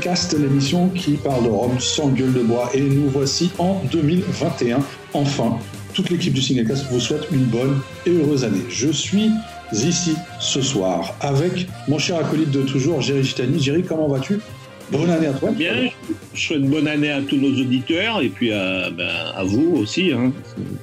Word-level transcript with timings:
Cast, 0.00 0.38
l'émission 0.38 0.88
qui 0.88 1.12
parle 1.12 1.44
de 1.44 1.48
Rome 1.48 1.78
sans 1.80 2.08
gueule 2.08 2.32
de 2.32 2.42
bois. 2.42 2.70
Et 2.74 2.80
nous 2.80 3.08
voici 3.08 3.50
en 3.58 3.82
2021. 3.90 4.78
Enfin, 5.14 5.58
toute 5.94 6.10
l'équipe 6.10 6.32
du 6.32 6.66
Cast 6.66 6.86
vous 6.90 7.00
souhaite 7.00 7.28
une 7.32 7.44
bonne 7.44 7.80
et 8.04 8.10
heureuse 8.10 8.44
année. 8.44 8.62
Je 8.68 8.88
suis 8.88 9.30
ici 9.72 10.14
ce 10.40 10.62
soir 10.62 11.14
avec 11.20 11.66
mon 11.88 11.98
cher 11.98 12.18
acolyte 12.18 12.50
de 12.50 12.62
toujours, 12.62 13.00
Jerry 13.00 13.24
Gitani. 13.24 13.62
Jerry, 13.62 13.82
comment 13.82 14.08
vas-tu? 14.08 14.40
Bonne 14.92 15.10
année 15.10 15.26
à 15.26 15.32
toi. 15.32 15.50
Bien, 15.50 15.88
je 16.32 16.40
souhaite 16.40 16.62
bonne 16.62 16.86
année 16.86 17.10
à 17.10 17.20
tous 17.20 17.36
nos 17.36 17.60
auditeurs 17.60 18.20
et 18.20 18.28
puis 18.28 18.52
à, 18.52 18.90
ben, 18.90 19.08
vous 19.44 19.76
aussi, 19.76 20.12
hein, 20.12 20.32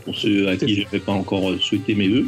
pour 0.04 0.16
ceux 0.16 0.50
à 0.50 0.58
qui 0.58 0.76
je 0.76 0.86
n'ai 0.92 1.00
pas 1.00 1.14
encore 1.14 1.54
souhaité 1.62 1.96
mes 1.96 2.10
voeux. 2.10 2.28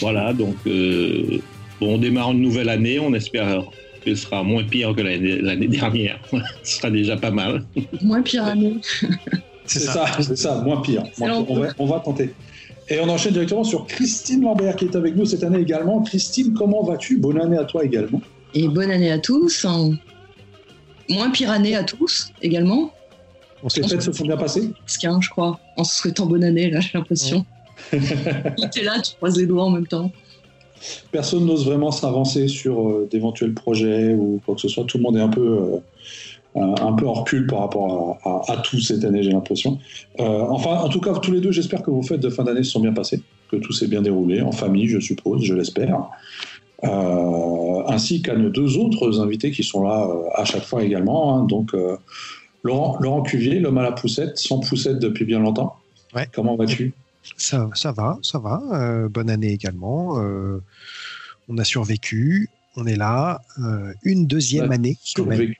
Voilà, 0.00 0.32
donc 0.32 0.56
euh, 0.66 1.40
bon, 1.80 1.96
on 1.96 1.98
démarre 1.98 2.32
une 2.32 2.40
nouvelle 2.40 2.70
année, 2.70 2.98
on 2.98 3.12
espère 3.12 3.64
que 4.04 4.14
ce 4.14 4.22
sera 4.22 4.42
moins 4.42 4.64
pire 4.64 4.94
que 4.94 5.00
l'année 5.00 5.68
dernière. 5.68 6.20
ce 6.62 6.76
sera 6.76 6.90
déjà 6.90 7.16
pas 7.16 7.30
mal. 7.30 7.64
Moins 8.02 8.22
pire 8.22 8.44
année. 8.44 8.76
c'est 9.64 9.80
ça, 9.80 10.06
c'est 10.20 10.36
ça, 10.36 10.60
moins 10.62 10.80
pire. 10.80 11.04
On 11.20 11.54
va, 11.54 11.68
on 11.78 11.86
va 11.86 12.00
tenter. 12.00 12.34
Et 12.88 13.00
on 13.00 13.08
enchaîne 13.08 13.32
directement 13.32 13.64
sur 13.64 13.86
Christine 13.86 14.42
Lambert 14.42 14.76
qui 14.76 14.84
est 14.84 14.96
avec 14.96 15.16
nous 15.16 15.24
cette 15.24 15.42
année 15.42 15.60
également. 15.60 16.02
Christine, 16.02 16.52
comment 16.52 16.82
vas-tu? 16.82 17.16
Bonne 17.18 17.40
année 17.40 17.56
à 17.56 17.64
toi 17.64 17.84
également. 17.84 18.20
Et 18.52 18.68
bonne 18.68 18.90
année 18.90 19.10
à 19.10 19.18
tous 19.18 19.66
moins 21.08 21.30
pire 21.30 21.50
année 21.50 21.76
à 21.76 21.84
tous 21.84 22.32
également. 22.42 22.92
Les 23.76 23.88
fêtes 23.88 24.02
se 24.02 24.12
sont 24.12 24.24
bien 24.24 24.36
passées 24.36 24.70
qu'un, 25.00 25.20
je 25.20 25.30
crois, 25.30 25.58
en 25.76 25.84
se 25.84 25.96
souhaitant 25.96 26.26
bonne 26.26 26.44
année, 26.44 26.70
là, 26.70 26.80
j'ai 26.80 26.90
l'impression. 26.94 27.46
tu 27.90 27.96
es 27.96 28.82
là, 28.82 29.00
tu 29.00 29.14
croises 29.16 29.38
les 29.38 29.46
doigts 29.46 29.64
en 29.64 29.70
même 29.70 29.86
temps. 29.86 30.12
Personne 31.12 31.46
n'ose 31.46 31.66
vraiment 31.66 31.90
s'avancer 31.90 32.48
sur 32.48 32.88
euh, 32.88 33.08
d'éventuels 33.10 33.54
projets 33.54 34.14
ou 34.14 34.40
quoi 34.44 34.54
que 34.54 34.60
ce 34.60 34.68
soit. 34.68 34.84
Tout 34.84 34.98
le 34.98 35.04
monde 35.04 35.16
est 35.16 35.20
un 35.20 35.28
peu, 35.28 35.80
euh, 36.56 36.74
un 36.80 36.92
peu 36.92 37.06
en 37.06 37.14
recul 37.14 37.46
par 37.46 37.60
rapport 37.60 38.18
à, 38.48 38.56
tout 38.58 38.80
cette 38.80 39.04
année, 39.04 39.22
j'ai 39.22 39.32
l'impression. 39.32 39.78
Euh, 40.20 40.44
enfin, 40.50 40.76
en 40.76 40.88
tout 40.88 41.00
cas, 41.00 41.12
tous 41.14 41.32
les 41.32 41.40
deux, 41.40 41.52
j'espère 41.52 41.82
que 41.82 41.90
vos 41.90 42.02
fêtes 42.02 42.20
de 42.20 42.30
fin 42.30 42.44
d'année 42.44 42.62
se 42.62 42.70
sont 42.70 42.80
bien 42.80 42.92
passées, 42.92 43.22
que 43.50 43.56
tout 43.56 43.72
s'est 43.72 43.88
bien 43.88 44.02
déroulé, 44.02 44.40
en 44.40 44.52
famille, 44.52 44.86
je 44.86 45.00
suppose, 45.00 45.42
je 45.42 45.54
l'espère. 45.54 46.04
Euh, 46.84 47.82
ainsi 47.86 48.22
qu'à 48.22 48.36
nos 48.36 48.50
deux 48.50 48.76
autres 48.78 49.20
invités 49.20 49.50
qui 49.50 49.62
sont 49.62 49.82
là 49.84 50.08
à 50.34 50.44
chaque 50.44 50.64
fois 50.64 50.82
également. 50.84 51.36
Hein. 51.36 51.44
donc, 51.44 51.72
Laurent, 52.62 52.98
Laurent 53.00 53.22
Cuvier, 53.22 53.58
l'homme 53.58 53.78
à 53.78 53.82
la 53.82 53.92
poussette, 53.92 54.38
sans 54.38 54.58
poussette 54.60 54.98
depuis 54.98 55.24
bien 55.24 55.40
longtemps. 55.40 55.76
Ouais. 56.14 56.28
Comment 56.32 56.56
vas-tu? 56.56 56.94
Ça, 57.36 57.68
ça 57.74 57.92
va, 57.92 58.18
ça 58.22 58.38
va. 58.38 59.08
bonne 59.08 59.30
année 59.30 59.52
également. 59.52 60.20
on 61.48 61.58
a 61.58 61.64
survécu, 61.64 62.48
on 62.76 62.86
est 62.86 62.96
là. 62.96 63.40
une 64.02 64.26
deuxième 64.26 64.72
année 64.72 64.98
quand 65.14 65.26
même. 65.26 65.54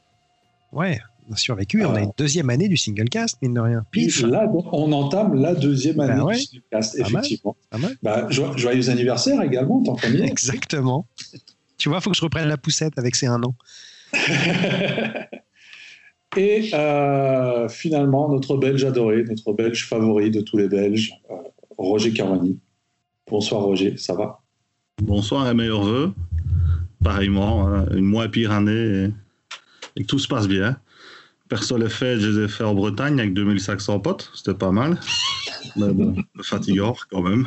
Ouais, 0.73 1.01
on 1.29 1.33
a 1.33 1.37
survécu. 1.37 1.85
on 1.85 1.95
a 1.95 2.01
une 2.01 2.12
deuxième 2.17 2.51
année 2.51 2.69
du 2.69 2.77
single 2.77 3.09
cast, 3.09 3.41
mine 3.41 3.55
de 3.55 3.61
rien. 3.61 3.85
Pif. 3.91 4.23
Là, 4.23 4.51
on 4.73 4.92
entame 4.92 5.35
la 5.35 5.55
deuxième 5.55 6.01
année 6.01 6.20
bah 6.23 6.33
du 6.33 6.41
single 6.41 6.65
cast, 6.70 6.98
effectivement. 6.98 7.57
Bah, 8.03 8.29
joyeux 8.31 8.91
anniversaire 8.91 9.41
également, 9.42 9.83
tant 9.83 9.97
qu'on 9.97 10.12
Exactement. 10.12 11.07
tu 11.79 11.89
vois, 11.89 11.98
il 11.98 12.03
faut 12.03 12.11
que 12.11 12.17
je 12.17 12.23
reprenne 12.23 12.48
la 12.48 12.57
poussette 12.57 12.98
avec 12.98 13.15
ces 13.15 13.27
un 13.27 13.42
an. 13.42 13.55
Et 16.37 16.70
euh, 16.75 17.69
finalement, 17.69 18.29
notre 18.29 18.57
Belge 18.57 18.85
adoré, 18.85 19.23
notre 19.23 19.53
Belge 19.53 19.87
favori 19.87 20.33
de 20.33 20.41
tous 20.41 20.57
les 20.57 20.69
Belges, 20.69 21.12
euh, 21.31 21.35
Roger 21.85 22.13
Carmani. 22.13 22.59
Bonsoir 23.29 23.63
Roger, 23.63 23.97
ça 23.97 24.15
va? 24.15 24.41
Bonsoir 25.03 25.48
et 25.48 25.55
meilleurs 25.55 25.83
voeux. 25.83 26.13
Pareillement, 27.03 27.69
hein, 27.69 27.86
une 27.92 28.05
moins 28.05 28.29
pire 28.29 28.53
année 28.53 29.11
et 29.97 30.03
que 30.03 30.07
tout 30.07 30.19
se 30.19 30.29
passe 30.29 30.48
bien. 30.48 30.77
Perso, 31.48 31.77
les 31.77 31.89
fêtes, 31.89 32.20
je 32.20 32.31
les 32.31 32.45
ai 32.45 32.48
fait 32.48 32.64
en 32.64 32.75
Bretagne 32.75 33.20
avec 33.20 33.35
2500 33.35 34.01
potes. 34.01 34.31
C'était 34.35 34.55
pas 34.55 34.70
mal. 34.70 34.98
Mais 35.77 35.92
bon, 35.92 36.17
fatigant 36.42 36.97
quand 37.11 37.23
même. 37.23 37.47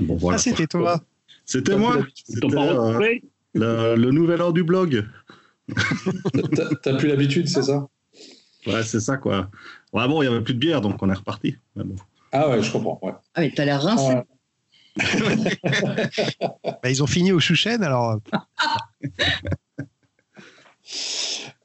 Bon, 0.00 0.16
voilà. 0.16 0.36
Ah, 0.36 0.38
c'était 0.38 0.66
toi 0.66 1.00
C'était 1.44 1.76
moi. 1.76 1.98
C'était 2.24 2.46
euh, 2.56 3.18
le, 3.54 3.96
le, 3.96 4.10
nouvel 4.10 4.42
an 4.42 4.52
du 4.52 4.64
blog. 4.64 5.06
T'as 6.82 6.96
plus 6.96 7.08
l'habitude, 7.08 7.48
c'est 7.48 7.62
ça? 7.62 7.88
Ouais, 8.66 8.82
c'est 8.82 9.00
ça, 9.00 9.16
quoi. 9.16 9.50
Ouais, 9.92 10.08
bon, 10.08 10.22
il 10.22 10.28
n'y 10.28 10.34
avait 10.34 10.44
plus 10.44 10.54
de 10.54 10.58
bière, 10.58 10.80
donc 10.80 11.02
on 11.02 11.10
est 11.10 11.14
reparti. 11.14 11.56
Ah 12.34 12.50
ouais, 12.50 12.60
je 12.60 12.72
comprends. 12.72 12.98
Ouais. 13.00 13.12
Ah, 13.34 13.40
mais 13.40 13.52
t'as 13.54 13.64
l'air 13.64 13.80
rincé. 13.80 14.16
bah, 16.64 16.90
ils 16.90 17.00
ont 17.00 17.06
fini 17.06 17.30
au 17.30 17.38
Chouchen, 17.38 17.82
alors. 17.82 18.18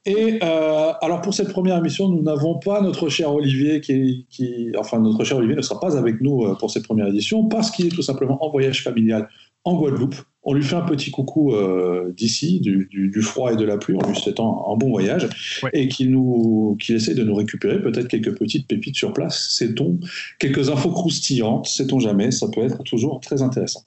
Et 0.06 0.38
euh, 0.42 0.92
alors 1.02 1.20
pour 1.20 1.34
cette 1.34 1.50
première 1.50 1.76
émission, 1.76 2.08
nous 2.08 2.22
n'avons 2.22 2.58
pas 2.58 2.80
notre 2.80 3.08
cher 3.08 3.34
Olivier 3.34 3.80
qui, 3.80 4.26
qui, 4.30 4.72
enfin 4.78 5.00
notre 5.00 5.24
cher 5.24 5.38
Olivier 5.38 5.56
ne 5.56 5.62
sera 5.62 5.78
pas 5.78 5.98
avec 5.98 6.20
nous 6.20 6.44
euh, 6.44 6.54
pour 6.54 6.70
cette 6.70 6.84
première 6.84 7.08
édition 7.08 7.48
parce 7.48 7.70
qu'il 7.70 7.86
est 7.86 7.90
tout 7.90 8.02
simplement 8.02 8.42
en 8.42 8.50
voyage 8.50 8.82
familial 8.82 9.28
en 9.64 9.76
Guadeloupe. 9.76 10.14
On 10.42 10.54
lui 10.54 10.62
fait 10.62 10.76
un 10.76 10.82
petit 10.82 11.10
coucou 11.10 11.54
euh, 11.54 12.12
d'ici, 12.16 12.60
du, 12.60 13.22
froid 13.22 13.52
et 13.52 13.56
de 13.56 13.64
la 13.64 13.76
pluie, 13.76 13.96
en 13.96 14.08
lui 14.08 14.16
souhaitant 14.16 14.72
un 14.72 14.76
bon 14.76 14.88
voyage, 14.88 15.28
et 15.74 15.88
qu'il 15.88 16.10
nous, 16.10 16.78
qu'il 16.80 16.96
essaie 16.96 17.14
de 17.14 17.22
nous 17.22 17.34
récupérer 17.34 17.80
peut-être 17.80 18.08
quelques 18.08 18.38
petites 18.38 18.66
pépites 18.66 18.96
sur 18.96 19.12
place, 19.12 19.48
sait-on, 19.50 19.98
quelques 20.38 20.70
infos 20.70 20.92
croustillantes, 20.92 21.66
sait-on 21.66 21.98
jamais, 21.98 22.30
ça 22.30 22.48
peut 22.48 22.62
être 22.62 22.82
toujours 22.84 23.20
très 23.20 23.42
intéressant. 23.42 23.82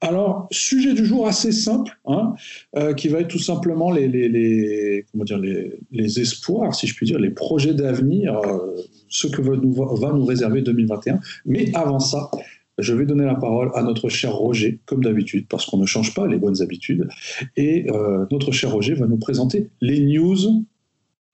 Alors, 0.00 0.46
sujet 0.52 0.94
du 0.94 1.04
jour 1.04 1.26
assez 1.26 1.50
simple, 1.50 1.98
hein, 2.06 2.34
euh, 2.76 2.94
qui 2.94 3.08
va 3.08 3.20
être 3.20 3.28
tout 3.28 3.40
simplement 3.40 3.90
les, 3.90 4.06
les, 4.06 5.04
comment 5.10 5.24
dire, 5.24 5.38
les, 5.38 6.20
espoirs, 6.20 6.74
si 6.74 6.86
je 6.86 6.94
puis 6.94 7.06
dire, 7.06 7.18
les 7.18 7.30
projets 7.30 7.74
d'avenir, 7.74 8.36
euh, 8.38 8.76
ce 9.08 9.26
que 9.26 9.42
va 9.42 9.56
nous, 9.56 9.72
va 9.72 10.12
nous 10.12 10.24
réserver 10.24 10.62
2021. 10.62 11.18
Mais 11.46 11.74
avant 11.74 11.98
ça, 11.98 12.30
je 12.78 12.94
vais 12.94 13.06
donner 13.06 13.24
la 13.24 13.34
parole 13.34 13.70
à 13.74 13.82
notre 13.82 14.08
cher 14.08 14.34
Roger, 14.34 14.80
comme 14.86 15.02
d'habitude, 15.02 15.46
parce 15.48 15.66
qu'on 15.66 15.78
ne 15.78 15.86
change 15.86 16.14
pas 16.14 16.26
les 16.26 16.36
bonnes 16.36 16.60
habitudes. 16.62 17.08
Et 17.56 17.90
euh, 17.90 18.26
notre 18.30 18.52
cher 18.52 18.72
Roger 18.72 18.94
va 18.94 19.06
nous 19.06 19.16
présenter 19.16 19.70
les 19.80 20.00
news 20.00 20.64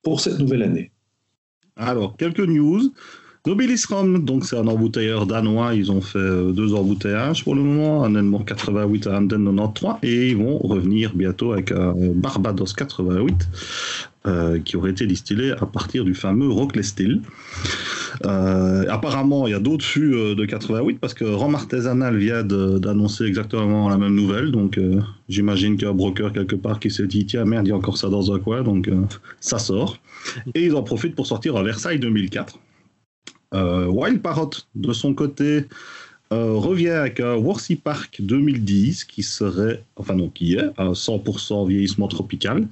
pour 0.03 0.21
cette 0.21 0.39
nouvelle 0.39 0.63
année. 0.63 0.91
Alors, 1.77 2.17
quelques 2.17 2.41
news. 2.41 2.93
Nobilis 3.45 3.85
Rom, 3.89 4.25
donc 4.25 4.45
c'est 4.45 4.57
un 4.57 4.69
embouteilleur 4.69 5.27
danois, 5.27 5.75
ils 5.75 5.91
ont 5.91 6.01
fait 6.01 6.19
euh, 6.19 6.53
deux 6.53 6.75
embouteillages 6.75 7.43
pour 7.43 7.57
le 7.57 7.63
moment, 7.63 8.05
un 8.05 8.15
Edmond 8.15 8.45
88 8.45 9.09
à 9.09 9.19
Anden 9.19 9.57
93, 9.57 9.97
et 10.05 10.31
ils 10.31 10.37
vont 10.37 10.59
revenir 10.59 11.13
bientôt 11.13 11.53
avec 11.53 11.73
un 11.73 11.93
Barbados 12.15 12.73
88, 12.77 13.35
euh, 14.27 14.61
qui 14.61 14.77
aurait 14.77 14.93
été 14.93 15.09
distillé 15.09 15.51
à 15.51 15.67
partir 15.67 16.05
du 16.05 16.15
fameux 16.15 16.49
Rockley 16.49 16.85
Still. 16.85 17.21
Euh, 18.25 18.85
apparemment, 18.89 19.49
il 19.49 19.51
y 19.51 19.55
a 19.55 19.59
d'autres 19.59 19.85
fûts 19.85 20.15
euh, 20.15 20.35
de 20.37 20.45
88 20.45 21.01
parce 21.01 21.15
que 21.15 21.25
Rome 21.25 21.57
Artisanal 21.57 22.17
vient 22.17 22.45
d'annoncer 22.45 23.25
exactement 23.25 23.89
la 23.89 23.99
même 23.99 24.15
nouvelle. 24.15 24.53
Donc, 24.53 24.79
euh, 24.79 25.01
j'imagine 25.29 25.75
qu'il 25.75 25.85
y 25.85 25.87
a 25.87 25.91
un 25.91 25.95
broker 25.95 26.33
quelque 26.33 26.55
part 26.57 26.79
qui 26.79 26.91
s'est 26.91 27.07
dit 27.07 27.27
tiens, 27.27 27.45
merde, 27.45 27.67
il 27.67 27.71
y 27.71 27.73
a 27.73 27.77
encore 27.77 27.97
ça 27.97 28.09
dans 28.09 28.33
un 28.33 28.39
coin. 28.39 28.63
Donc, 28.63 28.89
ça 29.41 29.59
sort. 29.59 29.99
Et 30.55 30.67
ils 30.67 30.77
en 30.77 30.83
profitent 30.83 31.17
pour 31.17 31.27
sortir 31.27 31.57
à 31.57 31.63
Versailles 31.63 31.99
2004. 31.99 32.59
Wild 33.53 34.23
Parrot, 34.23 34.51
de 34.75 34.93
son 34.93 35.15
côté, 35.15 35.67
revient 36.31 36.89
avec 36.89 37.21
Worthy 37.21 37.77
Park 37.77 38.21
2010 38.21 39.05
qui 39.05 39.23
serait, 39.23 39.83
enfin 39.97 40.15
non, 40.15 40.29
qui 40.29 40.55
est 40.55 40.71
à 40.79 40.93
100% 40.93 41.69
vieillissement 41.69 42.09
tropical. 42.09 42.67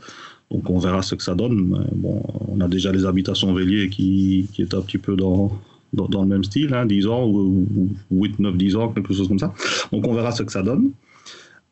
Donc 0.50 0.68
on 0.68 0.78
verra 0.78 1.02
ce 1.02 1.14
que 1.14 1.22
ça 1.22 1.34
donne. 1.34 1.86
bon, 1.92 2.22
on 2.48 2.60
a 2.60 2.68
déjà 2.68 2.90
les 2.92 3.04
habitations 3.04 3.52
Vélier 3.54 3.88
qui, 3.88 4.48
qui 4.52 4.62
est 4.62 4.74
un 4.74 4.80
petit 4.80 4.98
peu 4.98 5.14
dans, 5.14 5.52
dans, 5.92 6.22
le 6.22 6.28
même 6.28 6.44
style, 6.44 6.74
hein, 6.74 6.86
10 6.86 7.06
ans 7.06 7.26
ou, 7.26 7.66
8, 8.10 8.38
9, 8.38 8.56
10 8.56 8.76
ans, 8.76 8.88
quelque 8.88 9.14
chose 9.14 9.28
comme 9.28 9.38
ça. 9.38 9.54
Donc 9.92 10.06
on 10.06 10.14
verra 10.14 10.32
ce 10.32 10.42
que 10.42 10.52
ça 10.52 10.62
donne. 10.62 10.90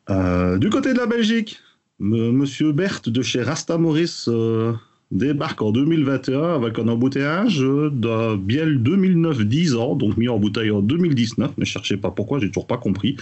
Euh, 0.09 0.57
du 0.57 0.69
côté 0.69 0.93
de 0.93 0.97
la 0.97 1.05
Belgique, 1.05 1.59
Monsieur 1.99 2.71
Berthe 2.71 3.09
de 3.09 3.21
chez 3.21 3.41
Rasta 3.41 3.77
Maurice 3.77 4.27
euh, 4.29 4.73
débarque 5.11 5.61
en 5.61 5.71
2021 5.71 6.55
avec 6.55 6.77
un 6.77 6.87
embouteillage 6.87 7.59
d'un 7.59 8.35
Biel 8.35 8.81
2009 8.83 9.41
10 9.41 9.75
ans, 9.75 9.95
donc 9.95 10.17
mis 10.17 10.29
en 10.29 10.37
bouteille 10.37 10.71
en 10.71 10.81
2019. 10.81 11.57
Ne 11.57 11.65
cherchez 11.65 11.97
pas 11.97 12.11
pourquoi, 12.11 12.39
j'ai 12.39 12.47
toujours 12.47 12.67
pas 12.67 12.77
compris. 12.77 13.15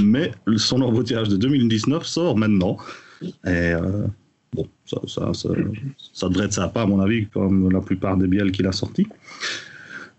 Mais 0.00 0.30
son 0.56 0.80
embouteillage 0.80 1.28
de 1.28 1.36
2019 1.36 2.06
sort 2.06 2.36
maintenant. 2.36 2.78
Et 3.22 3.28
euh, 3.44 4.06
Bon, 4.54 4.66
ça, 4.86 4.98
ça, 5.06 5.34
ça, 5.34 5.50
ça, 6.12 6.28
devrait 6.28 6.46
être 6.46 6.54
sympa, 6.54 6.82
à 6.82 6.86
mon 6.86 7.00
avis, 7.00 7.26
comme 7.26 7.70
la 7.70 7.80
plupart 7.80 8.16
des 8.16 8.26
bielles 8.26 8.50
qu'il 8.50 8.66
a 8.66 8.72
sortis. 8.72 9.06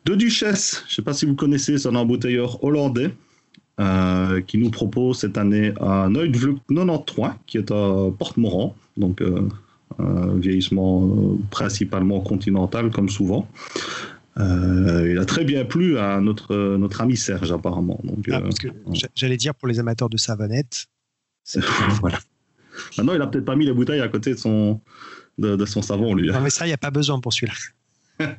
De 0.06 0.16
Duchesse, 0.16 0.84
je 0.88 0.96
sais 0.96 1.02
pas 1.02 1.14
si 1.14 1.26
vous 1.26 1.36
connaissez, 1.36 1.78
c'est 1.78 1.90
un 1.90 1.96
embouteilleur 1.96 2.64
hollandais 2.64 3.14
euh, 3.80 4.42
qui 4.42 4.58
nous 4.58 4.70
propose 4.70 5.20
cette 5.20 5.38
année 5.38 5.74
un 5.82 6.10
Neudvluk 6.10 6.60
93, 6.70 7.32
qui 7.48 7.58
est 7.58 7.72
à 7.72 8.10
Porte-Morand, 8.18 8.76
donc 8.98 9.22
euh, 9.22 9.42
un 10.00 10.36
vieillissement 10.38 11.06
euh, 11.06 11.38
principalement 11.50 12.22
continental, 12.22 12.90
comme 12.92 13.10
souvent. 13.10 13.48
il 14.38 15.18
a 15.20 15.26
très 15.26 15.44
bien 15.44 15.66
plu 15.66 15.98
à 15.98 16.22
notre, 16.22 16.78
notre 16.78 17.02
ami 17.02 17.18
Serge, 17.18 17.52
apparemment. 17.52 18.00
Donc, 18.04 18.30
ah, 18.32 18.42
J'allais 19.16 19.38
dire 19.38 19.54
pour 19.56 19.68
les 19.68 19.80
amateurs 19.80 20.10
de 20.10 20.18
savonnette. 20.18 20.88
voilà. 22.02 22.20
Maintenant, 22.98 23.14
il 23.14 23.22
a 23.22 23.28
peut-être 23.28 23.46
pas 23.46 23.56
mis 23.56 23.66
les 23.66 23.74
bouteilles 23.74 24.02
à 24.02 24.08
côté 24.08 24.34
de 24.34 24.40
son, 24.40 24.80
de, 25.38 25.66
son 25.66 25.82
savon, 25.82 26.14
lui. 26.16 26.30
Non, 26.30 26.42
mais 26.42 26.50
ça, 26.50 26.66
il 26.66 26.70
n'y 26.70 26.74
a 26.74 26.78
pas 26.78 26.92
besoin 26.92 27.20
pour 27.20 27.34
celui-là. 27.34 27.54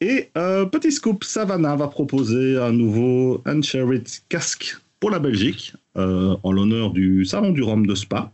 Et 0.00 0.30
euh, 0.36 0.64
petit 0.66 0.92
scoop, 0.92 1.24
Savannah 1.24 1.74
va 1.74 1.88
proposer 1.88 2.56
un 2.56 2.72
nouveau 2.72 3.42
Unshared 3.46 4.06
casque 4.28 4.76
pour 5.00 5.10
la 5.10 5.18
Belgique, 5.18 5.74
euh, 5.96 6.36
en 6.42 6.52
l'honneur 6.52 6.92
du 6.92 7.24
Salon 7.24 7.50
du 7.50 7.62
Rhum 7.62 7.86
de 7.86 7.94
Spa. 7.94 8.30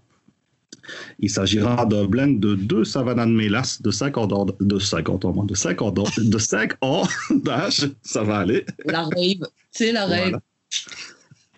Il 1.18 1.30
s'agira 1.30 1.86
d'un 1.86 2.04
blend 2.04 2.38
de 2.38 2.54
deux 2.54 2.84
Savannah 2.84 3.26
de 3.26 3.30
mélasse 3.30 3.82
de 3.82 3.90
50 3.90 4.32
ans, 4.32 4.46
de 4.60 4.78
50 4.78 5.24
ans, 5.24 5.44
de 5.44 5.54
50 5.54 5.98
ans, 5.98 6.04
de 6.16 6.38
5 6.38 6.72
ans 6.80 7.02
d'âge, 7.30 7.90
ça 8.02 8.22
va 8.22 8.38
aller. 8.38 8.64
La 8.84 9.02
rave, 9.02 9.48
c'est 9.70 9.92
la 9.92 10.06
rave. 10.06 10.40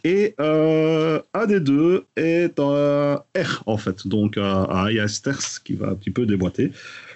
Et 0.05 0.35
euh, 0.41 1.21
un 1.35 1.47
des 1.47 1.59
deux 1.59 2.05
est 2.17 2.61
un 2.61 3.17
R, 3.17 3.63
en 3.67 3.77
fait, 3.77 4.07
donc 4.07 4.39
un 4.39 4.89
IS 4.89 5.21
qui 5.65 5.73
va 5.73 5.89
un 5.89 5.95
petit 5.95 6.11
peu 6.11 6.27
déboîter. 6.27 6.71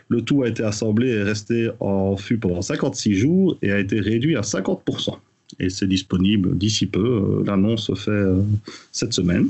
Le 0.08 0.22
tout 0.22 0.42
a 0.42 0.48
été 0.48 0.64
assemblé 0.64 1.10
et 1.10 1.22
resté 1.22 1.70
en 1.78 2.16
fût 2.16 2.36
pendant 2.36 2.62
56 2.62 3.14
jours 3.14 3.56
et 3.62 3.70
a 3.70 3.78
été 3.78 4.00
réduit 4.00 4.36
à 4.36 4.40
50%. 4.40 5.16
Et 5.60 5.70
c'est 5.70 5.86
disponible 5.86 6.58
d'ici 6.58 6.86
peu. 6.86 6.98
Euh, 7.00 7.44
l'annonce 7.46 7.86
se 7.86 7.94
fait 7.94 8.10
euh, 8.10 8.42
cette 8.90 9.12
semaine. 9.12 9.48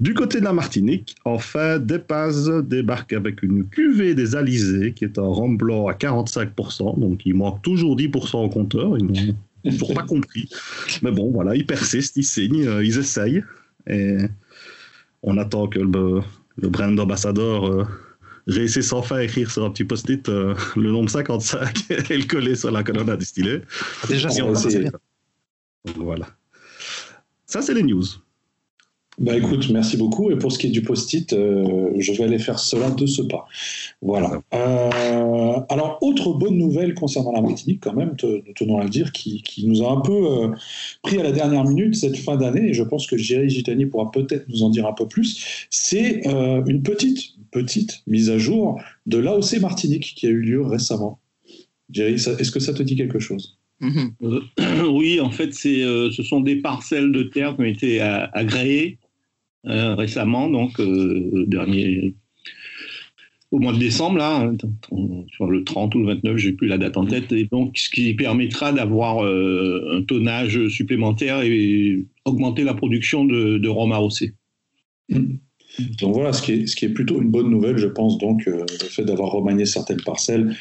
Du 0.00 0.12
côté 0.12 0.40
de 0.40 0.44
la 0.44 0.52
Martinique, 0.52 1.14
enfin, 1.24 1.78
Depaz 1.78 2.50
débarque 2.64 3.12
avec 3.12 3.42
une 3.42 3.66
cuvée 3.68 4.14
des 4.14 4.34
Alizés, 4.34 4.92
qui 4.92 5.04
est 5.04 5.18
un 5.18 5.26
rhum 5.26 5.56
blanc 5.56 5.86
à 5.86 5.92
45%, 5.92 6.98
donc 6.98 7.24
il 7.24 7.34
manque 7.34 7.62
toujours 7.62 7.96
10% 7.96 8.44
au 8.44 8.48
compteur, 8.48 8.98
ils 8.98 9.06
n'ont 9.06 9.34
toujours 9.70 9.94
pas 9.94 10.02
compris. 10.02 10.48
Mais 11.02 11.12
bon, 11.12 11.30
voilà, 11.30 11.54
ils 11.54 11.66
persistent, 11.66 12.16
ils 12.16 12.24
signent, 12.24 12.66
euh, 12.66 12.84
ils 12.84 12.98
essayent, 12.98 13.44
et 13.86 14.16
on 15.22 15.38
attend 15.38 15.68
que 15.68 15.78
le, 15.78 16.20
le 16.56 16.68
brand 16.68 16.98
ambassadeur 16.98 17.86
j'ai 18.46 18.62
essayé 18.62 18.82
sans 18.82 19.02
fin 19.02 19.20
écrire 19.20 19.50
sur 19.50 19.64
un 19.64 19.70
petit 19.70 19.84
post-it 19.84 20.28
euh, 20.28 20.54
le 20.76 20.90
nombre 20.90 21.08
55 21.08 21.90
et 22.10 22.18
le 22.18 22.24
coller 22.26 22.56
sur 22.56 22.70
la 22.70 22.82
colonne 22.82 23.08
à 23.08 23.16
distiller. 23.16 23.62
Déjà, 24.08 24.28
c'est 24.28 24.78
bien. 24.78 24.92
voilà. 25.96 26.28
Ça, 27.46 27.62
c'est 27.62 27.74
les 27.74 27.82
news. 27.82 28.04
Bah 29.18 29.36
écoute, 29.36 29.70
merci 29.70 29.96
beaucoup. 29.96 30.30
Et 30.30 30.36
pour 30.36 30.50
ce 30.50 30.58
qui 30.58 30.66
est 30.66 30.70
du 30.70 30.82
post-it, 30.82 31.32
euh, 31.32 31.90
je 31.98 32.12
vais 32.12 32.24
aller 32.24 32.38
faire 32.38 32.58
cela 32.58 32.90
de 32.90 33.06
ce 33.06 33.22
pas. 33.22 33.46
Voilà. 34.02 34.40
Euh, 34.52 35.60
alors, 35.68 35.98
autre 36.00 36.32
bonne 36.32 36.56
nouvelle 36.56 36.94
concernant 36.94 37.32
la 37.32 37.40
Martinique, 37.40 37.80
quand 37.80 37.94
même, 37.94 38.16
tenons 38.16 38.78
à 38.78 38.84
le 38.84 38.90
dire, 38.90 39.12
qui, 39.12 39.42
qui 39.42 39.66
nous 39.66 39.82
a 39.82 39.92
un 39.92 40.00
peu 40.00 40.50
pris 41.02 41.18
à 41.18 41.22
la 41.22 41.32
dernière 41.32 41.64
minute 41.64 41.94
cette 41.94 42.16
fin 42.16 42.36
d'année, 42.36 42.70
et 42.70 42.74
je 42.74 42.82
pense 42.82 43.06
que 43.06 43.16
Jerry 43.16 43.48
Gitani 43.50 43.86
pourra 43.86 44.10
peut-être 44.10 44.48
nous 44.48 44.62
en 44.62 44.70
dire 44.70 44.86
un 44.86 44.92
peu 44.92 45.06
plus, 45.06 45.66
c'est 45.70 46.22
une 46.26 46.82
petite 46.82 47.34
petite 47.54 48.02
mise 48.08 48.30
à 48.30 48.36
jour 48.36 48.80
de 49.06 49.18
l'AOC 49.18 49.60
Martinique 49.60 50.14
qui 50.16 50.26
a 50.26 50.30
eu 50.30 50.40
lieu 50.40 50.60
récemment. 50.60 51.20
Jerry, 51.90 52.14
est-ce 52.14 52.50
que 52.50 52.60
ça 52.60 52.74
te 52.74 52.82
dit 52.82 52.96
quelque 52.96 53.20
chose? 53.20 53.58
Mhm. 53.80 54.14
euh, 54.22 54.40
Oui, 54.90 55.20
en 55.20 55.30
fait, 55.30 55.50
euh, 55.66 56.10
ce 56.10 56.22
sont 56.22 56.40
des 56.40 56.56
parcelles 56.56 57.12
de 57.12 57.22
terre 57.22 57.54
qui 57.54 57.62
ont 57.62 57.64
été 57.64 58.00
agréées 58.00 58.98
euh, 59.00 59.03
récemment, 59.64 60.48
donc 60.48 60.80
dernier, 61.46 62.14
au 63.50 63.58
mois 63.58 63.72
de 63.72 63.78
décembre, 63.78 64.18
là, 64.18 64.52
sur 65.28 65.46
le 65.46 65.64
30 65.64 65.94
ou 65.94 66.00
le 66.00 66.06
29, 66.14 66.36
j'ai 66.36 66.52
plus 66.52 66.68
la 66.68 66.78
date 66.78 66.96
en 66.96 67.06
tête, 67.06 67.32
et 67.32 67.44
donc 67.44 67.76
ce 67.78 67.88
qui 67.88 68.14
permettra 68.14 68.72
d'avoir 68.72 69.24
un 69.24 70.02
tonnage 70.02 70.68
supplémentaire 70.68 71.42
et 71.42 72.04
augmenter 72.24 72.64
la 72.64 72.74
production 72.74 73.24
de, 73.24 73.58
de 73.58 73.68
rhum 73.68 73.92
AOC. 73.92 74.32
Mm. 75.10 75.36
Donc 76.00 76.14
voilà, 76.14 76.32
ce 76.32 76.42
qui, 76.42 76.52
est, 76.52 76.66
ce 76.66 76.76
qui 76.76 76.84
est 76.84 76.90
plutôt 76.90 77.20
une 77.20 77.30
bonne 77.30 77.50
nouvelle, 77.50 77.78
je 77.78 77.88
pense, 77.88 78.18
donc, 78.18 78.46
euh, 78.46 78.64
le 78.80 78.88
fait 78.88 79.04
d'avoir 79.04 79.30
remanié 79.30 79.66
certaines 79.66 80.00
parcelles, 80.02 80.54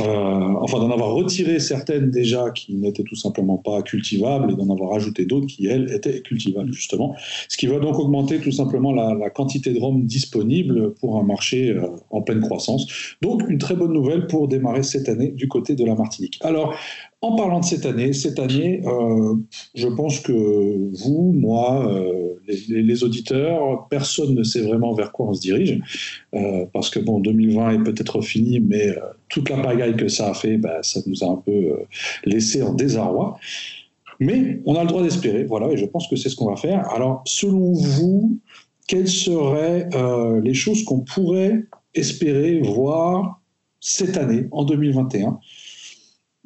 euh, 0.00 0.54
enfin 0.60 0.78
d'en 0.78 0.90
avoir 0.90 1.12
retiré 1.12 1.58
certaines 1.58 2.10
déjà 2.10 2.50
qui 2.50 2.74
n'étaient 2.74 3.02
tout 3.02 3.16
simplement 3.16 3.56
pas 3.56 3.82
cultivables 3.82 4.52
et 4.52 4.54
d'en 4.54 4.70
avoir 4.70 4.94
ajouté 4.94 5.24
d'autres 5.24 5.46
qui, 5.46 5.66
elles, 5.66 5.92
étaient 5.92 6.22
cultivables, 6.22 6.72
justement. 6.72 7.16
Ce 7.48 7.56
qui 7.56 7.66
va 7.66 7.80
donc 7.80 7.98
augmenter 7.98 8.38
tout 8.38 8.52
simplement 8.52 8.92
la, 8.92 9.30
quantité 9.30 9.72
de 9.72 9.78
rhum 9.78 10.04
disponible 10.04 10.94
pour 10.94 11.18
un 11.18 11.24
marché 11.24 11.70
euh, 11.70 11.88
en 12.10 12.22
pleine 12.22 12.40
croissance. 12.40 12.86
Donc 13.22 13.42
une 13.48 13.58
très 13.58 13.74
bonne 13.74 13.92
nouvelle 13.92 14.26
pour 14.26 14.48
démarrer 14.48 14.82
cette 14.82 15.08
année 15.08 15.28
du 15.28 15.48
côté 15.48 15.74
de 15.74 15.84
la 15.84 15.94
Martinique. 15.94 16.38
Alors, 16.42 16.74
en 17.20 17.34
parlant 17.34 17.60
de 17.60 17.64
cette 17.64 17.84
année, 17.84 18.12
cette 18.12 18.38
année, 18.38 18.80
euh, 18.86 19.34
je 19.74 19.88
pense 19.88 20.20
que 20.20 20.32
vous, 20.32 21.32
moi, 21.32 21.84
euh, 21.92 22.34
les, 22.46 23.02
auditeurs, 23.02 23.88
personne 23.88 24.34
ne 24.34 24.42
sait 24.44 24.60
vraiment 24.60 24.94
vers 24.94 25.10
quoi 25.10 25.26
on 25.26 25.34
se 25.34 25.40
dirige, 25.40 25.80
euh, 26.34 26.64
parce 26.72 26.90
que 26.90 27.00
bon, 27.00 27.18
2020 27.18 27.70
est 27.72 27.84
peut-être 27.84 28.20
fini, 28.20 28.60
mais 28.60 28.94
toute 29.28 29.50
la 29.50 29.58
pagaille 29.58 29.96
que 29.96 30.06
ça 30.06 30.30
a 30.30 30.34
fait, 30.34 30.58
bah, 30.58 30.78
ça 30.82 31.00
nous 31.06 31.24
a 31.24 31.26
un 31.26 31.36
peu 31.36 31.72
laissé 32.24 32.62
en 32.62 32.72
désarroi. 32.72 33.36
Mais 34.20 34.60
on 34.64 34.74
a 34.74 34.82
le 34.82 34.88
droit 34.88 35.02
d'espérer, 35.02 35.44
voilà, 35.44 35.70
et 35.72 35.76
je 35.76 35.86
pense 35.86 36.06
que 36.08 36.16
c'est 36.16 36.28
ce 36.28 36.36
qu'on 36.36 36.50
va 36.50 36.56
faire. 36.56 36.88
Alors, 36.90 37.22
selon 37.24 37.72
vous, 37.72 38.38
quelles 38.86 39.08
seraient 39.08 39.88
les 40.42 40.54
choses 40.54 40.84
qu'on 40.84 41.00
pourrait 41.00 41.64
espérer 41.94 42.60
voir 42.60 43.40
cette 43.80 44.16
année, 44.16 44.46
en 44.50 44.64
2021 44.64 45.38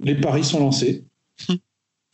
les 0.02 0.14
paris 0.14 0.44
sont 0.44 0.60
lancés. 0.60 1.04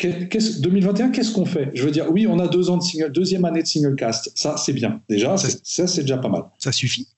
2021, 0.01 1.11
qu'est-ce 1.11 1.33
qu'on 1.33 1.45
fait? 1.45 1.71
Je 1.75 1.83
veux 1.83 1.91
dire, 1.91 2.11
oui, 2.11 2.27
on 2.29 2.39
a 2.39 2.47
deux 2.47 2.71
ans 2.71 2.77
de 2.77 2.83
single, 2.83 3.11
deuxième 3.11 3.45
année 3.45 3.63
de 3.63 3.67
single 3.67 3.97
cast. 3.97 4.31
Ça, 4.37 4.57
c'est 4.57 4.73
bien. 4.73 5.03
Déjà, 5.09 5.37
ça, 5.37 5.87
c'est 5.87 6.03
déjà 6.03 6.19
pas 6.19 6.29
mal. 6.29 6.45
Ça 6.59 6.71
suffit? 6.71 7.09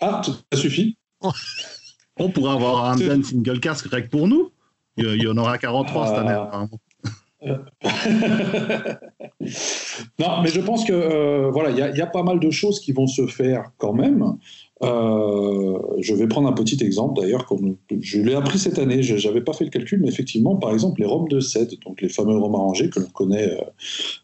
Ah, 0.00 0.20
ça 0.52 0.58
suffit. 0.58 0.98
on 2.18 2.30
pourrait 2.30 2.52
avoir 2.52 2.84
un 2.84 2.96
Dan 2.96 3.24
single 3.24 3.60
cast 3.60 3.88
correct 3.88 4.10
pour 4.10 4.28
nous. 4.28 4.52
Il 4.98 5.22
y 5.22 5.28
en 5.28 5.36
aura 5.36 5.56
43 5.58 6.08
cette 6.08 6.16
année. 6.18 6.36
Ah. 6.52 6.66
non, 10.18 10.42
mais 10.42 10.48
je 10.48 10.60
pense 10.60 10.84
que 10.84 10.92
euh, 10.92 11.50
voilà, 11.50 11.70
il 11.70 11.76
y, 11.76 11.98
y, 11.98 12.02
a 12.02 12.06
pas 12.06 12.24
mal 12.24 12.40
de 12.40 12.50
choses 12.50 12.80
qui 12.80 12.90
vont 12.90 13.06
se 13.06 13.28
faire 13.28 13.70
quand 13.78 13.92
même. 13.92 14.36
Euh, 14.82 15.78
je 16.00 16.14
vais 16.14 16.28
prendre 16.28 16.48
un 16.48 16.52
petit 16.52 16.82
exemple 16.84 17.20
d'ailleurs, 17.20 17.46
comme 17.46 17.76
je 18.00 18.20
l'ai 18.20 18.34
appris 18.34 18.58
cette 18.58 18.78
année, 18.78 19.02
je 19.02 19.26
n'avais 19.26 19.40
pas 19.40 19.52
fait 19.52 19.64
le 19.64 19.70
calcul, 19.70 20.00
mais 20.00 20.08
effectivement, 20.08 20.56
par 20.56 20.72
exemple, 20.72 21.00
les 21.00 21.06
rhums 21.06 21.28
de 21.28 21.40
cèdre, 21.40 21.74
donc 21.84 22.00
les 22.00 22.08
fameux 22.08 22.36
rhums 22.36 22.54
arrangés 22.54 22.88
que 22.88 23.00
l'on 23.00 23.06
connaît 23.06 23.52
euh, 23.52 23.64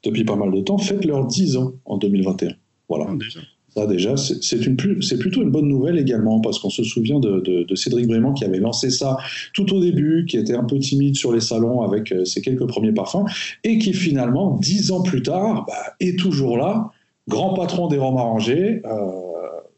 depuis 0.05 0.25
pas 0.25 0.37
mal 0.37 0.53
de 0.53 0.61
temps, 0.61 0.79
fêtent 0.79 1.05
leurs 1.05 1.27
10 1.27 1.57
ans 1.57 1.73
en 1.85 1.99
2021. 1.99 2.53
Voilà. 2.89 3.07
Ah, 3.09 3.15
déjà. 3.17 3.41
Ça, 3.75 3.89
déjà, 3.89 4.15
c'est 4.17 5.19
plutôt 5.19 5.43
une 5.43 5.51
bonne 5.51 5.67
nouvelle 5.67 5.99
également, 5.99 6.41
parce 6.41 6.61
qu'on 6.61 6.71
se 6.71 6.85
souvient 6.85 7.19
de, 7.19 7.67
Cédric 7.75 8.07
Brément 8.07 8.33
qui 8.33 8.45
avait 8.45 8.61
lancé 8.61 8.89
ça 8.89 9.17
tout 9.53 9.75
au 9.75 9.81
début, 9.81 10.27
qui 10.27 10.37
était 10.37 10.55
un 10.55 10.63
peu 10.63 10.79
timide 10.79 11.17
sur 11.17 11.33
les 11.33 11.41
salons 11.41 11.83
avec 11.83 12.13
euh, 12.13 12.25
ses 12.25 12.41
quelques 12.41 12.67
premiers 12.69 12.93
parfums, 12.93 13.25
et 13.65 13.79
qui 13.79 13.93
finalement, 13.93 14.57
dix 14.61 14.93
ans 14.93 15.03
plus 15.03 15.23
tard, 15.23 15.65
bah, 15.67 15.95
est 15.99 16.17
toujours 16.17 16.57
là, 16.57 16.93
grand 17.27 17.55
patron 17.55 17.89
des 17.89 17.99
rhums 17.99 18.17
arrangés. 18.17 18.81
Euh, 18.85 19.34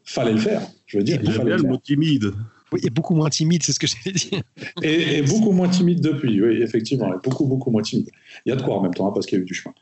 fallait 0.07 0.33
le 0.33 0.39
faire. 0.39 0.61
Je 0.85 0.97
veux 0.97 1.03
dire, 1.03 1.19
il 1.23 1.31
fallait 1.31 1.57
le, 1.57 1.63
mot 1.63 1.77
timide. 1.77 2.31
Oui, 2.71 2.81
et 2.83 2.89
beaucoup 2.89 3.15
moins 3.15 3.29
timide, 3.29 3.63
c'est 3.63 3.73
ce 3.73 3.79
que 3.79 3.87
j'allais 3.87 4.15
dire. 4.15 4.41
Et, 4.81 5.21
beaucoup 5.21 5.51
moins 5.51 5.69
timide 5.69 6.01
depuis, 6.01 6.41
oui, 6.41 6.61
effectivement, 6.61 7.11
beaucoup, 7.23 7.45
beaucoup 7.45 7.71
moins 7.71 7.81
timide. 7.81 8.09
Il 8.45 8.49
y 8.49 8.51
a 8.51 8.55
de 8.55 8.61
quoi 8.61 8.77
en 8.77 8.81
même 8.81 8.93
temps, 8.93 9.07
hein, 9.07 9.11
parce 9.13 9.25
qu'il 9.25 9.37
y 9.37 9.41
a 9.41 9.43
eu 9.43 9.45
du 9.45 9.53
chemin. 9.53 9.73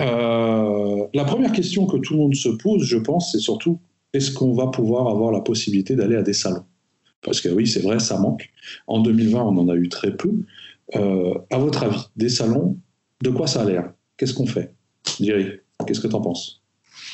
Euh, 0.00 1.06
la 1.12 1.24
première 1.24 1.52
question 1.52 1.86
que 1.86 1.96
tout 1.98 2.14
le 2.14 2.20
monde 2.20 2.34
se 2.34 2.48
pose, 2.48 2.84
je 2.84 2.96
pense, 2.98 3.32
c'est 3.32 3.40
surtout 3.40 3.80
est-ce 4.12 4.32
qu'on 4.32 4.52
va 4.52 4.68
pouvoir 4.68 5.08
avoir 5.08 5.30
la 5.30 5.40
possibilité 5.40 5.94
d'aller 5.94 6.16
à 6.16 6.22
des 6.22 6.32
salons? 6.32 6.64
Parce 7.22 7.40
que 7.40 7.48
oui, 7.48 7.66
c'est 7.66 7.80
vrai, 7.80 8.00
ça 8.00 8.18
manque. 8.18 8.50
En 8.86 9.00
2020, 9.00 9.42
on 9.42 9.58
en 9.58 9.68
a 9.68 9.74
eu 9.74 9.88
très 9.88 10.16
peu. 10.16 10.32
Euh, 10.96 11.34
à 11.50 11.58
votre 11.58 11.82
avis, 11.84 12.00
des 12.16 12.28
salons, 12.28 12.76
de 13.22 13.30
quoi 13.30 13.46
ça 13.46 13.62
a 13.62 13.64
l'air? 13.64 13.92
Qu'est-ce 14.16 14.34
qu'on 14.34 14.46
fait? 14.46 14.74
Jerry, 15.20 15.46
qu'est-ce 15.86 16.00
que 16.00 16.08
tu 16.08 16.14
en 16.14 16.20
penses? 16.20 16.59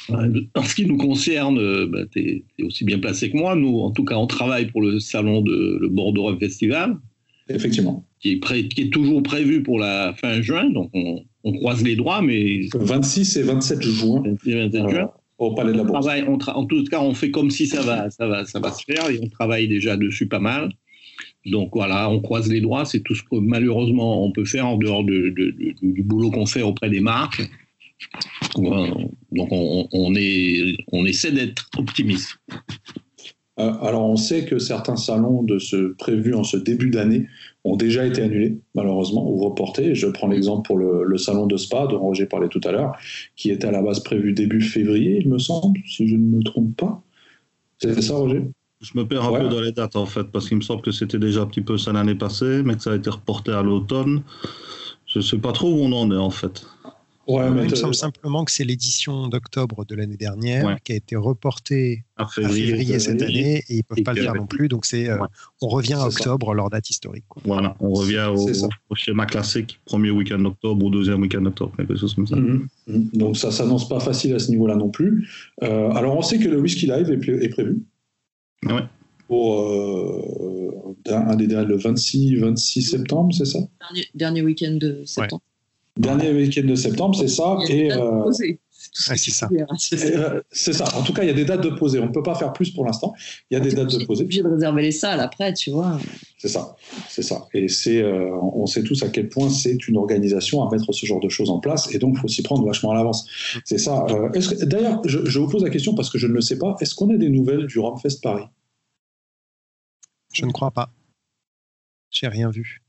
En 0.08 0.62
ce 0.62 0.74
qui 0.74 0.86
nous 0.86 0.96
concerne, 0.96 1.58
euh, 1.58 1.86
bah, 1.86 2.04
tu 2.10 2.44
es, 2.58 2.62
aussi 2.62 2.84
bien 2.84 2.98
placé 2.98 3.30
que 3.30 3.36
moi. 3.36 3.54
Nous, 3.56 3.80
en 3.80 3.90
tout 3.90 4.04
cas, 4.04 4.16
on 4.16 4.26
travaille 4.26 4.66
pour 4.66 4.82
le 4.82 5.00
salon 5.00 5.42
de 5.42 5.78
le 5.80 5.88
Bordeaux 5.88 6.36
Festival. 6.38 6.96
Effectivement. 7.48 8.04
Qui 8.20 8.32
est, 8.32 8.68
qui 8.68 8.82
est, 8.82 8.90
toujours 8.90 9.22
prévu 9.22 9.62
pour 9.62 9.78
la 9.78 10.14
fin 10.14 10.40
juin, 10.42 10.68
donc 10.70 10.90
on, 10.94 11.22
croise 11.54 11.84
les 11.84 11.94
droits, 11.94 12.22
mais... 12.22 12.62
26 12.74 13.36
et 13.36 13.42
27 13.42 13.82
juin. 13.82 14.22
26 14.24 14.50
et 14.50 14.54
27 14.64 14.88
juin. 14.90 15.10
Au 15.38 15.54
Palais 15.54 15.72
de 15.72 15.76
la 15.76 15.84
Bourse. 15.84 16.08
en 16.48 16.64
tout 16.64 16.82
cas, 16.84 17.00
on 17.00 17.14
fait 17.14 17.30
comme 17.30 17.50
si 17.50 17.66
ça 17.66 17.82
va, 17.82 18.10
ça, 18.10 18.26
va, 18.26 18.44
ça 18.46 18.58
va 18.58 18.72
se 18.72 18.82
faire 18.84 19.10
et 19.10 19.20
on 19.22 19.28
travaille 19.28 19.68
déjà 19.68 19.96
dessus 19.96 20.26
pas 20.26 20.40
mal. 20.40 20.70
Donc 21.44 21.70
voilà, 21.74 22.10
on 22.10 22.20
croise 22.20 22.50
les 22.50 22.60
droits, 22.60 22.84
c'est 22.84 23.00
tout 23.00 23.14
ce 23.14 23.22
que 23.22 23.36
malheureusement 23.36 24.24
on 24.24 24.32
peut 24.32 24.44
faire 24.44 24.66
en 24.66 24.76
dehors 24.76 25.04
du 25.04 26.02
boulot 26.02 26.30
qu'on 26.30 26.46
fait 26.46 26.62
auprès 26.62 26.90
des 26.90 27.00
marques. 27.00 27.48
Donc 28.54 29.48
on, 29.50 30.14
est, 30.16 30.76
on 30.92 31.04
essaie 31.04 31.32
d'être 31.32 31.68
optimiste. 31.76 32.38
Euh, 33.58 33.72
alors 33.80 34.04
on 34.04 34.16
sait 34.16 34.44
que 34.44 34.58
certains 34.58 34.96
salons 34.96 35.42
de 35.42 35.58
ce, 35.58 35.94
prévus 35.94 36.34
en 36.34 36.44
ce 36.44 36.58
début 36.58 36.90
d'année 36.90 37.26
ont 37.64 37.76
déjà 37.76 38.06
été 38.06 38.22
annulés, 38.22 38.58
malheureusement, 38.74 39.28
ou 39.28 39.38
reportés. 39.38 39.94
Je 39.94 40.06
prends 40.06 40.28
l'exemple 40.28 40.66
pour 40.66 40.78
le, 40.78 41.16
salon 41.16 41.46
de 41.46 41.56
Spa 41.56 41.86
dont 41.86 41.98
Roger 41.98 42.26
parlait 42.26 42.48
tout 42.48 42.60
à 42.64 42.72
l'heure, 42.72 42.92
qui 43.34 43.50
était 43.50 43.66
à 43.66 43.72
la 43.72 43.82
base 43.82 44.00
prévu 44.00 44.32
début 44.32 44.60
février, 44.60 45.20
il 45.20 45.28
me 45.28 45.38
semble, 45.38 45.80
si 45.86 46.06
je 46.06 46.16
ne 46.16 46.36
me 46.36 46.42
trompe 46.42 46.76
pas. 46.76 47.02
C'est 47.78 48.00
ça, 48.02 48.14
Roger? 48.14 48.44
Je 48.82 48.92
me 48.94 49.06
perds 49.06 49.24
un 49.24 49.40
peu 49.40 49.48
dans 49.48 49.60
les 49.60 49.72
dates, 49.72 49.96
en 49.96 50.06
fait, 50.06 50.24
parce 50.24 50.48
qu'il 50.48 50.58
me 50.58 50.62
semble 50.62 50.82
que 50.82 50.92
c'était 50.92 51.18
déjà 51.18 51.40
un 51.40 51.46
petit 51.46 51.62
peu 51.62 51.78
ça 51.78 51.92
l'année 51.92 52.14
passée, 52.14 52.62
mais 52.64 52.74
que 52.76 52.82
ça 52.82 52.92
a 52.92 52.96
été 52.96 53.10
reporté 53.10 53.50
à 53.50 53.62
l'automne. 53.62 54.22
Je 55.06 55.18
ne 55.18 55.24
sais 55.24 55.38
pas 55.38 55.52
trop 55.52 55.72
où 55.72 55.78
on 55.78 55.92
en 55.92 56.10
est, 56.12 56.16
en 56.16 56.30
fait. 56.30 56.66
Ouais, 57.26 57.50
mais 57.50 57.64
il 57.64 57.70
me 57.70 57.74
semble 57.74 57.94
simplement 57.94 58.44
que 58.44 58.52
c'est 58.52 58.64
l'édition 58.64 59.26
d'octobre 59.26 59.84
de 59.84 59.94
l'année 59.96 60.16
dernière 60.16 60.80
qui 60.82 60.92
a 60.92 60.94
été 60.94 61.16
reportée 61.16 62.04
à 62.16 62.26
février, 62.26 62.98
cette 62.98 63.20
année 63.20 63.64
et 63.68 63.74
ils 63.74 63.76
ne 63.78 63.82
peuvent 63.82 64.04
pas 64.04 64.12
le 64.12 64.22
faire 64.22 64.34
non 64.34 64.46
plus. 64.46 64.68
Donc 64.68 64.86
c'est, 64.86 65.08
euh, 65.08 65.18
on 65.60 65.68
revient 65.68 65.94
à 65.94 66.06
octobre, 66.06 66.54
leur 66.54 66.70
date 66.70 66.88
historique. 66.88 67.24
Voilà, 67.44 67.76
on 67.80 67.92
revient 67.92 68.30
au, 68.32 68.94
schéma 68.94 69.26
classique, 69.26 69.80
premier 69.84 70.10
week-end 70.10 70.38
d'octobre 70.38 70.86
ou 70.86 70.90
deuxième 70.90 71.20
week-end 71.20 71.42
d'octobre, 71.42 71.72
quelque 71.76 71.96
chose 71.96 72.14
comme 72.14 72.26
ça. 72.26 72.36
Mhm. 72.36 72.68
Donc 73.12 73.36
ça 73.36 73.50
s'annonce 73.50 73.88
pas 73.88 74.00
facile 74.00 74.34
à 74.34 74.38
ce 74.38 74.50
niveau-là 74.50 74.76
non 74.76 74.88
plus. 74.88 75.28
Euh, 75.62 75.90
alors 75.90 76.16
on 76.16 76.22
sait 76.22 76.38
que 76.38 76.48
le 76.48 76.60
Whisky 76.60 76.86
Live 76.86 77.10
est, 77.10 77.48
prévu. 77.48 77.82
Ouais. 78.64 78.82
Pour 79.26 79.60
euh, 79.60 80.94
un 81.10 81.34
des 81.34 81.46
le 81.46 81.76
26, 81.76 82.36
26 82.36 82.82
septembre, 82.82 83.34
c'est 83.34 83.44
ça? 83.44 83.58
Dernier, 83.80 84.06
dernier 84.14 84.42
week-end 84.42 84.76
de 84.80 85.02
septembre. 85.04 85.42
Dernier 85.96 86.30
week-end 86.32 86.66
de 86.66 86.74
septembre, 86.74 87.16
c'est 87.16 87.28
ça. 87.28 87.56
Et, 87.68 87.90
euh, 87.92 88.30
c'est 88.92 89.16
ça. 89.30 89.48
Euh, 89.52 90.42
c'est 90.50 90.72
ça. 90.72 90.84
En 90.96 91.02
tout 91.02 91.12
cas, 91.12 91.22
il 91.22 91.26
y 91.26 91.30
a 91.30 91.34
des 91.34 91.44
dates 91.44 91.62
de 91.62 91.70
poser. 91.70 91.98
On 91.98 92.06
ne 92.06 92.12
peut 92.12 92.22
pas 92.22 92.34
faire 92.34 92.52
plus 92.52 92.70
pour 92.70 92.84
l'instant. 92.84 93.14
Il 93.50 93.54
y 93.54 93.56
a 93.56 93.60
des 93.60 93.72
dates 93.72 93.98
de 93.98 94.04
poser. 94.04 94.24
obligé 94.24 94.42
de 94.42 94.48
réserver 94.48 94.82
les 94.82 94.92
salles 94.92 95.20
après, 95.20 95.52
tu 95.54 95.70
vois. 95.70 95.98
C'est 96.38 96.48
ça. 96.48 96.76
C'est 97.08 97.22
ça. 97.22 97.46
Et 97.54 97.68
c'est, 97.68 98.02
euh, 98.02 98.30
on 98.40 98.66
sait 98.66 98.82
tous 98.82 99.02
à 99.02 99.08
quel 99.08 99.28
point 99.28 99.48
c'est 99.48 99.88
une 99.88 99.96
organisation 99.96 100.66
à 100.66 100.70
mettre 100.70 100.92
ce 100.92 101.06
genre 101.06 101.20
de 101.20 101.28
choses 101.28 101.50
en 101.50 101.60
place. 101.60 101.92
Et 101.94 101.98
donc, 101.98 102.14
il 102.16 102.20
faut 102.20 102.28
s'y 102.28 102.42
prendre 102.42 102.64
vachement 102.64 102.90
à 102.90 102.94
l'avance. 102.94 103.26
C'est 103.64 103.78
ça. 103.78 104.04
d'ailleurs, 104.62 105.00
je, 105.04 105.24
je, 105.24 105.38
vous 105.38 105.48
pose 105.48 105.62
la 105.62 105.70
question 105.70 105.94
parce 105.94 106.10
que 106.10 106.18
je 106.18 106.26
ne 106.26 106.32
le 106.32 106.40
sais 106.40 106.58
pas. 106.58 106.76
Est-ce 106.80 106.94
qu'on 106.94 107.10
a 107.10 107.16
des 107.16 107.30
nouvelles 107.30 107.66
du 107.66 107.78
Romfest 107.78 108.20
Paris? 108.22 108.44
Je 110.32 110.44
ne 110.44 110.52
crois 110.52 110.70
pas. 110.70 110.90
J'ai 112.10 112.28
rien 112.28 112.50
vu. 112.50 112.82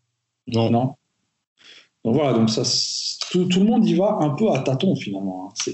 Non. 0.47 0.69
Non? 0.69 0.95
Donc 2.07 2.15
voilà, 2.15 2.31
donc 2.31 2.49
ça, 2.49 2.63
tout, 3.31 3.49
le 3.59 3.65
monde 3.65 3.85
y 3.85 3.93
va 3.93 4.19
un 4.21 4.29
peu 4.29 4.49
à 4.49 4.59
tâtons 4.59 4.95
finalement. 4.95 5.51
Hein. 5.51 5.73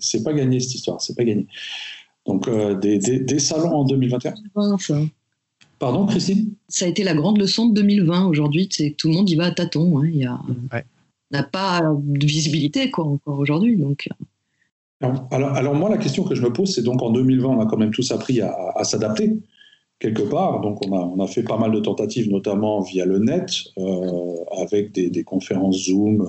C'est 0.00 0.24
pas 0.24 0.32
gagné 0.32 0.58
cette 0.58 0.74
histoire, 0.74 1.00
c'est 1.00 1.16
pas 1.16 1.22
gagné. 1.22 1.46
Donc 2.26 2.48
euh, 2.48 2.74
des, 2.74 2.98
des, 2.98 3.38
salons 3.38 3.72
en 3.72 3.84
2021. 3.84 4.34
Pardon, 5.78 6.06
Christine? 6.06 6.54
Ça 6.66 6.86
a 6.86 6.88
été 6.88 7.04
la 7.04 7.14
grande 7.14 7.38
leçon 7.38 7.68
de 7.68 7.74
2020 7.74 8.26
aujourd'hui, 8.26 8.68
c'est 8.68 8.90
que 8.90 8.96
tout 8.96 9.06
le 9.06 9.14
monde 9.14 9.30
y 9.30 9.36
va 9.36 9.44
à 9.44 9.50
tâtons. 9.52 10.00
Hein. 10.00 10.08
Il 10.08 10.16
y 10.16 10.24
a, 10.24 10.40
n'a 11.30 11.44
pas 11.44 11.82
de 11.96 12.26
visibilité 12.26 12.90
quoi 12.90 13.04
encore 13.04 13.38
aujourd'hui, 13.38 13.76
donc. 13.76 14.08
Euh. 14.10 15.06
Alors, 15.30 15.52
alors, 15.54 15.74
moi, 15.76 15.88
la 15.88 15.98
question 15.98 16.24
que 16.24 16.34
je 16.34 16.42
me 16.42 16.52
pose, 16.52 16.74
c'est 16.74 16.82
donc 16.82 17.00
en 17.00 17.10
2020, 17.10 17.46
on 17.46 17.60
a 17.60 17.66
quand 17.66 17.76
même 17.76 17.92
tous 17.92 18.10
appris 18.10 18.40
à, 18.40 18.52
à 18.74 18.82
s'adapter 18.82 19.36
quelque 19.98 20.22
part. 20.22 20.60
Donc 20.60 20.84
on 20.86 20.92
a, 20.96 21.00
on 21.00 21.22
a, 21.22 21.26
fait 21.26 21.42
pas 21.42 21.56
mal 21.56 21.72
de 21.72 21.80
tentatives, 21.80 22.30
notamment 22.30 22.80
via 22.80 23.04
le 23.04 23.18
net, 23.18 23.50
euh, 23.78 24.36
avec 24.60 24.92
des, 24.92 25.24
conférences 25.24 25.84
Zoom, 25.86 26.22
euh, 26.22 26.26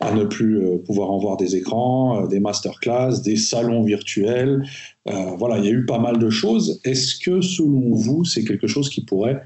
à 0.00 0.12
ne 0.12 0.24
plus 0.24 0.64
euh, 0.64 0.78
pouvoir 0.78 1.10
en 1.10 1.18
voir 1.18 1.36
des 1.36 1.56
écrans, 1.56 2.26
des 2.26 2.40
masterclass, 2.40 3.20
des 3.22 3.36
salons 3.36 3.82
virtuels. 3.82 4.64
voilà, 5.06 5.58
il 5.58 5.64
y 5.64 5.68
a 5.68 5.72
eu 5.72 5.84
pas 5.84 5.98
mal 5.98 6.18
de 6.18 6.30
choses. 6.30 6.80
Est-ce 6.84 7.18
que 7.18 7.40
selon 7.40 7.94
vous, 7.94 8.24
c'est 8.24 8.44
quelque 8.44 8.66
chose 8.66 8.88
qui 8.88 9.04
pourrait 9.04 9.42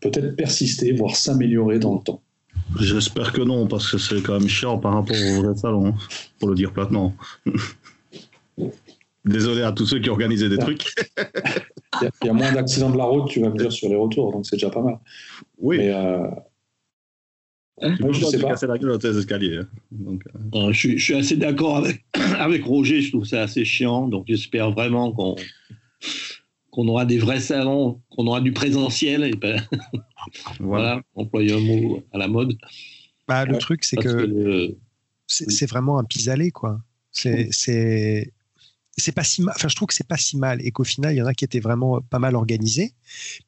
peut-être 0.00 0.36
persister, 0.36 0.92
voire 0.92 1.16
s'améliorer 1.16 1.78
dans 1.78 1.94
le 1.94 2.00
temps? 2.00 2.20
J'espère 2.78 3.32
que 3.32 3.40
non, 3.40 3.66
parce 3.66 3.90
que 3.90 3.98
c'est 3.98 4.22
quand 4.22 4.38
même 4.38 4.48
chiant 4.48 4.78
par 4.78 4.94
rapport 4.94 5.16
au 5.16 5.42
vrai 5.42 5.56
salon, 5.56 5.86
hein, 5.86 5.94
pour 6.38 6.48
le 6.48 6.54
dire 6.54 6.72
platement. 6.72 7.14
Désolé 9.24 9.62
à 9.62 9.72
tous 9.72 9.86
ceux 9.86 9.98
qui 9.98 10.08
organisaient 10.08 10.48
des 10.48 10.58
trucs. 10.58 10.94
Il 12.02 12.26
y, 12.26 12.28
a 12.28 12.32
moins 12.32 12.52
d'accidents 12.52 12.90
de 12.90 12.96
la 12.96 13.04
route, 13.04 13.28
tu 13.28 13.40
vas 13.40 13.50
me 13.50 13.56
dire, 13.56 13.72
sur 13.72 13.88
les 13.88 13.96
retours, 13.96 14.32
donc 14.32 14.46
c'est 14.46 14.56
déjà 14.56 14.70
pas 14.70 14.80
mal. 14.80 14.98
Oui. 15.58 15.78
Mais, 15.78 15.90
euh... 15.90 16.28
je 17.82 18.24
sais 18.24 18.38
pas. 18.38 18.54
la 18.66 18.78
gueule 18.78 18.98
escaliers. 19.16 19.58
Hein. 19.58 19.68
Donc, 19.90 20.22
euh. 20.26 20.68
Euh, 20.68 20.72
je, 20.72 20.96
suis, 20.96 21.14
assez 21.14 21.36
d'accord 21.36 21.78
avec, 21.78 22.04
avec 22.38 22.64
Roger, 22.64 23.00
je 23.00 23.10
trouve 23.10 23.24
ça 23.24 23.42
assez 23.42 23.64
chiant, 23.64 24.06
donc 24.06 24.24
j'espère 24.28 24.70
vraiment 24.70 25.12
qu'on 25.12 25.36
qu'on 26.70 26.86
aura 26.86 27.04
des 27.04 27.18
vrais 27.18 27.40
salons, 27.40 28.00
qu'on 28.10 28.28
aura 28.28 28.40
du 28.40 28.52
présentiel, 28.52 29.24
et 29.24 29.32
ben, 29.32 29.60
voilà, 30.60 31.02
employer 31.16 31.54
un 31.54 31.60
mot 31.60 32.02
à 32.12 32.18
la 32.18 32.28
mode. 32.28 32.56
Bah, 33.26 33.44
le 33.44 33.58
truc, 33.58 33.82
c'est 33.84 33.96
que, 33.96 34.76
c'est 35.26 35.68
vraiment 35.68 35.98
un 35.98 36.04
pis-aller, 36.04 36.52
quoi. 36.52 36.80
C'est 37.10 38.32
c'est 39.00 39.12
pas 39.12 39.24
si 39.24 39.42
mal. 39.42 39.54
Enfin, 39.56 39.68
je 39.68 39.76
trouve 39.76 39.88
que 39.88 39.94
c'est 39.94 40.06
pas 40.06 40.16
si 40.16 40.36
mal 40.36 40.64
et 40.64 40.70
qu'au 40.70 40.84
final, 40.84 41.14
il 41.14 41.18
y 41.18 41.22
en 41.22 41.26
a 41.26 41.34
qui 41.34 41.44
étaient 41.44 41.60
vraiment 41.60 42.00
pas 42.00 42.18
mal 42.18 42.36
organisés. 42.36 42.94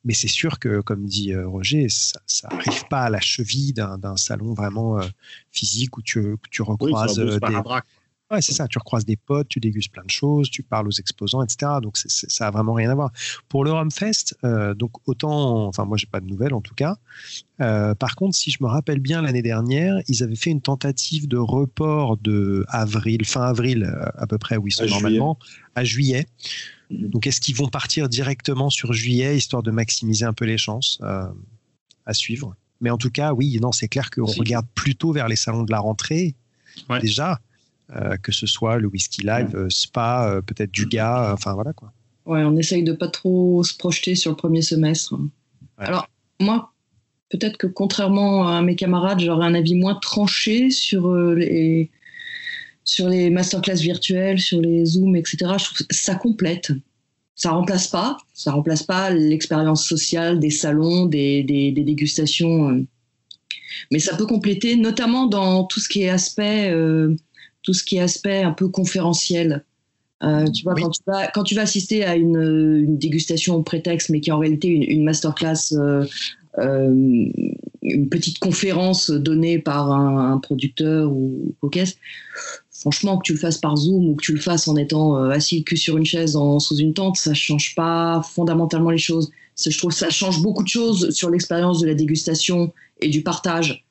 Mais 0.05 0.15
c'est 0.15 0.29
sûr 0.29 0.59
que, 0.59 0.81
comme 0.81 1.07
dit 1.07 1.33
euh, 1.33 1.47
Roger, 1.47 1.89
ça, 1.89 2.21
ça 2.27 2.49
arrive 2.51 2.87
pas 2.89 3.03
à 3.03 3.11
la 3.11 3.21
cheville 3.21 3.73
d'un 3.73 4.17
salon 4.17 4.55
vraiment 4.55 4.99
euh, 4.99 5.07
physique 5.51 5.97
où 5.97 6.03
tu, 6.03 6.37
tu 6.51 6.63
recroises 6.63 7.17
des, 7.17 7.39
Ouais, 8.33 8.41
c'est 8.41 8.55
ça. 8.55 8.67
Tu 8.67 8.79
recroises 8.79 9.05
des 9.05 9.17
potes, 9.17 9.49
tu 9.49 9.61
dégustes 9.61 9.93
plein 9.93 10.05
de 10.05 10.11
choses, 10.11 10.49
tu 10.49 10.63
parles 10.63 10.89
aux 10.89 10.93
exposants, 10.93 11.43
etc. 11.43 11.73
Donc 11.83 11.99
ça 11.99 12.47
a 12.47 12.51
vraiment 12.51 12.73
rien 12.73 12.91
à 12.91 12.95
voir. 12.95 13.13
Pour 13.49 13.63
le 13.63 13.73
Rumfest, 13.73 14.37
euh, 14.43 14.73
donc 14.73 14.93
autant, 15.07 15.67
enfin 15.67 15.85
moi 15.85 15.99
j'ai 15.99 16.07
pas 16.07 16.21
de 16.21 16.27
nouvelles 16.27 16.55
en 16.55 16.63
tout 16.63 16.75
cas. 16.75 16.97
Euh, 17.61 17.95
par 17.95 18.17
contre, 18.17 18.35
si 18.35 18.51
je 18.51 18.57
me 18.63 18.69
rappelle 18.69 19.01
bien 19.01 19.21
l'année 19.21 19.43
dernière, 19.43 20.01
ils 20.09 20.23
avaient 20.23 20.37
fait 20.37 20.51
une 20.51 20.63
tentative 20.63 21.29
de 21.29 21.37
report 21.37 22.17
de 22.17 22.65
avril, 22.69 23.27
fin 23.27 23.43
avril 23.43 23.85
euh, 23.85 24.07
à 24.17 24.27
peu 24.27 24.39
près 24.39 24.57
où 24.57 24.67
ils 24.67 24.73
sont 24.73 24.87
normalement, 24.87 25.39
à 25.75 25.85
juillet. 25.85 26.27
Mhm. 26.91 27.11
Donc 27.11 27.27
est-ce 27.27 27.41
qu'ils 27.41 27.57
vont 27.57 27.69
partir 27.69 28.09
directement 28.09 28.71
sur 28.71 28.95
juillet 28.95 29.37
histoire 29.37 29.63
de 29.63 29.71
maximiser 29.71 30.25
un 30.25 30.33
peu 30.33 30.47
les 30.47 30.59
chances 30.59 30.99
à 32.07 32.15
suivre? 32.15 32.57
Mais 32.81 32.89
en 32.89 32.99
tout 32.99 33.11
cas, 33.11 33.35
oui, 33.35 33.59
non, 33.61 33.73
c'est 33.73 33.89
clair 33.89 34.11
qu'on 34.11 34.25
regarde 34.25 34.67
plutôt 34.75 35.13
vers 35.13 35.29
les 35.29 35.37
salons 35.37 35.65
de 35.65 35.71
la 35.71 35.81
rentrée 35.81 36.35
déjà 37.01 37.33
euh, 37.33 37.37
que 38.23 38.33
ce 38.33 38.47
soit 38.47 38.79
le 38.79 38.89
Whisky 38.89 39.23
Live, 39.23 39.55
euh, 39.55 39.69
Spa, 39.71 40.29
euh, 40.29 40.41
peut-être 40.41 40.71
du 40.71 40.87
gars, 40.87 41.31
enfin 41.33 41.55
voilà 41.55 41.73
quoi. 41.73 41.93
Ouais, 42.25 42.43
on 42.45 42.57
essaye 42.57 42.85
de 42.85 42.93
pas 42.93 43.09
trop 43.09 43.65
se 43.65 43.77
projeter 43.77 44.15
sur 44.15 44.31
le 44.31 44.37
premier 44.37 44.63
semestre. 44.63 45.19
Alors, 45.77 46.07
moi, 46.39 46.73
peut-être 47.31 47.57
que 47.57 47.67
contrairement 47.67 48.49
à 48.49 48.63
mes 48.63 48.77
camarades, 48.77 49.19
j'aurais 49.21 49.47
un 49.47 49.55
avis 49.55 49.75
moins 49.75 49.97
tranché 49.97 50.71
sur 50.71 51.13
les, 51.35 51.91
sur 52.85 53.09
les 53.09 53.29
masterclass 53.29 53.81
virtuelles, 53.81 54.39
sur 54.39 54.61
les 54.61 54.85
Zooms, 54.85 55.17
etc. 55.17 55.39
Je 55.59 55.65
trouve 55.65 55.87
que 55.87 55.95
ça 55.95 56.15
complète. 56.15 56.73
Ça 57.35 57.51
remplace 57.51 57.89
pas, 57.89 58.19
ça 58.35 58.53
remplace 58.53 58.85
pas 58.85 59.11
l'expérience 59.11 59.85
sociale 59.85 60.39
des 60.39 60.51
salons, 60.51 61.07
des, 61.07 61.43
des, 61.43 61.73
dégustations, 61.73 62.87
mais 63.91 63.99
ça 63.99 64.17
peut 64.17 64.27
compléter, 64.27 64.77
notamment 64.77 65.27
dans 65.27 65.65
tout 65.65 65.81
ce 65.81 65.89
qui 65.89 66.03
est 66.03 66.11
aspect 66.11 66.73
tout 67.63 67.75
ce 67.75 67.85
qui 67.85 67.97
est 67.97 68.01
aspect 68.01 68.43
un 68.43 68.53
peu 68.53 68.69
conférentiel. 68.69 69.65
Euh, 70.23 70.47
tu 70.47 70.63
vois, 70.63 70.75
quand, 70.75 70.91
tu 70.91 71.03
vas, 71.07 71.27
quand 71.29 71.43
tu 71.43 71.55
vas 71.55 71.63
assister 71.63 72.05
à 72.05 72.15
une, 72.15 72.97
dégustation 72.97 73.57
au 73.57 73.63
prétexte, 73.63 74.11
mais 74.11 74.21
qui 74.21 74.31
est 74.31 74.33
en 74.33 74.39
réalité 74.39 74.69
une, 74.69 75.05
masterclass, 75.05 75.73
euh, 75.73 76.05
euh, 76.59 77.27
une 77.83 78.09
petite 78.09 78.39
conférence 78.39 79.11
donnée 79.11 79.59
par 79.59 79.91
un, 79.91 80.39
producteur 80.39 81.11
ou, 81.13 81.55
caisse, 81.71 81.97
franchement, 82.71 83.19
que 83.19 83.25
tu 83.25 83.33
le 83.33 83.39
fasses 83.39 83.59
par 83.59 83.77
Zoom 83.77 84.11
ou 84.11 84.15
que 84.15 84.23
tu 84.23 84.33
le 84.33 84.41
fasses 84.41 84.69
en 84.69 84.77
étant 84.77 85.17
assis 85.17 85.65
que 85.65 85.77
sur 85.77 85.97
une 85.97 86.07
chaise 86.07 86.37
en, 86.37 86.61
sous 86.61 86.77
une 86.77 86.95
tente, 86.95 87.17
ça 87.17 87.35
change 87.35 87.75
pas 87.75 88.23
fondamentalement 88.23 88.91
les 88.91 88.99
choses. 88.99 89.31
Je 89.65 89.77
trouve 89.77 89.91
que 89.91 89.97
ça 89.97 90.11
change 90.11 90.41
beaucoup 90.41 90.63
de 90.63 90.69
choses 90.69 91.11
sur 91.11 91.31
l'expérience 91.31 91.81
de 91.81 91.87
la 91.87 91.95
dégustation 91.95 92.73
et 93.01 93.09
du 93.09 93.23
partage. 93.23 93.85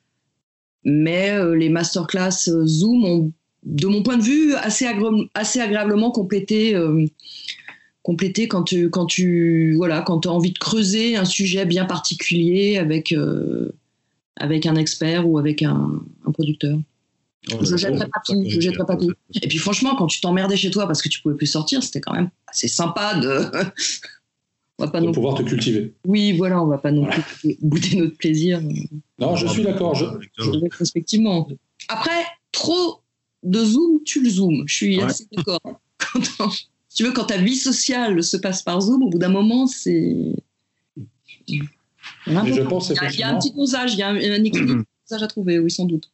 Mais 0.84 1.32
les 1.54 1.68
masterclass 1.68 2.50
Zoom 2.64 3.04
ont 3.04 3.32
de 3.64 3.86
mon 3.86 4.02
point 4.02 4.16
de 4.16 4.22
vue, 4.22 4.54
assez, 4.54 4.86
assez 5.34 5.60
agréablement 5.60 6.10
complété, 6.10 6.74
euh, 6.74 7.04
complété 8.02 8.48
quand 8.48 8.64
tu, 8.64 8.90
quand 8.90 9.06
tu 9.06 9.74
voilà, 9.76 10.02
quand 10.02 10.26
as 10.26 10.30
envie 10.30 10.52
de 10.52 10.58
creuser 10.58 11.16
un 11.16 11.24
sujet 11.24 11.64
bien 11.64 11.84
particulier 11.84 12.78
avec, 12.78 13.12
euh, 13.12 13.72
avec 14.36 14.66
un 14.66 14.74
expert 14.74 15.28
ou 15.28 15.38
avec 15.38 15.62
un, 15.62 16.00
producteur. 16.32 16.78
je 17.48 17.76
jetterai 17.76 18.06
pas 18.06 18.20
tout, 18.24 18.44
je 18.46 18.60
jetterai 18.60 18.84
pas 18.84 18.96
tout. 18.96 19.12
Et 19.40 19.48
puis 19.48 19.58
franchement, 19.58 19.94
quand 19.96 20.06
tu 20.06 20.20
t'emmerdais 20.20 20.56
chez 20.56 20.70
toi 20.70 20.86
parce 20.86 21.02
que 21.02 21.08
tu 21.08 21.20
pouvais 21.22 21.36
plus 21.36 21.46
sortir, 21.46 21.82
c'était 21.82 22.00
quand 22.00 22.14
même 22.14 22.30
assez 22.48 22.68
sympa 22.68 23.14
de. 23.14 23.28
on 24.78 24.84
va 24.86 24.90
pas 24.90 25.00
de 25.00 25.10
pouvoir 25.10 25.36
te 25.36 25.42
cultiver. 25.42 25.94
Oui, 26.04 26.32
voilà, 26.32 26.60
on 26.60 26.66
va 26.66 26.78
pas 26.78 26.90
non 26.90 27.06
plus 27.06 27.56
goûter 27.62 27.96
notre 27.96 28.16
plaisir. 28.16 28.60
Non, 29.20 29.36
je 29.36 29.46
suis 29.46 29.62
d'accord. 29.62 29.94
Je... 29.94 30.06
Respectivement. 30.78 31.46
Après, 31.88 32.24
trop 32.50 33.01
de 33.42 33.64
Zoom, 33.64 34.02
tu 34.04 34.22
le 34.22 34.30
zoomes. 34.30 34.64
Je 34.66 34.74
suis 34.74 35.00
assez 35.00 35.26
d'accord. 35.32 35.60
tu 36.94 37.04
veux, 37.04 37.12
quand 37.12 37.24
ta 37.24 37.38
vie 37.38 37.56
sociale 37.56 38.22
se 38.22 38.36
passe 38.36 38.62
par 38.62 38.80
Zoom, 38.80 39.02
au 39.02 39.08
bout 39.08 39.18
d'un 39.18 39.28
moment, 39.28 39.66
c'est. 39.66 40.34
je 41.46 42.62
pense 42.62 42.90
il, 42.90 43.18
y 43.18 43.22
a, 43.22 43.30
un 43.30 43.38
petit 43.38 43.52
dosage, 43.52 43.94
il 43.94 43.98
y 43.98 44.02
a 44.02 44.08
un, 44.08 44.44
équilibre 44.44 44.84
à 45.10 45.26
trouver, 45.26 45.58
oui, 45.58 45.70
sans 45.70 45.84
doute. 45.84 46.10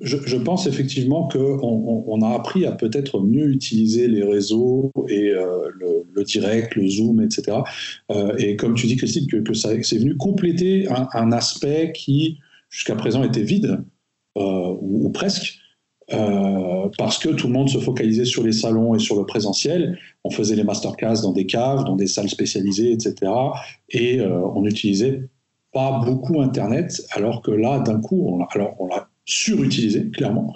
je, 0.00 0.36
pense 0.36 0.66
effectivement 0.66 1.28
qu'on 1.28 2.04
on, 2.06 2.22
a 2.22 2.34
appris 2.34 2.66
à 2.66 2.72
peut-être 2.72 3.20
mieux 3.20 3.48
utiliser 3.50 4.06
les 4.08 4.22
réseaux 4.22 4.90
et 5.08 5.30
euh, 5.30 5.70
le, 6.14 6.24
direct, 6.24 6.74
le 6.74 6.88
zoom, 6.88 7.22
etc. 7.22 7.58
Euh, 8.10 8.34
et 8.38 8.56
comme 8.56 8.74
tu 8.74 8.86
dis, 8.86 8.96
Christine, 8.96 9.26
que, 9.26 9.36
que 9.36 9.54
ça 9.54 9.70
c'est 9.82 9.98
venu 9.98 10.16
compléter 10.16 10.88
un, 10.88 11.32
aspect 11.32 11.92
qui 11.94 12.38
jusqu'à 12.70 12.96
présent 12.96 13.22
était 13.22 13.42
vide, 13.42 13.82
euh, 14.36 14.74
ou, 14.80 15.10
presque. 15.10 15.58
Parce 16.08 17.18
que 17.18 17.30
tout 17.30 17.46
le 17.46 17.52
monde 17.52 17.68
se 17.68 17.78
focalisait 17.78 18.24
sur 18.24 18.42
les 18.42 18.52
salons 18.52 18.94
et 18.94 18.98
sur 18.98 19.16
le 19.16 19.24
présentiel. 19.24 19.98
On 20.22 20.30
faisait 20.30 20.56
les 20.56 20.64
masterclass 20.64 21.22
dans 21.22 21.32
des 21.32 21.46
caves, 21.46 21.84
dans 21.84 21.96
des 21.96 22.06
salles 22.06 22.28
spécialisées, 22.28 22.92
etc. 22.92 23.32
Et 23.90 24.20
on 24.20 24.62
n'utilisait 24.62 25.28
pas 25.74 26.00
beaucoup 26.04 26.40
Internet, 26.40 27.02
alors 27.10 27.42
que 27.42 27.50
là, 27.50 27.80
d'un 27.80 28.00
coup, 28.00 28.26
on, 28.28 28.44
alors 28.44 28.76
on 28.78 28.86
l'a 28.86 29.08
surutilisé, 29.26 30.08
clairement. 30.10 30.54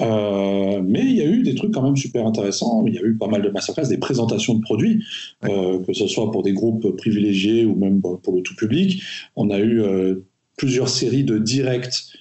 Euh, 0.00 0.80
mais 0.82 1.00
il 1.00 1.16
y 1.16 1.20
a 1.20 1.26
eu 1.26 1.42
des 1.42 1.54
trucs 1.54 1.72
quand 1.72 1.82
même 1.82 1.96
super 1.96 2.26
intéressants. 2.26 2.84
Il 2.86 2.94
y 2.94 2.98
a 2.98 3.02
eu 3.02 3.16
pas 3.16 3.26
mal 3.26 3.42
de 3.42 3.48
masterclass, 3.48 3.88
des 3.88 3.98
présentations 3.98 4.54
de 4.54 4.60
produits, 4.60 5.04
euh, 5.44 5.82
que 5.84 5.92
ce 5.92 6.06
soit 6.06 6.30
pour 6.30 6.42
des 6.42 6.52
groupes 6.52 6.96
privilégiés 6.96 7.64
ou 7.64 7.74
même 7.74 8.00
pour 8.00 8.34
le 8.34 8.42
tout 8.42 8.54
public. 8.54 9.02
On 9.36 9.50
a 9.50 9.58
eu 9.58 9.82
euh, 9.82 10.26
plusieurs 10.56 10.88
séries 10.88 11.24
de 11.24 11.38
directs 11.38 12.12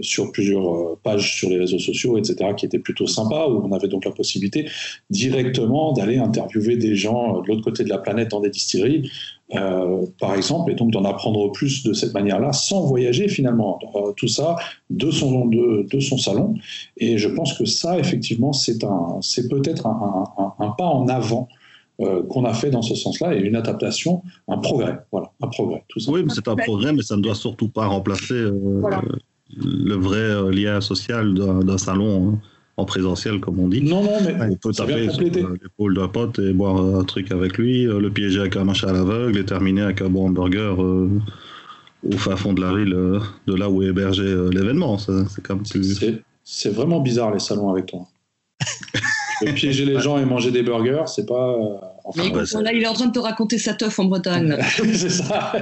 sur 0.00 0.32
plusieurs 0.32 0.96
pages 1.02 1.36
sur 1.36 1.50
les 1.50 1.58
réseaux 1.58 1.78
sociaux, 1.78 2.16
etc., 2.18 2.50
qui 2.56 2.66
étaient 2.66 2.78
plutôt 2.78 3.06
sympas, 3.06 3.48
où 3.48 3.62
on 3.64 3.72
avait 3.72 3.88
donc 3.88 4.04
la 4.04 4.10
possibilité 4.10 4.68
directement 5.10 5.92
d'aller 5.92 6.18
interviewer 6.18 6.76
des 6.76 6.94
gens 6.94 7.40
de 7.40 7.48
l'autre 7.48 7.62
côté 7.62 7.84
de 7.84 7.88
la 7.88 7.98
planète 7.98 8.30
dans 8.30 8.40
des 8.40 8.50
distilleries, 8.50 9.10
euh, 9.54 10.06
par 10.18 10.34
exemple, 10.34 10.72
et 10.72 10.74
donc 10.74 10.92
d'en 10.92 11.04
apprendre 11.04 11.52
plus 11.52 11.82
de 11.82 11.92
cette 11.92 12.14
manière-là, 12.14 12.52
sans 12.52 12.86
voyager 12.86 13.28
finalement. 13.28 13.78
Euh, 13.94 14.12
tout 14.16 14.28
ça 14.28 14.56
de 14.90 15.10
son, 15.10 15.46
de, 15.46 15.86
de, 15.90 16.00
son 16.00 16.16
salon. 16.16 16.54
Et 16.96 17.18
je 17.18 17.28
pense 17.28 17.54
que 17.54 17.64
ça, 17.64 17.98
effectivement, 17.98 18.52
c'est 18.52 18.78
peut-être 18.78 19.86
un, 19.86 20.74
pas 20.78 20.86
en 20.86 21.08
avant 21.08 21.48
euh, 22.02 22.22
qu'on 22.22 22.44
a 22.44 22.54
fait 22.54 22.70
dans 22.70 22.82
ce 22.82 22.94
sens-là 22.94 23.34
et 23.34 23.40
une 23.40 23.56
adaptation, 23.56 24.22
un 24.48 24.58
progrès. 24.58 24.98
Voilà, 25.10 25.30
un 25.42 25.48
progrès. 25.48 25.84
Tout. 25.88 26.00
Oui, 26.08 26.22
mais 26.24 26.32
c'est 26.34 26.48
un 26.48 26.56
progrès, 26.56 26.92
mais 26.92 27.02
ça 27.02 27.16
ne 27.16 27.22
doit 27.22 27.34
surtout 27.34 27.68
pas 27.68 27.86
remplacer 27.86 28.34
le 28.34 29.94
vrai 29.94 30.52
lien 30.52 30.80
social 30.80 31.34
d'un 31.34 31.78
salon. 31.78 32.32
Hein 32.32 32.38
en 32.76 32.84
présentiel, 32.84 33.40
comme 33.40 33.58
on 33.58 33.68
dit. 33.68 33.82
Non, 33.82 34.02
non, 34.02 34.18
mais 34.24 34.34
on 34.40 34.56
peut 34.56 34.72
taper 34.72 35.10
sur 35.10 35.22
l'épaule 35.22 35.94
d'un 35.94 36.08
pote 36.08 36.38
et 36.38 36.52
boire 36.52 36.76
un 36.76 37.04
truc 37.04 37.30
avec 37.30 37.58
lui, 37.58 37.86
euh, 37.86 38.00
le 38.00 38.10
piéger 38.10 38.40
avec 38.40 38.56
un 38.56 38.64
machin 38.64 38.88
à 38.88 38.92
l'aveugle 38.92 39.38
et 39.38 39.44
terminer 39.44 39.82
avec 39.82 40.00
un 40.00 40.08
bon 40.08 40.28
hamburger 40.28 40.82
euh, 40.82 41.10
au 42.10 42.16
fin 42.16 42.36
fond 42.36 42.52
de 42.52 42.62
la 42.62 42.74
ville, 42.74 42.94
euh, 42.94 43.20
de 43.46 43.54
là 43.54 43.68
où 43.68 43.82
est 43.82 43.86
hébergé 43.86 44.24
l'événement. 44.50 44.98
C'est 44.98 45.42
comme 45.42 45.62
C'est 46.44 46.70
vraiment 46.70 47.00
bizarre 47.00 47.32
les 47.32 47.40
salons 47.40 47.70
avec 47.70 47.86
toi. 47.86 48.06
piéger 49.44 49.84
les 49.84 50.00
gens 50.00 50.18
et 50.18 50.24
manger 50.24 50.50
des 50.50 50.62
burgers, 50.62 51.04
c'est 51.06 51.26
pas. 51.26 51.56
Enfin, 52.04 52.22
mais 52.24 52.62
là, 52.62 52.72
il 52.72 52.82
est 52.82 52.86
en 52.86 52.94
train 52.94 53.06
de 53.06 53.12
te 53.12 53.18
raconter 53.18 53.58
sa 53.58 53.74
teuf 53.74 53.98
en 53.98 54.04
Bretagne. 54.04 54.56
c'est 54.68 55.10
ça. 55.10 55.52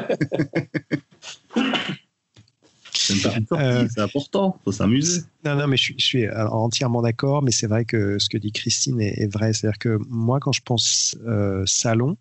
Euh, 3.52 3.88
c'est 3.92 4.00
important, 4.00 4.58
faut 4.64 4.72
s'amuser. 4.72 5.22
Non, 5.44 5.56
non, 5.56 5.66
mais 5.66 5.76
je, 5.76 5.94
suis 5.98 6.28
entièrement 6.30 7.02
d'accord, 7.02 7.42
mais 7.42 7.50
c'est 7.50 7.66
vrai 7.66 7.84
que 7.84 8.18
ce 8.18 8.28
que 8.28 8.38
dit 8.38 8.52
Christine 8.52 9.00
est, 9.00 9.32
vrai. 9.32 9.52
C'est-à-dire 9.52 9.78
que 9.78 9.98
moi, 10.08 10.38
quand 10.40 10.52
je 10.52 10.62
pense 10.64 11.16
euh, 11.26 11.62
salon, 11.66 12.16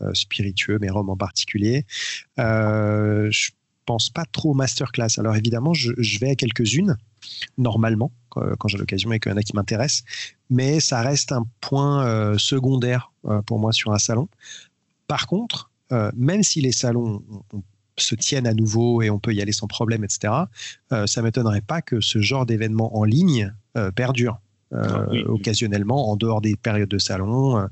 euh, 0.00 0.12
spiritueux, 0.14 0.78
mais 0.80 0.90
Rome 0.90 1.10
en 1.10 1.16
particulier, 1.16 1.84
je 2.36 3.50
pense 3.88 4.10
pas 4.10 4.26
trop 4.26 4.52
masterclass. 4.52 5.18
Alors 5.18 5.34
évidemment, 5.34 5.72
je, 5.72 6.18
vais 6.20 6.30
à 6.30 6.34
quelques-unes, 6.34 6.96
normalement, 7.56 8.12
quand, 8.28 8.68
j'ai 8.68 8.76
l'occasion 8.76 9.10
et 9.12 9.18
qu'il 9.18 9.32
y 9.32 9.34
en 9.34 9.38
a 9.38 9.42
qui 9.42 9.56
m'intéressent, 9.56 10.04
mais 10.50 10.78
ça 10.78 11.00
reste 11.00 11.32
un 11.32 11.46
point 11.62 12.36
secondaire 12.38 13.10
pour 13.46 13.58
moi 13.58 13.72
sur 13.72 13.92
un 13.92 13.98
salon. 13.98 14.28
Par 15.06 15.26
contre, 15.26 15.70
même 16.14 16.42
si 16.42 16.60
les 16.60 16.72
salons 16.72 17.22
se 18.00 18.14
tiennent 18.14 18.46
à 18.46 18.54
nouveau 18.54 19.02
et 19.02 19.10
on 19.10 19.18
peut 19.18 19.34
y 19.34 19.42
aller 19.42 19.52
sans 19.52 19.66
problème, 19.66 20.04
etc., 20.04 20.32
euh, 20.92 21.06
ça 21.06 21.20
ne 21.20 21.26
m'étonnerait 21.26 21.60
pas 21.60 21.82
que 21.82 22.00
ce 22.00 22.20
genre 22.20 22.46
d'événement 22.46 22.96
en 22.96 23.04
ligne 23.04 23.52
euh, 23.76 23.90
perdure. 23.90 24.40
Euh, 24.74 24.84
ah 24.84 25.30
occasionnellement 25.30 26.10
en 26.10 26.16
dehors 26.16 26.42
des 26.42 26.54
périodes 26.54 26.90
de 26.90 26.98
salon. 26.98 27.68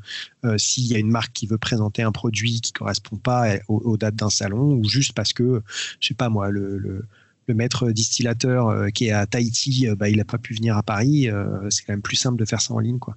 S'il 0.57 0.87
y 0.87 0.95
a 0.95 0.99
une 0.99 1.11
marque 1.11 1.33
qui 1.33 1.47
veut 1.47 1.59
présenter 1.59 2.03
un 2.03 2.13
produit 2.13 2.61
qui 2.61 2.73
correspond 2.73 3.17
pas 3.17 3.57
aux, 3.69 3.97
dates 3.99 4.17
d'un 4.17 4.31
salon 4.31 4.73
ou 4.73 4.89
juste 4.89 5.13
parce 5.13 5.33
que, 5.33 5.63
je 6.01 6.09
sais 6.09 6.15
pas 6.15 6.31
moi, 6.31 6.51
le 6.51 7.03
le 7.47 7.55
maître 7.55 7.91
distillateur 7.91 8.69
euh, 8.69 8.89
qui 8.89 9.07
est 9.07 9.13
à 9.13 9.27
Tahiti, 9.27 9.89
euh, 9.89 9.95
bah, 9.95 10.09
il 10.09 10.17
n'a 10.17 10.25
pas 10.25 10.39
pu 10.39 10.55
venir 10.55 10.77
à 10.77 10.83
Paris. 10.83 11.29
Euh, 11.29 11.71
c'est 11.71 11.85
quand 11.85 11.93
même 11.93 12.03
plus 12.03 12.17
simple 12.17 12.39
de 12.39 12.45
faire 12.45 12.61
ça 12.61 12.75
en 12.75 12.79
ligne. 12.79 12.99
Quoi. 12.99 13.17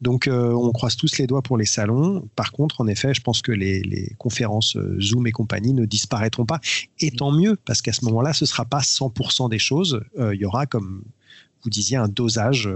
Donc, 0.00 0.28
on 0.30 0.70
croise 0.72 0.96
tous 0.96 1.18
les 1.18 1.26
doigts 1.26 1.42
pour 1.42 1.56
les 1.56 1.64
salons. 1.64 2.28
Par 2.36 2.52
contre, 2.52 2.80
en 2.80 2.86
effet, 2.86 3.14
je 3.14 3.20
pense 3.20 3.42
que 3.42 3.52
les, 3.52 4.14
conférences 4.18 4.76
Zoom 5.00 5.26
et 5.26 5.32
compagnie 5.32 5.72
ne 5.72 5.84
disparaîtront 5.84 6.46
pas. 6.46 6.60
Et 7.00 7.10
tant 7.10 7.32
mieux, 7.32 7.56
parce 7.64 7.82
qu'à 7.82 7.92
ce 7.92 8.04
moment-là, 8.04 8.32
ce 8.32 8.44
ne 8.44 8.48
sera 8.48 8.64
pas 8.64 8.80
100% 8.80 9.48
des 9.48 9.58
choses. 9.58 10.00
Il 10.18 10.38
y 10.38 10.44
aura, 10.44 10.66
comme 10.66 11.02
vous 11.62 11.70
disiez, 11.70 11.96
un 11.96 12.08
dosage 12.08 12.68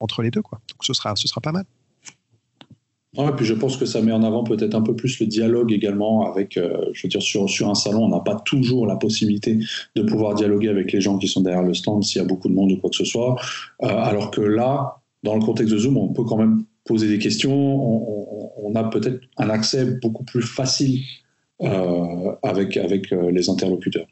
entre 0.00 0.22
les 0.22 0.30
deux. 0.30 0.42
Quoi. 0.42 0.60
Ce 0.80 0.92
sera, 0.92 1.14
pas 1.42 1.52
mal. 1.52 1.64
Puis 3.36 3.46
je 3.46 3.54
pense 3.54 3.78
que 3.78 3.86
ça 3.86 4.02
met 4.02 4.12
en 4.12 4.22
avant 4.22 4.44
peut-être 4.44 4.74
un 4.74 4.82
peu 4.82 4.94
plus 4.94 5.18
le 5.20 5.26
dialogue 5.26 5.72
également 5.72 6.30
avec, 6.30 6.58
euh, 6.58 6.84
je 6.92 7.02
veux 7.02 7.08
dire, 7.08 7.22
sur, 7.22 7.46
un 7.66 7.74
salon, 7.74 8.04
on 8.04 8.08
n'a 8.10 8.20
pas 8.20 8.34
toujours 8.44 8.86
la 8.86 8.96
possibilité 8.96 9.58
de 9.94 10.02
pouvoir 10.02 10.34
dialoguer 10.34 10.68
avec 10.68 10.92
les 10.92 11.00
gens 11.00 11.16
qui 11.16 11.26
sont 11.26 11.40
derrière 11.40 11.62
le 11.62 11.72
stand 11.72 12.04
s'il 12.04 12.20
y 12.20 12.24
a 12.24 12.28
beaucoup 12.28 12.48
de 12.48 12.54
monde 12.54 12.72
ou 12.72 12.76
quoi 12.76 12.90
que 12.90 12.96
ce 12.96 13.06
soit. 13.06 13.36
Euh, 13.82 13.86
alors 13.86 14.30
que 14.30 14.42
là, 14.42 14.98
dans 15.22 15.34
le 15.34 15.40
contexte 15.40 15.72
de 15.72 15.78
Zoom, 15.78 15.96
on 15.96 16.08
peut 16.08 16.24
quand 16.24 16.36
même 16.36 16.64
poser 16.84 17.08
des 17.08 17.18
questions, 17.18 17.54
on, 18.62 18.74
a 18.74 18.84
peut-être 18.84 19.20
un 19.38 19.48
accès 19.48 19.86
beaucoup 20.02 20.22
plus 20.22 20.42
facile 20.42 21.00
euh, 21.62 22.32
avec 22.42 22.76
les 22.76 23.48
interlocuteurs. 23.48 24.06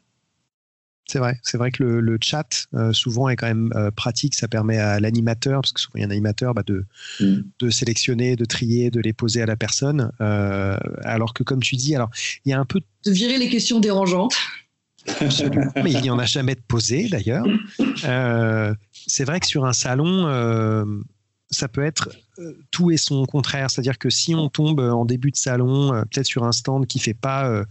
C'est 1.07 1.19
vrai, 1.19 1.39
c'est 1.43 1.57
vrai 1.57 1.71
que 1.71 1.83
le, 1.83 2.17
chat 2.19 2.67
euh, 2.73 2.91
souvent 2.91 3.29
est 3.29 3.35
quand 3.35 3.47
même 3.47 3.71
euh, 3.75 3.91
pratique. 3.91 4.33
Ça 4.33 4.47
permet 4.47 4.77
à 4.77 4.99
l'animateur, 4.99 5.61
parce 5.61 5.71
que 5.71 5.79
souvent 5.79 5.97
il 5.97 6.01
y 6.01 6.03
a 6.03 6.07
un 6.07 6.11
animateur, 6.11 6.53
bah, 6.55 6.63
de, 6.65 6.85
mm. 7.19 7.41
de 7.59 7.69
sélectionner, 7.69 8.35
de 8.35 8.45
trier, 8.45 8.89
de 8.89 8.99
les 8.99 9.13
poser 9.13 9.41
à 9.41 9.45
la 9.45 9.55
personne. 9.55 10.11
Euh, 10.21 10.77
alors 11.03 11.33
que 11.33 11.43
comme 11.43 11.61
tu 11.61 11.75
dis, 11.75 11.95
alors 11.95 12.09
il 12.43 12.49
y 12.49 12.53
a 12.53 12.59
un 12.59 12.65
peu 12.65 12.81
de 13.05 13.11
virer 13.11 13.37
les 13.37 13.49
questions 13.49 13.79
dérangeantes. 13.79 14.35
mais 15.75 15.91
il 15.91 16.01
n'y 16.01 16.09
en 16.09 16.17
a 16.17 16.25
jamais 16.25 16.55
de 16.55 16.61
posées 16.67 17.07
d'ailleurs. 17.07 17.45
c'est 18.91 19.23
vrai 19.23 19.39
que 19.39 19.45
sur 19.45 19.65
un 19.65 19.73
salon, 19.73 20.25
ça 21.49 21.67
peut 21.67 21.83
être 21.83 22.09
euh, 22.39 22.53
tout 22.71 22.91
et 22.91 22.97
son 22.97 23.25
contraire. 23.25 23.69
C'est-à-dire 23.69 23.97
que 23.97 24.09
si 24.09 24.35
on 24.35 24.49
tombe 24.49 24.79
en 24.79 25.05
début 25.05 25.31
de 25.31 25.37
salon, 25.37 25.93
euh, 25.93 26.01
peut-être 26.03 26.25
sur 26.25 26.43
un 26.43 26.51
stand 26.51 26.87
qui 26.87 26.99
fait 26.99 27.13
pas 27.13 27.63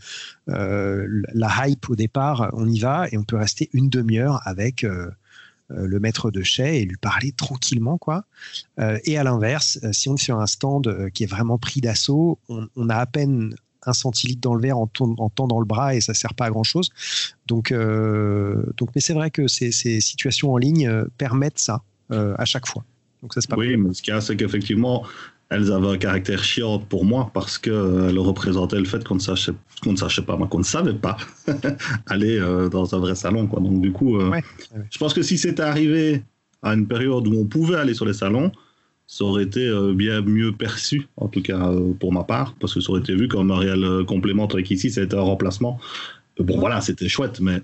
euh, 0.48 1.06
la 1.32 1.68
hype 1.68 1.90
au 1.90 1.96
départ, 1.96 2.50
on 2.54 2.68
y 2.68 2.78
va 2.78 3.06
et 3.10 3.18
on 3.18 3.24
peut 3.24 3.37
rester 3.37 3.70
une 3.72 3.88
demi-heure 3.88 4.40
avec 4.44 4.87
le 5.70 5.98
maître 5.98 6.30
de 6.30 6.42
chais 6.42 6.80
et 6.80 6.84
lui 6.84 6.96
parler 6.96 7.32
tranquillement. 7.32 7.98
quoi. 7.98 8.24
et 8.78 9.18
à 9.18 9.24
l'inverse, 9.24 9.78
si 9.92 10.08
on 10.08 10.14
est 10.14 10.22
sur 10.22 10.38
un 10.38 10.46
stand 10.46 11.10
qui 11.12 11.24
est 11.24 11.26
vraiment 11.26 11.58
pris 11.58 11.80
d'assaut, 11.80 12.38
on, 12.48 12.88
a 12.88 12.96
à 12.96 13.06
peine 13.06 13.54
un 13.87 13.92
centilitre 13.92 14.40
dans 14.40 14.54
le 14.54 14.60
verre 14.60 14.78
en, 14.78 14.87
temps 14.87 15.46
dans 15.46 15.58
le 15.58 15.66
bras 15.66 15.94
et 15.94 16.00
ça 16.00 16.14
sert 16.14 16.34
pas 16.34 16.46
à 16.46 16.50
grand 16.50 16.64
chose. 16.64 16.90
Donc, 17.46 17.72
donc 17.72 18.90
mais 18.94 19.00
c'est 19.00 19.14
vrai 19.14 19.30
que 19.30 19.48
ces, 19.48 19.72
situations 19.72 20.52
en 20.52 20.58
ligne 20.58 21.04
permettent 21.16 21.58
ça 21.58 21.82
à 22.10 22.44
chaque 22.44 22.66
fois 22.66 22.84
oui, 23.56 23.76
mais 23.76 23.94
ce 23.94 24.02
qu'il 24.02 24.12
y 24.12 24.16
a, 24.16 24.20
c'est 24.20 24.37
qu'effectivement, 24.37 25.04
elles 25.50 25.72
avaient 25.72 25.88
un 25.88 25.98
caractère 25.98 26.42
chiant 26.42 26.78
pour 26.78 27.04
moi 27.04 27.30
parce 27.32 27.58
qu'elles 27.58 28.18
représentaient 28.18 28.78
le 28.78 28.84
fait 28.84 29.04
qu'on 29.04 29.16
ne 29.16 29.20
sachait, 29.20 29.52
qu'on 29.82 29.92
ne 29.92 29.96
sachait 29.96 30.22
pas, 30.22 30.37
qu'on 30.37 30.58
ne 30.58 30.64
savait 30.64 30.94
pas 30.94 31.16
aller 32.06 32.38
euh, 32.38 32.68
dans 32.68 32.94
un 32.94 32.98
vrai 32.98 33.14
salon. 33.14 33.46
Quoi. 33.46 33.60
Donc, 33.60 33.80
du 33.80 33.92
coup, 33.92 34.18
euh, 34.18 34.30
je 34.90 34.98
pense 34.98 35.14
que 35.14 35.22
si 35.22 35.38
c'était 35.38 35.62
arrivé 35.62 36.22
à 36.62 36.74
une 36.74 36.87
période 36.87 37.26
où 37.26 37.38
on 37.38 37.44
pouvait 37.44 37.76
aller 37.76 37.94
sur 37.94 38.06
les 38.06 38.14
salons, 38.14 38.50
ça 39.06 39.24
aurait 39.24 39.44
été 39.44 39.66
euh, 39.66 39.92
bien 39.92 40.22
mieux 40.22 40.52
perçu, 40.52 41.08
en 41.16 41.28
tout 41.28 41.42
cas 41.42 41.70
pour 42.00 42.12
ma 42.12 42.24
part, 42.24 42.54
parce 42.58 42.72
que 42.72 42.80
ça 42.80 42.90
aurait 42.90 43.00
été 43.00 43.14
vu 43.14 43.28
comme 43.28 43.50
un 43.50 43.58
réel 43.58 44.04
complément, 44.06 44.46
avec 44.46 44.70
ici, 44.70 44.90
c'était 44.90 45.16
un 45.16 45.20
remplacement. 45.20 45.78
Bon, 46.38 46.58
voilà, 46.58 46.80
c'était 46.80 47.08
chouette, 47.08 47.40
mais 47.40 47.60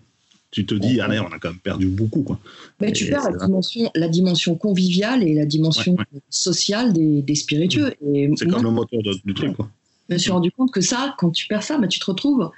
tu 0.51 0.67
te 0.67 0.75
dis, 0.75 1.01
allez, 1.01 1.21
on 1.21 1.29
a 1.29 1.39
quand 1.39 1.51
même 1.51 1.59
perdu 1.59 1.87
beaucoup. 1.87 2.23
Quoi. 2.23 2.39
Mais 2.81 2.93
tu 2.93 3.07
perds 3.09 3.31
la 3.31 3.47
dimension, 3.47 3.91
la 3.95 4.09
dimension 4.09 4.57
conviviale 4.57 5.23
et 5.23 5.35
la 5.35 5.47
dimension 5.47 5.97
sociale 6.29 6.93
des, 6.93 7.23
des 7.23 7.35
spiritueux. 7.35 7.95
C'est 8.37 8.49
comme 8.49 8.65
le 8.65 8.71
moteur 8.71 9.01
du 9.25 9.35
truc. 9.35 9.55
Quoi. 9.55 9.71
Je 10.09 10.15
me 10.15 10.19
suis 10.19 10.33
rendu 10.33 10.51
compte 10.51 10.73
que 10.73 10.81
ça, 10.81 11.15
quand 11.19 11.31
tu 11.31 11.47
perds 11.47 11.63
ça, 11.63 11.79
bah, 11.79 11.87
tu 11.87 12.01
te 12.01 12.07
retrouves. 12.07 12.51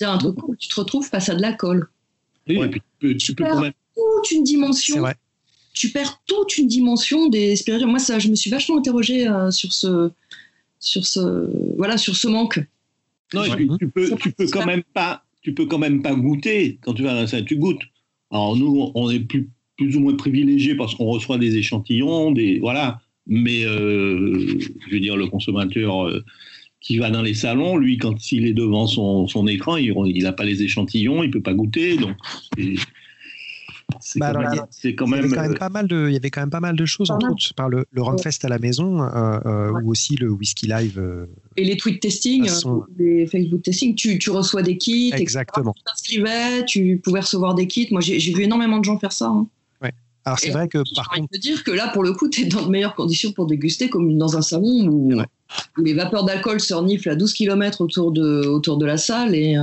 Un 0.00 0.18
truc 0.18 0.46
où 0.46 0.54
tu 0.54 0.68
te 0.68 0.74
retrouves 0.78 1.08
face 1.08 1.28
à 1.28 1.34
de 1.34 1.42
l'alcool. 1.42 1.88
Oui, 2.48 2.60
et 2.62 2.68
puis 2.68 3.16
tu, 3.16 3.34
peux, 3.34 3.44
quand 3.44 3.60
même. 3.60 3.72
Toute 3.94 4.30
une 4.30 4.44
dimension. 4.44 5.04
Tu 5.72 5.90
perds 5.90 6.22
toute 6.26 6.56
une 6.58 6.68
dimension 6.68 7.28
des 7.28 7.56
spiritueux. 7.56 7.86
Moi, 7.86 7.98
ça, 7.98 8.18
je 8.18 8.28
me 8.28 8.34
suis 8.34 8.50
vachement 8.50 8.78
interrogée 8.78 9.28
euh, 9.28 9.50
sur 9.50 9.72
ce, 9.72 10.10
sur 10.78 11.04
ce, 11.06 11.50
voilà, 11.76 11.98
sur 11.98 12.14
ce 12.14 12.28
manque. 12.28 12.64
Non, 13.34 13.42
et 13.42 13.50
puis 13.50 13.68
tu 13.78 13.88
peux, 13.88 14.16
tu 14.16 14.30
peux 14.32 14.46
quand 14.46 14.64
même 14.64 14.84
pas 14.94 15.25
tu 15.46 15.54
peux 15.54 15.66
quand 15.66 15.78
même 15.78 16.02
pas 16.02 16.12
goûter 16.12 16.80
quand 16.82 16.94
tu 16.94 17.04
vas 17.04 17.12
à 17.12 17.22
un 17.22 17.42
tu 17.42 17.54
goûtes. 17.54 17.82
Alors 18.32 18.56
nous, 18.56 18.90
on 18.96 19.08
est 19.10 19.20
plus, 19.20 19.48
ou 19.96 20.00
moins 20.00 20.16
privilégiés 20.16 20.74
parce 20.74 20.96
qu'on 20.96 21.04
reçoit 21.04 21.38
des 21.38 21.56
échantillons, 21.56 22.32
des 22.32 22.58
voilà. 22.58 23.00
Mais 23.28 23.64
euh, 23.64 24.58
je 24.58 24.90
veux 24.90 24.98
dire, 24.98 25.16
le 25.16 25.28
consommateur 25.28 26.08
euh, 26.08 26.24
qui 26.80 26.98
va 26.98 27.10
dans 27.10 27.22
les 27.22 27.34
salons, 27.34 27.76
lui, 27.76 27.96
quand 27.96 28.32
il 28.32 28.44
est 28.44 28.54
devant 28.54 28.88
son, 28.88 29.46
écran, 29.46 29.76
il 29.76 30.24
n'a 30.24 30.32
pas 30.32 30.44
les 30.44 30.64
échantillons, 30.64 31.22
il 31.22 31.30
peut 31.30 31.40
pas 31.40 31.54
goûter, 31.54 31.96
donc 31.96 32.16
c'est 34.00 34.18
bah 34.18 34.32
quand, 34.32 34.40
même, 34.40 34.52
il, 34.52 35.30
y 35.30 35.34
avait 35.34 35.34
quand 35.34 35.42
même 35.42 35.58
pas 35.58 35.68
mal 35.68 35.86
de, 35.86 36.08
il 36.08 36.12
y 36.12 36.16
avait 36.16 36.30
quand 36.30 36.40
même 36.40 36.50
pas 36.50 36.60
mal 36.60 36.76
de 36.76 36.84
choses, 36.86 37.10
entre 37.10 37.30
autres 37.30 37.54
par 37.54 37.68
le, 37.68 37.86
le 37.92 38.02
Runfest 38.02 38.44
à 38.44 38.48
la 38.48 38.58
maison, 38.58 39.02
euh, 39.02 39.38
euh, 39.46 39.80
ou 39.82 39.90
aussi 39.90 40.16
le 40.16 40.30
Whisky 40.30 40.66
Live. 40.66 40.98
Euh, 40.98 41.26
et 41.56 41.64
les 41.64 41.76
tweet 41.76 42.00
testing, 42.00 42.48
les 42.98 43.26
Facebook 43.26 43.62
testing, 43.62 43.94
tu, 43.94 44.18
tu 44.18 44.30
reçois 44.30 44.62
des 44.62 44.76
kits. 44.76 45.12
Exactement. 45.14 45.72
Tu 45.72 45.82
t'inscrivais, 45.84 46.64
tu 46.64 47.00
pouvais 47.02 47.20
recevoir 47.20 47.54
des 47.54 47.66
kits. 47.66 47.88
Moi, 47.90 48.00
j'ai 48.00 48.18
vu 48.18 48.42
énormément 48.42 48.78
de 48.78 48.84
gens 48.84 48.98
faire 48.98 49.12
ça. 49.12 49.26
Hein. 49.26 49.46
Ouais. 49.80 49.92
Alors 50.24 50.38
c'est 50.38 50.50
vrai 50.50 50.68
que 50.68 50.78
par 50.94 51.08
contre. 51.08 51.28
Je 51.32 51.38
dire 51.38 51.62
que 51.62 51.70
là, 51.70 51.88
pour 51.88 52.02
le 52.02 52.12
coup, 52.12 52.28
tu 52.30 52.42
es 52.42 52.44
dans 52.46 52.64
de 52.64 52.70
meilleures 52.70 52.96
conditions 52.96 53.32
pour 53.32 53.46
déguster, 53.46 53.88
comme 53.88 54.18
dans 54.18 54.36
un 54.36 54.42
salon 54.42 54.88
où, 54.88 55.12
les 55.78 55.94
vapeurs 55.94 56.24
d'alcool 56.24 56.60
se 56.60 56.74
reniflent 56.74 57.10
à 57.10 57.14
12 57.14 57.32
km 57.32 57.82
autour 57.82 58.10
de, 58.10 58.46
autour 58.46 58.78
de 58.78 58.86
la 58.86 58.96
salle. 58.96 59.34
Et, 59.34 59.56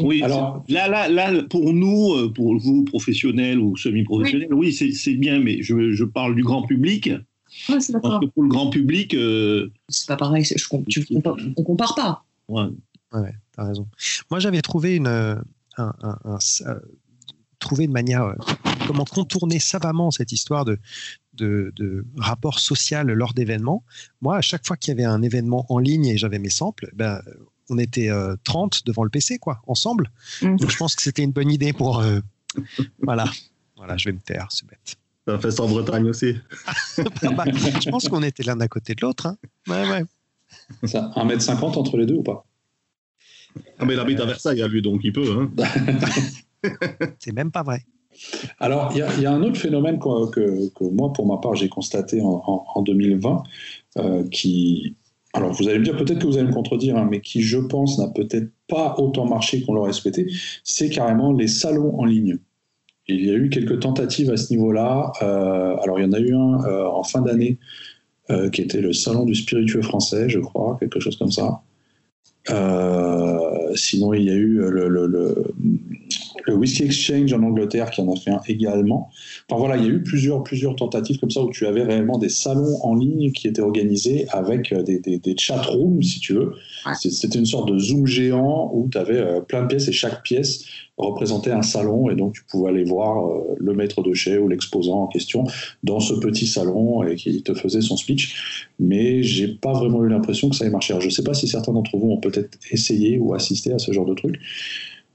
oui, 0.00 0.22
alors 0.22 0.64
là, 0.68 0.88
là, 0.88 1.08
là, 1.08 1.42
pour 1.44 1.72
nous, 1.72 2.14
euh, 2.14 2.32
pour 2.32 2.58
vous, 2.58 2.84
professionnels 2.84 3.58
ou 3.58 3.76
semi-professionnels, 3.76 4.52
oui, 4.52 4.72
c'est 4.72 5.14
bien, 5.14 5.38
mais 5.38 5.62
je, 5.62 5.92
je, 5.92 6.04
parle 6.04 6.34
du 6.34 6.42
grand 6.42 6.62
public. 6.62 7.10
Ouais, 7.68 7.80
c'est 7.80 7.92
Parce 8.00 8.20
que 8.20 8.26
pour 8.26 8.42
le 8.42 8.48
grand 8.48 8.70
public. 8.70 9.14
Euh... 9.14 9.70
C'est 9.88 10.08
pas 10.08 10.16
pareil, 10.16 10.44
je, 10.44 10.54
tu, 10.88 11.06
on 11.56 11.62
compare 11.62 11.94
pas. 11.94 12.24
Ouais, 12.48 12.66
ouais 13.12 13.34
t'as 13.52 13.66
raison. 13.66 13.86
Moi, 14.30 14.40
j'avais 14.40 14.62
trouvé 14.62 14.96
une, 14.96 15.06
un, 15.06 15.42
un, 15.76 16.18
un, 16.24 16.38
euh, 16.66 16.80
trouvé 17.58 17.84
une 17.84 17.92
manière, 17.92 18.22
euh, 18.22 18.34
comment 18.86 19.04
contourner 19.04 19.58
savamment 19.58 20.10
cette 20.10 20.32
histoire 20.32 20.64
de, 20.64 20.78
de, 21.34 21.72
de 21.76 22.04
rapport 22.16 22.58
social 22.58 23.06
lors 23.06 23.34
d'événements. 23.34 23.84
Moi, 24.20 24.36
à 24.36 24.40
chaque 24.40 24.66
fois 24.66 24.76
qu'il 24.76 24.92
y 24.92 25.00
avait 25.00 25.10
un 25.10 25.22
événement 25.22 25.66
en 25.68 25.78
ligne 25.78 26.06
et 26.06 26.18
j'avais 26.18 26.38
mes 26.38 26.50
samples, 26.50 26.90
ben, 26.94 27.20
on 27.68 27.78
était 27.78 28.10
30 28.44 28.74
euh, 28.74 28.78
devant 28.86 29.04
le 29.04 29.10
PC, 29.10 29.38
quoi, 29.38 29.60
ensemble. 29.66 30.10
Mm. 30.42 30.56
Donc 30.56 30.70
je 30.70 30.76
pense 30.76 30.94
que 30.94 31.02
c'était 31.02 31.22
une 31.22 31.32
bonne 31.32 31.50
idée 31.50 31.72
pour. 31.72 32.00
Euh, 32.00 32.20
voilà. 33.02 33.26
Voilà, 33.76 33.96
je 33.96 34.08
vais 34.08 34.12
me 34.12 34.20
taire, 34.20 34.46
c'est 34.50 34.66
bête. 34.66 34.96
Ça 35.28 35.38
fait 35.38 35.50
ça 35.50 35.64
en 35.64 35.68
Bretagne 35.68 36.08
aussi. 36.08 36.36
Ah 37.22 37.30
bah, 37.30 37.44
je 37.46 37.90
pense 37.90 38.08
qu'on 38.08 38.22
était 38.22 38.42
l'un 38.42 38.60
à 38.60 38.68
côté 38.68 38.94
de 38.94 39.00
l'autre. 39.02 39.26
Hein. 39.26 39.36
Ouais, 39.66 39.88
ouais. 39.90 40.04
Ça, 40.84 41.10
1m50 41.16 41.78
entre 41.78 41.96
les 41.98 42.06
deux 42.06 42.16
ou 42.16 42.22
pas? 42.22 42.46
Ah, 43.78 43.84
mais 43.84 43.94
il 43.94 44.00
habite 44.00 44.20
à 44.20 44.26
Versailles, 44.26 44.62
lui, 44.68 44.82
donc 44.82 45.00
il 45.02 45.12
peut. 45.12 45.26
Hein. 45.30 45.50
c'est 47.18 47.32
même 47.32 47.50
pas 47.50 47.62
vrai. 47.62 47.84
Alors, 48.58 48.92
il 48.92 48.98
y, 48.98 49.26
a 49.26 49.32
un 49.32 49.42
autre 49.42 49.58
phénomène 49.58 49.98
que, 49.98 50.68
que, 50.70 50.84
moi, 50.84 51.12
pour 51.12 51.26
ma 51.26 51.36
part, 51.38 51.54
j'ai 51.54 51.68
constaté 51.68 52.20
en, 52.22 52.82
2020, 52.82 53.42
euh, 53.98 54.28
qui, 54.28 54.96
alors 55.36 55.52
vous 55.52 55.68
allez 55.68 55.78
me 55.78 55.84
dire, 55.84 55.96
peut-être 55.96 56.18
que 56.18 56.26
vous 56.26 56.38
allez 56.38 56.48
me 56.48 56.52
contredire, 56.52 56.96
hein, 56.96 57.06
mais 57.10 57.20
qui, 57.20 57.42
je 57.42 57.58
pense, 57.58 57.98
n'a 57.98 58.08
peut-être 58.08 58.48
pas 58.68 58.94
autant 58.98 59.26
marché 59.26 59.60
qu'on 59.62 59.74
l'aurait 59.74 59.92
souhaité, 59.92 60.26
c'est 60.64 60.88
carrément 60.88 61.32
les 61.32 61.46
salons 61.46 61.98
en 62.00 62.06
ligne. 62.06 62.38
Il 63.06 63.24
y 63.24 63.30
a 63.30 63.34
eu 63.34 63.50
quelques 63.50 63.80
tentatives 63.80 64.30
à 64.30 64.38
ce 64.38 64.50
niveau-là. 64.50 65.12
Euh, 65.22 65.76
alors, 65.82 65.98
il 66.00 66.06
y 66.06 66.08
en 66.08 66.12
a 66.12 66.18
eu 66.18 66.34
un 66.34 66.64
euh, 66.64 66.86
en 66.86 67.02
fin 67.02 67.20
d'année 67.20 67.58
euh, 68.30 68.48
qui 68.48 68.62
était 68.62 68.80
le 68.80 68.94
salon 68.94 69.26
du 69.26 69.34
spiritueux 69.34 69.82
français, 69.82 70.28
je 70.30 70.40
crois, 70.40 70.78
quelque 70.80 71.00
chose 71.00 71.16
comme 71.16 71.30
ça. 71.30 71.60
sinon, 73.74 74.14
il 74.14 74.22
y 74.22 74.30
a 74.30 74.34
eu 74.34 74.58
le, 74.70 74.88
le 74.88 75.54
Whisky 76.54 76.84
Exchange 76.84 77.32
en 77.32 77.42
Angleterre 77.42 77.90
qui 77.90 78.00
en 78.00 78.12
a 78.12 78.16
fait 78.16 78.30
un 78.30 78.40
également. 78.46 79.10
Enfin 79.48 79.58
voilà, 79.58 79.76
il 79.76 79.84
y 79.84 79.86
a 79.86 79.90
eu 79.90 80.02
plusieurs, 80.02 80.42
plusieurs 80.42 80.76
tentatives 80.76 81.18
comme 81.18 81.30
ça 81.30 81.42
où 81.42 81.50
tu 81.50 81.66
avais 81.66 81.82
réellement 81.82 82.18
des 82.18 82.28
salons 82.28 82.78
en 82.82 82.94
ligne 82.94 83.32
qui 83.32 83.48
étaient 83.48 83.62
organisés 83.62 84.26
avec 84.30 84.72
euh, 84.72 84.82
des, 84.82 84.98
des, 84.98 85.36
chat 85.36 85.60
rooms, 85.62 86.02
si 86.02 86.20
tu 86.20 86.34
veux. 86.34 86.52
C'était 86.98 87.38
une 87.38 87.46
sorte 87.46 87.70
de 87.70 87.78
Zoom 87.78 88.06
géant 88.06 88.70
où 88.72 88.88
tu 88.90 88.98
avais 88.98 89.18
euh, 89.18 89.40
plein 89.40 89.62
de 89.62 89.68
pièces 89.68 89.88
et 89.88 89.92
chaque 89.92 90.22
pièce 90.22 90.64
représentait 90.96 91.50
un 91.50 91.62
salon 91.62 92.08
et 92.08 92.14
donc 92.14 92.32
tu 92.32 92.42
pouvais 92.44 92.70
aller 92.70 92.84
voir 92.84 93.26
euh, 93.26 93.54
le 93.58 93.74
maître 93.74 94.02
de 94.02 94.14
chez 94.14 94.38
ou 94.38 94.48
l'exposant 94.48 95.02
en 95.02 95.06
question 95.06 95.44
dans 95.82 96.00
ce 96.00 96.14
petit 96.14 96.46
salon 96.46 97.02
et 97.02 97.16
qui 97.16 97.42
te 97.42 97.54
faisait 97.54 97.82
son 97.82 97.96
speech. 97.96 98.66
Mais 98.78 99.22
j'ai 99.22 99.48
pas 99.48 99.72
vraiment 99.72 100.02
eu 100.04 100.08
l'impression 100.08 100.48
que 100.48 100.56
ça 100.56 100.64
ait 100.64 100.70
marché. 100.70 100.94
je 100.98 101.10
sais 101.10 101.22
pas 101.22 101.34
si 101.34 101.48
certains 101.48 101.72
d'entre 101.72 101.96
vous 101.96 102.10
ont 102.10 102.20
peut-être 102.20 102.58
essayé 102.70 103.18
ou 103.18 103.34
assisté 103.34 103.72
à 103.72 103.78
ce 103.78 103.92
genre 103.92 104.06
de 104.06 104.14
truc. 104.14 104.40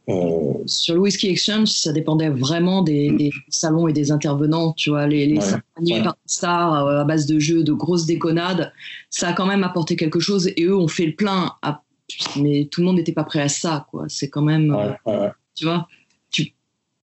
Euh, 0.10 0.54
Sur 0.66 0.96
le 0.96 1.02
Whisky 1.02 1.28
Exchange, 1.28 1.70
ça 1.70 1.92
dépendait 1.92 2.30
vraiment 2.30 2.82
des, 2.82 3.32
salons 3.50 3.88
et 3.88 3.94
des 3.94 4.12
intervenants. 4.12 4.74
Tu 4.74 4.90
vois, 4.90 5.08
les, 5.08 5.28
les 5.28 5.42
salons 5.42 5.62
animés 5.78 6.04
par 6.04 6.18
stars 6.26 6.88
euh, 6.88 7.02
à 7.02 7.04
base 7.04 7.26
de 7.26 7.40
jeux, 7.40 7.64
de 7.64 7.74
grosses 7.74 8.06
déconnades, 8.06 8.74
ça 9.10 9.30
a 9.30 9.34
quand 9.34 9.46
même 9.46 9.64
apporté 9.64 9.96
quelque 9.96 10.20
chose. 10.20 10.52
Et 10.58 10.64
eux 10.64 10.76
ont 10.76 10.88
fait 10.88 11.06
le 11.06 11.16
plein. 11.16 11.54
mais 12.38 12.68
tout 12.72 12.82
le 12.82 12.88
monde 12.88 12.98
n'était 12.98 13.14
pas 13.14 13.24
prêt 13.24 13.42
à 13.42 13.50
ça. 13.50 13.86
quoi. 13.92 14.06
C'est 14.08 14.30
quand 14.30 14.42
même. 14.42 14.76
Euh, 15.08 15.30
tu 15.56 15.66
vois 15.66 15.88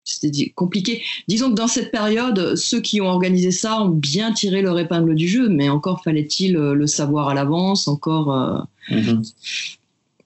c'était 0.09 0.53
compliqué. 0.55 1.03
Disons 1.27 1.49
que 1.49 1.55
dans 1.55 1.67
cette 1.67 1.91
période, 1.91 2.55
ceux 2.55 2.79
qui 2.79 3.01
ont 3.01 3.07
organisé 3.07 3.51
ça 3.51 3.81
ont 3.81 3.89
bien 3.89 4.31
tiré 4.31 4.61
leur 4.61 4.79
épingle 4.79 5.15
du 5.15 5.27
jeu, 5.27 5.49
mais 5.49 5.67
encore 5.67 6.01
fallait-il 6.01 6.53
le 6.53 6.87
savoir 6.87 7.27
à 7.27 7.33
l'avance, 7.33 7.89
encore. 7.89 8.65
Mm-hmm. 8.89 9.77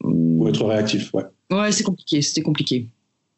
Pour 0.02 0.50
être 0.50 0.66
réactif, 0.66 1.12
ouais. 1.16 1.24
Ouais, 1.52 1.72
c'est 1.72 1.84
compliqué, 1.84 2.22
c'était 2.22 2.42
compliqué. 2.42 2.88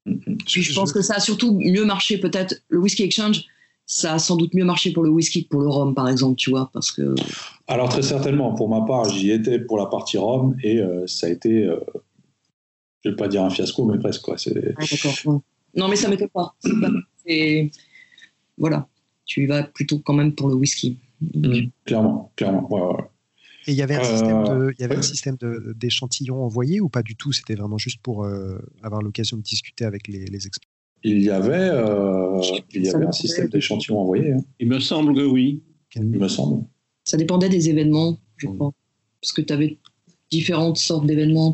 Mm-hmm. 0.06 0.62
je 0.62 0.74
pense 0.74 0.92
que 0.92 1.02
ça 1.02 1.16
a 1.16 1.20
surtout 1.20 1.58
mieux 1.60 1.86
marché 1.86 2.18
peut-être. 2.18 2.62
Le 2.70 2.80
Whisky 2.80 3.04
Exchange, 3.04 3.46
ça 3.86 4.14
a 4.14 4.20
sans 4.20 4.38
doute 4.38 4.54
mieux 4.54 4.66
marché 4.66 4.92
pour 4.92 5.04
le 5.04 5.10
whisky 5.10 5.44
que 5.44 5.50
pour 5.50 5.62
le 5.62 5.70
rhum, 5.70 5.94
par 5.94 6.08
exemple, 6.08 6.36
tu 6.36 6.50
vois, 6.50 6.70
parce 6.74 6.92
que... 6.92 7.16
Alors 7.68 7.90
très 7.90 8.02
certainement, 8.02 8.54
pour 8.54 8.70
ma 8.70 8.82
part, 8.82 9.10
j'y 9.10 9.32
étais 9.32 9.60
pour 9.60 9.78
la 9.78 9.86
partie 9.88 10.18
rhum 10.18 10.56
et 10.64 10.80
euh, 10.80 11.06
ça 11.08 11.28
a 11.28 11.30
été, 11.30 11.66
euh, 11.66 11.80
je 13.04 13.10
vais 13.10 13.16
pas 13.16 13.28
dire 13.28 13.44
un 13.44 13.50
fiasco, 13.50 13.86
mais 13.86 14.00
presque. 14.00 14.22
Quoi. 14.22 14.36
Ah, 14.78 14.84
d'accord. 14.90 15.42
Non, 15.76 15.88
mais 15.88 15.96
ça 15.96 16.10
m'étonne 16.10 16.30
pas. 16.30 16.56
Voilà, 18.58 18.88
tu 19.26 19.48
vas 19.48 19.64
plutôt 19.64 20.00
quand 20.00 20.14
même 20.14 20.34
pour 20.34 20.48
le 20.48 20.56
whisky. 20.56 20.98
Mm, 21.22 21.70
clairement, 21.86 22.32
clairement. 22.36 22.68
Ouais, 22.72 23.04
et 23.68 23.72
il 23.72 23.78
y 23.78 23.82
avait 23.82 23.96
un 23.96 24.04
système 24.04 24.44
de, 24.44 24.74
il 24.78 24.82
y 24.82 24.86
avait 24.86 24.96
un 24.96 25.02
système 25.02 25.38
d'échantillons 25.76 26.44
envoyés 26.44 26.82
ou 26.82 26.90
pas 26.90 27.04
du 27.04 27.16
tout? 27.16 27.32
C'était 27.32 27.56
vraiment 27.56 27.78
juste 27.78 28.00
pour 28.02 28.26
euh, 28.26 28.58
avoir 28.82 29.02
l'occasion 29.02 29.38
de 29.38 29.42
discuter 29.42 29.86
avec 29.86 30.08
les, 30.08 30.26
les 30.26 30.48
experts? 30.48 30.70
Il 31.04 31.22
y 31.22 31.30
avait, 31.30 31.70
euh, 31.72 32.42
il 32.74 32.86
y 32.86 32.90
avait 32.90 33.06
un 33.06 33.12
système 33.12 33.50
d'échantillons 33.50 34.00
envoyés. 34.00 34.34
Hein. 34.34 34.44
Il 34.60 34.70
me 34.70 34.80
semble 34.80 35.14
que 35.16 35.26
oui. 35.26 35.62
Il 35.96 36.04
me 36.04 36.28
semble. 36.28 36.66
Ça 37.04 37.18
dépendait 37.18 37.50
des 37.50 37.70
événements, 37.70 38.20
je 38.38 38.48
crois. 38.48 38.72
Parce 39.22 39.34
que 39.34 39.42
tu 39.42 39.52
avais 39.52 39.78
différentes 40.32 40.78
sortes 40.78 41.06
d'événements. 41.06 41.54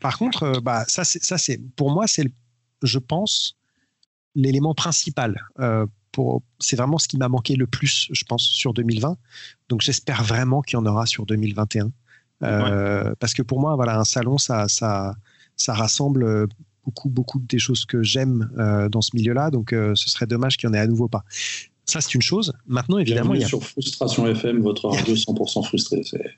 Par 0.00 0.18
contre, 0.18 0.42
euh, 0.42 0.60
bah, 0.60 0.84
ça, 0.88 1.04
c'est, 1.04 1.60
pour 1.74 1.90
moi, 1.90 2.06
c'est, 2.06 2.30
je 2.82 2.98
pense, 2.98 3.56
l'élément 4.34 4.74
principal 4.74 5.40
c'est 6.58 6.76
vraiment 6.76 6.98
ce 6.98 7.08
qui 7.08 7.16
m'a 7.16 7.28
manqué 7.28 7.56
le 7.56 7.66
plus, 7.66 8.08
je 8.10 8.24
pense, 8.24 8.42
sur 8.42 8.74
2020. 8.74 9.16
Donc 9.68 9.80
j'espère 9.80 10.22
vraiment 10.22 10.62
qu'il 10.62 10.78
y 10.78 10.80
en 10.80 10.86
aura 10.86 11.06
sur 11.06 11.26
2021. 11.26 11.90
Euh, 12.42 13.14
parce 13.18 13.34
que 13.34 13.42
pour 13.42 13.60
moi, 13.60 13.76
voilà, 13.76 13.98
un 13.98 14.04
salon, 14.04 14.38
ça, 14.38 14.68
ça, 14.68 15.14
ça 15.56 15.74
rassemble 15.74 16.48
beaucoup, 16.84 17.08
beaucoup 17.08 17.38
des 17.40 17.58
choses 17.58 17.84
que 17.84 18.02
j'aime 18.02 18.50
euh, 18.58 18.88
dans 18.88 19.00
ce 19.00 19.10
milieu-là. 19.14 19.50
Donc 19.50 19.72
euh, 19.72 19.94
ce 19.94 20.10
serait 20.10 20.26
dommage 20.26 20.56
qu'il 20.56 20.68
n'y 20.68 20.76
en 20.76 20.78
ait 20.78 20.82
à 20.82 20.86
nouveau 20.86 21.08
pas. 21.08 21.24
Ça, 21.86 22.00
c'est 22.00 22.14
une 22.14 22.22
chose. 22.22 22.52
Maintenant, 22.66 22.96
évidemment, 22.96 23.34
il 23.34 23.42
y 23.42 23.44
a. 23.44 23.48
Sur 23.48 23.62
Frustration 23.62 24.26
FM, 24.26 24.62
votre 24.62 24.88
radio 24.88 25.14
100% 25.14 25.66
frustré. 25.66 26.02
C'est 26.02 26.34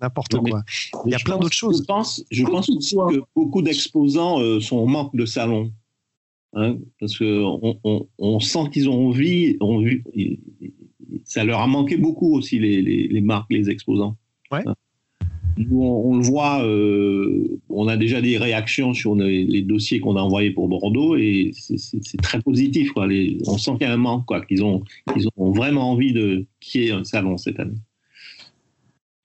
n'importe 0.00 0.36
quoi. 0.36 0.62
il 1.06 1.10
y 1.10 1.14
a 1.14 1.18
plein 1.18 1.38
d'autres 1.38 1.54
choses. 1.54 1.80
Je 1.80 1.84
pense, 1.84 2.24
je 2.30 2.44
pense 2.44 2.68
aussi 2.70 2.94
que 2.94 3.20
beaucoup 3.34 3.62
d'exposants 3.62 4.38
sont 4.60 4.76
en 4.76 4.86
manque 4.86 5.14
de 5.16 5.26
salons. 5.26 5.72
Hein, 6.56 6.78
parce 7.00 7.18
qu'on 7.18 7.78
on, 7.82 8.06
on 8.18 8.40
sent 8.40 8.70
qu'ils 8.72 8.88
ont 8.88 9.08
envie, 9.08 9.56
ont 9.60 9.84
ça 11.24 11.42
leur 11.44 11.60
a 11.60 11.66
manqué 11.66 11.96
beaucoup 11.96 12.36
aussi, 12.36 12.58
les, 12.60 12.80
les, 12.82 13.20
marques, 13.20 13.50
les 13.50 13.70
exposants. 13.70 14.16
Ouais. 14.52 14.62
Hein. 14.66 14.74
on, 15.72 16.16
le 16.16 16.22
voit, 16.22 16.64
euh, 16.64 17.60
on 17.68 17.88
a 17.88 17.96
déjà 17.96 18.20
des 18.20 18.38
réactions 18.38 18.94
sur 18.94 19.16
les, 19.16 19.62
dossiers 19.62 19.98
qu'on 19.98 20.16
a 20.16 20.20
envoyés 20.20 20.52
pour 20.52 20.68
Bordeaux 20.68 21.16
et 21.16 21.50
c'est 21.54 22.22
très 22.22 22.40
positif. 22.40 22.92
Quoi. 22.92 23.08
Les, 23.08 23.38
on 23.46 23.58
sent 23.58 23.72
qu'il 23.72 23.88
y 23.88 23.90
a 23.90 23.92
un 23.92 23.96
manque, 23.96 24.28
qu'ils 24.46 24.62
ont, 24.62 24.84
vraiment 25.36 25.90
envie 25.90 26.12
de 26.12 26.46
qu'il 26.60 26.82
y 26.82 26.88
ait 26.88 26.92
un 26.92 27.04
salon 27.04 27.36
cette 27.36 27.58
année. 27.58 27.78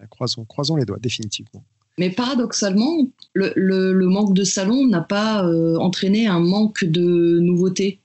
Croisons, 0.10 0.46
croisons 0.46 0.78
les 0.78 0.86
doigts, 0.86 1.00
définitivement. 1.00 1.64
Mais 2.00 2.10
paradoxalement, 2.10 3.10
le, 3.34 3.92
manque 4.06 4.34
de 4.34 4.46
salons 4.46 4.88
n'a 4.88 5.02
pas 5.02 5.44
euh, 5.44 5.76
entraîné 5.76 6.28
un 6.28 6.40
manque 6.40 6.86
de 6.86 7.40
nouveautés. 7.40 8.00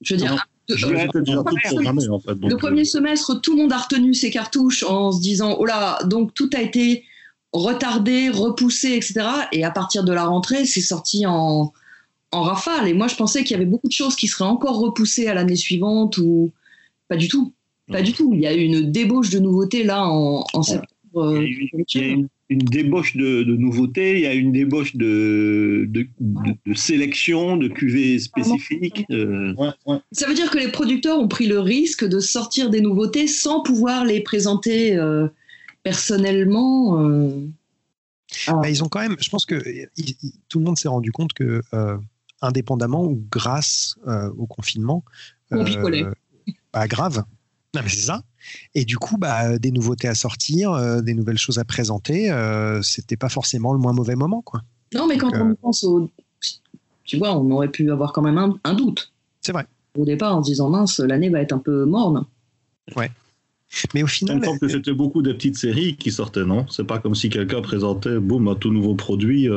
Je 0.00 0.14
veux 0.14 0.20
dire, 0.20 0.48
le 0.70 2.56
premier 2.56 2.86
semestre, 2.86 3.42
tout 3.42 3.54
le 3.56 3.62
monde 3.62 3.74
a 3.74 3.76
retenu 3.76 4.14
ses 4.14 4.30
cartouches 4.30 4.84
en 4.84 5.12
se 5.12 5.20
disant 5.20 5.54
oh 5.58 5.66
là, 5.66 5.98
donc 6.04 6.32
tout 6.32 6.48
a 6.54 6.62
été 6.62 7.04
retardé, 7.52 8.30
repoussé, 8.30 8.92
etc. 8.92 9.20
Et 9.52 9.64
à 9.64 9.70
partir 9.70 10.04
de 10.04 10.12
la 10.14 10.24
rentrée, 10.24 10.64
c'est 10.64 10.80
sorti 10.80 11.26
en, 11.26 11.74
en 12.32 12.42
rafale. 12.42 12.88
Et 12.88 12.94
moi, 12.94 13.06
je 13.08 13.16
pensais 13.16 13.44
qu'il 13.44 13.52
y 13.52 13.56
avait 13.56 13.66
beaucoup 13.66 13.88
de 13.88 13.92
choses 13.92 14.16
qui 14.16 14.28
seraient 14.28 14.48
encore 14.48 14.78
repoussées 14.78 15.26
à 15.26 15.34
l'année 15.34 15.56
suivante 15.56 16.16
ou 16.16 16.52
pas 17.08 17.16
du 17.16 17.28
tout. 17.28 17.52
Pas 17.86 18.00
du 18.00 18.14
tout. 18.14 18.32
Il 18.32 18.40
y 18.40 18.46
a 18.46 18.54
eu 18.54 18.62
une 18.62 18.90
débauche 18.90 19.28
de 19.28 19.40
nouveautés 19.40 19.84
là 19.84 20.08
en, 20.08 20.62
septembre. 20.62 21.36
Il 21.42 21.68
y 21.94 22.22
a, 22.22 22.26
une, 22.48 22.58
débauche 22.58 23.16
de, 23.16 23.42
nouveautés, 23.44 24.14
il 24.14 24.20
y 24.20 24.26
a 24.26 24.34
une 24.34 24.52
débauche 24.52 24.96
de, 24.96 25.86
de, 25.88 26.74
sélection, 26.74 27.56
de 27.56 27.68
cuvées 27.68 28.18
spécifiques. 28.18 29.04
Euh. 29.10 29.54
Ça 30.12 30.26
veut 30.26 30.34
dire 30.34 30.50
que 30.50 30.58
les 30.58 30.70
producteurs 30.70 31.18
ont 31.18 31.28
pris 31.28 31.46
le 31.46 31.60
risque 31.60 32.04
de 32.04 32.20
sortir 32.20 32.70
des 32.70 32.80
nouveautés 32.80 33.26
sans 33.26 33.62
pouvoir 33.62 34.04
les 34.04 34.20
présenter 34.20 34.96
euh, 34.96 35.28
personnellement. 35.82 37.00
Euh. 37.02 37.30
Bah, 38.48 38.68
ils 38.68 38.82
ont 38.82 38.88
quand 38.88 39.00
même, 39.00 39.16
je 39.20 39.30
pense 39.30 39.46
que 39.46 39.62
tout 40.48 40.58
le 40.58 40.64
monde 40.64 40.78
s'est 40.78 40.88
rendu 40.88 41.12
compte 41.12 41.32
que, 41.32 41.62
indépendamment 42.42 43.04
ou 43.04 43.24
grâce 43.30 43.96
au 44.36 44.46
confinement, 44.46 45.04
pas 46.72 46.88
grave, 46.88 47.24
non, 47.74 47.80
mais 47.82 47.88
c'est 47.88 48.06
ça. 48.06 48.22
Et 48.74 48.84
du 48.84 48.98
coup, 48.98 49.16
bah, 49.16 49.58
des 49.58 49.70
nouveautés 49.70 50.08
à 50.08 50.14
sortir, 50.14 50.72
euh, 50.72 51.00
des 51.00 51.14
nouvelles 51.14 51.38
choses 51.38 51.58
à 51.58 51.64
présenter, 51.64 52.30
euh, 52.30 52.82
c'était 52.82 53.16
pas 53.16 53.28
forcément 53.28 53.72
le 53.72 53.78
moins 53.78 53.92
mauvais 53.92 54.16
moment, 54.16 54.42
quoi. 54.42 54.62
Non, 54.92 55.06
mais 55.06 55.18
quand 55.18 55.32
on 55.34 55.50
euh, 55.50 55.54
pense 55.60 55.84
au, 55.84 56.10
tu 57.04 57.18
vois, 57.18 57.36
on 57.36 57.50
aurait 57.50 57.70
pu 57.70 57.90
avoir 57.90 58.12
quand 58.12 58.22
même 58.22 58.38
un, 58.62 58.74
doute. 58.74 59.12
C'est 59.40 59.52
vrai. 59.52 59.66
Au 59.98 60.04
départ, 60.04 60.36
en 60.36 60.42
se 60.42 60.50
disant 60.50 60.70
mince, 60.70 61.00
l'année 61.00 61.30
va 61.30 61.40
être 61.40 61.52
un 61.52 61.58
peu 61.58 61.84
morne. 61.84 62.24
Ouais. 62.96 63.10
Mais 63.92 64.02
au 64.02 64.06
final. 64.06 64.40
Je 64.42 64.58
que 64.58 64.68
c'était 64.68 64.92
beaucoup 64.92 65.22
de 65.22 65.32
petites 65.32 65.56
séries 65.56 65.96
qui 65.96 66.12
sortaient, 66.12 66.44
non? 66.44 66.66
C'est 66.68 66.84
pas 66.84 66.98
comme 66.98 67.14
si 67.14 67.28
quelqu'un 67.28 67.60
présentait, 67.60 68.18
boum, 68.18 68.46
un 68.48 68.54
tout 68.54 68.72
nouveau 68.72 68.94
produit 68.94 69.48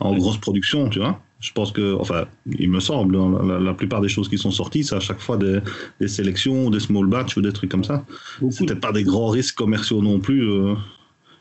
en 0.00 0.16
grosse 0.16 0.38
production, 0.38 0.88
tu 0.88 1.00
vois? 1.00 1.20
Je 1.46 1.52
pense 1.52 1.70
que, 1.70 1.94
enfin, 2.00 2.26
il 2.58 2.68
me 2.68 2.80
semble, 2.80 3.14
hein, 3.14 3.60
la, 3.60 3.72
plupart 3.72 4.00
des 4.00 4.08
choses 4.08 4.28
qui 4.28 4.36
sont 4.36 4.50
sorties, 4.50 4.82
c'est 4.82 4.96
à 4.96 5.00
chaque 5.00 5.20
fois 5.20 5.38
des, 5.38 6.08
sélections, 6.08 6.70
des 6.70 6.80
small 6.80 7.06
batch 7.06 7.36
ou 7.36 7.40
des 7.40 7.52
trucs 7.52 7.70
comme 7.70 7.84
ça. 7.84 8.04
C'était 8.50 8.74
pas 8.74 8.90
des 8.90 9.04
grands 9.04 9.28
risques 9.28 9.54
commerciaux 9.54 10.02
non 10.02 10.18
plus. 10.18 10.42
Euh, 10.42 10.74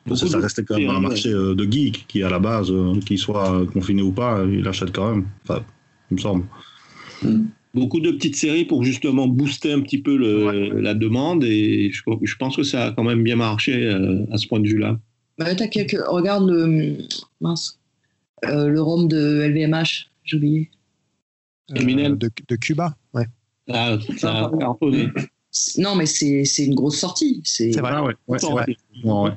parce 0.07 0.21
que 0.21 0.27
ça 0.27 0.37
restait 0.37 0.63
quand 0.63 0.77
même 0.77 0.91
un 0.91 0.99
marché 0.99 1.29
euh, 1.29 1.55
de 1.55 1.63
geek 1.63 2.05
qui, 2.07 2.21
à 2.21 2.29
la 2.29 2.37
base, 2.37 2.69
euh, 2.69 2.99
qu'il 3.03 3.17
soit 3.17 3.65
confiné 3.73 4.03
ou 4.03 4.11
pas, 4.11 4.45
il 4.47 4.67
achète 4.67 4.91
quand 4.91 5.09
même. 5.09 5.25
Enfin, 5.43 5.63
il 6.11 6.17
me 6.17 6.21
semble. 6.21 6.45
Hmm. 7.23 7.45
Beaucoup 7.73 7.99
de 7.99 8.11
petites 8.11 8.35
séries 8.35 8.65
pour 8.65 8.83
justement 8.83 9.27
booster 9.27 9.73
un 9.73 9.81
petit 9.81 9.97
peu 9.97 10.15
le, 10.15 10.79
la 10.81 10.93
demande 10.93 11.43
et 11.43 11.89
je, 11.91 12.03
je, 12.21 12.35
pense 12.35 12.55
que 12.55 12.63
ça 12.63 12.85
a 12.85 12.91
quand 12.91 13.03
même 13.03 13.23
bien 13.23 13.37
marché 13.37 13.89
à 14.31 14.37
ce 14.37 14.45
point 14.45 14.59
de 14.59 14.67
vue-là. 14.67 14.99
Bah, 15.39 15.55
quelques... 15.55 15.97
Regarde 16.07 16.47
le. 16.47 16.99
Mince 17.41 17.79
le 18.43 18.79
rhum 18.79 19.07
de 19.07 19.41
LVMH, 19.47 20.09
j'ai 20.23 20.37
oublié. 20.37 20.69
Euh, 21.71 22.09
de, 22.09 22.29
de, 22.47 22.55
Cuba, 22.55 22.95
ouais. 23.13 23.25
Ah, 23.69 23.97
ça 24.17 24.51
Non, 25.77 25.95
mais 25.95 26.05
c'est 26.05 26.65
une 26.65 26.75
grosse 26.75 26.99
sortie. 26.99 27.41
C'est 27.43 27.71
vrai, 27.79 27.99
ouais. 27.99 28.13
ouais, 28.27 28.37
vrai. 28.37 28.65
ouais. 29.03 29.31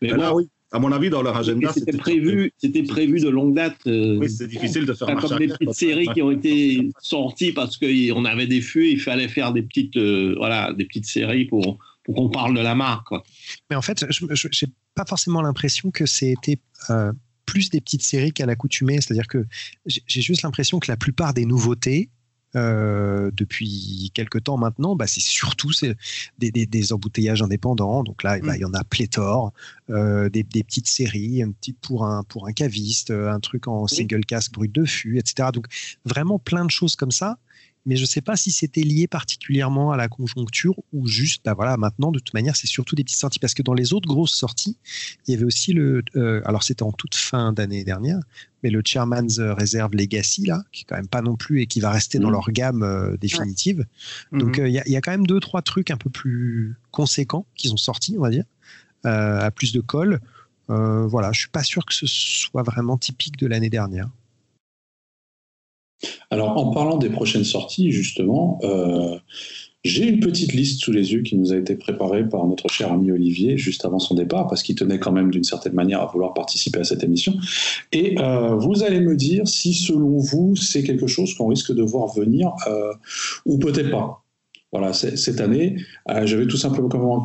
Mais 0.00 0.08
là, 0.08 0.34
oui. 0.34 0.48
À 0.72 0.80
mon 0.80 0.90
avis, 0.90 1.10
dans 1.10 1.22
leur 1.22 1.36
agenda, 1.36 1.72
c'était 1.72 1.96
prévu, 1.96 2.52
c'était 2.58 2.82
prévu 2.82 3.20
de 3.20 3.28
longue 3.28 3.54
date. 3.54 3.76
Euh, 3.86 4.18
oui, 4.18 4.28
c'est 4.28 4.48
difficile 4.48 4.84
de 4.84 4.92
faire 4.92 5.14
comme 5.16 5.38
des 5.38 5.46
petites 5.46 5.74
séries 5.74 6.08
qui 6.12 6.22
ont 6.22 6.32
été 6.32 6.90
sorties 7.00 7.52
parce 7.52 7.76
qu'on 7.78 8.24
avait 8.24 8.48
des 8.48 8.60
fûts, 8.60 8.90
il 8.90 9.00
fallait 9.00 9.28
faire 9.28 9.52
des 9.52 9.62
petites, 9.62 9.96
voilà, 9.96 10.72
des 10.72 10.84
petites 10.84 11.06
séries 11.06 11.44
pour, 11.44 11.78
pour 12.04 12.14
qu'on 12.16 12.28
parle 12.30 12.56
de 12.56 12.60
la 12.60 12.74
marque. 12.74 13.06
Quoi. 13.06 13.22
Mais 13.70 13.76
en 13.76 13.80
fait, 13.80 14.04
je 14.10 14.24
n'ai 14.24 14.72
pas 14.96 15.04
forcément 15.06 15.40
l'impression 15.40 15.92
que 15.92 16.04
c'était 16.04 16.58
plus 17.46 17.70
des 17.70 17.80
petites 17.80 18.02
séries 18.02 18.32
qu'à 18.32 18.44
l'accoutumée. 18.44 19.00
C'est-à-dire 19.00 19.28
que 19.28 19.46
j'ai 19.86 20.20
juste 20.20 20.42
l'impression 20.42 20.78
que 20.80 20.90
la 20.90 20.96
plupart 20.96 21.32
des 21.32 21.46
nouveautés, 21.46 22.10
euh, 22.54 23.30
depuis 23.34 24.10
quelques 24.14 24.44
temps 24.44 24.56
maintenant, 24.56 24.96
bah, 24.96 25.06
c'est 25.06 25.20
surtout 25.20 25.72
des, 26.38 26.50
des, 26.50 26.92
embouteillages 26.92 27.42
indépendants. 27.42 28.02
Donc 28.02 28.22
là, 28.22 28.38
bah, 28.38 28.52
mm. 28.52 28.56
il 28.56 28.60
y 28.60 28.64
en 28.64 28.72
a 28.72 28.82
pléthore, 28.82 29.52
euh, 29.90 30.30
des, 30.30 30.44
petites 30.44 30.88
séries, 30.88 31.42
un 31.42 31.50
petit 31.50 31.74
pour 31.74 32.06
un 32.06 32.22
pour 32.24 32.46
un 32.46 32.52
caviste, 32.52 33.10
un 33.10 33.40
truc 33.40 33.68
en 33.68 33.86
single 33.86 34.24
casque 34.24 34.52
brut 34.52 34.72
de 34.72 34.84
fût, 34.84 35.18
etc. 35.18 35.50
Donc 35.52 35.66
vraiment 36.04 36.38
plein 36.38 36.64
de 36.64 36.70
choses 36.70 36.96
comme 36.96 37.10
ça 37.10 37.38
mais 37.86 37.94
je 37.94 38.02
ne 38.02 38.06
sais 38.06 38.20
pas 38.20 38.36
si 38.36 38.50
c'était 38.50 38.82
lié 38.82 39.06
particulièrement 39.06 39.92
à 39.92 39.96
la 39.96 40.08
conjoncture 40.08 40.74
ou 40.92 41.06
juste, 41.06 41.42
bah 41.44 41.54
voilà, 41.54 41.76
maintenant, 41.76 42.10
de 42.10 42.18
toute 42.18 42.34
manière, 42.34 42.56
c'est 42.56 42.66
surtout 42.66 42.96
des 42.96 43.04
petites 43.04 43.18
sorties. 43.18 43.38
Parce 43.38 43.54
que 43.54 43.62
dans 43.62 43.74
les 43.74 43.92
autres 43.92 44.08
grosses 44.08 44.34
sorties, 44.34 44.76
il 45.26 45.30
y 45.30 45.34
avait 45.36 45.44
aussi 45.44 45.72
le. 45.72 46.02
Euh, 46.16 46.42
alors, 46.44 46.64
c'était 46.64 46.82
en 46.82 46.90
toute 46.90 47.14
fin 47.14 47.52
d'année 47.52 47.84
dernière, 47.84 48.18
mais 48.64 48.70
le 48.70 48.82
Chairman's 48.84 49.38
Reserve 49.38 49.94
Legacy, 49.94 50.46
là, 50.46 50.64
qui 50.72 50.82
est 50.82 50.84
quand 50.84 50.96
même 50.96 51.06
pas 51.06 51.22
non 51.22 51.36
plus 51.36 51.62
et 51.62 51.66
qui 51.66 51.78
va 51.78 51.90
rester 51.90 52.18
dans 52.18 52.28
mmh. 52.28 52.32
leur 52.32 52.50
gamme 52.50 52.82
euh, 52.82 53.16
définitive. 53.18 53.86
Donc, 54.32 54.58
mmh. 54.58 54.62
euh, 54.62 54.68
il 54.68 54.92
y, 54.92 54.96
a 54.96 55.00
quand 55.00 55.12
même 55.12 55.26
deux, 55.26 55.38
trois 55.38 55.62
trucs 55.62 55.92
un 55.92 55.96
peu 55.96 56.10
plus 56.10 56.74
conséquents 56.90 57.46
qui 57.54 57.68
sont 57.68 57.76
sortis, 57.76 58.16
on 58.18 58.22
va 58.22 58.30
dire, 58.30 58.44
à 59.04 59.52
plus 59.52 59.72
de 59.72 59.80
colle. 59.80 60.20
voilà, 60.68 61.30
je 61.30 61.38
suis 61.38 61.50
pas 61.50 61.62
sûr 61.62 61.86
que 61.86 61.94
ce 61.94 62.06
soit 62.08 62.64
vraiment 62.64 62.98
typique 62.98 63.36
de 63.36 63.46
l'année 63.46 63.70
dernière. 63.70 64.08
Alors, 66.30 66.56
en 66.58 66.70
parlant 66.72 66.98
des 66.98 67.10
prochaines 67.10 67.44
sorties, 67.44 67.90
justement, 67.90 68.58
euh, 68.64 69.16
j'ai 69.84 70.08
une 70.08 70.20
petite 70.20 70.52
liste 70.52 70.80
sous 70.80 70.92
les 70.92 71.12
yeux 71.12 71.22
qui 71.22 71.36
nous 71.36 71.52
a 71.52 71.56
été 71.56 71.76
préparée 71.76 72.28
par 72.28 72.46
notre 72.46 72.68
cher 72.68 72.92
ami 72.92 73.12
Olivier 73.12 73.56
juste 73.56 73.84
avant 73.84 73.98
son 73.98 74.14
départ, 74.14 74.46
parce 74.48 74.62
qu'il 74.62 74.74
tenait 74.74 74.98
quand 74.98 75.12
même 75.12 75.30
d'une 75.30 75.44
certaine 75.44 75.74
manière 75.74 76.00
à 76.02 76.06
vouloir 76.06 76.34
participer 76.34 76.80
à 76.80 76.84
cette 76.84 77.04
émission. 77.04 77.34
Et 77.92 78.18
euh, 78.18 78.56
vous 78.56 78.82
allez 78.82 79.00
me 79.00 79.16
dire 79.16 79.46
si, 79.46 79.72
selon 79.74 80.18
vous, 80.18 80.56
c'est 80.56 80.82
quelque 80.82 81.06
chose 81.06 81.34
qu'on 81.34 81.48
risque 81.48 81.72
de 81.72 81.82
voir 81.82 82.12
venir 82.14 82.52
euh, 82.66 82.92
ou 83.44 83.58
peut-être 83.58 83.90
pas. 83.90 84.22
Voilà, 84.72 84.92
cette 84.92 85.40
année, 85.40 85.76
je 86.24 86.36
vais 86.36 86.46
tout 86.46 86.58
simplement, 86.58 87.22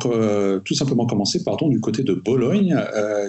tout 0.64 0.74
simplement 0.74 1.04
commencer 1.04 1.44
pardon, 1.44 1.68
du 1.68 1.80
côté 1.80 2.02
de 2.02 2.14
Bologne, 2.14 2.80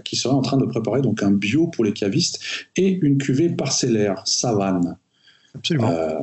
qui 0.05 0.15
serait 0.15 0.35
en 0.35 0.41
train 0.41 0.55
de 0.55 0.65
préparer 0.65 1.01
donc 1.01 1.23
un 1.23 1.31
bio 1.31 1.67
pour 1.67 1.83
les 1.83 1.91
cavistes 1.91 2.39
et 2.77 2.99
une 3.01 3.17
cuvée 3.17 3.49
parcellaire, 3.49 4.21
Savane. 4.25 4.97
Absolument. 5.55 5.89
Euh, 5.91 6.19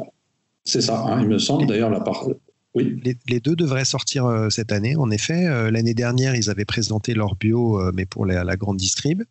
c'est 0.64 0.81
ça, 0.81 1.01
hein, 1.01 1.21
il 1.21 1.29
me 1.29 1.38
semble. 1.38 1.66
D'ailleurs, 1.66 1.90
la 1.90 2.01
part. 2.01 2.27
Oui. 2.75 3.01
Les, 3.27 3.40
deux 3.40 3.57
devraient 3.57 3.85
sortir 3.85 4.27
euh, 4.27 4.49
cette 4.49 4.71
année, 4.71 4.95
en 4.97 5.11
effet. 5.11 5.47
Euh, 5.47 5.71
l'année 5.71 5.95
dernière, 5.95 6.37
ils 6.37 6.51
avaient 6.51 6.64
présenté 6.64 7.14
leur 7.14 7.35
bio, 7.35 7.81
mais 7.93 8.07
pour 8.07 8.27
la, 8.27 8.57
grande 8.57 8.77
distrib, 8.77 9.23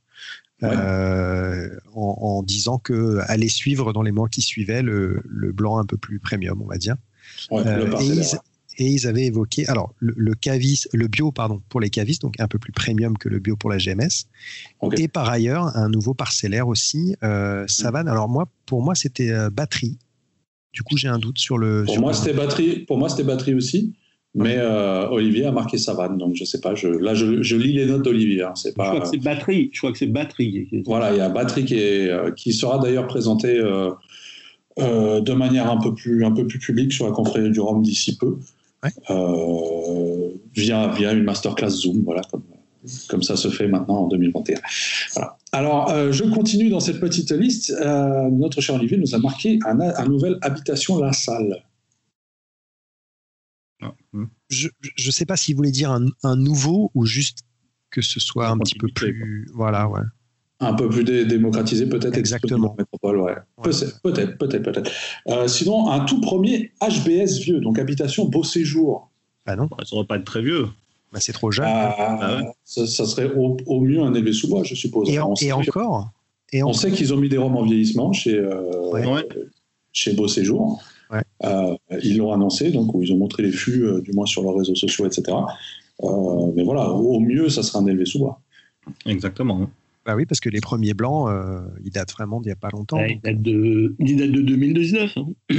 en, 0.61 2.43
disant 2.43 2.79
que 2.79 3.19
allait 3.27 3.47
suivre 3.47 3.93
dans 3.93 4.01
les 4.01 4.11
mois 4.11 4.27
qui 4.27 4.41
suivaient 4.41 4.81
le, 4.81 5.21
blanc 5.53 5.77
un 5.77 5.85
peu 5.85 5.97
plus 5.97 6.19
premium, 6.19 6.61
on 6.61 6.67
va 6.67 6.77
dire. 6.77 6.95
et, 7.51 7.55
ils, 8.01 8.23
avaient 9.05 9.25
évoqué, 9.25 9.67
alors 9.67 9.93
le, 9.99 10.13
le, 10.15 10.33
le 10.93 11.07
bio 11.07 11.31
pardon, 11.31 11.61
pour 11.69 11.79
les 11.79 11.89
cavistes, 11.89 12.21
donc 12.21 12.39
un 12.39 12.47
peu 12.47 12.59
plus 12.59 12.71
premium 12.71 13.17
que 13.17 13.29
le 13.29 13.39
bio 13.39 13.55
pour 13.55 13.69
la 13.69 13.77
GMS, 13.77 14.27
et 14.97 15.07
par 15.07 15.29
ailleurs 15.29 15.75
un 15.75 15.89
nouveau 15.89 16.13
parcellaire 16.13 16.67
aussi, 16.67 17.15
Savane. 17.67 18.07
Alors 18.07 18.29
moi, 18.29 18.47
pour 18.65 18.81
moi, 18.81 18.95
c'était 18.95 19.31
batterie. 19.51 19.97
Du 20.73 20.83
coup, 20.83 20.97
j'ai 20.97 21.07
un 21.07 21.19
doute 21.19 21.39
sur 21.39 21.57
le. 21.57 21.83
Pour 21.85 21.99
moi, 21.99 22.13
c'était 22.13 22.33
batterie. 22.33 22.79
Pour 22.79 22.97
moi, 22.97 23.09
c'était 23.09 23.23
batterie 23.23 23.53
aussi. 23.53 23.93
Mais 24.35 24.57
euh, 24.57 25.09
Olivier 25.09 25.45
a 25.45 25.51
marqué 25.51 25.79
Savane, 25.79 26.17
donc 26.17 26.35
je 26.35 26.43
sais 26.43 26.61
pas. 26.61 26.75
Je, 26.75 26.87
là, 26.87 27.15
je, 27.15 27.55
lis 27.55 27.73
les 27.73 27.87
notes 27.87 28.03
d'Olivier. 28.03 28.43
Hein, 28.43 28.53
c'est 28.55 28.75
pas. 28.75 28.85
Je 28.85 28.89
crois 28.89 29.01
que 29.01 29.07
c'est 29.07 29.23
batterie. 29.23 29.69
Je 29.73 29.79
crois 29.79 29.91
que 29.91 29.97
c'est 29.97 30.07
batterie. 30.07 30.69
Voilà, 30.85 31.11
il 31.11 31.17
y 31.17 31.21
a 31.21 31.29
batterie 31.29 31.65
qui 31.65 31.79
est 31.79 32.09
euh, 32.09 32.31
qui 32.31 32.53
sera 32.53 32.77
d'ailleurs 32.77 33.07
présenté 33.07 33.57
euh, 33.57 33.91
de 34.77 35.33
manière 35.33 35.69
un 35.71 35.77
peu 35.77 35.95
plus 35.95 36.23
un 36.23 36.31
peu 36.31 36.45
plus 36.45 36.59
publique 36.59 36.93
sur 36.93 37.07
la 37.07 37.11
confrérie 37.11 37.49
du 37.49 37.59
Rhum 37.59 37.81
d'ici 37.81 38.17
peu, 38.17 38.37
via 40.55 40.87
via 40.87 41.13
une 41.13 41.23
masterclass 41.23 41.69
Zoom, 41.69 42.03
voilà, 42.03 42.21
comme 42.31 42.43
comme 43.07 43.23
ça 43.23 43.35
se 43.35 43.49
fait 43.49 43.67
maintenant 43.67 44.03
en 44.03 44.07
2021. 44.07 44.59
Alors, 45.51 45.89
euh, 45.89 46.11
je 46.11 46.23
continue 46.23 46.69
dans 46.69 46.79
cette 46.79 46.99
petite 46.99 47.31
liste. 47.31 47.71
Euh, 47.71 48.29
notre 48.29 48.61
cher 48.61 48.75
Olivier 48.75 48.97
nous 48.97 49.15
a 49.15 49.17
marqué 49.17 49.59
un, 49.65 49.79
un 49.79 50.05
nouvel 50.05 50.37
habitation 50.41 50.99
La 50.99 51.11
Salle. 51.11 51.63
Ah, 53.81 53.93
hmm. 54.13 54.25
Je 54.49 54.69
ne 55.05 55.11
sais 55.11 55.25
pas 55.25 55.37
s'il 55.37 55.55
voulait 55.55 55.71
dire 55.71 55.91
un, 55.91 56.35
nouveau 56.35 56.91
ou 56.93 57.05
juste 57.05 57.39
que 57.89 58.01
ce 58.01 58.19
soit 58.19 58.47
un, 58.47 58.57
petit 58.57 58.77
peu 58.77 58.87
plus. 58.87 59.47
Voilà, 59.53 59.89
ouais. 59.89 60.01
Un 60.61 60.73
peu 60.73 60.89
plus 60.89 61.03
démocratisé, 61.03 61.87
peut-être. 61.87 62.17
Exactement. 62.17 62.75
Peut-être, 63.61 64.37
peut-être, 64.37 64.63
peut-être. 64.63 64.91
Euh, 65.29 65.47
sinon, 65.47 65.89
un 65.89 66.01
tout 66.01 66.19
premier 66.19 66.71
HBS 66.81 67.39
vieux, 67.39 67.61
donc 67.61 67.79
habitation 67.79 68.25
beau 68.25 68.43
séjour. 68.43 69.09
Ah 69.45 69.55
non. 69.55 69.69
Ça 69.85 69.95
ne 69.95 70.03
pas 70.03 70.17
être 70.17 70.25
très 70.25 70.41
vieux. 70.41 70.67
Bah, 71.11 71.19
c'est 71.19 71.33
trop 71.33 71.51
jeune. 71.51 71.65
Ah, 71.67 71.95
ah 72.21 72.41
ça, 72.63 72.85
serait 72.87 73.31
au, 73.33 73.79
mieux 73.79 74.01
un 74.01 74.13
élevé 74.13 74.33
sous 74.33 74.47
bois, 74.47 74.63
je 74.63 74.75
suppose. 74.75 75.09
Et, 75.09 75.19
encore 75.51 76.11
et 76.51 76.63
On 76.63 76.73
sait 76.73 76.91
qu'ils 76.91 77.13
ont 77.13 77.17
mis 77.17 77.29
des 77.29 77.37
robes 77.37 77.55
en 77.55 77.63
vieillissement 77.63 78.13
chez, 78.13 78.37
euh, 78.37 79.21
chez 79.91 80.13
Beau 80.13 80.27
Séjour. 80.27 80.81
Euh, 81.43 81.75
ils 82.03 82.17
l'ont 82.17 82.31
annoncé, 82.31 82.69
donc 82.71 82.93
où 82.93 83.01
ils 83.01 83.11
ont 83.11 83.17
montré 83.17 83.43
les 83.43 83.51
fûts, 83.51 83.83
euh, 83.83 84.01
du 84.01 84.11
moins 84.11 84.27
sur 84.27 84.43
leurs 84.43 84.55
réseaux 84.55 84.75
sociaux, 84.75 85.07
etc. 85.07 85.35
mais 86.03 86.63
voilà, 86.63 86.91
au 86.91 87.19
mieux, 87.19 87.49
ça 87.49 87.63
sera 87.63 87.79
un 87.79 87.85
élevé 87.87 88.05
sous 88.05 88.19
bois. 88.19 88.39
Exactement. 89.05 89.67
Bah 90.09 90.15
oui, 90.15 90.25
parce 90.25 90.39
que 90.39 90.49
les 90.49 90.59
premiers 90.59 90.95
blancs, 90.95 91.29
euh, 91.29 91.61
ils 91.83 91.91
datent 91.91 92.11
vraiment 92.13 92.41
d'il 92.41 92.47
n'y 92.47 92.53
a 92.53 92.55
pas 92.55 92.69
longtemps. 92.73 92.97
Ouais, 92.97 93.11
ils, 93.13 93.21
datent 93.21 93.43
de, 93.43 93.95
ils 93.99 94.17
datent 94.17 94.31
de 94.31 94.41
2019. 94.41 95.17
Hein. 95.17 95.25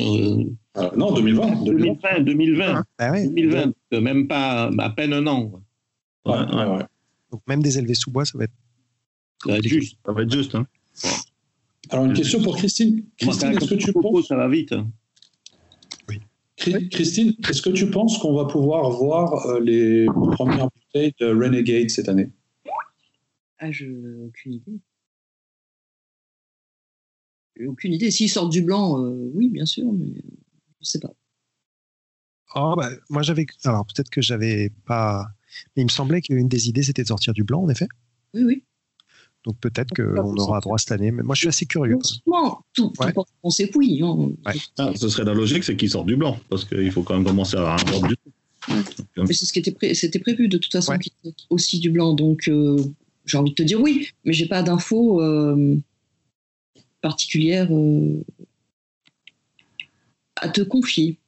Euh, 0.00 0.44
euh, 0.78 0.90
non, 0.96 1.14
2020. 1.14 1.62
2020, 1.64 2.20
2020. 2.24 2.84
Ah 2.98 3.12
ouais. 3.12 3.28
2020, 3.28 4.00
même 4.00 4.26
pas 4.26 4.68
à 4.76 4.90
peine 4.90 5.12
un 5.12 5.24
an. 5.28 5.62
Ouais, 6.26 6.32
ouais, 6.32 6.64
ouais. 6.76 6.82
Donc 7.30 7.42
même 7.46 7.62
des 7.62 7.78
élevés 7.78 7.94
sous 7.94 8.10
bois, 8.10 8.24
ça 8.24 8.36
va 8.36 8.42
être. 8.44 8.52
Ça 9.44 9.52
va 9.52 9.58
être 9.58 9.68
juste. 9.68 9.96
Ça 10.04 10.10
va 10.12 10.22
être 10.22 10.32
juste. 10.32 10.56
Hein. 10.56 10.66
Alors, 11.90 12.06
une 12.06 12.14
question 12.14 12.42
pour 12.42 12.56
Christine. 12.56 13.04
Christine, 13.16 13.50
est-ce 13.52 13.70
que 13.70 13.74
tu 13.76 13.92
penses. 13.92 14.26
Ça 14.26 14.34
va 14.36 14.48
vite. 14.48 14.72
hein. 14.72 14.88
Chri- 16.58 16.88
Christine, 16.88 17.34
est-ce 17.48 17.62
que 17.62 17.70
tu 17.70 17.88
penses 17.90 18.18
qu'on 18.18 18.34
va 18.34 18.46
pouvoir 18.46 18.90
voir 18.90 19.60
les 19.60 20.06
premières 20.32 20.68
bouteilles 20.70 21.14
de 21.20 21.26
Renegade 21.26 21.90
cette 21.90 22.08
année? 22.08 22.30
Ah, 23.58 23.70
je 23.70 23.86
aucune 24.26 24.54
idée. 24.54 24.80
J'ai 27.56 27.66
Aucune 27.66 27.92
idée. 27.92 28.10
S'ils 28.10 28.30
sortent 28.30 28.50
du 28.52 28.62
blanc, 28.62 29.00
euh, 29.02 29.30
oui, 29.34 29.48
bien 29.48 29.66
sûr, 29.66 29.92
mais 29.92 30.06
euh, 30.10 30.22
je 30.80 30.86
sais 30.86 30.98
pas. 30.98 31.12
Oh, 32.56 32.74
bah, 32.76 32.90
moi, 33.10 33.22
j'avais. 33.22 33.46
Alors, 33.64 33.86
peut-être 33.86 34.10
que 34.10 34.20
j'avais 34.22 34.70
pas. 34.86 35.26
Mais 35.76 35.82
il 35.82 35.86
me 35.86 35.90
semblait 35.90 36.20
qu'une 36.20 36.48
des 36.48 36.68
idées, 36.68 36.82
c'était 36.82 37.02
de 37.02 37.08
sortir 37.08 37.32
du 37.32 37.44
blanc, 37.44 37.62
en 37.62 37.68
effet. 37.68 37.86
Oui, 38.34 38.42
oui. 38.44 38.64
Donc, 39.44 39.58
peut-être 39.60 39.94
qu'on 39.94 40.36
aura 40.36 40.60
droit 40.60 40.78
cette 40.78 40.92
année. 40.92 41.10
Mais 41.12 41.22
moi, 41.22 41.34
je 41.34 41.40
suis 41.40 41.48
assez 41.48 41.66
curieux. 41.66 41.98
Franchement, 42.02 42.64
tout, 42.72 42.90
tout 42.90 43.02
Ouais. 43.04 43.12
porte 43.12 43.28
en 43.42 43.50
ses 43.50 43.70
couilles. 43.70 44.02
hein. 44.02 44.30
Ouais. 44.46 44.54
Ah, 44.78 44.90
ce 44.96 45.08
serait 45.08 45.24
la 45.24 45.34
logique, 45.34 45.62
c'est 45.64 45.76
qu'ils 45.76 45.90
sortent 45.90 46.06
du 46.06 46.16
blanc, 46.16 46.38
parce 46.48 46.64
qu'il 46.64 46.90
faut 46.90 47.02
quand 47.02 47.14
même 47.14 47.24
commencer 47.24 47.56
à 47.56 47.74
avoir 47.74 48.02
du 48.08 48.16
Mais 49.16 49.32
c'est 49.34 49.44
ce 49.46 49.52
qui 49.52 49.58
était, 49.58 49.72
pré- 49.72 49.94
c'était 49.94 50.18
prévu 50.18 50.48
de 50.48 50.56
toute 50.58 50.72
façon 50.72 50.92
Ouais. 50.92 50.98
qu'il 50.98 51.12
y 51.24 51.28
ait 51.28 51.34
aussi 51.50 51.78
du 51.78 51.90
blanc. 51.90 52.14
Donc, 52.14 52.48
euh, 52.48 52.76
j'ai 53.24 53.38
envie 53.38 53.50
de 53.50 53.54
te 53.54 53.62
dire 53.62 53.80
oui, 53.80 54.08
mais 54.24 54.32
j'ai 54.32 54.46
pas 54.46 54.62
d'infos 54.62 55.20
euh, 55.22 55.76
particulières 57.00 57.68
euh, 57.70 58.22
à 60.36 60.48
te 60.48 60.60
confier. 60.62 61.18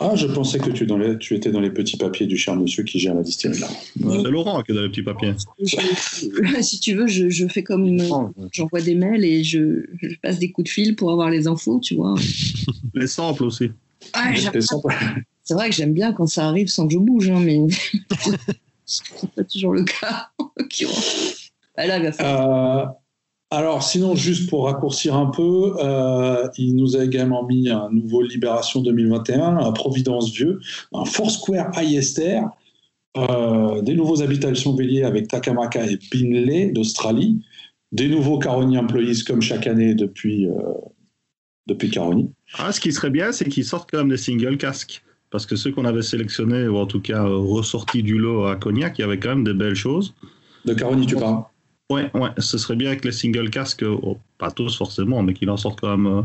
Ah, 0.00 0.14
je 0.14 0.28
pensais 0.28 0.60
que 0.60 0.70
tu, 0.70 0.86
dans 0.86 0.96
les- 0.96 1.18
tu 1.18 1.34
étais 1.34 1.50
dans 1.50 1.60
les 1.60 1.70
petits 1.72 1.96
papiers 1.96 2.26
du 2.26 2.36
cher 2.36 2.54
monsieur 2.54 2.84
qui 2.84 3.00
gère 3.00 3.14
la 3.16 3.22
distillerie. 3.22 3.58
là. 3.58 3.68
C'est 4.00 4.30
Laurent 4.30 4.62
qui 4.62 4.70
est 4.70 4.74
dans 4.76 4.82
les 4.82 4.88
petits 4.90 5.02
papiers. 5.02 5.32
Je- 5.60 5.76
si 6.62 6.78
tu 6.78 6.94
veux, 6.94 7.08
je, 7.08 7.28
je 7.28 7.48
fais 7.48 7.64
comme 7.64 7.98
euh, 7.98 8.28
j'envoie 8.52 8.80
des 8.80 8.94
mails 8.94 9.24
et 9.24 9.42
je, 9.42 9.86
je 10.00 10.14
passe 10.22 10.38
des 10.38 10.52
coups 10.52 10.66
de 10.66 10.72
fil 10.72 10.94
pour 10.94 11.10
avoir 11.10 11.30
les 11.30 11.48
infos, 11.48 11.80
tu 11.80 11.96
vois. 11.96 12.14
Les 12.94 13.08
samples 13.08 13.42
aussi. 13.44 13.70
Ah. 14.12 14.32
C'est 15.44 15.54
vrai 15.54 15.68
que 15.70 15.74
j'aime 15.74 15.92
bien 15.94 16.12
quand 16.12 16.26
ça 16.26 16.46
arrive 16.46 16.68
sans 16.68 16.86
que 16.86 16.92
je 16.94 16.98
bouge, 16.98 17.28
hein, 17.30 17.40
mais 17.40 17.58
c'est 18.86 19.30
pas 19.34 19.42
toujours 19.44 19.72
le 19.72 19.82
cas. 19.84 20.30
En 21.78 21.86
l'occurrence. 21.86 21.88
Là, 21.88 21.98
il 21.98 22.02
va 22.04 22.12
falloir- 22.12 22.80
Euh, 22.80 22.86
alors, 23.50 23.82
sinon, 23.82 24.14
juste 24.14 24.50
pour 24.50 24.66
raccourcir 24.66 25.14
un 25.16 25.26
peu, 25.26 25.74
euh, 25.82 26.48
il 26.58 26.76
nous 26.76 26.96
a 26.96 27.04
également 27.04 27.46
mis 27.46 27.70
un 27.70 27.88
nouveau 27.90 28.22
Libération 28.22 28.82
2021, 28.82 29.56
un 29.56 29.72
Providence 29.72 30.30
Vieux, 30.32 30.60
un 30.92 31.04
Foursquare 31.06 31.70
Ayester, 31.78 32.40
euh, 33.16 33.80
des 33.82 33.94
nouveaux 33.94 34.22
habitations 34.22 34.74
béliers 34.74 35.04
avec 35.04 35.28
Takamaka 35.28 35.86
et 35.86 35.98
Binley 36.12 36.72
d'Australie, 36.72 37.42
des 37.90 38.08
nouveaux 38.08 38.38
Caroni 38.38 38.76
Employees 38.76 39.24
comme 39.26 39.40
chaque 39.40 39.66
année 39.66 39.94
depuis, 39.94 40.46
euh, 40.46 40.52
depuis 41.66 41.88
Caroni. 41.90 42.30
Ah, 42.58 42.70
ce 42.70 42.80
qui 42.80 42.92
serait 42.92 43.10
bien, 43.10 43.32
c'est 43.32 43.46
qu'ils 43.48 43.64
sortent 43.64 43.90
quand 43.90 43.98
même 43.98 44.10
des 44.10 44.18
singles 44.18 44.58
casques. 44.58 45.02
Parce 45.30 45.44
que 45.46 45.56
ceux 45.56 45.72
qu'on 45.72 45.84
avait 45.84 46.02
sélectionnés, 46.02 46.68
ou 46.68 46.76
en 46.76 46.86
tout 46.86 47.00
cas 47.00 47.22
ressortis 47.22 48.02
du 48.02 48.18
lot 48.18 48.44
à 48.46 48.56
Cognac, 48.56 48.98
il 48.98 49.02
y 49.02 49.04
avait 49.04 49.18
quand 49.18 49.28
même 49.30 49.44
des 49.44 49.52
belles 49.52 49.74
choses. 49.74 50.14
De 50.64 50.74
Caroni, 50.74 51.06
tu 51.06 51.16
parles 51.16 51.42
Ouais, 51.90 52.10
ouais, 52.14 52.28
ce 52.38 52.58
serait 52.58 52.76
bien 52.76 52.96
que 52.96 53.06
les 53.06 53.12
single 53.12 53.48
casques, 53.50 53.82
euh, 53.82 53.98
oh, 54.02 54.18
pas 54.36 54.50
tous 54.50 54.76
forcément, 54.76 55.22
mais 55.22 55.32
qu'il 55.34 55.48
en 55.48 55.56
sorte 55.56 55.80
quand 55.80 55.96
même 55.96 56.06
euh, 56.06 56.22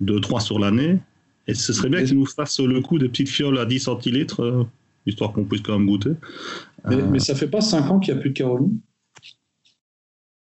deux, 0.00 0.20
trois 0.20 0.40
sur 0.40 0.58
l'année. 0.58 0.98
Et 1.46 1.54
ce 1.54 1.72
serait 1.72 1.88
bien 1.88 2.04
qu'ils 2.04 2.18
nous 2.18 2.26
fassent 2.26 2.60
le 2.60 2.80
coup 2.80 2.98
des 2.98 3.08
petites 3.08 3.28
fioles 3.28 3.58
à 3.58 3.66
10 3.66 3.80
centilitres, 3.80 4.42
euh, 4.42 4.64
histoire 5.06 5.32
qu'on 5.32 5.44
puisse 5.44 5.62
quand 5.62 5.78
même 5.78 5.86
goûter. 5.86 6.10
mais, 6.86 6.96
Euh, 6.96 7.06
mais 7.08 7.18
ça 7.20 7.34
fait 7.34 7.46
pas 7.48 7.60
5 7.60 7.88
ans 7.90 8.00
qu'il 8.00 8.12
n'y 8.14 8.18
a 8.18 8.20
plus 8.20 8.30
de 8.30 8.34
Caroni 8.34 8.80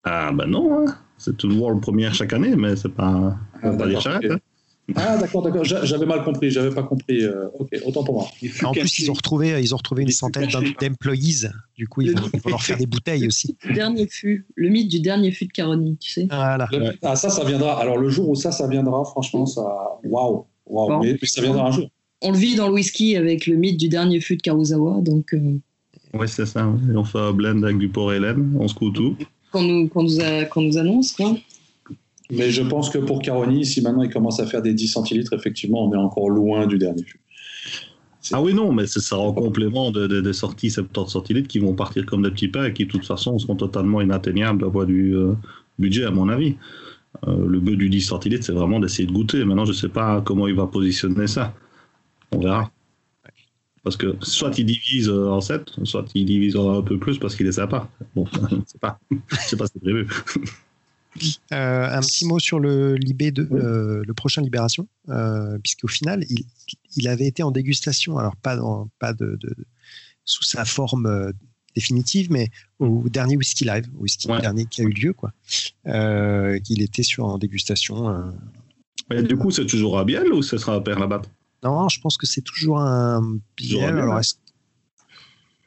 Ah 0.04 0.32
ben 0.34 0.48
non, 0.48 0.88
hein. 0.88 0.98
c'est 1.18 1.38
toujours 1.38 1.72
le 1.72 1.80
premier 1.80 2.12
chaque 2.12 2.34
année, 2.34 2.56
mais 2.56 2.76
c'est 2.76 2.90
pas, 2.94 3.38
Ah, 3.56 3.60
pas 3.62 3.76
dire 3.76 3.86
d'accord, 3.88 4.02
charrette. 4.02 4.32
ok. 4.32 4.32
hein. 4.32 4.40
Ah, 4.96 5.18
d'accord, 5.18 5.42
d'accord. 5.42 5.64
J'a- 5.64 5.86
J'avais 5.86 6.06
mal 6.06 6.24
compris, 6.24 6.50
j'avais 6.52 6.70
pas 6.74 6.84
compris. 6.84 7.24
euh, 7.24 7.48
ok, 7.60 7.70
autant 7.86 8.04
pour 8.04 8.16
moi. 8.16 8.28
En 8.64 8.72
plus, 8.74 9.00
ils 9.00 9.10
ont 9.10 9.14
retrouvé, 9.14 9.60
ils 9.62 9.74
ont 9.74 9.78
retrouvé 9.78 10.04
une 10.04 10.10
centaine 10.10 10.50
d'employees. 10.80 11.50
Du 11.78 11.88
coup, 11.88 12.02
ils 12.02 12.12
vont, 12.12 12.28
ils 12.34 12.40
vont 12.42 12.50
leur 12.50 12.62
faire 12.62 12.78
des 12.78 12.86
bouteilles 12.86 13.28
aussi. 13.28 13.56
Le 13.66 13.74
dernier 13.74 14.08
fût, 14.08 14.46
le 14.56 14.70
mythe 14.70 14.90
du 14.90 15.00
dernier 15.00 15.32
fût 15.32 15.46
de 15.46 15.52
Caroni, 15.52 15.98
tu 15.98 16.10
sais. 16.12 16.28
Voilà. 16.30 16.68
Le-. 16.72 16.94
Ah, 17.02 17.16
ça, 17.16 17.30
ça 17.30 17.44
viendra. 17.44 17.80
Alors, 17.80 17.98
le 17.98 18.10
jour 18.10 18.30
où 18.30 18.36
ça, 18.36 18.52
ça 18.52 18.68
viendra, 18.68 19.04
franchement, 19.06 19.46
ça. 19.46 19.62
Waouh! 20.04 20.46
Waouh! 20.66 20.90
Bon. 20.90 21.00
Mais, 21.04 21.18
mais 21.22 21.28
ça 21.28 21.42
viendra 21.42 21.68
un 21.68 21.72
jour. 21.72 21.90
On 22.22 22.32
le 22.32 22.38
vit 22.38 22.56
dans 22.56 22.68
le 22.68 22.74
whisky 22.74 23.16
avec 23.16 23.48
le 23.48 23.56
mythe 23.56 23.78
du 23.78 23.90
dernier 23.90 24.20
fût 24.22 24.38
de 24.38 24.42
Karuzawa, 24.42 25.02
donc 25.02 25.34
euh, 25.34 25.58
Ouais, 26.14 26.28
c'est 26.28 26.46
ça. 26.46 26.68
On 26.96 27.04
fait 27.04 27.18
un 27.18 27.32
blend 27.32 27.64
avec 27.64 27.78
du 27.78 27.88
port 27.90 28.14
Hélène, 28.14 28.56
on 28.60 28.68
se 28.68 28.74
coud 28.76 28.94
tout. 28.94 29.16
qu'on 29.52 29.62
nous, 29.64 29.90
nous 29.96 30.78
annonce, 30.78 31.14
quoi. 31.14 31.36
Mais 32.32 32.50
je 32.52 32.62
pense 32.64 32.90
que 32.90 32.98
pour 32.98 33.22
Caroni, 33.22 33.66
si 33.66 33.82
maintenant 33.82 34.04
il 34.04 34.10
commence 34.10 34.40
à 34.40 34.46
faire 34.46 34.62
des 34.62 34.74
10 34.74 34.88
centilitres, 34.88 35.34
effectivement, 35.34 35.86
on 35.88 35.94
est 35.94 35.98
encore 35.98 36.30
loin 36.30 36.66
du 36.66 36.78
dernier. 36.78 37.06
Ah 38.32 38.42
oui, 38.42 38.54
non, 38.54 38.72
mais 38.72 38.88
ce 38.88 39.00
sera 39.02 39.20
en 39.22 39.34
complément 39.34 39.92
de- 39.92 40.08
de- 40.08 40.22
des 40.22 40.34
sorties 40.34 40.70
70 40.70 41.12
centilitres 41.12 41.48
qui 41.48 41.60
vont 41.60 41.74
partir 41.74 42.06
comme 42.06 42.22
des 42.24 42.32
petits 42.32 42.48
pains 42.48 42.66
et 42.66 42.74
qui, 42.74 42.86
de 42.86 42.92
toute 42.92 43.06
façon, 43.06 43.38
seront 43.40 43.56
totalement 43.56 44.00
inatteignables 44.00 44.64
à 44.66 44.70
point 44.70 44.86
du 44.86 45.16
euh, 45.16 45.34
budget, 45.80 46.06
à 46.06 46.12
mon 46.12 46.30
avis. 46.30 46.56
Euh, 47.28 47.46
le 47.48 47.60
but 47.60 47.76
du 47.76 47.90
10 47.90 48.02
centilitres, 48.02 48.46
c'est 48.46 48.54
vraiment 48.54 48.80
d'essayer 48.80 49.08
de 49.08 49.12
goûter. 49.12 49.44
Maintenant, 49.44 49.66
je 49.66 49.72
ne 49.72 49.76
sais 49.78 49.90
pas 49.90 50.22
comment 50.22 50.48
il 50.48 50.56
va 50.56 50.68
positionner 50.68 51.28
ça. 51.28 51.54
On 52.32 52.40
verra. 52.40 52.72
Parce 53.84 53.98
que 53.98 54.16
soit 54.22 54.58
il 54.60 54.66
divise 54.68 55.10
euh, 55.10 55.30
en 55.32 55.42
7, 55.42 55.72
soit 55.84 56.06
il 56.14 56.26
divise 56.26 56.56
en 56.56 56.78
un 56.78 56.82
peu 56.84 57.00
plus 57.00 57.18
parce 57.18 57.36
qu'il 57.36 57.48
est 57.48 57.52
sympa. 57.54 57.90
Bon, 58.16 58.26
c'est 58.68 58.80
pas, 58.80 59.00
je 59.10 59.36
sais 59.48 59.58
pas 59.58 59.66
si 59.66 59.74
c'est 59.74 59.82
prévu. 59.82 60.08
Euh, 61.52 61.90
un 61.90 62.00
petit 62.02 62.26
mot 62.26 62.40
sur 62.40 62.60
le 62.60 62.96
Libé 62.96 63.32
de, 63.32 63.48
euh, 63.52 64.02
le 64.08 64.14
prochain 64.14 64.42
Libération, 64.42 64.88
euh, 65.10 65.58
puisqu'au 65.60 65.88
final, 65.90 66.26
il, 66.30 66.46
il 66.96 67.08
avait 67.08 67.28
été 67.28 67.44
en 67.44 67.52
dégustation, 67.52 68.18
alors 68.18 68.36
pas, 68.38 68.56
dans, 68.56 68.90
pas 69.00 69.14
de, 69.14 69.38
de- 69.40 69.56
sous 70.24 70.44
sa 70.44 70.64
forme 70.66 71.06
euh, 71.08 71.32
définitive, 71.76 72.32
mais 72.32 72.50
au 72.80 73.04
dernier 73.10 73.36
Whisky 73.38 73.66
Live, 73.66 73.88
au 73.98 74.04
whisky 74.04 74.30
Ouais. 74.30 74.40
dernier 74.42 74.66
qui 74.66 74.82
a 74.82 74.84
eu 74.86 74.90
lieu, 74.94 75.14
quoi. 75.14 75.34
Qu'il 75.86 76.82
était 76.82 77.04
sur 77.04 77.26
en 77.26 77.38
dégustation. 77.38 78.32
Mais 79.10 79.24
du 79.24 79.36
coup, 79.36 79.52
c'est 79.52 79.66
toujours 79.66 80.00
à 80.00 80.06
Biel 80.06 80.32
ou 80.34 80.42
ce 80.42 80.58
sera 80.58 80.76
à 80.76 80.82
Père-Labatte 80.82 81.30
Non, 81.64 81.90
je 81.90 82.00
pense 82.00 82.18
que 82.18 82.26
c'est 82.28 82.42
toujours 82.42 82.80
un 82.80 83.38
Toujours 83.58 83.84
un 83.84 83.88
biel. 83.92 84.00
Alors, 84.00 84.20
est-ce 84.20 84.36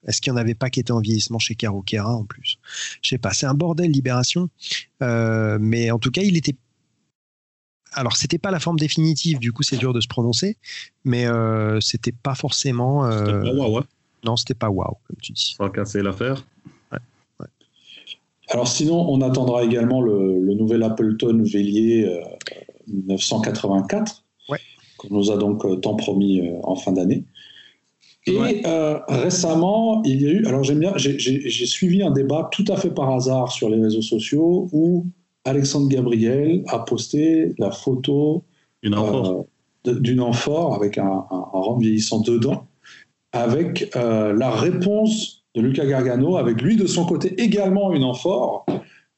est-ce 0.07 0.21
qu'il 0.21 0.33
n'y 0.33 0.39
en 0.39 0.41
avait 0.41 0.55
pas 0.55 0.71
qui 0.71 0.81
était 0.81 0.93
en 0.93 1.01
vieillissement 1.01 1.39
chez 1.39 1.55
Caro 1.55 1.83
Kera 1.83 2.15
en 2.15 2.25
plus? 2.25 2.59
Je 3.03 3.09
sais 3.11 3.19
pas. 3.19 3.33
C'est 3.33 3.47
un 3.47 3.55
bordel 3.55 3.91
Libération, 3.91 4.49
Euh, 5.03 5.59
mais 5.61 5.91
en 5.91 5.99
tout 5.99 6.11
cas, 6.11 6.23
il 6.23 6.37
était. 6.37 6.55
Alors, 7.93 8.17
c'était 8.17 8.39
pas 8.39 8.51
la 8.51 8.59
forme 8.61 8.79
définitive. 8.79 9.39
Du 9.39 9.53
coup, 9.53 9.63
c'est 9.63 9.77
dur 9.77 9.93
de 9.93 10.01
se 10.01 10.09
prononcer, 10.09 10.57
mais 11.05 11.27
euh, 11.27 11.81
c'était 11.81 12.13
pas 12.13 12.35
forcément. 12.35 13.09
C'était 13.11 13.31
euh, 13.33 13.43
pas 13.43 13.53
waouh, 13.55 13.77
ouais. 13.79 13.85
Non, 14.25 14.37
c'était 14.37 14.55
pas 14.55 14.69
waouh, 14.71 14.97
comme 15.07 15.17
tu 15.23 15.33
dis. 15.33 15.55
Ça 15.57 15.65
va 15.65 15.71
casser 15.71 16.03
l'affaire. 16.03 16.45
Alors, 18.51 18.69
sinon, 18.69 19.09
on 19.11 19.23
attendra 19.23 19.65
également 19.65 20.03
le, 20.03 20.39
le 20.39 20.55
nouvel 20.55 20.83
Appleton 20.83 21.43
Vélier 21.45 22.05
euh, 22.05 22.21
1984, 22.89 24.23
Ouais. 24.51 24.59
qu'on 24.99 25.09
nous 25.15 25.31
a 25.31 25.39
donc 25.39 25.65
euh, 25.65 25.77
tant 25.77 25.95
promis 25.97 26.41
euh, 26.41 26.59
en 26.63 26.77
fin 26.77 26.93
d'année. 26.93 27.25
Et 28.27 28.39
Ouais. 28.39 28.63
euh, 28.67 28.99
récemment, 29.09 30.03
il 30.05 30.23
y 30.23 30.27
a 30.27 30.31
eu. 30.31 30.47
Alors, 30.47 30.63
j'aime 30.65 30.79
bien, 30.81 30.93
j'ai- 30.97 31.19
suivi 31.67 32.03
un 32.03 32.11
débat 32.11 32.49
tout 32.53 32.65
à 32.69 32.77
fait 32.77 32.91
par 32.91 33.11
hasard 33.11 33.53
sur 33.53 33.69
les 33.69 33.81
réseaux 33.81 34.01
sociaux 34.03 34.69
où 34.73 35.07
Alexandre 35.45 35.89
Gabriel 35.89 36.63
a 36.69 36.79
posté 36.79 37.53
la 37.59 37.71
photo 37.71 38.45
euh, 38.87 39.43
d'une 40.01 40.21
amphore 40.21 40.75
avec 40.75 40.97
un, 40.99 41.05
un, 41.31 41.45
un 41.55 41.61
rhum 41.61 41.81
vieillissant 41.81 42.21
dedans, 42.21 42.67
avec 43.33 43.91
euh, 43.97 44.33
la 44.33 44.51
réponse 44.51 45.45
de 45.55 45.61
Luca 45.61 45.85
Gargano, 45.87 46.37
avec 46.37 46.63
lui 46.63 46.77
de 46.77 46.87
son 46.87 47.05
côté 47.05 47.35
également 47.43 47.93
une 47.93 48.05
amphore, 48.05 48.65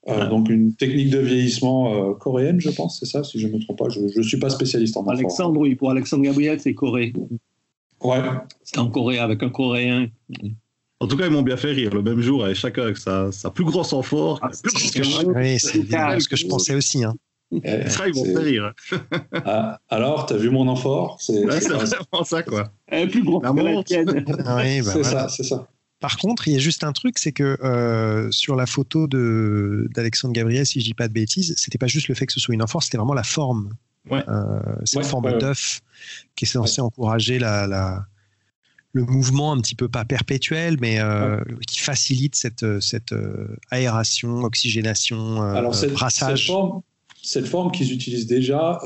euh, 0.08 0.28
donc 0.28 0.48
une 0.50 0.74
technique 0.74 1.10
de 1.10 1.18
vieillissement 1.18 1.94
euh, 2.10 2.14
coréenne, 2.14 2.60
je 2.60 2.70
pense, 2.70 2.98
c'est 2.98 3.06
ça, 3.06 3.22
si 3.24 3.38
je 3.38 3.46
ne 3.46 3.52
me 3.54 3.58
trompe 3.60 3.78
pas. 3.78 3.88
Je 3.88 4.00
ne 4.00 4.22
suis 4.22 4.38
pas 4.38 4.50
spécialiste 4.50 4.96
en 4.96 5.00
amphore. 5.00 5.12
Alexandre, 5.14 5.60
oui, 5.60 5.74
pour 5.76 5.90
Alexandre 5.90 6.24
Gabriel, 6.24 6.58
c'est 6.60 6.74
Corée. 6.74 7.12
Ouais. 8.02 8.20
C'est 8.62 8.78
en 8.78 8.90
Corée 8.90 9.18
avec 9.18 9.42
un 9.42 9.48
Coréen. 9.50 10.08
En 11.00 11.06
tout 11.08 11.16
cas, 11.16 11.26
ils 11.26 11.32
m'ont 11.32 11.42
bien 11.42 11.56
fait 11.56 11.72
rire. 11.72 11.92
Le 11.94 12.02
même 12.02 12.20
jour, 12.20 12.44
avec 12.44 12.56
chacun 12.56 12.82
avec 12.82 12.96
sa, 12.96 13.30
sa 13.32 13.50
plus 13.50 13.64
grosse 13.64 13.92
amphore. 13.92 14.38
Ah, 14.42 14.48
c'est 14.52 14.70
ce. 14.70 15.26
Oui, 15.26 15.58
c'est 15.58 16.20
ce 16.20 16.28
que 16.28 16.36
je 16.36 16.46
pensais 16.46 16.74
aussi. 16.74 17.04
Hein. 17.04 17.14
Eh, 17.62 17.88
Ça, 17.88 18.08
ils 18.08 18.14
m'ont 18.14 18.24
c'est- 18.24 18.32
fait 18.34 18.38
rire. 18.40 18.72
Ah, 19.44 19.78
alors, 19.88 20.26
t'as 20.26 20.36
vu 20.36 20.50
mon 20.50 20.66
amphore? 20.68 21.16
C'est 21.20 21.44
Ouais, 21.44 21.60
vraiment 21.60 22.24
ça, 22.24 22.42
quoi. 22.42 22.72
Elle 22.86 23.08
est 23.08 23.10
plus 23.10 23.22
grosse 23.22 23.42
La 23.44 23.50
que 23.52 23.56
la 23.56 23.72
montre. 23.72 23.84
tienne. 23.88 24.06
Oui, 24.28 24.34
bah 24.36 24.42
c'est 24.46 24.80
voilà. 25.02 25.02
ça, 25.02 25.28
c'est 25.28 25.42
ça. 25.44 25.68
Par 26.00 26.16
contre, 26.18 26.48
il 26.48 26.54
y 26.54 26.56
a 26.56 26.60
juste 26.60 26.82
un 26.84 26.92
truc, 26.92 27.18
c'est 27.18 27.32
que 27.32 27.56
euh, 27.62 28.30
sur 28.30 28.56
la 28.56 28.66
photo 28.66 29.06
de 29.06 29.88
d'Alexandre 29.94 30.34
Gabriel, 30.34 30.66
si 30.66 30.80
je 30.80 30.84
dis 30.86 30.94
pas 30.94 31.08
de 31.08 31.12
bêtises, 31.12 31.54
c'était 31.56 31.78
pas 31.78 31.86
juste 31.86 32.08
le 32.08 32.14
fait 32.14 32.26
que 32.26 32.32
ce 32.32 32.40
soit 32.40 32.54
une 32.54 32.62
enfant, 32.62 32.80
c'était 32.80 32.98
vraiment 32.98 33.14
la 33.14 33.22
forme. 33.22 33.70
Ouais. 34.10 34.22
Euh, 34.28 34.60
Ouais, 34.94 35.02
forme 35.04 35.36
d'œuf 35.38 35.80
qui 36.36 36.44
est 36.44 36.48
censée 36.48 36.80
encourager 36.80 37.38
la, 37.38 37.66
la- 37.66 38.04
le 38.92 39.04
mouvement 39.04 39.52
un 39.52 39.60
petit 39.60 39.74
peu 39.74 39.88
pas 39.88 40.04
perpétuel, 40.04 40.76
mais 40.80 41.00
euh, 41.00 41.38
qui 41.66 41.80
facilite 41.80 42.34
cette, 42.34 42.80
cette 42.80 43.12
euh, 43.12 43.56
aération, 43.70 44.42
oxygénation, 44.42 45.42
Alors, 45.42 45.74
cette, 45.74 45.90
cette 45.90 45.98
brassage. 45.98 46.46
forme, 46.46 46.80
cette 47.22 47.46
forme 47.46 47.70
qu'ils 47.72 47.92
utilisent 47.92 48.26
déjà, 48.26 48.80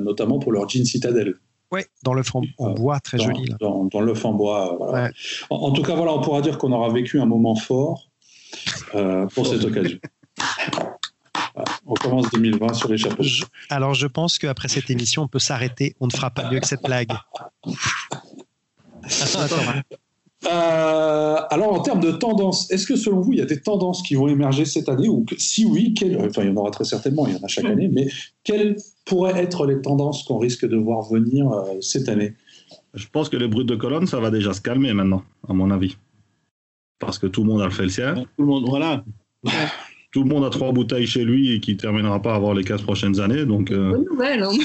notamment 0.00 0.38
pour 0.40 0.50
leur 0.52 0.68
jean 0.68 0.84
citadelle. 0.84 1.34
Ouais, 1.70 1.86
dans 2.02 2.12
fond 2.22 2.42
en 2.58 2.70
bois, 2.70 2.98
très 3.00 3.18
dans, 3.18 3.24
joli. 3.24 3.46
Là. 3.46 3.56
Dans, 3.60 3.84
dans 3.84 4.00
l'œuf 4.00 4.24
en 4.24 4.32
bois. 4.32 4.74
voilà. 4.78 5.04
Ouais. 5.04 5.10
En, 5.50 5.56
en 5.56 5.72
tout 5.72 5.82
cas, 5.82 5.94
voilà, 5.94 6.12
on 6.12 6.20
pourra 6.20 6.42
dire 6.42 6.58
qu'on 6.58 6.72
aura 6.72 6.92
vécu 6.92 7.20
un 7.20 7.26
moment 7.26 7.54
fort 7.54 8.10
euh, 8.94 9.26
pour 9.28 9.46
cette 9.50 9.64
occasion. 9.64 9.98
On 11.86 11.94
commence 11.94 12.30
2020 12.30 12.72
sur 12.74 12.88
les 12.88 12.96
chapeaux. 12.98 13.22
Je- 13.22 13.44
alors, 13.70 13.94
je 13.94 14.06
pense 14.06 14.38
qu'après 14.38 14.68
cette 14.68 14.90
émission, 14.90 15.22
on 15.22 15.28
peut 15.28 15.38
s'arrêter. 15.38 15.94
On 16.00 16.06
ne 16.06 16.12
fera 16.12 16.30
pas 16.30 16.50
mieux 16.50 16.60
que 16.60 16.66
cette 16.66 16.82
blague. 16.82 17.10
Attends, 19.04 19.40
attends. 19.40 19.56
Euh, 20.44 21.36
alors, 21.50 21.72
en 21.72 21.80
termes 21.80 22.00
de 22.00 22.10
tendance, 22.10 22.68
est-ce 22.72 22.84
que 22.86 22.96
selon 22.96 23.20
vous, 23.20 23.32
il 23.32 23.38
y 23.38 23.42
a 23.42 23.46
des 23.46 23.60
tendances 23.60 24.02
qui 24.02 24.14
vont 24.16 24.26
émerger 24.26 24.64
cette 24.64 24.88
année 24.88 25.08
ou 25.08 25.24
que- 25.24 25.38
si 25.38 25.64
oui, 25.64 25.94
quelles- 25.94 26.18
enfin, 26.18 26.42
il 26.42 26.48
y 26.48 26.50
en 26.52 26.56
aura 26.56 26.70
très 26.72 26.84
certainement, 26.84 27.26
il 27.28 27.34
y 27.34 27.36
en 27.36 27.42
a 27.44 27.46
chaque 27.48 27.64
année, 27.64 27.88
mais 27.92 28.08
quelles 28.42 28.76
pourraient 29.04 29.40
être 29.40 29.66
les 29.66 29.80
tendances 29.80 30.24
qu'on 30.24 30.38
risque 30.38 30.66
de 30.66 30.76
voir 30.76 31.02
venir 31.02 31.48
euh, 31.52 31.80
cette 31.80 32.08
année? 32.08 32.34
Je 32.94 33.06
pense 33.06 33.28
que 33.28 33.36
les 33.36 33.46
brutes 33.46 33.68
de 33.68 33.76
colonne, 33.76 34.06
ça 34.08 34.18
va 34.18 34.30
déjà 34.30 34.52
se 34.52 34.60
calmer 34.60 34.92
maintenant, 34.92 35.22
à 35.48 35.52
mon 35.52 35.70
avis. 35.70 35.96
Parce 36.98 37.18
que 37.18 37.26
tout 37.28 37.42
le 37.44 37.48
monde 37.50 37.62
a 37.62 37.70
fait 37.70 37.84
le 37.84 37.88
sien. 37.88 38.14
Tout 38.14 38.26
le 38.38 38.44
monde, 38.46 38.64
voilà. 38.68 39.04
Tout 40.12 40.22
le 40.24 40.28
monde 40.28 40.44
a 40.44 40.50
trois 40.50 40.72
bouteilles 40.72 41.06
chez 41.06 41.24
lui 41.24 41.52
et 41.54 41.60
qui 41.60 41.76
terminera 41.76 42.20
pas 42.20 42.34
avant 42.34 42.52
les 42.52 42.62
15 42.64 42.82
prochaines 42.82 43.18
années. 43.18 43.46
Donc, 43.46 43.70
euh, 43.70 43.92
Bonne 43.92 44.04
nouvelle. 44.04 44.42
Hein, 44.42 44.50
moi. 44.52 44.64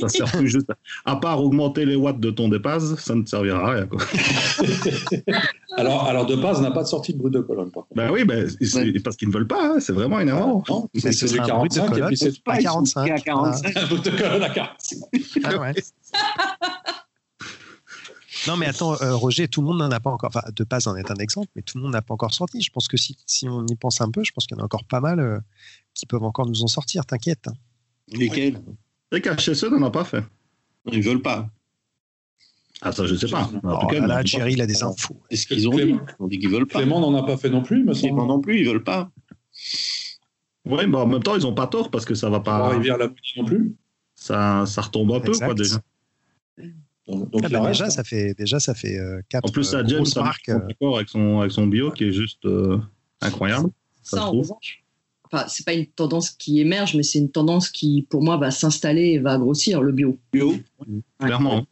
ça 0.00 0.08
sert 0.08 0.30
plus 0.32 0.48
juste. 0.48 0.70
À 1.06 1.16
part 1.16 1.42
augmenter 1.42 1.86
les 1.86 1.96
watts 1.96 2.20
de 2.20 2.30
ton 2.30 2.48
dépasse, 2.48 2.94
ça 2.96 3.14
ne 3.14 3.22
te 3.22 3.30
servira 3.30 3.70
à 3.70 3.74
rien. 3.74 3.86
Quoi. 3.86 4.00
alors, 5.78 6.06
alors, 6.06 6.26
de 6.26 6.36
base, 6.36 6.60
n'a 6.60 6.70
pas 6.70 6.82
de 6.82 6.88
sortie 6.88 7.14
de 7.14 7.18
brut 7.18 7.32
de 7.32 7.40
colonne, 7.40 7.70
par 7.70 7.84
contre. 7.84 7.94
Ben 7.96 8.10
oui, 8.12 8.24
ben, 8.24 8.48
c'est 8.60 9.00
parce 9.02 9.16
qu'ils 9.16 9.28
ne 9.28 9.32
veulent 9.32 9.46
pas. 9.46 9.64
hein, 9.64 9.76
C'est 9.80 9.92
vraiment 9.94 10.20
énervant. 10.20 10.62
Non, 10.68 10.88
Mais 10.94 11.00
c'est 11.00 11.12
ce 11.12 11.26
c'est 11.26 11.38
du 11.38 11.44
sera 11.44 11.54
un 11.56 11.58
brut 11.58 11.72
de 11.72 11.76
45 11.78 11.84
et 11.86 11.94
colonne. 11.94 12.08
puis 12.08 12.16
c'est 12.18 12.32
À 12.46 12.58
45. 12.58 13.10
À 13.10 13.18
45. 13.18 13.76
un 13.76 13.86
brut 13.86 14.04
de 14.04 14.10
colonne 14.10 14.42
à 14.42 14.50
45. 14.50 14.98
Ah 15.44 15.58
ouais. 15.58 15.72
Non, 18.48 18.56
mais 18.56 18.66
attends, 18.66 19.00
euh, 19.02 19.14
Roger, 19.14 19.46
tout 19.48 19.60
le 19.60 19.68
monde 19.68 19.78
n'en 19.78 19.90
a 19.90 20.00
pas 20.00 20.10
encore. 20.10 20.30
Enfin, 20.34 20.42
de 20.54 20.64
base 20.64 20.86
en 20.86 20.96
est 20.96 21.10
un 21.10 21.16
exemple, 21.16 21.48
mais 21.54 21.62
tout 21.62 21.78
le 21.78 21.82
monde 21.84 21.92
n'a 21.92 22.02
pas 22.02 22.14
encore 22.14 22.34
sorti. 22.34 22.60
Je 22.60 22.70
pense 22.70 22.88
que 22.88 22.96
si, 22.96 23.16
si 23.26 23.48
on 23.48 23.64
y 23.66 23.76
pense 23.76 24.00
un 24.00 24.10
peu, 24.10 24.24
je 24.24 24.32
pense 24.32 24.46
qu'il 24.46 24.56
y 24.56 24.60
en 24.60 24.62
a 24.62 24.64
encore 24.64 24.84
pas 24.84 25.00
mal 25.00 25.20
euh, 25.20 25.38
qui 25.94 26.06
peuvent 26.06 26.22
encore 26.24 26.46
nous 26.46 26.62
en 26.62 26.66
sortir, 26.66 27.06
t'inquiète. 27.06 27.48
hein. 27.48 27.54
Lesquels? 28.08 28.60
Et 29.12 29.20
KHSE 29.20 29.64
n'en 29.70 29.82
a 29.86 29.90
pas 29.90 30.04
fait. 30.04 30.24
Ils 30.90 31.02
veulent 31.02 31.22
pas. 31.22 31.48
Ah, 32.80 32.90
ça, 32.90 33.06
je 33.06 33.14
sais 33.14 33.28
pas. 33.28 33.44
En 33.62 33.74
Oh 33.74 33.78
tout 33.82 33.86
cas, 33.88 34.00
là 34.00 34.06
là. 34.08 34.24
Thierry, 34.24 34.54
il 34.54 34.60
a 34.60 34.66
des 34.66 34.82
infos. 34.82 35.22
C'est 35.30 35.36
ce 35.36 35.46
qu'ils 35.46 35.68
ont 35.68 35.72
dit. 35.72 35.76
Clément. 35.76 36.00
Ils 36.18 36.22
ont 36.24 36.26
dit 36.28 36.38
qu'ils 36.40 36.48
veulent 36.50 36.66
pas. 36.66 36.80
Clément 36.80 36.98
n'en 37.00 37.14
a 37.16 37.24
pas 37.24 37.36
fait 37.36 37.48
non 37.50 37.62
plus, 37.62 37.84
me 37.84 37.92
Clément 37.94 38.18
semble. 38.18 38.28
non 38.28 38.40
plus, 38.40 38.58
ils 38.60 38.66
veulent 38.66 38.82
pas. 38.82 39.10
Oui, 40.64 40.86
mais 40.88 40.96
en 40.96 41.06
même 41.06 41.22
temps, 41.22 41.36
ils 41.36 41.42
n'ont 41.42 41.54
pas 41.54 41.66
tort 41.68 41.90
parce 41.90 42.04
que 42.04 42.14
ça 42.14 42.28
va 42.30 42.40
Pas 42.40 42.58
pas. 42.58 42.68
Rivière 42.70 42.98
la 42.98 43.08
non 43.36 43.44
plus. 43.44 43.76
Ça, 44.16 44.64
ça 44.66 44.82
retombe 44.82 45.12
un 45.12 45.20
peu, 45.20 45.32
quoi, 45.32 45.54
déjà. 45.54 45.76
Donc, 47.08 47.30
donc 47.30 47.42
Ah 47.44 47.48
bah 47.48 47.66
déjà, 47.68 47.84
reste. 47.84 47.96
ça 47.96 48.04
fait, 48.04 48.34
déjà, 48.34 48.60
ça 48.60 48.74
fait 48.74 48.96
euh, 48.98 49.20
quatre 49.28 49.48
En 49.48 49.52
plus, 49.52 49.64
ça, 49.64 49.78
euh, 49.78 49.84
James, 49.86 50.04
ça 50.04 50.22
marques. 50.22 50.48
marque 50.48 50.62
euh, 50.82 50.94
avec 50.94 51.08
son, 51.08 51.40
avec 51.40 51.50
son 51.52 51.66
bio 51.66 51.90
qui 51.90 52.04
est 52.04 52.12
juste 52.12 52.44
euh, 52.46 52.78
incroyable. 53.20 53.70
Ça, 54.02 54.16
Ça, 54.18 54.22
en 54.24 54.26
trouve. 54.28 54.42
revanche, 54.42 54.84
enfin, 55.24 55.44
c'est 55.48 55.66
pas 55.66 55.72
une 55.72 55.86
tendance 55.86 56.30
qui 56.30 56.60
émerge, 56.60 56.94
mais 56.94 57.02
c'est 57.02 57.18
une 57.18 57.30
tendance 57.30 57.70
qui, 57.70 58.06
pour 58.08 58.22
moi, 58.22 58.36
va 58.36 58.50
s'installer 58.52 59.06
et 59.12 59.18
va 59.18 59.36
grossir 59.38 59.82
le 59.82 59.90
bio. 59.92 60.16
Bio. 60.32 60.54
Clairement. 61.18 61.66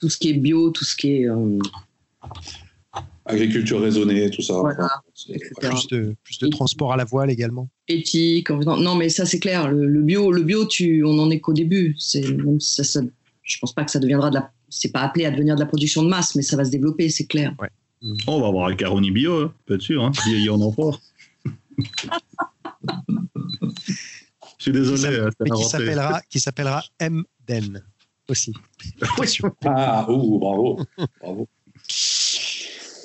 Tout 0.00 0.10
ce 0.10 0.18
qui 0.18 0.28
est 0.30 0.34
bio, 0.34 0.70
tout 0.70 0.84
ce 0.84 0.94
qui 0.94 1.12
est 1.22 1.28
euh, 1.28 1.58
Agriculture 3.24 3.80
raisonnée, 3.80 4.30
tout 4.30 4.42
ça. 4.42 4.54
Voilà, 4.54 4.88
plus 5.60 5.88
de, 5.88 6.14
plus 6.22 6.38
de 6.38 6.46
transport 6.48 6.92
à 6.92 6.96
la 6.96 7.04
voile 7.04 7.30
également. 7.30 7.68
éthique. 7.88 8.50
Non, 8.50 8.94
mais 8.94 9.08
ça 9.08 9.26
c'est 9.26 9.40
clair. 9.40 9.68
Le, 9.68 9.86
le 9.86 10.02
bio, 10.02 10.30
le 10.30 10.42
bio, 10.42 10.64
tu, 10.66 11.02
on 11.04 11.18
en 11.18 11.30
est 11.30 11.40
qu'au 11.40 11.52
début. 11.52 11.96
Ça, 11.98 12.20
ça- 12.84 13.00
je 13.46 13.58
pense 13.58 13.72
pas 13.72 13.84
que 13.84 13.90
ça 13.90 13.98
deviendra 13.98 14.30
de 14.30 14.34
la. 14.34 14.50
C'est 14.68 14.90
pas 14.90 15.00
appelé 15.00 15.24
à 15.24 15.30
devenir 15.30 15.54
de 15.54 15.60
la 15.60 15.66
production 15.66 16.02
de 16.02 16.08
masse, 16.08 16.34
mais 16.34 16.42
ça 16.42 16.56
va 16.56 16.64
se 16.64 16.70
développer, 16.70 17.08
c'est 17.08 17.26
clair. 17.26 17.54
On 18.26 18.40
va 18.40 18.48
avoir 18.48 18.68
un 18.68 18.76
Caroni 18.76 19.10
bio, 19.10 19.44
hein, 19.44 19.54
peut 19.64 19.76
être 19.76 19.82
sûr. 19.82 20.04
Hein. 20.04 20.12
Vieilli 20.26 20.50
en 20.50 20.60
enfort. 20.60 21.00
Je 24.58 24.62
suis 24.62 24.72
désolé. 24.72 25.18
qui 25.44 25.52
inventé. 25.52 25.68
s'appellera, 25.68 26.22
qui 26.28 26.40
s'appellera 26.40 26.82
M-Den 26.98 27.82
aussi. 28.28 28.52
Attention. 29.00 29.52
Ah, 29.64 30.10
ouh, 30.10 30.38
bravo. 30.38 30.80
bravo. 31.20 31.48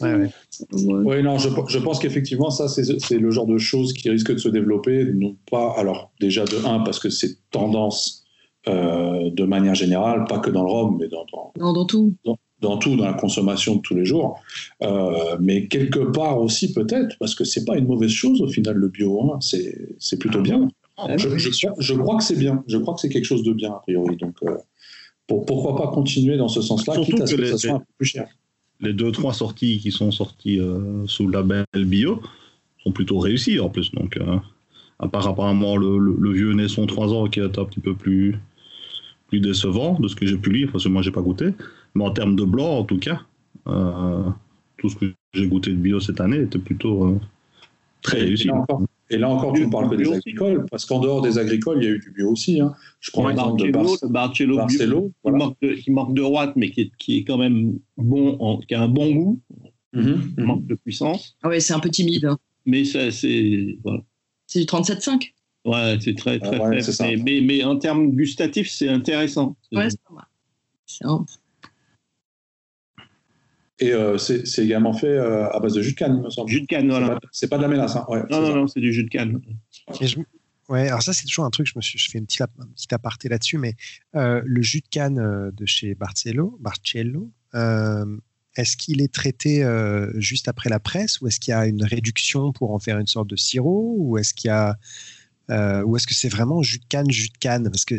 Ouais, 0.02 0.16
ouais. 0.16 0.32
Ouais. 0.72 0.94
Oui, 1.04 1.24
non, 1.24 1.38
je, 1.38 1.50
je 1.68 1.78
pense 1.78 2.00
qu'effectivement, 2.00 2.50
ça, 2.50 2.68
c'est 2.68 3.18
le 3.18 3.32
genre 3.32 3.46
de 3.46 3.58
choses 3.58 3.94
qui 3.94 4.10
risquent 4.10 4.34
de 4.34 4.40
se 4.40 4.50
développer, 4.50 5.06
non 5.14 5.38
pas, 5.50 5.74
alors 5.78 6.12
déjà 6.20 6.46
de 6.46 6.66
un, 6.66 6.80
parce 6.80 7.00
que 7.00 7.10
c'est 7.10 7.38
tendance 7.52 8.21
euh, 8.21 8.21
de 8.68 9.44
manière 9.44 9.76
générale, 9.76 10.26
pas 10.30 10.40
que 10.40 10.50
dans 10.50 10.64
le 10.64 10.70
rhum, 10.72 10.98
mais 11.00 11.08
dans, 11.08 11.26
dans, 11.32 11.52
Non, 11.60 11.74
dans 11.74 11.86
tout. 11.86 12.14
dans 12.62 12.78
tout, 12.78 12.96
dans 12.96 13.06
la 13.06 13.14
consommation 13.14 13.76
de 13.78 13.82
tous 13.82 13.96
les 13.96 14.06
jours, 14.06 14.40
Euh, 14.84 15.38
mais 15.40 15.68
quelque 15.68 16.00
part 16.12 16.40
aussi 16.40 16.74
peut-être, 16.74 17.16
parce 17.20 17.34
que 17.36 17.44
c'est 17.44 17.66
pas 17.66 17.78
une 17.78 17.88
mauvaise 17.88 18.12
chose 18.12 18.42
au 18.42 18.48
final 18.48 18.76
le 18.76 18.88
bio, 18.88 19.22
hein, 19.34 19.38
c'est 19.42 19.90
c'est 20.00 20.18
plutôt 20.20 20.42
bien. 20.42 20.68
Ah, 20.98 21.18
Je, 21.18 21.30
je 21.38 21.50
crois, 21.50 21.76
je 21.80 21.94
crois 21.96 22.18
que 22.18 22.24
c'est 22.24 22.38
bien, 22.38 22.64
je 22.68 22.78
crois 22.78 22.94
que 22.94 23.00
c'est 23.02 23.10
quelque 23.10 23.26
chose 23.26 23.44
de 23.44 23.54
bien 23.54 23.72
a 23.72 23.80
priori, 23.80 24.16
donc 24.18 24.36
euh, 24.44 24.58
pour- 25.28 25.46
pourquoi 25.46 25.76
pas 25.76 25.88
continuer 25.92 26.38
dans 26.38 26.48
ce 26.50 26.62
sens-là, 26.62 26.94
Surtout 26.96 27.12
quitte 27.12 27.22
à 27.22 27.28
ce 27.28 27.32
que 27.36 27.38
que 27.38 27.42
les- 27.46 27.52
ça 27.52 27.58
soit 27.58 27.72
un 27.74 27.80
peu 27.80 27.86
plus 27.98 28.06
cher. 28.08 28.28
Les 28.80 28.94
deux, 28.94 29.12
trois 29.12 29.34
sorties 29.34 29.80
qui 29.80 29.92
sont 29.92 30.12
sorties 30.12 30.60
euh, 30.60 31.06
sous 31.08 31.26
le 31.28 31.34
label 31.34 31.66
bio 31.86 32.20
sont 32.84 32.92
plutôt 32.92 33.20
réussies 33.20 33.60
en 33.60 33.70
plus. 33.70 33.92
Donc, 33.92 34.18
euh, 34.18 34.38
à 35.00 35.08
part 35.08 35.28
apparemment 35.28 35.78
le, 35.78 35.98
le- 36.00 36.16
le 36.20 36.32
vieux 36.32 36.54
Naisson 36.54 36.86
3 36.88 37.14
ans 37.14 37.28
qui 37.28 37.40
est 37.40 37.58
un 37.60 37.66
petit 37.66 37.80
peu 37.80 37.94
plus, 37.96 38.38
plus 39.32 39.40
décevant 39.40 39.98
de 40.00 40.08
ce 40.10 40.16
que 40.16 40.28
j'ai 40.28 40.38
pu 40.38 40.52
lire, 40.52 40.70
parce 40.72 40.84
que 40.84 40.90
moi, 40.90 41.02
j'ai 41.02 41.12
pas 41.12 41.22
goûté. 41.22 41.48
Mais 41.96 42.04
en 42.04 42.12
termes 42.12 42.36
de 42.36 42.44
blanc, 42.44 42.78
en 42.80 42.84
tout 42.84 43.00
cas, 43.00 43.22
euh, 43.68 44.24
tout 44.78 44.90
ce 44.90 44.96
que 44.98 45.06
j'ai 45.34 45.48
goûté 45.48 45.72
de 45.72 45.78
bio 45.78 46.00
cette 46.02 46.20
année 46.20 46.42
était 46.42 46.60
plutôt 46.60 47.06
euh, 47.06 47.20
très 48.02 48.20
Et 48.20 48.24
réussi. 48.26 48.48
là 48.48 48.56
encore, 48.56 48.82
et 49.10 49.18
là 49.18 49.30
encore, 49.30 49.54
tu 49.54 49.66
ne 49.66 49.72
parles 49.72 49.90
que 49.90 49.96
des 49.96 50.12
agricoles, 50.12 50.66
parce 50.70 50.86
qu'en 50.86 51.00
dehors 51.00 51.22
des 51.22 51.38
agricoles, 51.38 51.78
il 51.82 51.86
y 51.86 51.88
a 51.88 51.92
eu 51.92 52.00
du 52.00 52.12
bio 52.12 52.30
aussi. 52.32 52.60
hein. 52.60 52.74
Je 53.00 53.12
prends 53.12 53.24
Le 53.24 53.30
l'exemple 53.30 53.66
de 53.66 53.72
Barcelo, 53.72 53.90
Bar- 54.10 54.10
le 54.10 54.10
Barcelo 54.14 54.54
bio, 54.56 54.58
Barcelo. 54.58 55.12
qui, 55.24 55.32
manque 55.32 55.58
de, 55.62 55.74
qui 55.76 55.92
manque 55.92 56.14
de 56.14 56.22
droite, 56.22 56.54
mais 56.58 56.70
qui 56.70 56.82
est, 56.82 56.92
qui 56.98 57.18
est 57.20 57.24
quand 57.24 57.38
même 57.38 57.80
bon, 57.98 58.36
en- 58.40 58.58
qui 58.60 58.76
a 58.76 58.82
un 58.82 58.88
bon 58.90 59.12
goût, 59.14 59.40
Mhm, 59.94 60.04
qui 60.36 60.40
mhm. 60.42 60.46
manque 60.46 60.66
de 60.66 60.76
puissance. 60.76 61.36
Ah 61.44 61.48
ouais, 61.50 61.60
c'est 61.62 61.74
un 61.74 61.80
peu 61.80 61.90
timide. 61.90 62.26
hein. 62.26 62.38
Mais 62.66 62.84
ça, 62.86 63.12
c'est. 63.12 63.78
Voilà. 63.84 64.02
C'est 64.48 64.60
du 64.60 64.66
37,5. 64.66 65.34
Ouais, 65.66 65.98
c'est 66.02 66.16
très, 66.16 66.40
très 66.40 66.58
Ah 66.58 66.64
ouais, 66.64 66.70
faible. 66.72 66.84
c'est 66.84 66.92
ça. 66.94 67.06
Mais, 67.06 67.18
mais, 67.18 67.42
mais 67.42 67.64
en 67.64 67.78
termes 67.78 68.12
gustatifs, 68.12 68.70
c'est 68.70 68.90
intéressant. 68.90 69.56
Ouais, 69.72 69.90
c'est 69.90 70.02
pas 70.08 70.14
mal. 70.16 70.26
C'est 70.88 71.06
un- 71.06 71.26
Et 73.80 73.92
euh, 73.94 74.18
c'est 74.20 74.46
c'est 74.46 74.64
également 74.64 74.94
fait 74.94 75.08
euh, 75.08 75.50
à 75.52 75.60
base 75.60 75.74
de 75.74 75.82
jus 75.82 75.94
de 75.94 75.98
canne, 75.98 76.18
il 76.18 76.22
me 76.24 76.30
semble. 76.30 76.50
Jus 76.52 76.62
de 76.62 76.68
canne, 76.68 76.88
voilà. 76.90 77.20
C'est 77.32 77.48
pas, 77.48 77.58
de 77.58 77.64
la 77.64 77.68
mélasse. 77.68 77.96
Hein. 77.96 78.06
Ouais, 78.10 78.22
Non, 78.30 78.42
non, 78.42 78.48
ça. 78.48 78.54
non, 78.56 78.68
c'est 78.68 78.80
du 78.80 78.94
jus 78.94 79.04
de 79.04 79.10
canne. 79.10 79.42
Et 80.00 80.08
je- 80.08 80.20
ouais, 80.70 80.88
alors 80.88 81.02
ça, 81.02 81.14
c'est 81.14 81.26
toujours 81.26 81.46
un 81.46 81.50
truc, 81.50 81.66
je, 81.66 81.74
me 81.76 81.82
suis, 81.82 81.98
je 81.98 82.10
fais 82.12 82.20
une 82.20 82.26
petite, 82.28 82.42
un 82.42 82.68
petit 82.76 82.94
aparté 82.94 83.28
là-dessus, 83.28 83.58
mais 83.58 83.74
euh, 84.16 84.42
le 84.46 84.62
jus 84.62 84.82
de 84.82 84.88
canne 84.88 85.18
euh, 85.18 85.52
de 85.52 85.66
chez 85.66 85.96
Barcello, 85.96 86.60
euh, 87.56 88.06
est-ce 88.56 88.78
qu'il 88.78 89.02
est 89.02 89.12
traité 89.12 89.64
euh, 89.64 90.12
juste 90.20 90.48
après 90.48 90.70
la 90.70 90.80
presse 90.80 91.20
ou 91.22 91.28
est-ce 91.28 91.40
qu'il 91.40 91.52
y 91.52 91.56
a 91.56 91.66
une 91.66 91.84
réduction 91.84 92.52
pour 92.52 92.74
en 92.74 92.80
faire 92.80 93.00
une 93.00 93.08
sorte 93.08 93.30
de 93.30 93.36
sirop 93.36 93.96
ou 93.98 94.18
est-ce 94.20 94.34
qu'il 94.36 94.50
y 94.50 94.52
a 94.52 94.78
euh, 95.50 95.84
ou 95.84 95.98
est-ce 95.98 96.08
que 96.08 96.14
c'est 96.14 96.30
vraiment 96.30 96.62
jus 96.62 96.80
de 96.80 96.86
canne, 96.88 97.10
jus 97.12 97.30
de 97.30 97.38
canne? 97.38 97.70
Parce 97.70 97.86
que 97.86 97.96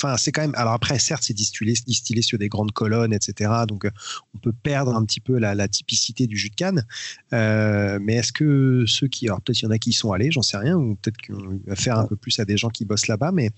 Enfin, 0.00 0.16
c'est 0.16 0.30
quand 0.30 0.42
même. 0.42 0.54
Alors 0.54 0.74
après, 0.74 0.96
certes, 1.00 1.24
c'est 1.24 1.34
distillé, 1.34 1.74
distillé 1.84 2.22
sur 2.22 2.38
des 2.38 2.48
grandes 2.48 2.70
colonnes, 2.70 3.12
etc. 3.12 3.50
Donc, 3.66 3.84
euh, 3.84 3.90
on 4.32 4.38
peut 4.38 4.52
perdre 4.52 4.94
un 4.94 5.04
petit 5.04 5.18
peu 5.18 5.38
la, 5.38 5.66
typicité 5.66 6.28
du 6.28 6.36
jus 6.36 6.50
de 6.50 6.54
canne. 6.54 6.86
Euh, 7.32 7.98
mais 8.00 8.14
est-ce 8.14 8.32
que 8.32 8.84
ceux 8.86 9.08
qui, 9.08 9.26
alors 9.26 9.40
peut-être 9.40 9.60
il 9.60 9.64
y 9.64 9.66
en 9.66 9.72
a 9.72 9.78
qui 9.78 9.90
y 9.90 9.92
sont 9.92 10.12
allés, 10.12 10.30
j'en 10.30 10.42
sais 10.42 10.56
rien, 10.56 10.76
ou 10.76 10.94
peut-être 10.94 11.16
qu'on 11.26 11.60
va 11.66 11.74
faire 11.74 11.98
un 11.98 12.06
peu 12.06 12.14
plus 12.14 12.38
à 12.38 12.44
des 12.44 12.56
gens 12.56 12.68
qui 12.68 12.84
bossent 12.84 13.08
là-bas, 13.08 13.32
mais 13.32 13.50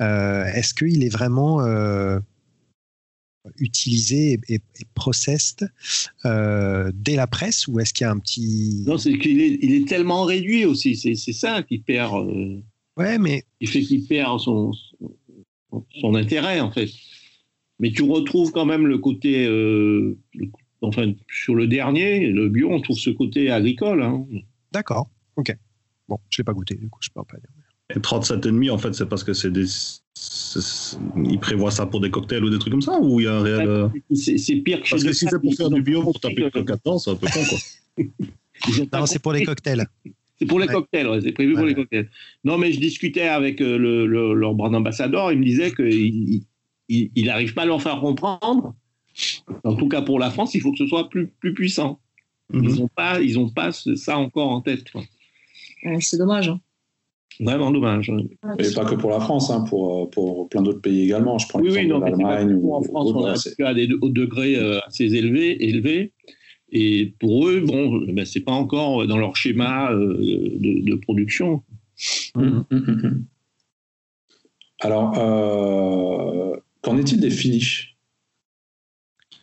est-ce 0.00 0.74
qu'il 0.74 1.04
est 1.04 1.08
vraiment 1.08 1.60
utilisé 3.58 4.38
et, 4.48 4.54
et, 4.54 4.60
processed 4.94 5.70
euh, 6.24 6.90
dès 6.94 7.16
la 7.16 7.26
presse, 7.26 7.66
ou 7.68 7.80
est-ce 7.80 7.94
qu'il 7.94 8.04
y 8.04 8.08
a 8.08 8.10
un 8.10 8.18
petit... 8.18 8.84
Non, 8.86 8.98
c'est 8.98 9.16
qu'il 9.18 9.40
est, 9.40 9.58
il 9.62 9.74
est 9.74 9.88
tellement 9.88 10.24
réduit 10.24 10.64
aussi. 10.64 10.96
C'est 10.96 11.14
c'est 11.14 11.32
ça 11.32 11.62
qui 11.62 11.78
perd, 11.78 12.14
euh, 12.28 12.60
Ouais, 12.96 13.18
mais 13.18 13.44
qui 13.60 13.66
fait 13.66 13.82
qu'il 13.82 14.06
perd 14.06 14.40
son, 14.40 14.72
son, 14.72 15.86
son 16.00 16.14
intérêt, 16.14 16.60
en 16.60 16.70
fait. 16.70 16.90
Mais 17.78 17.92
tu 17.92 18.02
retrouves 18.02 18.50
quand 18.50 18.66
même 18.66 18.86
le 18.86 18.98
côté, 18.98 19.46
enfin, 20.82 21.12
sur 21.30 21.54
le 21.54 21.68
dernier, 21.68 22.26
le 22.26 22.48
bio, 22.48 22.70
on 22.72 22.80
trouve 22.80 22.98
ce 22.98 23.10
côté 23.10 23.50
agricole. 23.50 24.02
Hein. 24.02 24.26
D'accord, 24.72 25.08
ok. 25.36 25.56
Bon, 26.08 26.18
je 26.28 26.38
l'ai 26.38 26.44
pas 26.44 26.54
goûté, 26.54 26.74
du 26.74 26.88
coup, 26.88 26.98
je 27.02 27.10
peux 27.10 27.22
pas 27.22 27.36
dire. 27.36 27.67
Et 27.94 27.98
37,5, 27.98 28.70
en 28.70 28.78
fait, 28.78 28.92
c'est 28.92 29.08
parce 29.08 29.24
que 29.24 29.32
c'est 29.32 29.50
des. 29.50 29.64
Ils 31.16 31.38
prévoient 31.38 31.70
ça 31.70 31.86
pour 31.86 32.00
des 32.00 32.10
cocktails 32.10 32.44
ou 32.44 32.50
des 32.50 32.58
trucs 32.58 32.72
comme 32.72 32.82
ça 32.82 32.98
Ou 33.00 33.20
il 33.20 33.24
y 33.24 33.26
a 33.26 33.34
un 33.34 33.42
réel. 33.42 33.68
Euh, 33.68 33.88
c'est 34.14 34.56
pire 34.56 34.82
que 34.82 34.90
Parce 34.90 35.04
que 35.04 35.12
si 35.12 35.26
c'est 35.28 35.40
pour 35.40 35.54
faire 35.54 35.70
du 35.70 35.82
bio 35.82 36.02
pour 36.02 36.18
taper 36.20 36.50
le 36.52 36.62
14, 36.64 37.04
c'est 37.04 37.10
un 37.10 37.16
peu 37.16 37.26
con, 37.26 37.40
quoi. 37.48 38.08
non, 39.00 39.06
c'est 39.06 39.20
pour 39.20 39.32
les 39.32 39.44
cocktails. 39.44 39.86
C'est 40.38 40.46
pour 40.46 40.60
les 40.60 40.66
cocktails, 40.66 41.20
c'est 41.22 41.32
prévu 41.32 41.54
pour 41.54 41.64
les 41.64 41.74
cocktails. 41.74 42.10
Non, 42.44 42.58
mais 42.58 42.72
je 42.72 42.78
discutais 42.78 43.28
avec 43.28 43.60
euh, 43.60 43.76
le, 43.76 44.34
leur 44.34 44.54
brand 44.54 44.74
ambassadeur, 44.74 45.32
il 45.32 45.38
me 45.38 45.44
disait 45.44 45.72
qu'il 45.72 47.26
n'arrive 47.26 47.54
pas 47.54 47.62
à 47.62 47.66
leur 47.66 47.82
faire 47.82 48.00
comprendre. 48.00 48.74
En 49.64 49.74
tout 49.74 49.88
cas, 49.88 50.02
pour 50.02 50.18
la 50.18 50.30
France, 50.30 50.54
il 50.54 50.60
faut 50.60 50.70
que 50.72 50.78
ce 50.78 50.86
soit 50.86 51.08
plus, 51.08 51.28
plus 51.40 51.54
puissant. 51.54 52.00
Ils 52.52 52.60
n'ont 52.60 52.82
mhm. 52.84 52.88
pas, 52.94 53.20
ils 53.20 53.38
ont 53.38 53.48
pas 53.48 53.72
ça 53.72 54.18
encore 54.18 54.50
en 54.50 54.60
tête. 54.60 54.84
c'est 56.00 56.18
dommage. 56.18 56.48
Hein. 56.48 56.60
Vraiment 57.40 57.70
dommage. 57.70 58.10
Et 58.58 58.74
pas 58.74 58.84
que 58.84 58.96
pour 58.96 59.10
la 59.10 59.20
France, 59.20 59.50
hein, 59.50 59.64
pour, 59.68 60.02
euh, 60.02 60.10
pour 60.10 60.48
plein 60.48 60.62
d'autres 60.62 60.80
pays 60.80 61.04
également. 61.04 61.38
Je 61.38 61.48
prends 61.48 61.60
oui, 61.60 61.70
oui, 61.72 61.86
non, 61.86 62.00
l'Allemagne. 62.00 62.52
Ou, 62.54 62.74
en 62.74 62.82
France, 62.82 63.12
on 63.14 63.64
a 63.64 63.74
des 63.74 63.86
degrés 63.86 64.56
euh, 64.56 64.80
assez 64.86 65.04
élevés, 65.04 65.64
élevés. 65.68 66.12
Et 66.70 67.14
pour 67.18 67.48
eux, 67.48 67.60
bon, 67.60 68.04
ben, 68.08 68.24
c'est 68.24 68.40
pas 68.40 68.52
encore 68.52 69.06
dans 69.06 69.18
leur 69.18 69.36
schéma 69.36 69.92
euh, 69.92 70.18
de, 70.20 70.94
production. 70.96 71.62
Hum, 72.34 72.64
hum, 72.70 73.00
hum, 73.02 73.24
Alors, 74.80 75.12
qu'en 76.82 76.98
est-il 76.98 77.20
des 77.20 77.30
finishes 77.30 77.96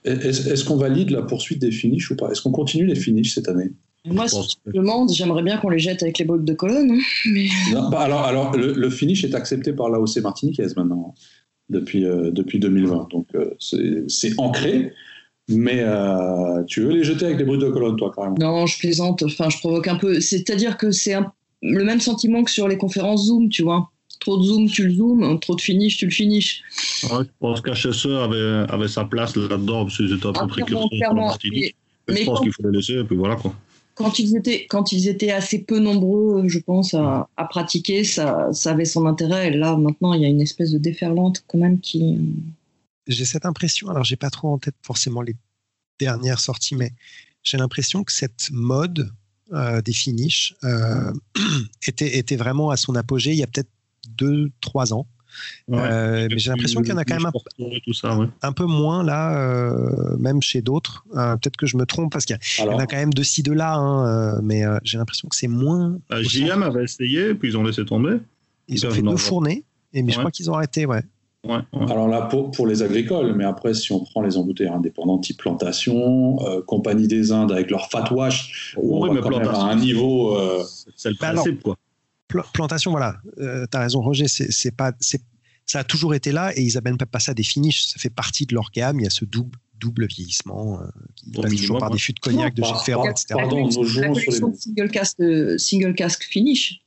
Est-ce 0.03 0.63
qu'on 0.65 0.77
valide 0.77 1.11
la 1.11 1.21
poursuite 1.21 1.59
des 1.59 1.71
finishes 1.71 2.11
ou 2.11 2.15
pas? 2.15 2.29
Est-ce 2.29 2.41
qu'on 2.41 2.51
continue 2.51 2.85
les 2.85 2.95
finishes 2.95 3.33
cette 3.33 3.47
année? 3.47 3.71
Moi, 4.05 4.27
si 4.27 4.57
je 4.65 4.71
demande, 4.71 5.11
j'aimerais 5.11 5.43
bien 5.43 5.57
qu'on 5.57 5.69
les 5.69 5.79
jette 5.79 6.03
avec 6.03 6.19
les 6.19 6.25
bottes 6.25 6.45
de 6.45 6.53
colonne. 6.53 6.91
Hein, 6.91 7.01
mais... 7.31 7.47
Bah, 7.73 7.99
alors, 7.99 8.23
alors 8.23 8.55
le, 8.55 8.89
finish 8.89 9.23
est 9.23 9.35
accepté 9.35 9.73
par 9.73 9.89
l'AOC 9.89 10.17
Martiniquaise 10.21 10.75
maintenant, 10.75 11.15
depuis, 11.69 12.05
euh, 12.05 12.31
depuis 12.31 12.59
2020. 12.59 13.09
Donc, 13.11 13.27
euh, 13.35 13.51
c'est 13.59 14.33
ancré. 14.37 14.93
Mais 15.47 15.81
euh, 15.81 16.63
tu 16.63 16.81
veux 16.81 16.91
les 16.91 17.03
jeter 17.03 17.25
avec 17.25 17.37
les 17.37 17.43
brutes 17.45 17.61
de 17.61 17.69
colonne, 17.69 17.95
toi, 17.97 18.11
carrément? 18.15 18.35
Non, 18.39 18.65
je 18.65 18.79
plaisante. 18.79 19.21
Enfin, 19.23 19.49
je 19.49 19.59
provoque 19.59 19.87
un 19.87 19.95
peu. 19.95 20.19
C'est-à-dire 20.19 20.77
que 20.77 20.89
c'est 20.89 21.15
le 21.61 21.83
même 21.83 21.99
sentiment 21.99 22.43
que 22.43 22.49
sur 22.49 22.67
les 22.67 22.77
conférences 22.77 23.27
Zoom, 23.27 23.49
tu 23.49 23.61
vois. 23.61 23.91
Trop 24.19 24.37
de 24.37 24.43
Zoom, 24.43 24.67
tu 24.67 24.87
le 24.87 24.93
Zoom. 24.93 25.39
Trop 25.39 25.55
de 25.55 25.61
finish, 25.61 25.97
tu 25.97 26.05
le 26.05 26.11
finish. 26.11 26.63
Ouais, 27.11 27.25
je 27.25 27.29
pense 27.39 27.61
qu'HSE 27.61 28.07
avait, 28.07 28.65
avait 28.69 28.87
sa 28.87 29.05
place 29.05 29.35
là-dedans, 29.35 29.83
parce 29.83 29.97
qu'ils 29.97 30.13
étaient 30.13 30.25
un 30.25 30.33
peu 30.33 30.39
ah, 30.41 30.47
précurseurs 30.47 31.13
Martinique. 31.13 31.75
Mais, 32.07 32.17
je 32.17 32.25
pense 32.25 32.41
qu'il 32.41 32.51
faut 32.51 32.63
les 32.63 32.77
laisser, 32.77 32.93
et 32.93 33.03
puis 33.03 33.15
voilà, 33.15 33.35
quoi 33.35 33.53
quand 33.95 34.19
ils 34.19 34.35
étaient 34.35 34.67
quand 34.67 34.91
ils 34.91 35.07
étaient 35.07 35.31
assez 35.31 35.63
peu 35.63 35.79
nombreux, 35.79 36.47
je 36.47 36.59
pense, 36.59 36.93
à, 36.93 37.27
pratiquer, 37.49 38.03
ça, 38.03 38.49
ça, 38.51 38.71
avait 38.71 38.85
son 38.85 39.05
intérêt. 39.05 39.47
Et 39.47 39.51
là, 39.51 39.75
maintenant, 39.77 40.13
il 40.13 40.21
y 40.21 40.25
a 40.25 40.27
une 40.27 40.41
espèce 40.41 40.71
de 40.71 40.77
déferlante 40.77 41.43
quand 41.47 41.57
même 41.57 41.79
qui. 41.79 42.19
J'ai 43.07 43.25
cette 43.25 43.45
impression. 43.45 43.89
Alors, 43.89 44.03
j'ai 44.03 44.17
pas 44.17 44.29
trop 44.29 44.49
en 44.49 44.57
tête 44.57 44.75
forcément 44.81 45.21
les 45.21 45.35
dernières 45.99 46.39
sorties, 46.39 46.75
mais 46.75 46.91
j'ai 47.41 47.57
l'impression 47.57 48.03
que 48.03 48.11
cette 48.11 48.49
mode 48.51 49.11
euh, 49.53 49.81
des 49.81 49.93
finishes 49.93 50.55
euh, 50.63 51.13
était, 51.87 52.17
était 52.17 52.35
vraiment 52.35 52.71
à 52.71 52.77
son 52.77 52.95
apogée 52.95 53.31
il 53.31 53.37
y 53.37 53.43
a 53.43 53.47
peut-être 53.47 53.69
deux, 54.09 54.51
trois 54.59 54.93
ans. 54.93 55.07
Euh, 55.71 56.27
mais 56.29 56.37
j'ai 56.37 56.49
l'impression 56.49 56.81
qu'il 56.81 56.91
y 56.91 56.93
en 56.93 56.97
a 56.97 57.05
quand 57.05 57.15
même 57.15 57.31
un, 58.41 58.51
peu 58.51 58.65
moins 58.65 59.03
là, 59.03 59.37
euh, 59.37 60.15
même 60.17 60.41
chez 60.41 60.61
d'autres. 60.61 61.05
Euh, 61.15 61.35
peut-être 61.37 61.57
que 61.57 61.65
je 61.65 61.77
me 61.77 61.85
trompe 61.85 62.11
parce 62.11 62.25
qu'il 62.25 62.37
y, 62.59 62.61
en 62.61 62.77
a 62.77 62.85
quand 62.85 62.97
même 62.97 63.13
de 63.13 63.23
ci, 63.23 63.43
de 63.43 63.51
là, 63.51 63.75
hein, 63.75 64.39
mais 64.41 64.63
j'ai 64.83 64.97
l'impression 64.97 65.27
que 65.27 65.35
c'est 65.35 65.47
moins. 65.47 65.97
JM 66.11 66.63
avait 66.63 66.83
essayé, 66.83 67.33
puis 67.33 67.49
ils 67.49 67.57
ont 67.57 67.63
laissé 67.63 67.85
tomber. 67.85 68.17
Ils 68.67 68.85
ont 68.85 68.91
fait 68.91 69.01
deux 69.01 69.17
fournées, 69.17 69.63
et, 69.93 70.03
mais 70.03 70.11
je 70.11 70.19
crois 70.19 70.31
qu'ils 70.31 70.49
ont 70.49 70.55
arrêté, 70.55 70.85
ouais. 70.85 71.01
Alors 71.73 72.07
là, 72.07 72.23
pour, 72.23 72.49
pour, 72.49 72.65
les 72.65 72.81
agricoles, 72.81 73.35
mais 73.35 73.43
après, 73.45 73.75
si 73.75 73.91
on 73.91 74.03
prend 74.03 74.23
les 74.23 74.35
embouteilleurs 74.35 74.73
indépendants 74.73 75.19
type 75.19 75.37
plantation, 75.37 76.37
Compagnie 76.65 77.07
des 77.07 77.31
Indes 77.31 77.51
avec 77.51 77.69
leur 77.69 77.87
fat 77.89 78.11
wash, 78.11 78.75
on 78.77 79.13
va 79.13 79.21
quand 79.21 79.29
même 79.29 79.47
à 79.47 79.63
un 79.65 79.75
niveau. 79.75 80.37
C'est 80.95 81.09
le 81.09 81.15
bah 81.19 81.33
principe, 81.33 81.61
quoi 81.61 81.77
plantation, 82.43 82.91
voilà, 82.91 83.17
euh, 83.39 83.65
tu 83.69 83.77
as 83.77 83.81
raison, 83.81 84.01
Roger, 84.01 84.27
c'est 84.27 84.75
pas, 84.75 84.93
ça 85.65 85.79
a 85.79 85.83
toujours 85.83 86.13
été 86.13 86.31
là 86.31 86.51
et 86.55 86.61
ils 86.61 86.75
n'amènent 86.75 86.97
pas 86.97 87.19
ça 87.19 87.33
des 87.33 87.43
finishes. 87.43 87.85
Ça 87.85 87.99
fait 87.99 88.09
partie 88.09 88.45
de 88.45 88.53
leur 88.53 88.71
gamme. 88.71 88.99
Il 88.99 89.03
y 89.03 89.07
a 89.07 89.09
ce 89.09 89.25
double, 89.25 89.57
double 89.79 90.07
vieillissement 90.07 90.79
euh, 90.79 90.85
qui 91.15 91.31
passe 91.31 91.55
toujours 91.55 91.79
par 91.79 91.89
des 91.89 91.97
fûts 91.97 92.13
de 92.13 92.19
cognac, 92.19 92.53
de 92.53 92.63
chez 92.63 92.73
Ferrand, 92.85 93.09
etc. 93.09 93.27
Pardon, 93.31 93.67
la 93.67 94.07
collection 94.09 94.53
single 94.53 94.91
cask, 94.91 95.19
euh, 95.19 95.57
single 95.57 95.95
cask 95.95 96.23
finish, 96.23 96.81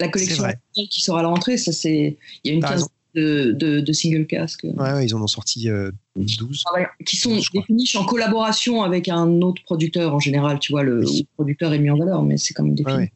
la 0.00 0.08
collection 0.08 0.44
qui 0.74 1.00
sera 1.00 1.20
à 1.20 1.22
la 1.22 1.28
rentrée, 1.28 1.56
ça 1.56 1.72
c'est, 1.72 2.18
il 2.44 2.48
y 2.48 2.50
a 2.50 2.54
une 2.54 2.62
quinzaine 2.62 2.88
de, 3.14 3.80
de, 3.80 3.92
single 3.92 4.26
cask. 4.26 4.64
Ouais, 4.64 5.04
ils 5.04 5.14
en 5.14 5.22
ont 5.22 5.26
sorti 5.26 5.68
12. 6.16 6.64
Ah 6.74 6.88
qui 7.04 7.16
sont 7.16 7.36
des 7.36 7.62
finishes 7.66 7.94
en 7.94 8.04
collaboration 8.04 8.82
avec 8.82 9.08
un 9.08 9.42
autre 9.42 9.62
producteur 9.62 10.14
en 10.14 10.18
général. 10.18 10.58
Tu 10.58 10.72
vois, 10.72 10.82
le, 10.82 11.04
producteur 11.34 11.72
est 11.72 11.78
mis 11.78 11.90
en 11.90 11.98
valeur, 11.98 12.22
mais 12.22 12.36
c'est 12.36 12.54
quand 12.54 12.64
même 12.64 12.74
des 12.74 12.84
finishes. 12.84 13.10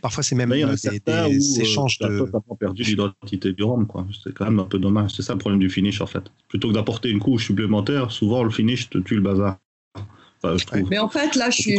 Parfois, 0.00 0.22
c'est 0.22 0.34
même 0.34 0.52
euh, 0.52 0.74
des, 0.84 1.00
des 1.00 1.60
échanges 1.60 1.98
de. 1.98 2.24
Tu 2.24 2.30
pas 2.30 2.40
perdu 2.58 2.82
l'identité 2.82 3.52
du 3.52 3.62
rhum, 3.62 3.86
quoi. 3.86 4.06
C'est 4.22 4.32
quand 4.32 4.44
même 4.44 4.60
un 4.60 4.64
peu 4.64 4.78
dommage. 4.78 5.12
C'est 5.16 5.22
ça 5.22 5.32
le 5.32 5.38
problème 5.38 5.60
du 5.60 5.68
finish, 5.68 6.00
en 6.00 6.06
fait. 6.06 6.22
Plutôt 6.48 6.68
que 6.68 6.74
d'apporter 6.74 7.10
une 7.10 7.18
couche 7.18 7.46
supplémentaire, 7.46 8.10
souvent 8.12 8.44
le 8.44 8.50
finish 8.50 8.90
te 8.90 8.98
tue 8.98 9.16
le 9.16 9.22
bazar. 9.22 9.58
Mais 10.88 10.98
en 10.98 11.08
fait, 11.08 11.36
là, 11.36 11.50
je 11.50 11.62
suis, 11.62 11.78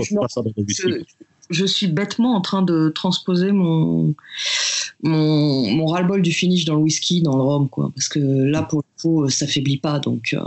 je, 1.49 1.65
suis 1.65 1.87
bêtement 1.87 2.35
en 2.35 2.39
train 2.39 2.61
de 2.61 2.89
transposer 2.89 3.51
mon, 3.51 4.15
mon, 5.01 5.69
mon 5.69 5.85
ras-le-bol 5.85 6.21
du 6.21 6.31
finish 6.31 6.63
dans 6.63 6.75
le 6.75 6.81
whisky, 6.81 7.21
dans 7.21 7.35
le 7.35 7.43
rhum, 7.43 7.67
quoi. 7.67 7.91
Parce 7.93 8.07
que 8.07 8.19
là, 8.19 8.63
pour 8.63 8.79
le 8.79 9.01
coup, 9.01 9.29
ça 9.29 9.47
faiblit 9.47 9.79
pas. 9.79 9.99
Donc, 9.99 10.33
euh, 10.33 10.39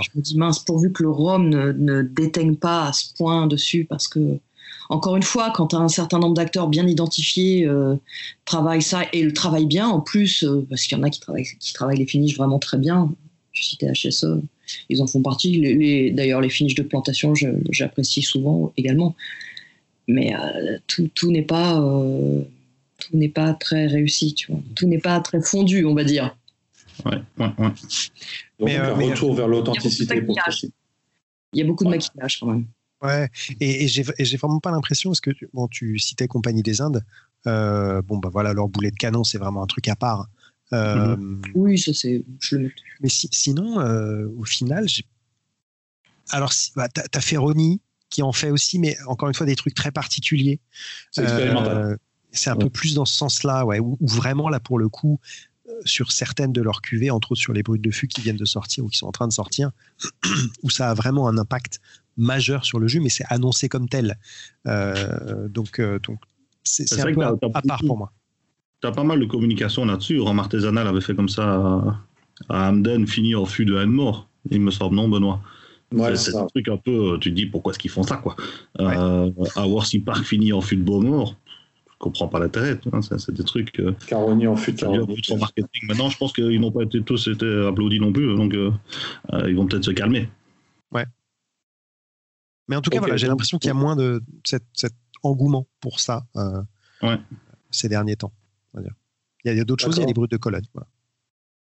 je 0.00 0.08
me 0.14 0.22
dis, 0.22 0.36
mince, 0.36 0.60
pourvu 0.60 0.92
que 0.92 1.02
le 1.02 1.10
rhum 1.10 1.48
ne, 1.48 1.72
ne 1.72 2.02
déteigne 2.02 2.54
pas 2.54 2.86
à 2.86 2.92
ce 2.92 3.12
point 3.14 3.48
dessus, 3.48 3.84
parce 3.84 4.06
que 4.06 4.38
encore 4.88 5.16
une 5.16 5.22
fois, 5.22 5.50
quand 5.54 5.74
un 5.74 5.88
certain 5.88 6.18
nombre 6.18 6.34
d'acteurs 6.34 6.68
bien 6.68 6.86
identifiés 6.86 7.66
euh, 7.66 7.96
travaillent 8.44 8.82
ça 8.82 9.02
et 9.12 9.22
le 9.22 9.32
travaillent 9.32 9.66
bien 9.66 9.86
en 9.86 10.00
plus, 10.00 10.44
euh, 10.44 10.66
parce 10.68 10.84
qu'il 10.84 10.96
y 10.96 11.00
en 11.00 11.04
a 11.04 11.10
qui 11.10 11.20
travaillent, 11.20 11.46
qui 11.58 11.72
travaillent 11.72 11.98
les 11.98 12.06
finishes 12.06 12.36
vraiment 12.36 12.58
très 12.58 12.78
bien. 12.78 13.12
Je 13.52 13.64
citais 13.64 13.92
HSE, 13.92 14.40
ils 14.88 15.02
en 15.02 15.06
font 15.06 15.20
partie. 15.20 15.60
Les, 15.60 16.10
D'ailleurs, 16.10 16.40
les 16.40 16.48
finishes 16.48 16.74
de 16.74 16.82
plantation, 16.82 17.34
j'apprécie 17.70 18.22
souvent 18.22 18.72
également. 18.76 19.14
Mais 20.06 20.34
euh, 20.34 20.78
tout, 20.86 21.10
tout 21.14 21.30
n'est 21.30 21.42
pas, 21.42 21.74
tout 22.98 23.16
n'est 23.16 23.28
pas 23.28 23.52
très 23.54 23.88
réussi, 23.88 24.32
tu 24.32 24.52
vois. 24.52 24.60
Tout 24.74 24.86
n'est 24.86 24.98
pas 24.98 25.20
très 25.20 25.42
fondu, 25.42 25.84
on 25.84 25.94
va 25.94 26.04
dire. 26.04 26.34
Ouais, 27.04 27.18
ouais, 27.38 27.46
ouais. 27.58 27.70
Donc, 28.58 28.70
un 28.70 28.94
retour 28.94 29.34
vers 29.34 29.48
l'authenticité 29.48 30.22
Il 31.52 31.58
y 31.58 31.62
a 31.62 31.66
beaucoup 31.66 31.84
de 31.84 31.90
maquillage 31.90 32.38
quand 32.38 32.46
même. 32.46 32.64
Ouais, 33.02 33.28
et, 33.60 33.84
et 33.84 33.88
j'ai 33.88 34.36
vraiment 34.36 34.58
pas 34.58 34.72
l'impression, 34.72 35.10
parce 35.10 35.20
que 35.20 35.30
bon, 35.52 35.68
tu 35.68 35.98
citais 35.98 36.26
Compagnie 36.26 36.62
des 36.62 36.80
Indes, 36.80 37.04
euh, 37.46 38.02
bon, 38.02 38.18
bah 38.18 38.28
voilà, 38.32 38.52
leur 38.52 38.68
boulet 38.68 38.90
de 38.90 38.96
canon, 38.96 39.24
c'est 39.24 39.38
vraiment 39.38 39.62
un 39.62 39.66
truc 39.66 39.88
à 39.88 39.96
part. 39.96 40.28
Euh, 40.72 41.16
mhm. 41.16 41.42
Oui, 41.54 41.78
ça 41.78 41.92
c'est. 41.94 42.24
Mais 43.00 43.08
sinon, 43.08 43.80
euh, 43.80 44.26
au 44.36 44.44
final, 44.44 44.88
j'ai. 44.88 45.04
Alors, 46.30 46.52
bah, 46.76 46.88
tu 46.88 47.00
as, 47.00 47.20
Ferroni 47.20 47.80
qui 48.10 48.22
en 48.22 48.32
fait 48.32 48.50
aussi, 48.50 48.78
mais 48.78 48.96
encore 49.06 49.28
une 49.28 49.34
fois, 49.34 49.46
des 49.46 49.56
trucs 49.56 49.74
très 49.74 49.90
particuliers. 49.90 50.60
C'est 51.10 51.22
expérimental. 51.22 51.98
c'est 52.32 52.50
un 52.50 52.56
peu 52.56 52.70
plus 52.70 52.94
dans 52.94 53.04
ce 53.04 53.16
sens-là, 53.16 53.64
ouais, 53.64 53.80
où, 53.80 53.98
vraiment, 54.00 54.48
là, 54.48 54.60
pour 54.60 54.78
le 54.78 54.88
coup, 54.88 55.20
sur 55.84 56.10
certaines 56.12 56.52
de 56.52 56.62
leurs 56.62 56.80
cuvées, 56.80 57.10
entre 57.10 57.32
autres 57.32 57.40
sur 57.40 57.52
les 57.52 57.62
brutes 57.62 57.82
de 57.82 57.90
fût 57.90 58.08
qui 58.08 58.22
viennent 58.22 58.36
de 58.36 58.44
sortir 58.46 58.84
ou 58.84 58.88
qui 58.88 58.96
sont 58.96 59.06
en 59.06 59.12
train 59.12 59.28
de 59.28 59.32
sortir, 59.32 59.70
où 60.62 60.70
ça 60.70 60.90
a 60.90 60.94
vraiment 60.94 61.28
un 61.28 61.36
impact 61.36 61.80
majeur 62.18 62.64
sur 62.64 62.78
le 62.78 62.88
jus, 62.88 63.00
mais 63.00 63.08
c'est 63.08 63.24
annoncé 63.30 63.68
comme 63.68 63.88
tel. 63.88 64.18
Euh, 64.66 65.48
donc, 65.48 65.78
euh, 65.78 65.98
donc 66.00 66.18
c'est 66.64 67.00
un 67.00 67.14
peu 67.14 67.22
à, 67.22 67.62
part 67.62 67.80
pour 67.86 67.96
moi. 67.96 68.12
Tu 68.82 68.86
as 68.86 68.92
pas 68.92 69.04
mal 69.04 69.18
de 69.18 69.24
communication 69.24 69.86
là-dessus. 69.86 70.20
Rome 70.20 70.38
Artisanal 70.38 70.86
avait 70.86 71.00
fait 71.00 71.14
comme 71.14 71.28
ça 71.28 72.02
à, 72.48 72.68
Hamden, 72.68 73.06
fini 73.06 73.34
en 73.34 73.46
fût 73.46 73.64
de 73.64 73.76
Haine-Mort. 73.76 74.28
Il 74.50 74.60
me 74.60 74.70
semble, 74.70 74.96
non, 74.96 75.08
Benoît? 75.08 75.40
C'est 76.16 76.36
un 76.36 76.46
truc 76.46 76.68
un 76.68 76.76
peu, 76.76 77.18
tu 77.18 77.30
te 77.30 77.34
dis 77.34 77.46
pourquoi 77.46 77.72
est-ce 77.72 77.78
qu'ils 77.78 77.90
font 77.90 78.02
ça, 78.02 78.16
quoi? 78.18 78.36
Euh, 78.78 79.30
avoir 79.56 79.86
si 79.86 80.00
Park 80.00 80.22
finit 80.22 80.52
en 80.52 80.60
fût 80.60 80.76
de 80.76 80.82
Beaumort, 80.82 81.34
je 81.86 81.94
comprends 81.98 82.28
pas 82.28 82.38
l'intérêt. 82.38 82.78
c'est 83.00 83.32
des 83.32 83.42
trucs. 83.42 83.80
Euh, 83.80 83.94
Caroni 84.06 84.46
en 84.46 84.54
fût 84.54 84.72
de 84.72 85.38
marketing. 85.38 85.88
Maintenant, 85.88 86.10
je 86.10 86.18
pense 86.18 86.34
qu'ils 86.34 86.60
n'ont 86.60 86.70
pas 86.70 86.82
été 86.82 87.00
tous 87.00 87.28
été 87.28 87.66
applaudis 87.66 88.00
non 88.00 88.12
plus, 88.12 88.36
donc 88.36 88.54
ils 88.54 89.56
vont 89.56 89.66
peut-être 89.66 89.86
se 89.86 89.92
calmer. 89.92 90.28
Mais 92.68 92.76
en 92.76 92.82
tout 92.82 92.90
cas, 92.90 92.98
voilà, 92.98 93.16
j'ai 93.16 93.26
l'impression 93.26 93.58
qu'il 93.58 93.68
y 93.68 93.70
a 93.70 93.74
moins 93.74 93.96
de 93.96 94.22
cet, 94.44 94.62
engouement 95.24 95.66
pour 95.80 95.98
ça 95.98 96.26
euh, 96.36 97.16
ces 97.70 97.88
derniers 97.88 98.16
temps. 98.16 98.32
Il 99.44 99.56
y 99.56 99.60
a, 99.60 99.64
d'autres 99.64 99.84
choses, 99.84 99.96
il 99.96 100.00
y 100.00 100.04
a 100.04 100.06
les 100.06 100.14
brutes 100.14 100.30
de 100.30 100.36
Cologne. 100.36 100.66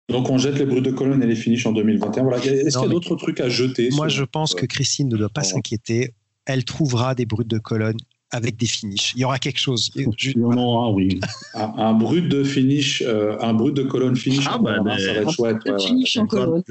Donc 0.08 0.30
on 0.30 0.38
jette 0.38 0.58
les 0.58 0.66
brutes 0.66 0.84
de 0.84 0.90
colonne 0.90 1.22
et 1.22 1.26
les 1.26 1.36
finishes 1.36 1.66
en 1.66 1.72
2021. 1.72 2.22
Voilà. 2.22 2.38
Est-ce 2.38 2.76
qu'il 2.76 2.86
y 2.86 2.90
a 2.90 2.92
d'autres 2.92 3.16
trucs 3.16 3.40
à 3.40 3.48
jeter 3.48 3.88
Moi, 3.92 4.08
je 4.08 4.24
pense 4.24 4.54
que 4.54 4.66
Christine 4.66 5.08
ne 5.08 5.16
doit 5.16 5.28
pas 5.28 5.42
s'inquiéter. 5.42 6.14
Elle 6.44 6.64
trouvera 6.64 7.14
des 7.14 7.24
brutes 7.24 7.48
de 7.48 7.58
colonne 7.58 7.96
avec 8.32 8.56
des 8.56 8.66
finishes. 8.66 9.12
Il 9.14 9.20
y 9.20 9.24
aura 9.24 9.38
quelque 9.38 9.58
chose. 9.58 9.90
Il 9.94 10.02
y 10.02 10.44
en 10.44 10.56
aura, 10.56 10.90
oui. 10.90 11.20
un, 11.54 11.92
brut 11.92 12.28
de 12.28 12.42
finish, 12.42 13.02
euh, 13.06 13.36
un 13.40 13.52
brut 13.54 13.74
de 13.74 13.82
colonne 13.82 14.16
finish, 14.16 14.46
ah, 14.50 14.58
bah, 14.58 14.76
ça 14.98 15.12
va 15.12 15.20
être 15.20 15.30
chouette. 15.30 15.58
Ouais, 15.66 15.78
finish 15.78 16.16
en 16.16 16.26
colonne. 16.26 16.62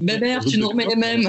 Bébert, 0.00 0.44
tu 0.44 0.58
nous 0.58 0.68
remets 0.68 0.86
les 0.86 0.96
mêmes. 0.96 1.28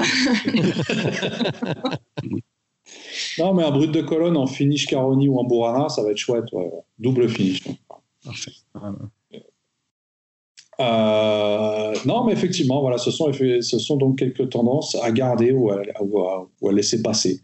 non, 3.38 3.54
mais 3.54 3.64
un 3.64 3.70
brut 3.70 3.90
de 3.90 4.02
colonne 4.02 4.36
en 4.36 4.46
finish 4.46 4.86
Caroni 4.86 5.28
ou 5.28 5.38
en 5.38 5.44
Burana, 5.44 5.88
ça 5.88 6.02
va 6.02 6.12
être 6.12 6.18
chouette. 6.18 6.46
Double 6.98 7.28
finish. 7.28 7.62
Parfait. 8.24 8.52
Euh, 10.80 11.92
non, 12.06 12.24
mais 12.24 12.32
effectivement, 12.32 12.80
voilà, 12.80 12.98
ce 12.98 13.10
sont, 13.10 13.32
ce 13.32 13.78
sont 13.78 13.96
donc 13.96 14.18
quelques 14.18 14.48
tendances 14.50 14.96
à 15.02 15.10
garder 15.10 15.50
ou 15.50 15.70
à, 15.70 15.82
ou 16.00 16.68
à, 16.68 16.72
laisser 16.72 17.02
passer. 17.02 17.40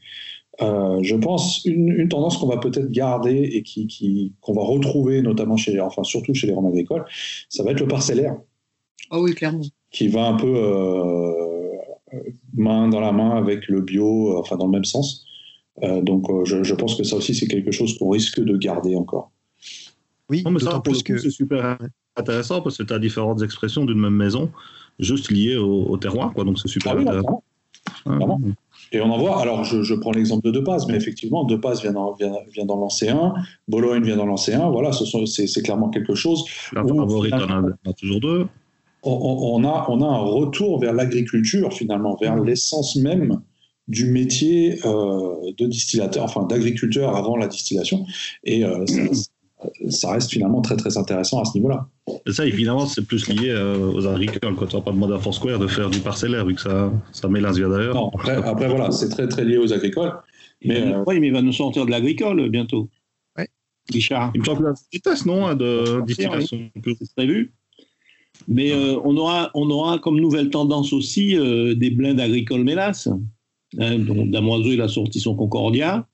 Euh, 0.63 1.01
je 1.03 1.17
pense 1.17 1.65
une, 1.65 2.09
tendance 2.09 2.37
qu'on 2.39 2.47
va 2.47 2.59
peut-être 2.59 2.91
garder 2.91 3.51
et 3.55 3.63
qui, 3.65 3.89
qui, 3.89 4.35
qu'on 4.41 4.53
va 4.53 4.63
retrouver 4.63 5.21
notamment 5.21 5.57
chez, 5.57 5.81
enfin 5.81 6.05
surtout 6.05 6.33
chez 6.33 6.47
les 6.47 6.55
roms 6.55 6.67
agricoles, 6.67 7.05
ça 7.49 7.65
va 7.65 7.73
être 7.73 7.81
le 7.81 7.89
parcellaire. 7.89 8.37
Ah 9.11 9.21
oui, 9.21 9.35
clairement. 9.35 9.65
Qui 9.91 10.07
va 10.07 10.27
un 10.27 10.35
peu 10.35 10.55
euh, 10.55 11.33
main 12.55 12.89
dans 12.89 13.01
la 13.01 13.11
main 13.11 13.37
avec 13.37 13.67
le 13.67 13.81
bio, 13.81 14.39
enfin 14.39 14.57
dans 14.57 14.67
le 14.67 14.73
même 14.73 14.85
sens. 14.85 15.27
donc 15.83 16.29
je, 16.45 16.63
je, 16.63 16.75
pense 16.77 16.95
que 16.95 17.03
ça 17.03 17.17
aussi 17.17 17.35
c'est 17.35 17.49
quelque 17.49 17.73
chose 17.73 17.99
qu'on 17.99 18.11
risque 18.11 18.41
de 18.41 18.57
garder 18.57 18.95
encore. 18.95 19.33
Oui, 20.31 20.45
mais 20.49 20.61
ça, 20.61 20.79
plus 20.79 21.03
que 21.03 21.19
c'est 21.19 21.31
super 21.31 21.79
intéressant 22.17 22.61
parce 22.61 22.79
que 22.79 22.83
tu 22.83 22.93
as 22.93 22.99
différentes 22.99 23.43
expressions 23.43 23.85
d'une 23.85 24.01
même 24.01 24.15
maison, 24.15 24.51
juste 24.99 25.31
liées 25.31 25.57
au, 25.57 25.97
terroir. 25.97 26.33
Quoi, 26.33 26.45
donc 26.45 26.59
c'est 26.59 26.69
super 26.69 26.93
ah 26.97 27.01
intéressant. 27.01 27.43
Et 28.93 29.01
on 29.01 29.11
en 29.11 29.19
voit, 29.19 29.41
alors 29.41 29.65
je, 29.65 29.95
prends 29.95 30.13
l'exemple 30.13 30.47
de 30.47 30.53
De 30.53 30.61
Paz, 30.61 30.87
mais 30.87 30.95
effectivement, 30.95 31.45
De 31.45 31.57
Paz 31.57 31.83
vient 31.83 31.93
dans, 31.93 32.13
vient, 32.13 32.35
vient 32.53 32.65
dans 32.65 32.77
l'Ancéen, 32.77 33.35
Bologne 33.67 34.05
vient 34.05 34.17
dans 34.17 34.27
l'Ancéen, 34.27 34.71
voilà, 34.71 34.91
c'est 34.93 35.63
clairement 35.63 35.91
quelque 35.91 36.15
chose. 36.15 36.45
La 36.73 36.83
favorite, 36.83 37.35
on 37.35 37.91
a, 37.91 37.93
toujours 37.95 38.21
deux. 38.21 38.47
On, 39.03 39.65
a, 39.65 39.87
on 39.89 40.01
a 40.01 40.07
un 40.07 40.19
retour 40.19 40.79
vers 40.79 40.93
l'agriculture, 40.93 41.73
finalement, 41.73 42.17
vers 42.21 42.37
mmh. 42.37 42.45
l'essence 42.45 42.97
même 42.97 43.41
du 43.89 44.07
métier 44.07 44.79
euh, 44.87 45.53
de 45.59 45.67
distillateur, 45.67 46.25
enfin 46.25 46.45
d'agriculteur 46.45 47.17
avant 47.17 47.37
la 47.37 47.49
distillation. 47.49 48.07
Et 48.45 48.65
euh, 48.65 48.87
ça 48.87 49.01
reste 50.05 50.31
finalement 50.31 50.61
très 50.61 50.77
très 50.77 50.97
intéressant 50.97 51.41
à 51.41 51.45
ce 51.45 51.55
niveau-là. 51.55 51.89
Ça, 52.31 52.47
évidemment, 52.47 52.87
c'est 52.87 53.07
plus 53.07 53.29
lié 53.29 53.51
euh, 53.51 53.93
aux 53.93 54.07
agriculteurs. 54.07 54.55
Quand 54.57 54.67
tu 54.67 54.77
vas 54.77 54.83
pas 54.83 54.93
demander 54.93 55.15
à 55.15 55.19
Foursquare 55.19 55.59
de 55.59 55.67
faire 55.67 55.91
du 55.91 56.01
parcellaire, 56.01 56.47
vu 56.47 56.55
que 56.55 56.61
ça, 56.61 56.93
ça 57.13 57.29
mélange 57.29 57.59
d'ailleurs. 57.59 57.95
Non, 57.95 58.09
après, 58.15 58.37
après 58.37 58.69
voilà, 58.69 58.91
c'est 58.91 59.09
très 59.09 59.29
très 59.29 59.45
lié 59.45 59.59
aux 59.59 59.73
agricoles. 59.73 60.13
Mais, 60.65 60.81
euh, 60.81 61.05
Oui, 61.07 61.21
mais 61.21 61.29
il 61.29 61.33
va 61.33 61.43
nous 61.43 61.53
sortir 61.53 61.87
de 61.87 61.91
l'agricole 61.91 62.49
bientôt. 62.49 62.89
Oui. 63.39 63.45
Richard. 63.93 64.33
Il 64.35 64.41
me 64.41 64.45
semble 64.45 64.75
que 64.75 64.81
vitesse, 64.93 65.27
non, 65.27 65.47
hein, 65.47 65.55
de 65.55 66.03
distillation. 66.07 66.71
C'est 66.85 67.15
prévu. 67.15 67.53
Mais 68.49 68.73
euh, 68.73 68.99
on, 69.05 69.17
aura, 69.17 69.51
on 69.55 69.71
aura 69.71 69.99
comme 69.99 70.21
nouvelle 70.21 70.51
tendance 70.51 70.93
aussi 70.93 71.37
des 71.37 71.91
blindes 71.91 72.21
agricoles 72.21 72.65
mélasse. 72.65 73.09
Hein, 73.79 73.99
donc 73.99 74.31
Damoiseau, 74.31 74.73
il 74.73 74.81
a 74.81 74.89
sorti 74.89 75.21
son 75.21 75.35
Concordia. 75.35 76.07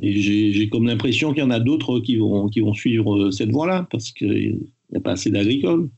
Et 0.00 0.20
j'ai 0.20 0.68
comme 0.68 0.86
l'impression 0.86 1.32
qu'il 1.32 1.42
y 1.42 1.46
en 1.46 1.50
a 1.50 1.60
d'autres 1.60 2.00
qui 2.00 2.16
vont, 2.16 2.48
qui 2.48 2.60
vont 2.60 2.72
suivre 2.72 3.16
euh, 3.16 3.30
cette 3.30 3.50
voie-là, 3.50 3.86
parce 3.90 4.10
qu'il 4.10 4.60
n'y 4.90 4.96
a 4.96 5.00
pas 5.00 5.12
assez 5.12 5.30
d'agricoles. 5.30 5.90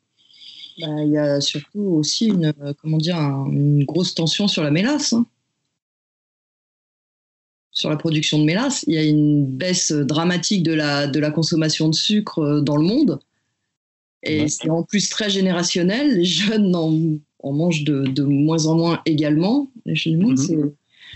Bah, 0.80 1.04
il 1.04 1.12
y 1.12 1.18
a 1.18 1.40
surtout 1.40 1.80
aussi 1.80 2.26
une, 2.26 2.52
euh, 2.60 2.72
comment 2.82 2.98
dire, 2.98 3.16
une 3.16 3.84
grosse 3.84 4.14
tension 4.14 4.48
sur 4.48 4.64
la 4.64 4.72
mélasse. 4.72 5.12
Hein. 5.12 5.26
Sur 7.70 7.90
la 7.90 7.96
production 7.96 8.38
de 8.38 8.44
mélasse. 8.44 8.84
Il 8.88 8.94
y 8.94 8.98
a 8.98 9.04
une 9.04 9.46
baisse 9.46 9.92
dramatique 9.92 10.64
de 10.64 10.72
la, 10.72 11.06
de 11.06 11.20
la 11.20 11.30
consommation 11.30 11.88
de 11.88 11.94
sucre 11.94 12.40
euh, 12.40 12.60
dans 12.60 12.76
le 12.76 12.84
monde. 12.84 13.20
Et 14.24 14.48
c'est 14.48 14.70
en 14.70 14.82
plus 14.82 15.10
très 15.10 15.28
générationnel. 15.28 16.16
Les 16.16 16.24
jeunes 16.24 16.74
en, 16.74 16.98
en 17.40 17.52
mangent 17.52 17.84
de, 17.84 18.04
de, 18.04 18.22
moins 18.22 18.66
en 18.66 18.76
moins 18.76 19.02
également. 19.06 19.70
Les 19.84 19.94
jeunes, 19.94 20.32
mm 20.32 20.36
c'est 20.36 20.58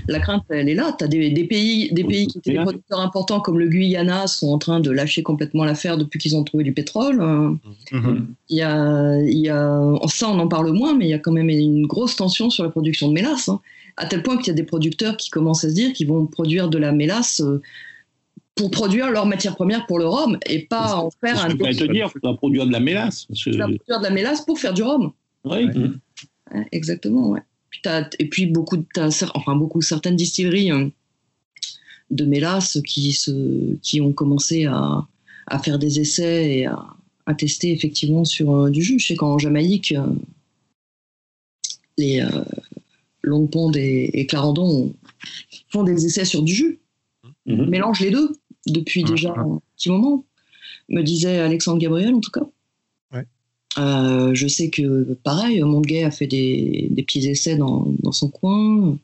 la 0.07 0.21
crainte, 0.21 0.45
elle 0.51 0.69
est 0.69 0.75
là. 0.75 0.95
Tu 0.97 1.05
as 1.05 1.09
des, 1.09 1.45
pays, 1.45 1.93
des 1.93 2.05
pays 2.05 2.27
qui 2.27 2.39
étaient 2.39 2.53
des 2.53 2.63
producteurs 2.63 3.01
importants 3.01 3.41
comme 3.41 3.59
le 3.59 3.67
Guyana 3.67 4.27
sont 4.27 4.49
en 4.49 4.59
train 4.59 4.81
de 4.81 4.91
lâcher 4.91 5.23
complètement 5.23 5.65
l'affaire 5.65 5.97
depuis 5.97 6.19
qu'ils 6.19 6.37
ont 6.37 6.45
trouvé 6.45 6.65
du 6.65 6.73
pétrole. 6.73 7.19
Mhm. 7.93 8.35
Il, 8.49 8.57
y 8.57 8.63
a, 8.63 9.21
il 9.21 9.39
y 9.39 9.49
a, 9.49 9.93
ça, 10.09 10.29
on 10.29 10.39
en 10.39 10.49
parle 10.49 10.73
moins, 10.73 10.95
mais 10.95 11.07
il 11.07 11.11
y 11.11 11.15
a 11.15 11.19
quand 11.19 11.33
même 11.33 11.49
une 11.49 11.87
grosse 11.87 12.17
tension 12.17 12.51
sur 12.51 12.65
la 12.65 12.71
production 12.71 13.09
de 13.09 13.15
mélasse. 13.15 13.49
Hein. 13.49 13.61
à 13.97 14.07
tel 14.07 14.23
point 14.23 14.37
qu'il 14.37 14.49
y 14.49 14.51
a 14.51 14.55
des 14.55 14.65
producteurs 14.65 15.17
qui 15.17 15.31
commencent 15.31 15.65
à 15.65 15.71
se 15.71 15.75
dire 15.75 15.93
qu'ils 15.93 16.09
vont 16.09 16.27
produire 16.27 16.69
de 16.69 16.79
la 16.79 16.93
mélasse 16.93 17.41
euh, 17.41 17.61
pour 18.55 18.71
produire 18.71 19.11
leur 19.11 19.27
matière 19.27 19.55
première 19.55 19.87
pour 19.87 19.99
le 19.99 20.07
rhum 20.07 20.39
et 20.47 20.61
pas 20.61 20.97
en 20.97 21.11
faire 21.11 21.45
un. 21.45 21.49
Tu 21.49 21.57
peux 21.57 21.71
te 21.71 21.93
dire, 21.93 22.11
tu 22.11 22.19
vas 22.23 22.35
produire 22.35 22.67
de 22.67 22.73
la 22.73 22.81
mélasse. 22.81 23.27
Tu 23.35 23.53
vas 23.53 23.65
produire 23.65 23.99
de 23.99 24.05
la 24.05 24.11
mélasse 24.11 24.41
pour 24.43 24.59
faire 24.59 24.75
du 24.75 24.83
rhum. 24.83 25.13
Oui. 25.45 25.69
exactement, 26.73 27.29
ouais 27.31 27.41
et 28.19 28.29
puis 28.29 28.47
beaucoup, 28.47 28.85
enfin 28.99 29.57
beaucoup 29.57 29.83
certaines 29.83 30.17
distilleries 30.17 30.73
euh, 30.73 30.89
de 32.11 32.25
mélasse 32.25 32.79
qui, 32.87 33.13
se, 33.13 33.77
qui 33.83 34.01
ont 34.01 34.13
commencé 34.13 34.67
à, 34.67 35.07
à 35.47 35.59
faire 35.59 35.79
des 35.79 36.01
essais 36.01 36.59
et 36.59 36.67
à, 36.67 36.87
à 37.27 37.35
tester 37.35 37.73
effectivement 37.73 38.25
sur 38.25 38.55
euh, 38.55 38.71
du 38.71 38.83
jus. 38.83 38.99
Je 38.99 39.09
sais 39.09 39.17
qu'en 39.17 39.39
Jamaïque, 39.39 39.93
euh, 39.93 40.07
les 41.97 42.25
Long 43.23 43.49
Pond 43.49 43.73
et, 43.75 44.25
Clarendon 44.27 44.95
font 45.69 45.83
des 45.83 46.07
essais 46.07 46.25
sur 46.25 46.43
du 46.43 46.55
jus. 46.55 46.79
Mmh. 47.47 47.65
Mélangent 47.65 48.01
les 48.01 48.13
deux 48.13 48.37
depuis 48.69 49.03
déjà 49.03 49.35
un 49.37 49.61
petit 49.77 49.91
moment, 49.91 50.25
me 50.89 51.03
disait 51.03 51.39
Alexandre 51.41 51.79
Gabriel 51.81 52.15
en 52.15 52.21
tout 52.21 52.31
cas. 52.31 52.47
Euh, 53.79 54.35
je 54.35 54.49
sais 54.49 54.71
que, 54.71 55.15
pareil, 55.23 55.63
Montgay 55.63 56.05
a 56.05 56.11
fait 56.11 56.27
des, 56.27 56.89
des 56.91 57.03
petits 57.03 57.27
essais 57.29 57.57
dans, 57.57 57.87
dans 58.01 58.13
son 58.13 58.29
coin. 58.29 58.99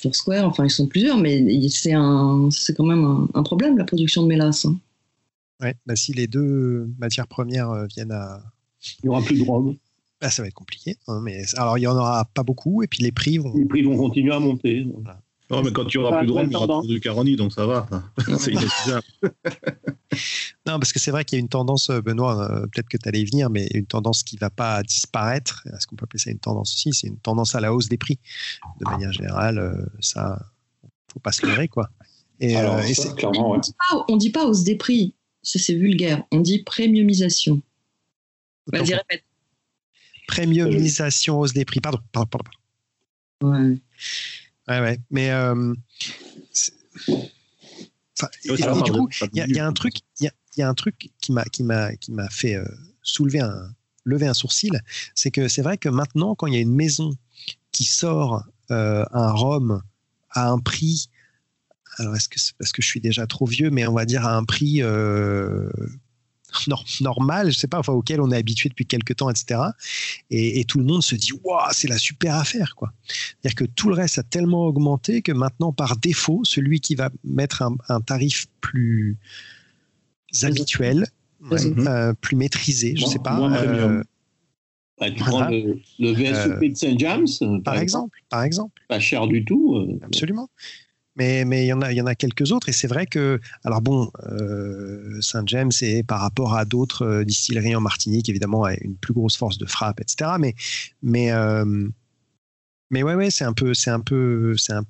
Foursquare, 0.00 0.46
enfin, 0.46 0.64
ils 0.64 0.70
sont 0.70 0.86
plusieurs, 0.86 1.18
mais 1.18 1.44
c'est 1.70 2.74
quand 2.74 2.86
même 2.86 3.26
un, 3.34 3.42
problème, 3.42 3.76
la 3.76 3.84
production 3.84 4.22
de 4.22 4.28
mélasse. 4.28 4.64
Hein. 4.64 4.78
Ouais, 5.60 5.74
bah, 5.84 5.96
si 5.96 6.12
les 6.12 6.26
deux 6.26 6.88
matières 6.98 7.26
premières 7.26 7.70
euh, 7.70 7.86
viennent 7.86 8.12
à. 8.12 8.42
Il 9.02 9.06
n'y 9.06 9.10
aura 9.10 9.20
plus 9.20 9.38
de 9.38 9.44
drogue. 9.44 9.76
Bah, 10.20 10.30
ça 10.30 10.42
va 10.42 10.48
être 10.48 10.54
compliqué. 10.54 10.96
Hein, 11.06 11.20
mais, 11.22 11.42
alors, 11.56 11.76
il 11.76 11.82
n'y 11.82 11.86
en 11.86 11.96
aura 11.96 12.24
pas 12.32 12.42
beaucoup, 12.42 12.82
et 12.82 12.86
puis 12.86 13.02
les 13.02 13.12
prix 13.12 13.38
vont. 13.38 13.54
Les 13.54 13.66
prix 13.66 13.82
vont 13.82 13.96
continuer 13.96 14.32
à 14.32 14.38
monter. 14.38 14.86
Voilà. 14.94 15.20
Non, 15.50 15.62
mais 15.62 15.72
quand 15.72 15.84
tu 15.84 15.98
auras 15.98 16.18
plus 16.18 16.28
de 16.28 16.32
rhum, 16.32 16.46
il 16.46 16.52
y 16.52 16.56
aura 16.56 16.86
du 16.86 17.00
caroni, 17.00 17.34
donc 17.34 17.52
ça 17.52 17.66
va. 17.66 17.88
c'est 18.38 18.52
non, 20.66 20.78
parce 20.78 20.92
que 20.92 21.00
c'est 21.00 21.10
vrai 21.10 21.24
qu'il 21.24 21.36
y 21.36 21.40
a 21.40 21.40
une 21.40 21.48
tendance, 21.48 21.90
euh, 21.90 22.00
Benoît, 22.00 22.50
euh, 22.50 22.66
peut-être 22.68 22.88
que 22.88 22.96
tu 22.96 23.08
allais 23.08 23.20
y 23.20 23.24
venir, 23.24 23.50
mais 23.50 23.66
une 23.74 23.86
tendance 23.86 24.22
qui 24.22 24.36
ne 24.36 24.40
va 24.40 24.50
pas 24.50 24.82
disparaître. 24.84 25.66
Est-ce 25.74 25.88
qu'on 25.88 25.96
peut 25.96 26.04
appeler 26.04 26.20
ça 26.20 26.30
une 26.30 26.38
tendance? 26.38 26.72
Aussi 26.74 26.92
C'est 26.92 27.08
une 27.08 27.18
tendance 27.18 27.56
à 27.56 27.60
la 27.60 27.74
hausse 27.74 27.88
des 27.88 27.98
prix. 27.98 28.20
De 28.78 28.88
manière 28.88 29.12
générale, 29.12 29.58
euh, 29.58 29.84
ça, 30.00 30.40
faut 31.12 31.20
pas 31.20 31.32
se 31.32 31.44
leurrer, 31.44 31.66
quoi. 31.66 31.90
Et, 32.38 32.56
Alors, 32.56 32.80
clairement, 33.16 33.60
on 34.08 34.14
ne 34.14 34.18
dit 34.18 34.30
pas 34.30 34.46
hausse 34.46 34.62
des 34.62 34.76
prix, 34.76 35.14
c'est 35.42 35.74
vulgaire. 35.74 36.22
On 36.30 36.40
dit 36.40 36.62
premiumisation. 36.62 37.60
Vas-y, 38.68 38.94
répète. 38.94 39.24
Premiumisation, 40.28 41.40
hausse 41.40 41.52
des 41.52 41.64
prix. 41.64 41.80
Pardon, 41.80 41.98
pardon, 42.12 42.28
pardon. 42.28 42.50
Ouais. 43.42 43.80
Ouais, 44.70 44.80
ouais. 44.80 45.00
Mais 45.10 45.32
euh, 45.32 45.74
du 48.84 48.92
coup, 48.92 49.08
il 49.32 49.52
y, 49.52 49.58
a 49.58 49.66
un 49.66 49.72
truc, 49.72 49.94
il 50.20 50.30
y, 50.56 50.62
a, 50.62 50.68
un 50.68 50.74
truc 50.74 51.10
qui 51.20 51.32
m'a 51.32 51.42
qui 51.44 51.64
m'a 51.64 51.96
qui 51.96 52.12
m'a 52.12 52.28
fait 52.28 52.54
euh, 52.54 52.64
soulever 53.02 53.40
un 53.40 53.74
lever 54.04 54.28
un 54.28 54.34
sourcil, 54.34 54.80
c'est 55.16 55.32
que 55.32 55.48
c'est 55.48 55.62
vrai 55.62 55.76
que 55.76 55.88
maintenant, 55.88 56.36
quand 56.36 56.46
il 56.46 56.54
y 56.54 56.56
a 56.56 56.60
une 56.60 56.74
maison 56.74 57.10
qui 57.72 57.84
sort 57.84 58.44
euh, 58.70 59.04
un 59.12 59.32
rhum 59.32 59.82
à 60.30 60.50
un 60.50 60.60
prix, 60.60 61.10
alors 61.98 62.14
est-ce 62.14 62.28
que 62.28 62.38
c'est 62.38 62.54
parce 62.56 62.70
que 62.70 62.80
je 62.80 62.86
suis 62.86 63.00
déjà 63.00 63.26
trop 63.26 63.46
vieux, 63.46 63.70
mais 63.70 63.88
on 63.88 63.94
va 63.94 64.04
dire 64.04 64.24
à 64.24 64.36
un 64.36 64.44
prix 64.44 64.82
normal, 67.00 67.52
je 67.52 67.58
sais 67.58 67.68
pas, 67.68 67.78
enfin 67.78 67.92
auquel 67.92 68.20
on 68.20 68.30
est 68.30 68.36
habitué 68.36 68.68
depuis 68.68 68.86
quelques 68.86 69.16
temps, 69.16 69.30
etc. 69.30 69.60
Et, 70.30 70.64
tout 70.64 70.78
le 70.78 70.84
monde 70.84 71.02
se 71.02 71.14
dit 71.14 71.32
waouh, 71.44 71.60
c'est 71.72 71.88
la 71.88 71.98
super 71.98 72.36
affaire, 72.36 72.74
quoi. 72.76 72.92
C'est-à-dire 73.06 73.54
que 73.54 73.64
tout 73.64 73.88
le 73.88 73.94
reste 73.94 74.18
a 74.18 74.22
tellement 74.22 74.66
augmenté 74.66 75.22
que 75.22 75.32
maintenant, 75.32 75.72
par 75.72 75.96
défaut, 75.96 76.42
celui 76.44 76.80
qui 76.80 76.94
va 76.94 77.10
mettre 77.24 77.62
un, 77.88 78.00
tarif 78.00 78.46
plus 78.60 79.16
habituel, 80.42 81.06
euh, 81.52 82.12
plus 82.20 82.36
maîtrisé, 82.36 82.94
je 82.96 83.06
sais 83.06 83.18
pas. 83.18 83.38
Euh, 83.40 84.02
bah, 84.98 85.10
tu 85.10 85.18
prends 85.18 85.48
le, 85.48 85.80
VSOP 85.98 86.60
de 86.60 86.76
Saint 86.76 86.98
James, 86.98 87.62
par, 87.64 87.78
exemple, 87.78 88.18
par 88.28 88.42
exemple. 88.42 88.82
Pas 88.88 89.00
cher 89.00 89.26
du 89.26 89.44
tout. 89.44 89.98
Absolument. 90.02 90.48
Mais 91.20 91.44
mais 91.44 91.64
il 91.64 91.66
y 91.66 91.72
en 91.74 91.82
a 91.82 91.92
il 91.92 91.98
y 91.98 92.00
en 92.00 92.06
a 92.06 92.14
quelques 92.14 92.50
autres 92.50 92.70
et 92.70 92.72
c'est 92.72 92.86
vrai 92.86 93.04
que 93.04 93.40
alors 93.62 93.82
bon 93.82 94.10
euh, 94.30 95.20
Saint 95.20 95.42
James 95.44 95.70
c'est 95.70 96.02
par 96.02 96.20
rapport 96.20 96.54
à 96.54 96.64
d'autres 96.64 97.02
euh, 97.04 97.24
distilleries 97.24 97.76
en 97.76 97.82
Martinique 97.82 98.30
évidemment 98.30 98.64
a 98.64 98.72
une 98.72 98.96
plus 98.96 99.12
grosse 99.12 99.36
force 99.36 99.58
de 99.58 99.66
frappe 99.66 100.00
etc. 100.00 100.30
Mais 100.40 100.54
mais 101.02 101.30
euh, 101.30 101.86
mais 102.90 103.02
ouais 103.02 103.14
ouais 103.16 103.30
c'est 103.30 103.44
un 103.44 103.52
peu 103.52 103.74
c'est 103.74 103.90
un 103.90 104.00
peu 104.00 104.56
c'est 104.56 104.72
un 104.72 104.84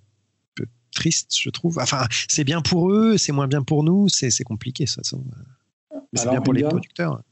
peu 0.54 0.66
triste 0.94 1.36
je 1.36 1.50
trouve. 1.50 1.80
Enfin 1.80 2.06
c'est 2.28 2.44
bien 2.44 2.62
pour 2.62 2.92
eux 2.92 3.18
c'est 3.18 3.32
moins 3.32 3.48
bien 3.48 3.62
pour 3.62 3.82
nous 3.82 4.08
c'est 4.08 4.30
c'est 4.30 4.44
compliqué 4.44 4.86
ça. 4.86 5.02
ça. 5.02 5.16
C'est 6.14 6.30
bien 6.30 6.42
pour 6.42 6.54
les 6.54 6.62
producteurs. 6.62 7.24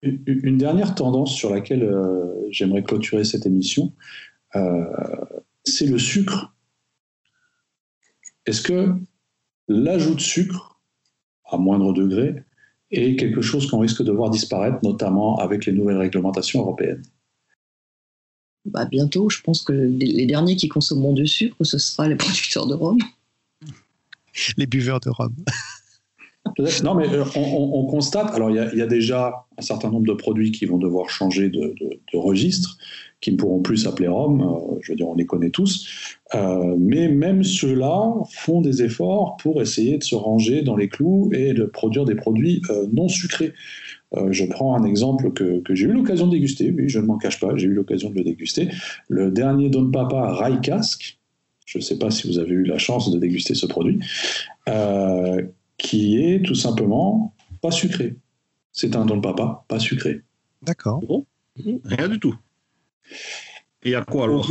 Une 0.00 0.56
dernière 0.56 0.94
tendance 0.94 1.34
sur 1.34 1.50
laquelle 1.50 1.82
euh, 1.82 2.46
j'aimerais 2.50 2.82
clôturer 2.82 3.24
cette 3.24 3.44
émission, 3.44 3.92
euh, 4.56 4.84
c'est 5.64 5.86
le 5.86 5.98
sucre. 5.98 6.54
Est-ce 8.48 8.62
que 8.62 8.94
l'ajout 9.68 10.14
de 10.14 10.20
sucre, 10.20 10.80
à 11.44 11.58
moindre 11.58 11.92
degré, 11.92 12.42
est 12.90 13.14
quelque 13.16 13.42
chose 13.42 13.70
qu'on 13.70 13.80
risque 13.80 14.02
de 14.02 14.10
voir 14.10 14.30
disparaître, 14.30 14.78
notamment 14.82 15.36
avec 15.36 15.66
les 15.66 15.72
nouvelles 15.72 15.98
réglementations 15.98 16.60
européennes? 16.60 17.02
Bah, 18.64 18.86
Bientôt, 18.86 19.28
je 19.28 19.42
pense 19.42 19.62
que 19.62 19.74
les 19.74 20.24
derniers 20.24 20.56
qui 20.56 20.68
consommeront 20.68 21.12
du 21.12 21.26
sucre, 21.26 21.62
ce 21.62 21.76
sera 21.76 22.08
les 22.08 22.16
producteurs 22.16 22.66
de 22.66 22.74
rhum. 22.74 22.96
Les 24.56 24.66
buveurs 24.66 25.00
de 25.00 25.10
rhum. 25.10 25.34
Non, 26.84 26.94
mais 26.94 27.08
euh, 27.08 27.24
on, 27.36 27.84
constate, 27.86 28.34
alors 28.34 28.50
il 28.50 28.56
y, 28.56 28.82
a 28.82 28.86
déjà 28.86 29.46
un 29.56 29.62
certain 29.62 29.90
nombre 29.90 30.06
de 30.06 30.12
produits 30.12 30.52
qui 30.52 30.66
vont 30.66 30.78
devoir 30.78 31.08
changer 31.08 31.48
de, 31.48 31.74
registre, 32.14 32.78
qui 33.20 33.32
ne 33.32 33.36
pourront 33.36 33.60
plus 33.60 33.78
s'appeler 33.78 34.08
Rome, 34.08 34.42
euh, 34.42 34.78
je 34.80 34.92
veux 34.92 34.96
dire, 34.96 35.08
on 35.08 35.14
les 35.14 35.26
connaît 35.26 35.50
tous, 35.50 35.88
euh, 36.34 36.76
mais 36.78 37.08
même 37.08 37.42
ceux-là 37.42 38.14
font 38.30 38.60
des 38.60 38.82
efforts 38.82 39.36
pour 39.36 39.60
essayer 39.60 39.98
de 39.98 40.04
se 40.04 40.14
ranger 40.14 40.62
dans 40.62 40.76
les 40.76 40.88
clous 40.88 41.30
et 41.32 41.52
de 41.52 41.64
produire 41.64 42.04
des 42.04 42.14
produits 42.14 42.62
non 42.92 43.08
sucrés. 43.08 43.52
je 44.30 44.44
prends 44.44 44.76
un 44.76 44.84
exemple 44.84 45.32
que, 45.32 45.62
j'ai 45.70 45.86
eu 45.86 45.92
l'occasion 45.92 46.26
de 46.26 46.32
déguster, 46.32 46.70
oui, 46.70 46.88
je 46.88 46.98
ne 46.98 47.06
m'en 47.06 47.18
cache 47.18 47.40
pas, 47.40 47.56
j'ai 47.56 47.66
eu 47.66 47.74
l'occasion 47.74 48.10
de 48.10 48.14
le 48.14 48.24
déguster. 48.24 48.68
Le 49.08 49.30
dernier 49.30 49.68
Don 49.68 49.90
Papa 49.90 50.32
Rai 50.32 50.60
Casque, 50.60 51.18
je 51.66 51.78
ne 51.78 51.82
sais 51.82 51.98
pas 51.98 52.10
si 52.10 52.26
vous 52.26 52.38
avez 52.38 52.52
eu 52.52 52.64
la 52.64 52.78
chance 52.78 53.10
de 53.10 53.18
déguster 53.18 53.54
ce 53.54 53.66
produit, 53.66 54.00
qui 55.78 56.22
est 56.22 56.44
tout 56.44 56.54
simplement 56.54 57.34
pas 57.62 57.70
sucré. 57.70 58.16
C'est 58.72 58.94
un 58.94 59.06
don 59.06 59.16
de 59.16 59.22
papa, 59.22 59.64
pas 59.68 59.78
sucré. 59.78 60.20
D'accord. 60.62 61.00
Rien 61.84 62.08
du 62.08 62.20
tout. 62.20 62.36
Et 63.84 63.94
à 63.94 64.04
quoi 64.04 64.24
alors 64.24 64.46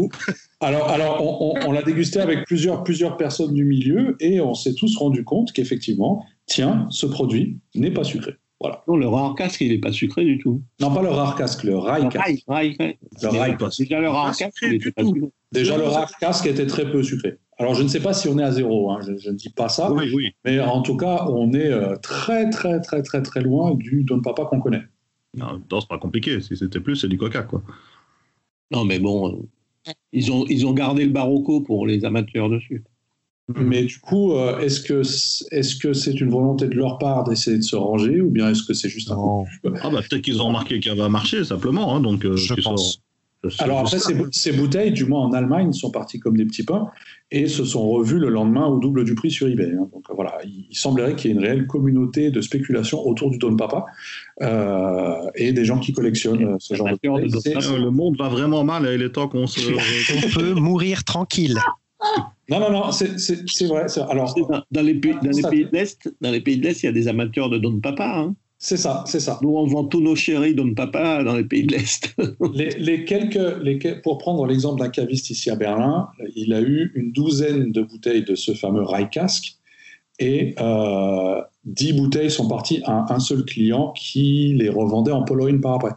Alors, 0.62 0.90
alors 0.90 1.66
on, 1.68 1.72
l'a 1.72 1.84
dégusté 1.84 2.20
avec 2.20 2.46
plusieurs, 2.46 2.84
plusieurs 2.84 3.18
personnes 3.18 3.54
du 3.54 3.66
milieu 3.66 4.16
et 4.20 4.42
on 4.42 4.54
s'est 4.54 4.74
tous 4.74 4.98
rendu 4.98 5.24
compte 5.24 5.52
qu'effectivement, 5.52 6.26
tiens, 6.46 6.88
ce 6.90 7.06
produit 7.06 7.60
n'est 7.76 7.92
pas 7.92 8.04
sucré. 8.04 8.36
Voilà. 8.60 8.84
Non, 8.88 8.96
le 8.96 9.08
rare 9.08 9.36
casque, 9.36 9.62
il 9.62 9.72
n'est 9.72 9.78
pas 9.78 9.92
sucré 9.92 10.26
du 10.26 10.40
tout. 10.40 10.64
Non, 10.80 10.92
pas 10.92 11.04
le 11.04 11.10
rare 11.10 11.36
casque, 11.36 11.64
le 11.64 11.78
rail 11.78 12.10
casque. 12.10 12.44
Le 12.48 12.54
rail, 12.54 12.78
Déjà, 13.12 14.00
le 14.00 14.10
rare 14.10 14.36
casque. 14.36 14.66
Déjà, 15.52 15.78
le 15.78 15.84
rare 15.84 16.12
casque 16.20 16.48
était 16.48 16.66
très 16.66 16.90
peu 16.90 17.04
sucré. 17.04 17.38
Alors, 17.60 17.74
je 17.74 17.82
ne 17.82 17.88
sais 17.88 18.00
pas 18.00 18.14
si 18.14 18.28
on 18.28 18.38
est 18.38 18.44
à 18.44 18.52
zéro, 18.52 18.92
hein, 18.92 19.00
je, 19.02 19.30
ne 19.30 19.36
dis 19.36 19.50
pas 19.50 19.68
ça. 19.68 19.92
Oui, 19.92 20.12
oui. 20.14 20.32
Mais 20.46 20.60
en 20.60 20.82
tout 20.84 20.96
cas, 20.96 21.26
on 21.28 21.54
est 21.54 21.72
euh, 21.72 21.96
très, 21.96 22.50
très, 22.52 22.80
très, 22.82 23.02
très, 23.02 23.24
très 23.24 23.42
loin 23.42 23.74
du 23.74 24.04
Don 24.04 24.22
Papa 24.22 24.46
qu'on 24.46 24.60
connaît. 24.60 24.84
Non, 25.36 25.60
c'est 25.72 25.88
pas 25.88 25.98
compliqué. 25.98 26.40
Si 26.42 26.56
c'était 26.56 26.80
plus, 26.80 26.96
c'est 26.98 27.08
du 27.08 27.18
coca, 27.18 27.42
quoi. 27.44 27.64
Non, 28.72 28.86
mais 28.86 29.00
bon, 29.00 29.32
euh, 29.88 29.92
ils, 30.14 30.32
ont, 30.32 30.46
ils 30.48 30.68
ont 30.68 30.74
gardé 30.74 31.06
le 31.06 31.12
barocco 31.12 31.62
pour 31.62 31.88
les 31.88 32.06
amateurs 32.06 32.50
dessus. 32.50 32.84
Mais 33.56 33.86
du 33.86 33.98
coup, 34.00 34.34
euh, 34.34 34.60
est-ce 34.60 34.82
que 34.82 35.02
est-ce 35.54 35.78
que 35.78 35.94
c'est 35.94 36.20
une 36.20 36.30
volonté 36.30 36.68
de 36.68 36.76
leur 36.76 36.98
part 36.98 37.24
d'essayer 37.24 37.58
de 37.58 37.64
se 37.64 37.78
ranger 37.78 38.20
ou 38.20 38.30
bien 38.30 38.50
est-ce 38.50 38.64
que 38.64 38.74
c'est 38.74 38.90
juste 38.90 39.10
un 39.10 39.44
Ah 39.84 39.90
bah 39.90 40.02
peut-être 40.02 40.22
qu'ils 40.22 40.42
ont 40.42 40.48
remarqué 40.48 40.82
qu'elle 40.82 40.98
va 40.98 41.08
marcher 41.08 41.46
simplement, 41.46 41.96
hein, 41.96 42.02
donc 42.02 42.30
je 42.36 42.54
pense. 42.56 43.02
Alors 43.60 43.80
après, 43.80 43.98
ces, 44.32 44.52
bouteilles, 44.52 44.92
du 44.92 45.06
moins 45.06 45.22
en 45.22 45.34
Allemagne, 45.34 45.74
sont 45.74 45.92
parties 45.92 46.20
comme 46.20 46.38
des 46.38 46.46
petits 46.46 46.64
pains 46.64 46.88
et 47.32 47.48
se 47.48 47.66
sont 47.66 47.90
revues 47.90 48.20
le 48.20 48.30
lendemain 48.30 48.66
au 48.68 48.80
double 48.80 49.04
du 49.04 49.16
prix 49.16 49.32
sur 49.32 49.48
eBay. 49.48 49.72
Hein. 49.74 49.90
Donc 49.94 50.04
voilà, 50.16 50.38
il, 50.46 50.76
semblerait 50.76 51.16
qu'il 51.16 51.32
y 51.32 51.34
ait 51.34 51.38
une 51.38 51.44
réelle 51.44 51.68
communauté 51.68 52.32
de 52.32 52.42
spéculation 52.42 53.06
autour 53.06 53.32
du 53.32 53.38
Don 53.38 53.56
Papa 53.56 53.86
euh, 54.42 55.30
et 55.36 55.52
des 55.52 55.66
gens 55.66 55.80
qui 55.80 55.92
collectionnent 55.94 56.46
euh, 56.46 56.56
ce 56.60 56.74
genre 56.74 56.88
de 56.88 57.28
bouteilles. 57.28 57.56
Le 57.56 57.90
monde 57.90 58.18
va 58.18 58.30
vraiment 58.30 58.64
mal 58.64 58.88
et 58.88 58.96
il 58.96 59.02
est 59.02 59.12
temps 59.12 59.28
qu'on 59.28 59.48
se... 59.48 59.60
On 60.18 60.40
peut 60.40 60.54
mourir 60.54 61.04
tranquille. 61.04 61.58
Non, 62.50 62.60
non, 62.60 62.72
non, 62.72 62.92
c'est 62.92 63.66
vrai. 63.68 63.86
Alors, 64.10 64.34
dans, 64.72 64.82
les 64.82 64.96
pays, 64.96 65.16
dans 65.22 65.32
les 65.32 65.42
pays 65.50 65.66
de 65.66 65.72
l'Est, 65.74 66.14
dans 66.22 66.32
les 66.32 66.42
pays 66.42 66.58
de 66.58 66.64
l'Est, 66.64 66.84
il 66.84 66.86
y 66.86 66.90
a 66.90 66.94
des 66.94 67.08
amateurs 67.08 67.50
de 67.50 67.58
Don 67.58 67.80
Papa. 67.80 68.06
Hein. 68.06 68.36
C'est 68.60 68.78
ça, 68.78 69.04
c'est 69.06 69.20
ça. 69.20 69.40
Nous, 69.44 69.56
on 69.56 69.68
vend 69.68 69.84
tous 69.84 70.02
nos 70.02 70.16
chéris 70.16 70.56
Don 70.56 70.74
Papa 70.74 71.24
dans 71.24 71.36
les 71.36 71.44
pays 71.44 71.68
de 71.68 71.74
l'Est. 71.74 72.16
les, 72.54 73.06
quelques, 73.06 73.62
les, 73.62 73.78
pour 74.02 74.18
prendre 74.18 74.48
l'exemple 74.48 74.80
d'un 74.80 74.90
caviste 74.90 75.30
ici 75.30 75.52
à 75.52 75.56
Berlin, 75.56 76.10
il 76.36 76.54
a 76.54 76.62
eu 76.62 76.92
une 76.96 77.12
douzaine 77.12 77.72
de 77.72 77.84
bouteilles 77.84 78.24
de 78.24 78.34
ce 78.34 78.54
fameux 78.54 78.84
Casque 79.12 79.58
et 80.20 80.56
euh, 80.60 81.42
dix 81.66 81.94
bouteilles 81.94 82.32
sont 82.32 82.48
parties 82.48 82.82
à 82.86 83.14
un 83.14 83.20
seul 83.20 83.46
client 83.46 83.92
qui 83.92 84.54
les 84.56 84.70
revendait 84.70 85.12
en 85.12 85.24
Pologne 85.24 85.62
par 85.62 85.76
après 85.76 85.92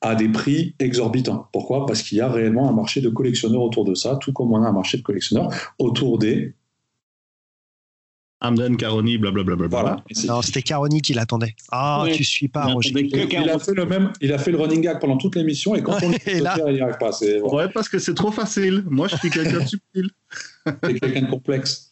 à 0.00 0.14
des 0.14 0.28
prix 0.28 0.74
exorbitants. 0.78 1.48
Pourquoi? 1.52 1.86
Parce 1.86 2.02
qu'il 2.02 2.18
y 2.18 2.20
a 2.22 2.28
réellement 2.28 2.68
un 2.68 2.72
marché 2.72 3.00
de 3.00 3.10
collectionneurs 3.10 3.62
autour 3.62 3.84
de 3.84 3.94
ça, 3.94 4.16
tout 4.16 4.32
comme 4.32 4.52
on 4.52 4.62
a 4.62 4.66
un 4.66 4.72
marché 4.72 4.96
de 4.96 5.02
collectionneurs 5.02 5.50
autour 5.78 6.18
des 6.18 6.54
Amden, 8.40 8.76
Caroni, 8.76 9.18
blablabla. 9.18 9.68
Voilà. 9.68 10.02
Non, 10.26 10.40
c'était 10.40 10.62
Caroni 10.62 11.02
qui 11.02 11.12
l'attendait. 11.12 11.54
Ah, 11.70 12.06
tu 12.12 12.24
suis 12.24 12.48
pas, 12.48 12.64
Roger. 12.64 12.92
Il, 12.94 13.50
a 13.50 13.58
fait 13.58 13.74
le 13.74 13.84
même, 13.84 14.12
il 14.20 14.32
a 14.32 14.38
fait 14.38 14.50
le 14.50 14.58
running 14.58 14.80
gag 14.80 14.98
pendant 14.98 15.18
toute 15.18 15.36
l'émission 15.36 15.74
et 15.74 15.82
quand 15.82 15.98
on 16.02 16.12
est 16.12 16.40
là... 16.40 16.56
il 16.66 16.74
n'y 16.74 16.80
arrive 16.80 16.96
pas. 16.98 17.10
Ouais, 17.42 17.68
parce 17.68 17.88
que 17.88 17.98
c'est 17.98 18.14
trop 18.14 18.30
facile. 18.30 18.82
Moi, 18.88 19.08
je 19.08 19.16
suis 19.16 19.30
quelqu'un 19.30 19.60
de 19.60 19.66
subtil. 19.66 20.10
C'est 20.84 21.00
quelqu'un 21.00 21.22
de 21.22 21.30
complexe. 21.30 21.90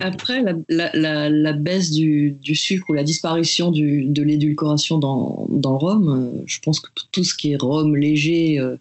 Après, 0.00 0.42
la, 0.68 1.52
baisse 1.52 1.90
du, 1.90 2.36
sucre 2.54 2.90
ou 2.90 2.92
la 2.92 3.04
disparition 3.04 3.70
de 3.70 4.22
l'édulcoration 4.22 4.98
dans, 4.98 5.46
le 5.48 5.76
rhum, 5.76 6.08
euh, 6.08 6.42
je 6.46 6.58
pense 6.60 6.80
que 6.80 6.88
tout 7.12 7.24
ce 7.24 7.34
qui 7.34 7.52
est 7.52 7.62
rhum 7.62 7.94
léger, 7.94 8.58
euh, 8.58 8.76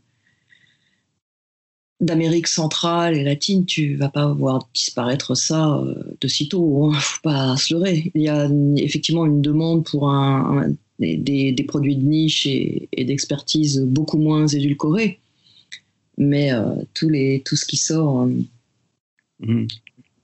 d'Amérique 2.01 2.47
centrale 2.47 3.15
et 3.15 3.23
latine, 3.23 3.65
tu 3.65 3.95
vas 3.95 4.09
pas 4.09 4.33
voir 4.33 4.67
disparaître 4.73 5.35
ça 5.35 5.77
euh, 5.77 5.95
de 6.19 6.27
sitôt. 6.27 6.85
Hein. 6.85 6.93
Faut 6.99 7.21
pas 7.21 7.55
se 7.57 7.73
leurrer. 7.73 8.11
Il 8.15 8.23
y 8.23 8.27
a 8.27 8.49
effectivement 8.75 9.25
une 9.25 9.41
demande 9.41 9.85
pour 9.85 10.09
un, 10.09 10.73
des, 10.99 11.65
produits 11.67 11.95
de 11.95 12.03
niche 12.03 12.47
et, 12.47 12.89
d'expertise 12.97 13.81
beaucoup 13.81 14.17
moins 14.17 14.47
édulcorés. 14.47 15.19
Mais 16.17 16.51
euh, 16.51 16.75
tous 16.93 17.07
les, 17.07 17.43
tout 17.45 17.55
ce 17.55 17.65
qui 17.65 17.77
sort, 17.77 18.23
euh, 18.23 19.45
mmh. 19.45 19.67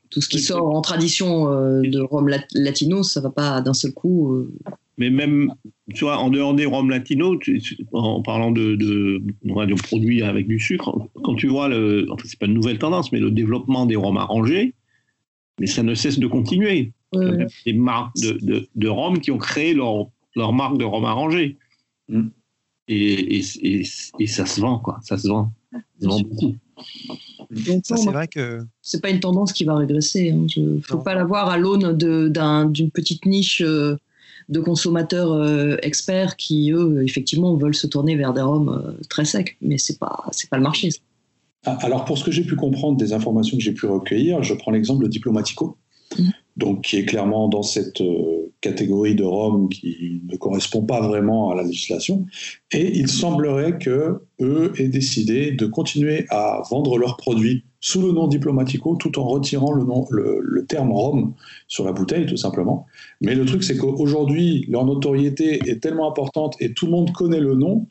tout 0.09 0.21
ce 0.21 0.29
qui 0.29 0.39
sort 0.39 0.75
en 0.75 0.81
tradition 0.81 1.45
de 1.45 1.99
Rome 2.01 2.29
latino, 2.53 3.03
ça 3.03 3.21
va 3.21 3.29
pas 3.29 3.61
d'un 3.61 3.73
seul 3.73 3.93
coup 3.93 4.47
mais 4.97 5.09
même, 5.09 5.53
tu 5.93 6.05
vois, 6.05 6.17
en 6.17 6.29
dehors 6.29 6.55
des 6.55 6.65
rhums 6.65 6.89
latinos, 6.89 7.37
en 7.93 8.21
parlant 8.21 8.51
de, 8.51 8.75
de, 8.75 9.21
de, 9.43 9.81
produits 9.81 10.23
avec 10.23 10.47
du 10.47 10.59
sucre, 10.59 11.07
quand 11.23 11.35
tu 11.35 11.47
vois, 11.47 11.69
le, 11.69 12.07
enfin, 12.11 12.23
c'est 12.27 12.39
pas 12.39 12.47
une 12.47 12.55
nouvelle 12.55 12.79
tendance, 12.79 13.11
mais 13.11 13.19
le 13.19 13.29
développement 13.29 13.85
des 13.85 13.95
rhums 13.95 14.17
arrangés, 14.17 14.73
mais 15.59 15.67
ça 15.67 15.83
ne 15.83 15.93
cesse 15.93 16.17
de 16.17 16.27
continuer. 16.27 16.93
Il 17.13 17.21
y 17.21 17.43
a 17.43 17.47
des 17.65 17.73
marques 17.73 18.15
de, 18.17 18.33
de, 18.41 18.67
de 18.75 18.87
rhum 18.87 19.19
qui 19.21 19.31
ont 19.31 19.37
créé 19.37 19.73
leur, 19.73 20.07
leur 20.35 20.51
marque 20.51 20.77
de 20.77 20.83
rhum 20.83 21.05
arrangé. 21.05 21.57
Mm. 22.09 22.27
Et, 22.89 23.39
et, 23.39 23.83
et, 24.19 24.27
ça 24.27 24.45
se 24.45 24.61
vend, 24.61 24.79
quoi. 24.79 24.99
Ça 25.03 25.17
se 25.17 25.27
vend. 25.27 25.51
Ça 25.73 25.79
se 25.99 26.07
vend 26.07 26.19
beaucoup. 26.21 26.55
c'est 27.83 28.05
vrai 28.05 28.27
que 28.27 28.61
c'est 28.81 29.01
pas 29.01 29.09
une 29.09 29.19
tendance 29.19 29.51
qui 29.51 29.65
va 29.65 29.75
régresser. 29.75 30.27
Il 30.27 30.33
hein. 30.33 30.47
ne 30.57 30.81
faut 30.81 30.99
pas 30.99 31.13
la 31.13 31.25
voir 31.25 31.49
à 31.49 31.57
l'aune 31.57 31.97
d'une 31.97 32.91
petite 32.91 33.25
niche 33.25 33.61
euh, 33.61 33.97
de 34.49 34.59
consommateurs 34.59 35.33
euh, 35.33 35.77
experts 35.81 36.37
qui, 36.37 36.71
eux, 36.71 37.03
effectivement, 37.03 37.55
veulent 37.55 37.75
se 37.75 37.87
tourner 37.87 38.15
vers 38.15 38.33
des 38.33 38.41
rhums 38.41 38.69
euh, 38.69 39.03
très 39.09 39.25
secs. 39.25 39.57
Mais 39.61 39.77
ce 39.77 39.91
n'est 39.91 39.97
pas, 39.97 40.29
pas 40.49 40.57
le 40.57 40.63
marché. 40.63 40.89
Ah, 41.65 41.77
alors, 41.81 42.05
pour 42.05 42.17
ce 42.17 42.23
que 42.23 42.31
j'ai 42.31 42.43
pu 42.43 42.55
comprendre 42.55 42.97
des 42.97 43.13
informations 43.13 43.57
que 43.57 43.63
j'ai 43.63 43.73
pu 43.73 43.85
recueillir, 43.87 44.43
je 44.43 44.53
prends 44.53 44.71
l'exemple 44.71 45.03
de 45.03 45.09
Diplomatico, 45.09 45.77
mmh. 46.17 46.29
donc 46.55 46.83
qui 46.83 46.97
est 46.97 47.05
clairement 47.05 47.49
dans 47.49 47.63
cette 47.63 47.99
euh, 47.99 48.53
catégorie 48.61 49.15
de 49.15 49.23
rhum 49.23 49.67
qui 49.69 50.21
ne 50.25 50.37
correspond 50.37 50.83
pas 50.83 51.01
vraiment 51.01 51.51
à 51.51 51.55
la 51.55 51.63
législation. 51.63 52.25
Et 52.71 52.97
il 52.97 53.09
semblerait 53.09 53.77
que 53.77 54.21
eux 54.39 54.71
aient 54.77 54.87
décidé 54.87 55.51
de 55.51 55.65
continuer 55.65 56.25
à 56.29 56.61
vendre 56.69 56.97
leurs 56.97 57.17
produits 57.17 57.65
sous 57.79 58.01
le 58.01 58.11
nom 58.11 58.27
Diplomatico 58.27 58.95
tout 58.95 59.19
en 59.19 59.27
retirant 59.27 59.71
le, 59.71 59.83
nom, 59.83 60.05
le, 60.09 60.65
terme 60.65 60.91
Rome 60.91 61.33
sur 61.67 61.85
la 61.85 61.91
bouteille, 61.91 62.25
tout 62.25 62.37
simplement. 62.37 62.85
Mais 63.21 63.35
le 63.35 63.45
truc, 63.45 63.63
c'est 63.63 63.77
qu'aujourd'hui, 63.77 64.65
leur 64.69 64.85
notoriété 64.85 65.59
est 65.69 65.81
tellement 65.81 66.09
importante 66.09 66.55
et 66.59 66.73
tout 66.73 66.85
le 66.85 66.91
monde 66.91 67.11
connaît 67.11 67.39
le 67.39 67.55
nom 67.55 67.87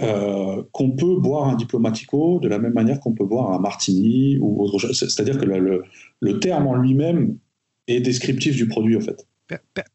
euh, 0.00 0.62
qu'on 0.72 0.92
peut 0.92 1.16
boire 1.16 1.48
un 1.48 1.56
diplomatico 1.56 2.38
de 2.40 2.48
la 2.48 2.58
même 2.58 2.74
manière 2.74 3.00
qu'on 3.00 3.12
peut 3.12 3.24
boire 3.24 3.52
un 3.52 3.58
martini 3.58 4.38
ou 4.38 4.62
autre 4.62 4.78
chose. 4.78 4.96
C'est-à-dire 4.96 5.38
que 5.38 5.46
le, 5.46 5.82
le 6.20 6.40
terme 6.40 6.68
en 6.68 6.74
lui-même 6.74 7.36
est 7.88 8.00
descriptif 8.00 8.54
du 8.54 8.68
produit, 8.68 8.96
en 8.96 9.00
fait 9.00 9.26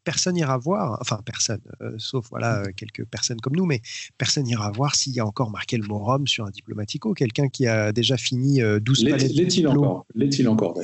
personne 0.04 0.34
n'ira 0.34 0.58
voir, 0.58 0.98
enfin 1.00 1.20
personne, 1.24 1.60
euh, 1.80 1.92
sauf 1.98 2.26
voilà 2.30 2.60
euh, 2.60 2.64
quelques 2.76 3.04
personnes 3.04 3.40
comme 3.40 3.54
nous, 3.56 3.66
mais 3.66 3.80
personne 4.18 4.44
n'ira 4.44 4.70
voir 4.70 4.94
s'il 4.94 5.12
y 5.12 5.20
a 5.20 5.26
encore 5.26 5.50
marqué 5.50 5.76
le 5.76 5.86
mot 5.86 5.98
Rome 5.98 6.26
sur 6.26 6.44
un 6.44 6.50
diplomatico, 6.50 7.14
quelqu'un 7.14 7.48
qui 7.48 7.66
a 7.66 7.92
déjà 7.92 8.16
fini 8.16 8.60
12 8.80 9.04
euh, 9.04 9.10
palettes. 9.10 9.32
L'est-il 9.34 9.68
encore? 9.68 10.06
L'est-il 10.14 10.48
encore 10.48 10.78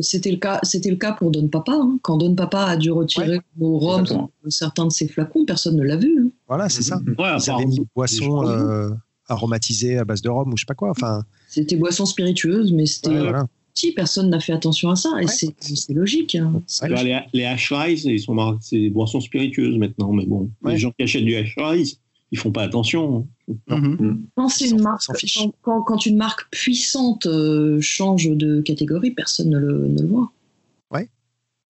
C'était 0.00 0.30
le 0.30 0.38
cas, 0.38 0.60
c'était 0.62 0.90
le 0.90 0.96
cas 0.96 1.12
pour 1.12 1.30
Don 1.30 1.48
Papa. 1.48 1.72
Hein. 1.72 1.98
Quand 2.02 2.16
Don 2.16 2.34
Papa 2.34 2.64
a 2.64 2.76
dû 2.76 2.90
retirer 2.90 3.28
le 3.28 3.40
mot 3.56 3.78
Rome 3.78 4.28
de 4.44 4.50
certains 4.50 4.86
de 4.86 4.92
ses 4.92 5.08
flacons, 5.08 5.44
personne 5.44 5.76
ne 5.76 5.84
l'a 5.84 5.96
vu. 5.96 6.18
Hein. 6.20 6.30
Voilà, 6.48 6.68
c'est 6.68 6.82
ça. 6.82 7.00
Ouais, 7.18 7.36
Ils 7.38 7.50
avaient 7.50 7.66
mis 7.66 7.78
une 7.78 7.86
boisson 7.94 8.96
aromatisée 9.28 9.98
à 9.98 10.04
base 10.04 10.22
de 10.22 10.28
rhum 10.28 10.52
ou 10.52 10.56
je 10.56 10.62
sais 10.62 10.66
pas 10.66 10.74
quoi. 10.74 10.90
Enfin. 10.90 11.24
C'était 11.48 11.76
boisson 11.76 12.06
spiritueuse, 12.06 12.72
mais 12.72 12.86
c'était 12.86 13.32
personne 13.94 14.30
n'a 14.30 14.40
fait 14.40 14.52
attention 14.52 14.90
à 14.90 14.96
ça, 14.96 15.10
et 15.20 15.26
c'est 15.26 15.92
logique. 15.92 16.34
Hein. 16.34 16.62
les, 17.32 18.18
sont 18.18 18.58
c'est 18.60 18.78
des 18.78 18.90
boissons 18.90 19.20
spiritueuses 19.20 19.76
maintenant, 19.76 20.12
mais 20.12 20.26
bon, 20.26 20.50
les 20.64 20.78
gens 20.78 20.92
qui 20.92 21.04
achètent 21.04 21.24
du 21.24 21.36
Ashrise, 21.36 22.00
ils 22.32 22.38
font 22.38 22.50
pas 22.50 22.62
attention. 22.62 23.26
Hein. 23.48 23.78
Mm-hmm. 23.78 24.16
Quand, 24.34 24.60
une 24.60 24.82
marque, 24.82 25.04
quand, 25.62 26.06
une 26.06 26.16
marque 26.16 26.50
puissante 26.50 27.26
euh, 27.26 27.80
change 27.80 28.28
de 28.28 28.60
catégorie, 28.60 29.12
personne 29.12 29.50
ne 29.50 29.58
le, 29.58 29.86
ne 29.88 30.02
le 30.02 30.08
voit. 30.08 30.32
Ouais, 30.90 31.08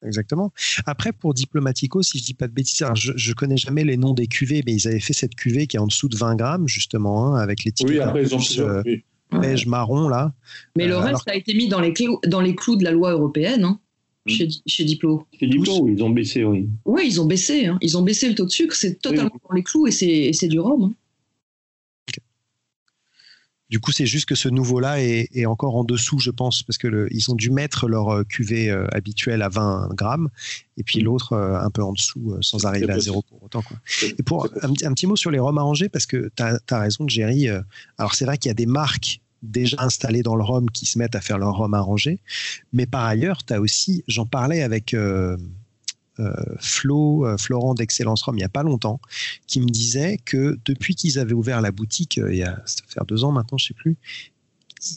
exactement. 0.03 0.53
Après, 0.87 1.13
pour 1.13 1.35
Diplomatico, 1.35 2.03
si 2.03 2.19
je 2.19 2.25
dis 2.25 2.35
pas 2.35 2.49
de 2.49 2.53
bêtises, 2.53 2.87
je, 2.95 3.13
je 3.17 3.33
connais 3.35 3.59
jamais 3.59 3.85
les 3.85 3.97
noms 3.97 4.15
des 4.15 4.29
cuvées, 4.29 4.63
mais 4.65 4.75
ils 4.75 4.89
avaient 4.89 5.01
fait 5.01 5.13
cette 5.13 5.35
cuvée 5.35 5.67
qui 5.67 5.77
est 5.77 5.81
en 5.81 5.87
dessous 5.87 6.09
de 6.09 6.17
20 6.17 6.37
grammes, 6.37 6.69
justement, 6.69 7.27
hein, 7.27 7.39
avec 7.39 7.65
les 7.65 7.73
Oui, 7.85 7.99
après, 8.01 8.23
ils 8.23 8.35
ont 8.35 8.41
euh, 8.61 8.83
beige 9.33 9.67
marron 9.67 10.09
là. 10.09 10.33
Mais 10.77 10.87
le 10.87 10.95
euh, 10.95 11.01
reste 11.01 11.29
a 11.29 11.35
été 11.35 11.55
mis 11.55 11.69
dans 11.69 11.81
les, 11.81 11.93
clous, 11.93 12.21
dans 12.27 12.41
les 12.41 12.55
clous 12.55 12.77
de 12.77 12.85
la 12.85 12.91
loi 12.91 13.13
européenne. 13.13 13.65
Hein, 13.65 13.81
hmm. 14.27 14.31
chez, 14.31 14.49
chez, 14.67 14.85
Diplo. 14.85 15.27
Chez 15.39 15.47
Diplo, 15.47 15.89
ils 15.89 16.03
ont 16.03 16.11
baissé, 16.11 16.45
oui. 16.45 16.69
Oui, 16.85 17.03
ils 17.07 17.21
ont 17.21 17.27
baissé. 17.27 17.67
Hein. 17.67 17.79
Ils 17.81 17.97
ont 17.97 18.03
baissé 18.03 18.29
le 18.29 18.35
taux 18.35 18.47
de 18.47 18.51
sucre. 18.51 18.75
C'est 18.75 19.01
totalement 19.01 19.41
dans 19.49 19.55
les 19.55 19.63
clous 19.63 19.87
et 19.87 19.91
c'est 19.91 20.49
du 20.49 20.61
rhum. 20.61 20.85
Hein. 20.85 20.93
Du 23.69 23.81
coup, 23.81 23.91
c'est 23.91 24.07
juste 24.07 24.27
que 24.27 24.35
ce 24.35 24.49
nouveau-là 24.49 25.03
est, 25.03 25.47
encore 25.47 25.77
en 25.77 25.85
dessous, 25.85 26.19
je 26.19 26.31
pense, 26.31 26.63
parce 26.63 26.79
que 26.79 27.09
ils 27.11 27.31
ont 27.31 27.35
dû 27.35 27.51
mettre 27.51 27.89
leur 27.89 28.09
euh, 28.11 28.25
cuvée 28.25 28.71
euh, 28.71 28.87
habituelle 28.93 29.43
à 29.43 29.49
20 29.49 29.89
grammes, 29.95 30.29
et 30.77 30.85
puis 30.85 31.01
l'autre 31.01 31.35
un 31.37 31.71
peu 31.71 31.83
en 31.83 31.93
dessous, 31.93 32.37
sans 32.41 32.65
arriver 32.65 32.93
à 32.93 33.01
zéro 33.01 33.23
pour 33.23 33.43
autant. 33.43 33.63
Quoi. 33.63 33.79
Et 34.19 34.23
pour 34.23 34.47
un, 34.63 34.71
un, 34.71 34.93
petit 34.93 35.07
mot 35.07 35.17
sur 35.17 35.31
les 35.31 35.39
rhums 35.39 35.59
arrangés, 35.59 35.89
parce 35.89 36.07
que 36.07 36.31
tu 36.37 36.43
as, 36.43 36.61
as, 36.71 36.79
raison, 36.79 37.09
Jerry. 37.09 37.49
alors, 37.99 38.15
c'est 38.15 38.25
vrai 38.25 38.39
qu'il 38.39 38.51
y 38.51 38.53
a 38.53 38.55
des 38.55 38.67
marques 38.67 39.21
déjà 39.43 39.77
installés 39.81 40.23
dans 40.23 40.37
le 40.37 40.43
Rhum 40.43 40.71
qui 40.71 40.87
se 40.87 40.99
mettent 40.99 41.15
à 41.15 41.21
faire 41.21 41.39
leur 41.39 41.57
Rhum 41.57 41.75
arrangé. 41.75 42.21
Mais 42.73 42.87
par 42.87 43.05
ailleurs, 43.05 43.45
tu 43.45 43.55
as 43.55 43.61
aussi, 43.61 44.05
j'en 44.09 44.27
parlais 44.27 44.63
avec 44.63 44.95
euh, 44.95 45.37
euh, 45.37 45.37
Flo, 46.59 47.27
euh, 47.27 47.37
Florent 47.37 47.75
d'Excellence 47.75 48.23
Rhum 48.23 48.37
il 48.37 48.39
n'y 48.39 48.45
a 48.45 48.49
pas 48.49 48.63
longtemps, 48.63 49.01
qui 49.47 49.61
me 49.61 49.67
disait 49.67 50.19
que 50.25 50.59
depuis 50.65 50.95
qu'ils 50.95 51.19
avaient 51.19 51.35
ouvert 51.35 51.61
la 51.61 51.73
boutique, 51.73 52.17
il 52.17 52.37
y 52.37 52.43
a, 52.43 52.63
ça 52.67 52.83
fait 52.89 53.01
deux 53.07 53.25
ans 53.25 53.33
maintenant, 53.33 53.59
je 53.59 53.67
sais 53.67 53.75
plus, 53.75 53.97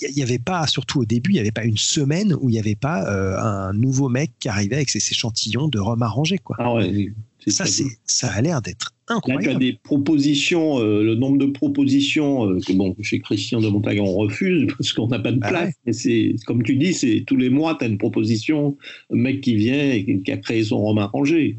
il 0.01 0.13
n'y 0.15 0.24
avait 0.24 0.39
pas, 0.39 0.67
surtout 0.67 1.01
au 1.01 1.05
début, 1.05 1.32
il 1.32 1.34
n'y 1.34 1.39
avait 1.39 1.51
pas 1.51 1.63
une 1.63 1.78
semaine 1.78 2.36
où 2.39 2.49
il 2.49 2.53
n'y 2.53 2.59
avait 2.59 2.76
pas 2.76 3.09
un 3.09 3.74
nouveau 3.74 4.09
mec 4.09 4.32
qui 4.39 4.49
arrivait 4.49 4.76
avec 4.76 4.89
ses 4.89 4.99
échantillons 4.99 5.67
de 5.67 5.80
rhum 5.80 6.01
arrangé. 6.03 6.38
Quoi. 6.38 6.57
Ah 6.59 6.74
ouais, 6.74 7.11
ça, 7.47 7.65
ça 8.05 8.32
a 8.32 8.41
l'air 8.41 8.61
d'être 8.61 8.93
incroyable. 9.10 9.45
Là, 9.45 9.51
tu 9.51 9.55
as 9.55 9.60
des 9.60 9.74
propositions, 9.74 10.80
euh, 10.80 11.03
le 11.03 11.16
nombre 11.16 11.38
de 11.38 11.47
propositions 11.47 12.49
euh, 12.49 12.60
que 12.60 12.74
bon, 12.74 12.95
chez 13.01 13.20
Christian 13.20 13.60
de 13.60 13.68
Montague, 13.68 13.99
on 13.99 14.16
refuse 14.16 14.68
parce 14.78 14.93
qu'on 14.93 15.07
n'a 15.07 15.20
pas 15.20 15.32
de 15.32 15.39
bah 15.39 15.49
place. 15.49 15.74
c'est, 15.91 16.36
comme 16.45 16.64
tu 16.64 16.76
dis, 16.76 16.93
c'est 16.93 17.24
tous 17.28 17.36
les 17.36 17.49
mois, 17.49 17.76
tu 17.76 17.86
as 17.86 17.88
une 17.88 17.97
proposition, 17.97 18.78
un 19.12 19.18
mec 19.18 19.41
qui 19.41 19.55
vient 19.55 19.91
et 19.91 20.22
qui 20.24 20.32
a 20.32 20.38
créé 20.38 20.64
son 20.64 20.80
roman 20.80 21.01
arrangé. 21.01 21.57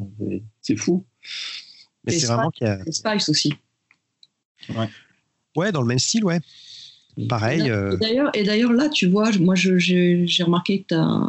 C'est 0.61 0.77
fou. 0.77 1.05
Mais 2.07 2.13
c'est 2.13 2.27
vraiment 2.27 2.51
qu'il 2.51 2.67
y 2.67 2.71
a. 2.71 2.81
Spice 2.91 3.29
aussi. 3.29 3.53
Ouais. 4.71 4.89
ouais, 5.57 5.73
dans 5.73 5.83
le 5.83 5.89
même 5.89 5.99
style, 5.99 6.25
ouais. 6.25 6.41
Pareil. 7.29 7.71
Euh, 7.71 7.97
et 8.35 8.45
d'ailleurs, 8.45 8.73
là, 8.73 8.89
tu 8.89 9.07
vois, 9.07 9.31
moi, 9.39 9.55
j'ai 9.55 10.27
remarqué 10.45 10.83
que 10.83 10.89
tu 10.89 10.95
as 10.95 11.29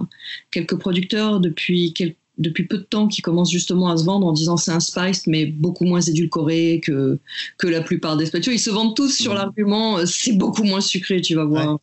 quelques 0.52 0.78
producteurs 0.78 1.40
depuis 1.40 1.94
quelques 1.94 2.16
depuis 2.42 2.68
peu 2.68 2.78
de 2.78 2.84
temps 2.84 3.08
qui 3.08 3.22
commencent 3.22 3.52
justement 3.52 3.90
à 3.90 3.98
se 3.98 4.04
vendre 4.04 4.28
en 4.28 4.32
disant 4.32 4.58
c'est 4.58 4.72
un 4.72 4.80
spice 4.80 5.28
mais 5.28 5.46
beaucoup 5.46 5.86
moins 5.86 6.02
édulcoré 6.02 6.82
que, 6.84 7.20
que 7.58 7.68
la 7.68 7.82
plupart 7.82 8.18
des 8.18 8.26
spiritueux. 8.26 8.54
Ils 8.54 8.60
se 8.60 8.70
vendent 8.70 8.96
tous 8.96 9.16
sur 9.16 9.34
l'argument 9.34 10.00
euh, 10.00 10.06
c'est 10.06 10.34
beaucoup 10.34 10.64
moins 10.64 10.82
sucré, 10.82 11.22
tu 11.22 11.36
vas 11.36 11.46
voir. 11.46 11.80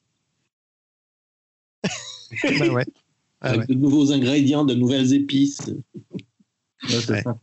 Bah 1.83 2.69
ouais. 2.73 2.85
Avec 3.41 3.69
de 3.69 3.75
nouveaux 3.75 4.13
ingrédients, 4.13 4.65
de 4.65 4.75
nouvelles 4.75 5.15
épices. 5.15 5.71
c'est 6.89 7.23
ça. 7.23 7.39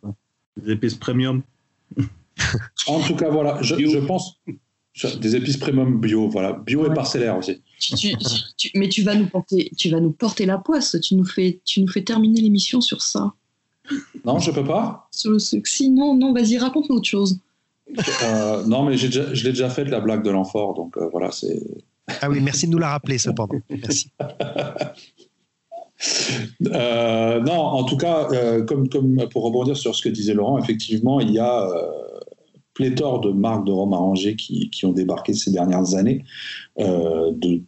Des 0.57 0.73
épices 0.73 0.95
premium. 0.95 1.41
en 2.87 2.99
tout 2.99 3.15
cas, 3.15 3.29
voilà, 3.29 3.61
je, 3.61 3.75
je 3.75 3.99
pense 3.99 4.41
des 5.19 5.35
épices 5.35 5.57
premium 5.57 5.99
bio, 5.99 6.29
voilà, 6.29 6.53
bio 6.53 6.89
et 6.89 6.93
parcellaire 6.93 7.37
aussi. 7.37 7.61
mais 8.75 8.87
tu 8.87 9.03
vas 9.03 9.15
nous 9.15 9.27
porter, 9.27 9.69
tu 9.77 9.89
vas 9.89 9.99
nous 9.99 10.11
porter 10.11 10.45
la 10.45 10.57
poisse. 10.57 10.95
Tu 11.01 11.15
nous 11.15 11.25
fais, 11.25 11.59
tu 11.65 11.81
nous 11.81 11.87
fais 11.87 12.03
terminer 12.03 12.41
l'émission 12.41 12.79
sur 12.79 13.01
ça. 13.01 13.33
Non, 14.23 14.39
je 14.39 14.51
peux 14.51 14.63
pas? 14.63 15.07
Sur 15.11 15.31
le 15.31 15.39
succès, 15.39 15.87
non, 15.89 16.15
non, 16.15 16.33
vas-y, 16.33 16.57
raconte-nous 16.57 16.95
autre 16.95 17.07
chose. 17.07 17.39
Euh, 18.23 18.65
non, 18.65 18.83
mais 18.83 18.95
déjà, 18.95 19.33
je 19.33 19.43
l'ai 19.43 19.51
déjà 19.51 19.69
fait 19.69 19.85
la 19.85 19.99
blague 19.99 20.23
de 20.23 20.31
l'enfort, 20.31 20.73
donc 20.73 20.97
euh, 20.97 21.07
voilà, 21.11 21.31
c'est. 21.31 21.61
Ah 22.21 22.29
oui, 22.29 22.39
merci 22.41 22.65
de 22.65 22.71
nous 22.71 22.77
la 22.77 22.89
rappeler 22.89 23.17
cependant. 23.17 23.57
Merci. 23.69 24.11
Euh, 26.73 27.39
non, 27.39 27.53
en 27.53 27.85
tout 27.85 27.95
cas, 27.95 28.27
comme, 28.67 28.89
comme 28.89 29.29
pour 29.29 29.43
rebondir 29.43 29.77
sur 29.77 29.95
ce 29.95 30.03
que 30.03 30.09
disait 30.09 30.33
Laurent, 30.33 30.59
effectivement, 30.59 31.21
il 31.21 31.31
y 31.31 31.39
a 31.39 31.69
pléthore 32.75 33.21
de 33.21 33.31
marques 33.31 33.65
de 33.65 33.71
rhum 33.71 33.93
arrangé 33.93 34.35
qui, 34.35 34.69
qui 34.69 34.85
ont 34.85 34.91
débarqué 34.91 35.33
ces 35.33 35.49
dernières 35.49 35.95
années, 35.95 36.23
euh, 36.79 37.31
de, 37.31 37.61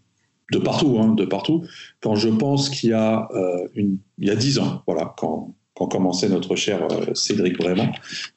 de, 0.51 0.60
partout, 0.60 0.97
hein, 0.99 1.16
de 1.16 1.26
partout. 1.26 1.64
Quand 2.01 2.16
je 2.16 2.30
pense 2.30 2.70
qu'il 2.70 2.91
y 2.91 2.93
a 2.93 3.28
euh, 3.34 3.68
une, 3.74 3.97
il 4.20 4.28
y 4.28 4.30
a 4.30 4.36
dix 4.36 4.60
ans, 4.60 4.84
voilà, 4.86 5.16
quand, 5.18 5.55
quand 5.76 5.88
commençait 5.88 6.30
notre 6.30 6.55
cher 6.55 6.86
euh, 6.91 7.14
Cédric 7.14 7.60
vraiment, 7.60 7.88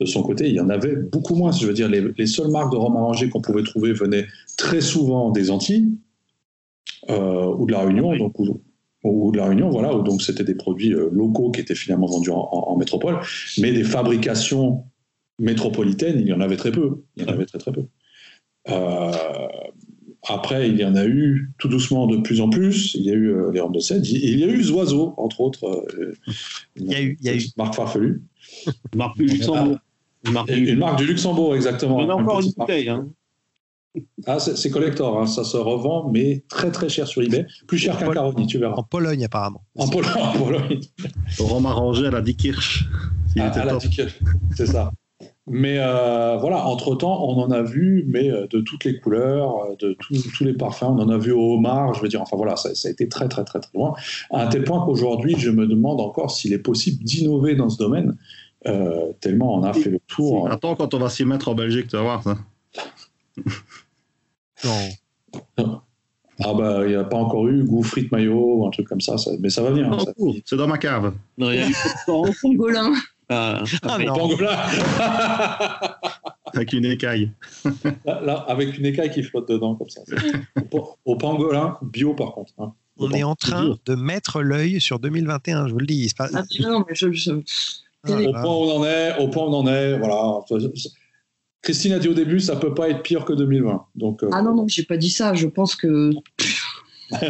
de 0.01 0.07
son 0.07 0.23
côté, 0.23 0.49
il 0.49 0.55
y 0.55 0.61
en 0.61 0.71
avait 0.71 0.97
beaucoup 0.97 1.35
moins. 1.35 1.51
Je 1.51 1.67
veux 1.67 1.75
dire, 1.75 1.89
les, 1.89 2.03
les 2.17 2.27
seules 2.27 2.51
marques 2.51 2.73
de 2.73 2.77
rhum 2.79 2.97
arrangé 2.97 3.29
qu'on 3.29 3.43
pouvait 3.43 3.65
trouver 3.65 3.93
venaient 3.93 4.27
très 4.57 4.81
souvent 4.81 5.31
des 5.31 5.51
Antilles 5.51 5.91
ou 7.09 7.67
de 7.67 7.73
la 7.73 7.81
Réunion, 7.81 8.15
donc 8.17 8.39
ou, 9.03 9.33
de 9.33 9.39
la 9.39 9.47
Réunion, 9.47 9.71
voilà, 9.71 9.97
où 9.97 10.03
donc 10.03 10.23
c'était 10.23 10.45
des 10.45 10.55
produits 10.55 10.91
locaux 10.91 11.51
qui 11.51 11.61
étaient 11.61 11.75
finalement 11.75 12.07
vendus 12.07 12.31
en, 12.31 12.49
en 12.53 12.77
métropole, 12.77 13.19
mais 13.59 13.73
des 13.73 13.83
fabrications 13.83 14.85
métropolitaine, 15.41 16.21
il 16.21 16.29
y 16.29 16.33
en 16.33 16.41
avait 16.41 16.57
très 16.57 16.71
peu. 16.71 17.03
Il 17.17 17.25
y 17.25 17.27
en 17.27 17.33
avait 17.33 17.47
très 17.47 17.59
très 17.59 17.73
peu. 17.73 17.85
Euh, 18.69 19.13
après, 20.29 20.69
il 20.69 20.79
y 20.79 20.85
en 20.85 20.95
a 20.97 21.07
eu 21.07 21.51
tout 21.59 21.69
doucement 21.69 22.07
de 22.07 22.19
plus 22.19 22.41
en 22.41 22.51
plus. 22.51 22.95
Il 22.95 23.03
y 23.03 23.11
a 23.11 23.15
eu 23.15 23.33
euh, 23.33 23.51
les 23.53 23.61
Rondes 23.61 23.75
de 23.75 23.81
Seine. 23.81 24.03
Il 24.05 24.39
y 24.39 24.45
a 24.45 24.49
eu 24.49 24.63
Zoiseau, 24.63 25.15
entre 25.17 25.41
autres. 25.41 25.67
Euh, 25.67 26.15
il 26.77 26.91
y 26.91 26.95
a 26.95 27.01
eu, 27.01 27.17
il 27.21 27.27
y 27.27 27.29
a 27.31 27.35
eu. 27.35 27.43
Marc 27.57 27.75
Farfelu. 27.75 28.23
Marque 28.95 29.17
du 29.17 29.27
Luxembourg. 29.27 29.79
Une 30.27 30.33
marque, 30.33 30.51
une 30.51 30.79
marque 30.79 30.99
du 30.99 31.07
Luxembourg, 31.07 31.55
exactement. 31.57 31.97
On 31.97 32.11
a 32.11 32.15
encore 32.15 32.41
une 32.41 32.53
bouteille. 32.55 32.91
Hein. 32.91 33.09
Ah, 34.27 34.39
c'est 34.39 34.71
collector, 34.71 35.19
hein. 35.19 35.27
ça 35.27 35.43
se 35.43 35.57
revend, 35.57 36.11
mais 36.11 36.45
très 36.49 36.71
très 36.71 36.89
cher 36.89 37.09
sur 37.09 37.23
eBay. 37.23 37.47
Plus 37.67 37.79
cher 37.79 37.99
qu'un 37.99 38.13
Caroni, 38.13 38.47
tu 38.47 38.59
verras. 38.59 38.75
En 38.77 38.85
Pologne, 38.85 39.25
apparemment. 39.25 39.65
En, 39.77 39.89
Pologne. 39.89 40.13
En 40.17 40.33
Pologne. 40.33 40.81
Rhum 41.39 41.67
arrangé 41.67 42.07
à 42.07 42.11
la 42.11 42.21
Dikirch. 42.21 42.85
Ah, 43.39 43.79
c'est 44.55 44.67
ça. 44.67 44.93
Mais 45.47 45.79
euh, 45.79 46.37
voilà, 46.37 46.67
entre-temps, 46.67 47.25
on 47.25 47.41
en 47.43 47.51
a 47.51 47.63
vu, 47.63 48.05
mais 48.07 48.31
euh, 48.31 48.47
de 48.47 48.61
toutes 48.61 48.85
les 48.85 49.01
couleurs, 49.01 49.65
euh, 49.65 49.77
de 49.81 49.97
tous 49.99 50.45
les 50.45 50.55
parfums. 50.55 50.85
On 50.85 50.99
en 51.01 51.09
a 51.09 51.19
vu 51.19 51.33
au 51.33 51.55
homard, 51.55 51.95
je 51.95 52.01
veux 52.01 52.09
dire, 52.09 52.23
enfin 52.23 52.37
voilà, 52.37 52.57
ça, 52.57 52.69
a 52.69 52.91
été 52.91 53.09
très, 53.09 53.29
très, 53.29 53.45
très, 53.45 53.61
très 53.61 53.71
loin. 53.75 53.95
À 54.31 54.45
un 54.45 54.47
tel 54.47 54.65
point 54.65 54.85
qu'aujourd'hui, 54.85 55.35
je 55.39 55.51
me 55.51 55.67
demande 55.67 56.01
encore 56.01 56.31
s'il 56.31 56.53
est 56.53 56.59
possible 56.59 57.03
d'innover 57.05 57.55
dans 57.57 57.69
ce 57.69 57.79
domaine, 57.79 58.17
tellement 59.21 59.55
on 59.55 59.63
a 59.63 59.73
fait 59.73 59.91
le 59.91 60.01
tour. 60.07 60.51
Attends, 60.51 60.77
quand 60.77 60.95
on 60.95 60.99
va 60.99 61.09
s'y 61.09 61.25
mettre 61.25 61.49
en 61.49 61.55
Belgique, 61.55 61.89
tu 61.89 61.97
vas 61.97 62.03
voir 62.03 62.23
ça. 62.23 62.39
non. 64.65 65.81
Ah 66.43 66.55
bah, 66.55 66.81
il 66.85 66.91
n'y 66.91 66.95
a 66.95 67.05
pas 67.05 67.19
encore 67.19 67.49
eu 67.49 67.65
goût 67.65 67.83
frites 67.83 68.11
maillot 68.13 68.57
ou 68.59 68.67
un 68.67 68.71
truc 68.71 68.89
comme 68.89 69.01
ça, 69.01 69.17
mais 69.41 69.51
ça 69.51 69.63
va 69.63 69.71
venir. 69.71 69.93
Hein, 69.93 69.99
c'est 70.45 70.57
dans 70.57 70.67
ma 70.67 70.79
cave. 70.79 71.13
Non, 71.37 71.51
il 71.51 71.59
y 71.59 71.63
a 71.63 71.69
eu 71.69 71.75
pangolin. 72.07 72.93
Ah, 73.31 73.63
ah 73.85 73.99
pangolin. 74.07 74.57
avec 76.53 76.73
une 76.73 76.85
écaille. 76.85 77.31
Là, 78.05 78.45
avec 78.49 78.77
une 78.77 78.87
écaille 78.87 79.11
qui 79.11 79.23
flotte 79.23 79.49
dedans, 79.49 79.77
comme 79.77 79.89
ça. 79.89 80.01
Au, 81.05 81.17
pangolin, 81.17 81.79
bio 81.83 82.15
par 82.15 82.33
contre. 82.33 82.53
Hein. 82.59 82.73
On 82.99 83.13
est 83.13 83.23
en 83.23 83.37
train 83.37 83.77
de 83.87 83.95
mettre 83.95 84.43
l'œil 84.43 84.81
sur 84.81 84.99
2021, 84.99 85.69
je 85.69 85.73
vous 85.73 85.79
le 85.79 85.87
dis. 85.87 86.13
Pas... 86.17 86.29
Ah, 86.35 86.43
non, 86.61 86.85
mais 86.87 86.95
je, 86.95 87.07
au 87.07 88.33
point 88.33 88.43
où 88.43 88.47
on 88.47 88.81
en 88.81 88.85
est, 88.85 89.19
au 89.19 89.29
point 89.29 89.45
où 89.45 89.47
on 89.47 89.55
en 89.55 89.67
est, 89.69 89.99
voilà 89.99 90.41
Christine 91.63 91.93
a 91.93 91.99
dit 91.99 92.09
au 92.09 92.15
début, 92.15 92.41
ça 92.41 92.57
peut 92.57 92.75
pas 92.75 92.89
être 92.89 93.03
pire 93.03 93.25
que 93.25 93.35
2020. 93.35 93.87
Donc, 93.95 94.25
Ah 94.33 94.43
non, 94.43 94.55
non, 94.55 94.67
j'ai 94.67 94.85
pas 94.85 94.97
dit 94.97 95.11
ça. 95.11 95.35
Je 95.35 95.47
pense 95.47 95.77
que. 95.77 96.11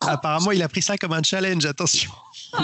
Apparemment, 0.00 0.50
il 0.50 0.62
a 0.62 0.68
pris 0.68 0.82
ça 0.82 0.98
comme 0.98 1.12
un 1.12 1.22
challenge, 1.22 1.64
attention. 1.66 2.10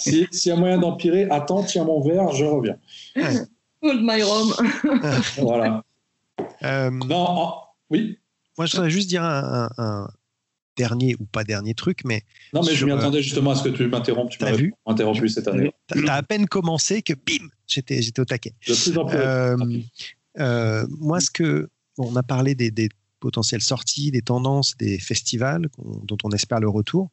S'il 0.00 0.28
y 0.46 0.50
a 0.50 0.56
moyen 0.56 0.78
d'empirer, 0.78 1.28
attends, 1.30 1.62
tiens 1.62 1.84
mon 1.84 2.00
verre, 2.00 2.32
je 2.32 2.44
reviens. 2.44 2.76
Hold 3.82 4.00
my 4.02 4.22
rum. 4.22 4.52
voilà. 5.38 5.84
Euh, 6.62 6.90
non, 6.90 7.54
oui. 7.88 8.18
Moi, 8.58 8.66
je 8.66 8.76
voudrais 8.76 8.90
juste 8.90 9.08
dire 9.08 9.22
un, 9.22 9.70
un, 9.78 10.08
dernier 10.76 11.16
ou 11.18 11.24
pas 11.24 11.44
dernier 11.44 11.74
truc, 11.74 12.00
mais. 12.04 12.22
Non, 12.52 12.62
mais 12.62 12.74
je 12.74 12.84
m'y 12.84 12.92
attendais 12.92 13.22
justement 13.22 13.52
à 13.52 13.54
ce 13.54 13.64
que 13.64 13.68
tu 13.70 13.86
m'interrompes. 13.86 14.30
Tu 14.30 14.42
m'as 14.42 14.52
vu 14.52 14.74
interrompu 14.86 15.28
cette 15.28 15.48
année. 15.48 15.72
Tu 15.92 16.08
as 16.08 16.14
à 16.14 16.22
peine 16.22 16.46
commencé 16.46 17.02
que 17.02 17.14
bim, 17.14 17.48
j'étais 17.66 18.20
au 18.20 18.24
taquet. 18.24 18.54
De 18.66 18.74
plus 18.74 18.98
en 18.98 19.06
plus. 19.06 19.18
Euh, 19.18 19.56
euh, 20.38 20.86
moi, 20.98 21.20
ce 21.20 21.30
que. 21.30 21.70
Bon, 21.96 22.10
on 22.12 22.16
a 22.16 22.22
parlé 22.22 22.54
des, 22.54 22.70
des, 22.70 22.88
potentielles 23.20 23.60
sorties, 23.60 24.10
des 24.10 24.22
tendances, 24.22 24.76
des 24.78 24.98
festivals 24.98 25.68
dont 25.78 26.16
on 26.24 26.30
espère 26.30 26.60
le 26.60 26.68
retour. 26.68 27.10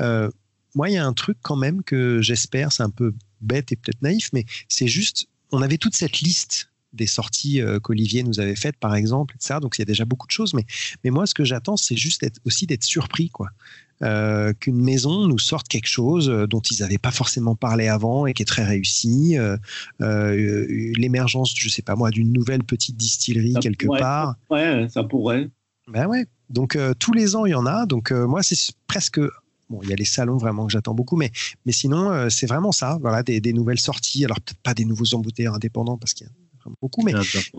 Euh, 0.00 0.30
moi, 0.74 0.88
il 0.88 0.94
y 0.94 0.98
a 0.98 1.06
un 1.06 1.12
truc 1.12 1.38
quand 1.42 1.56
même 1.56 1.82
que 1.82 2.20
j'espère, 2.22 2.72
c'est 2.72 2.82
un 2.82 2.90
peu 2.90 3.14
bête 3.40 3.72
et 3.72 3.76
peut-être 3.76 4.02
naïf, 4.02 4.30
mais 4.32 4.44
c'est 4.68 4.88
juste, 4.88 5.26
on 5.52 5.62
avait 5.62 5.78
toute 5.78 5.96
cette 5.96 6.20
liste 6.20 6.70
des 6.92 7.06
sorties 7.06 7.60
euh, 7.60 7.78
qu'Olivier 7.78 8.22
nous 8.22 8.40
avait 8.40 8.56
faites, 8.56 8.76
par 8.76 8.94
exemple, 8.94 9.36
etc. 9.36 9.58
Donc 9.60 9.78
il 9.78 9.80
y 9.80 9.82
a 9.82 9.86
déjà 9.86 10.04
beaucoup 10.04 10.26
de 10.26 10.32
choses, 10.32 10.54
mais, 10.54 10.66
mais 11.04 11.10
moi, 11.10 11.26
ce 11.26 11.34
que 11.34 11.44
j'attends, 11.44 11.76
c'est 11.76 11.96
juste 11.96 12.26
aussi 12.44 12.66
d'être 12.66 12.84
surpris, 12.84 13.30
quoi. 13.30 13.48
Euh, 14.02 14.54
qu'une 14.58 14.80
maison 14.80 15.26
nous 15.26 15.38
sorte 15.38 15.68
quelque 15.68 15.86
chose 15.86 16.30
euh, 16.30 16.46
dont 16.46 16.60
ils 16.60 16.80
n'avaient 16.80 16.96
pas 16.96 17.10
forcément 17.10 17.54
parlé 17.54 17.86
avant 17.86 18.24
et 18.24 18.32
qui 18.32 18.40
est 18.40 18.46
très 18.46 18.64
réussi. 18.64 19.36
Euh, 19.36 19.58
L'émergence, 20.96 21.52
je 21.54 21.68
sais 21.68 21.82
pas 21.82 21.96
moi, 21.96 22.10
d'une 22.10 22.32
nouvelle 22.32 22.64
petite 22.64 22.96
distillerie 22.96 23.52
ça 23.52 23.60
quelque 23.60 23.84
pourrait, 23.84 24.00
part. 24.00 24.36
Ouais, 24.48 24.86
ça 24.88 25.04
pourrait. 25.04 25.50
Ben 25.86 26.06
ouais. 26.06 26.24
Donc 26.48 26.78
tous 26.98 27.12
les 27.12 27.36
ans, 27.36 27.44
il 27.44 27.50
y 27.50 27.54
en 27.54 27.66
a. 27.66 27.84
Donc 27.84 28.10
moi, 28.10 28.42
c'est 28.42 28.56
presque 28.86 29.20
Bon, 29.70 29.78
il 29.84 29.88
y 29.88 29.92
a 29.92 29.96
les 29.96 30.04
salons 30.04 30.36
vraiment 30.36 30.66
que 30.66 30.72
j'attends 30.72 30.94
beaucoup, 30.94 31.16
mais, 31.16 31.30
mais 31.64 31.72
sinon, 31.72 32.10
euh, 32.10 32.28
c'est 32.28 32.46
vraiment 32.46 32.72
ça. 32.72 32.98
Voilà, 33.00 33.22
des, 33.22 33.40
des 33.40 33.52
nouvelles 33.52 33.78
sorties. 33.78 34.24
Alors, 34.24 34.40
peut-être 34.40 34.60
pas 34.62 34.74
des 34.74 34.84
nouveaux 34.84 35.14
embouteilleurs 35.14 35.54
indépendants 35.54 35.96
parce 35.96 36.12
qu'il 36.12 36.26
y 36.26 36.30
a 36.30 36.32
vraiment 36.60 36.76
beaucoup, 36.82 37.02
mais, 37.04 37.12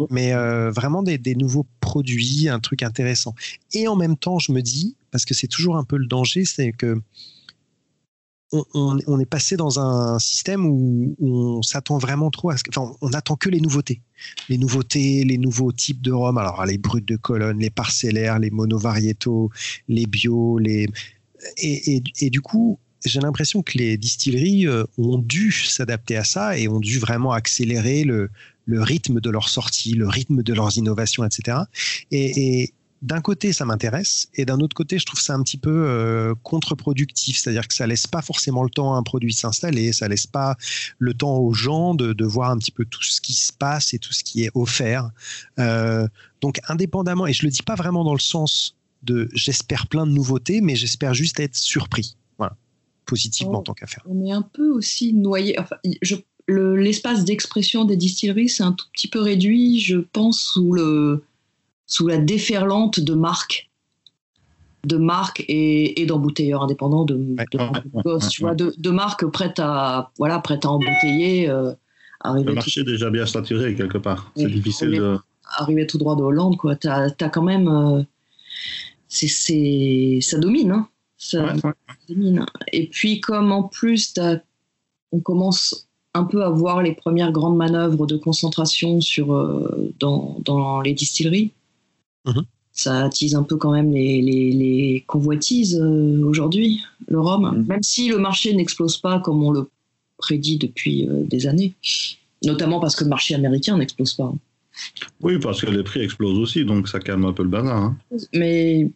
mais 0.10 0.34
euh, 0.34 0.72
vraiment 0.72 1.04
des, 1.04 1.18
des, 1.18 1.36
nouveaux 1.36 1.66
produits, 1.80 2.50
un 2.50 2.60
truc 2.60 2.84
intéressant. 2.84 3.34
Et 3.74 3.88
en 3.88 3.96
même 3.96 4.18
temps, 4.18 4.40
je 4.40 4.52
me 4.52 4.62
dis, 4.62 4.98
parce 5.10 5.24
que 5.24 5.34
c'est 5.34 5.48
toujours 5.48 5.78
un 5.78 5.86
peu 5.86 5.98
le 5.98 6.06
danger, 6.06 6.44
c'est 6.44 6.74
que 6.74 7.02
on, 8.54 8.66
on, 8.74 8.98
on, 9.08 9.20
est 9.22 9.26
passé 9.26 9.56
dans 9.56 9.80
un 9.80 10.20
système 10.20 10.66
où, 10.66 11.16
où 11.18 11.38
on 11.38 11.62
s'attend 11.62 11.98
vraiment 11.98 12.30
trop 12.30 12.50
à 12.50 12.58
ce 12.58 12.64
que, 12.66 12.70
enfin, 12.78 12.94
on 13.00 13.14
attend 13.14 13.38
que 13.38 13.48
les 13.48 13.62
nouveautés. 13.62 14.02
Les 14.50 14.58
nouveautés, 14.58 15.24
les 15.24 15.38
nouveaux 15.38 15.72
types 15.72 16.02
de 16.02 16.12
rhum. 16.12 16.38
Alors, 16.38 16.66
les 16.66 16.78
brutes 16.78 17.08
de 17.08 17.16
colonne, 17.16 17.60
les 17.60 17.70
parcellaires, 17.70 18.40
les 18.40 18.52
monovariétaux, 18.52 19.50
les 19.88 20.06
bio, 20.06 20.58
les, 20.58 20.90
et, 21.58 22.30
du 22.30 22.42
coup, 22.42 22.80
j'ai 23.06 23.20
l'impression 23.20 23.64
que 23.64 23.78
les 23.78 23.98
distilleries 23.98 24.68
euh, 24.68 24.84
ont 24.98 25.18
dû 25.18 25.52
s'adapter 25.52 26.18
à 26.18 26.24
ça 26.24 26.58
et 26.58 26.68
ont 26.68 26.80
dû 26.80 27.00
vraiment 27.00 27.32
accélérer 27.32 28.04
le, 28.04 28.30
rythme 28.68 29.20
de 29.20 29.30
leur 29.30 29.50
sortie, 29.50 29.94
le 29.94 30.08
rythme 30.08 30.44
de 30.44 30.54
leurs 30.54 30.78
innovations, 30.78 31.26
etc. 31.26 31.58
Et, 32.12 32.74
d'un 33.02 33.20
côté, 33.20 33.52
ça 33.52 33.66
m'intéresse, 33.66 34.30
et 34.36 34.46
d'un 34.46 34.60
autre 34.60 34.76
côté, 34.76 35.00
je 35.00 35.08
trouve 35.08 35.20
ça 35.20 35.34
un 35.34 35.42
petit 35.42 35.58
peu 35.58 35.72
euh, 35.88 36.36
contre-productif, 36.44 37.36
c'est-à-dire 37.40 37.68
que 37.68 37.74
ça 37.74 37.88
laisse 37.88 38.06
pas 38.06 38.22
forcément 38.22 38.62
le 38.62 38.70
temps 38.70 38.94
à 38.94 38.98
un 38.98 39.02
produit 39.02 39.34
s'installer, 39.34 39.92
ça 39.92 40.08
laisse 40.08 40.28
pas 40.28 40.56
le 41.00 41.16
temps 41.16 41.38
aux 41.38 41.52
gens 41.52 41.96
de, 41.96 42.14
de, 42.14 42.26
voir 42.26 42.52
un 42.52 42.60
petit 42.60 42.70
peu 42.70 42.86
tout 42.86 43.02
ce 43.02 43.20
qui 43.20 43.34
se 43.34 43.52
passe 43.52 43.96
et 43.96 43.98
tout 43.98 44.14
ce 44.14 44.24
qui 44.24 44.44
est 44.44 44.52
offert. 44.54 45.10
Euh, 45.58 46.08
donc, 46.42 46.60
indépendamment, 46.68 47.26
et 47.26 47.34
je 47.34 47.44
le 47.44 47.50
dis 47.50 47.64
pas 47.64 47.74
vraiment 47.74 48.04
dans 48.04 48.14
le 48.14 48.20
sens 48.20 48.76
de 49.04 49.30
j'espère 49.34 49.88
plein 49.88 50.06
de 50.06 50.12
nouveautés, 50.12 50.62
mais 50.62 50.76
j'espère 50.76 51.14
juste 51.14 51.40
être 51.40 51.56
surpris. 51.56 52.16
Voilà, 52.38 52.56
positivement 53.06 53.60
on, 53.60 53.64
tant 53.64 53.74
qu'à 53.74 53.88
faire. 53.88 54.04
On 54.08 54.26
est 54.26 54.32
un 54.32 54.42
peu 54.42 54.70
aussi 54.70 55.14
noyé. 55.14 55.60
Enfin, 55.60 55.76
l'espace 56.48 57.20
le, 57.20 57.26
d'expression 57.26 57.86
des 57.86 57.98
distilleries, 57.98 58.50
c'est 58.50 58.64
un 58.64 58.74
tout 58.74 58.86
petit 58.94 59.08
peu 59.08 59.22
réduit, 59.22 59.80
je 59.80 59.98
pense, 59.98 60.40
sous, 60.40 60.74
le, 60.74 61.24
sous 61.88 62.08
la 62.08 62.18
déferlante 62.18 63.00
de 63.00 63.14
marques 63.14 63.72
de 64.86 64.98
marques 64.98 65.46
et, 65.48 66.02
et 66.02 66.06
d'embouteilleurs 66.06 66.64
indépendants 66.64 67.06
de, 67.06 67.14
ouais, 67.14 67.46
de, 67.52 67.58
ouais, 67.58 68.14
ouais, 68.14 68.28
tu 68.30 68.42
vois, 68.42 68.56
de, 68.56 68.74
de, 68.78 68.90
marques 68.90 69.26
prêtes 69.28 69.60
à 69.60 70.12
voilà 70.18 70.40
prêtes 70.40 70.66
à 70.66 70.72
embouteiller 70.72 71.50
euh, 71.50 71.72
le 72.26 72.54
marché 72.54 72.82
est 72.82 72.86
déjà 72.86 73.10
bien 73.10 73.26
saturé 73.26 73.76
quelque 73.76 74.00
part 74.00 74.32
c'est 74.36 74.50
difficile 74.50 74.90
de 74.90 75.18
arriver 75.58 75.86
tout 75.86 75.98
droit 76.00 76.16
de 76.16 76.24
Hollande 76.24 76.58
quoi 76.58 76.76
t'as 76.76 77.10
as 77.20 77.30
quand 77.30 77.44
même 77.44 77.68
euh, 77.68 78.02
c'est 79.12 80.20
ça 80.22 80.38
domine, 80.38 80.72
hein. 80.72 80.88
ça, 81.18 81.44
ouais, 81.44 81.62
ouais. 81.66 81.74
domine. 82.10 82.46
Et 82.72 82.88
puis 82.88 83.20
comme 83.20 83.52
en 83.52 83.64
plus 83.64 84.14
on 85.12 85.20
commence 85.20 85.88
un 86.14 86.24
peu 86.24 86.44
à 86.44 86.50
voir 86.50 86.82
les 86.82 86.94
premières 86.94 87.32
grandes 87.32 87.58
manœuvres 87.58 88.06
de 88.06 88.18
concentration 88.18 89.02
sur 89.02 89.34
euh, 89.34 89.94
dans, 90.00 90.40
dans, 90.46 90.82
les 90.82 90.94
distilleries, 90.94 91.52
-hmm. 92.26 92.44
ça 92.84 92.92
attise 93.06 93.34
un 93.36 93.44
peu 93.44 93.58
quand 93.58 93.74
même 93.80 93.92
les, 93.92 94.22
les, 94.22 94.52
les 94.64 95.04
convoitises 95.08 95.78
euh, 95.80 96.24
aujourd'hui, 96.32 96.70
le 97.08 97.20
rhum, 97.20 97.44
-hmm. 97.44 97.66
même 97.72 97.84
si 97.84 98.04
le 98.14 98.18
marché 98.18 98.54
n'explose 98.54 98.98
pas 99.06 99.16
comme 99.26 99.40
on 99.44 99.52
le 99.58 99.64
prédit 100.18 100.58
depuis 100.66 100.98
euh, 101.08 101.24
des 101.34 101.42
années, 101.52 101.72
notamment 102.50 102.80
parce 102.84 102.96
que 102.98 103.04
le 103.08 103.10
marché 103.16 103.32
américain 103.42 103.76
n'explose 103.78 104.14
pas. 104.20 104.32
Oui, 105.26 105.34
parce 105.46 105.60
que 105.62 105.70
les 105.78 105.84
prix 105.84 106.02
explosent 106.08 106.40
aussi, 106.46 106.60
donc 106.66 106.88
ça 106.88 107.00
calme 107.00 107.26
un 107.32 107.34
peu 107.38 107.44
le 107.44 107.54
bazar. 107.58 107.78
Hein. 107.86 107.98
Mais 108.34 108.90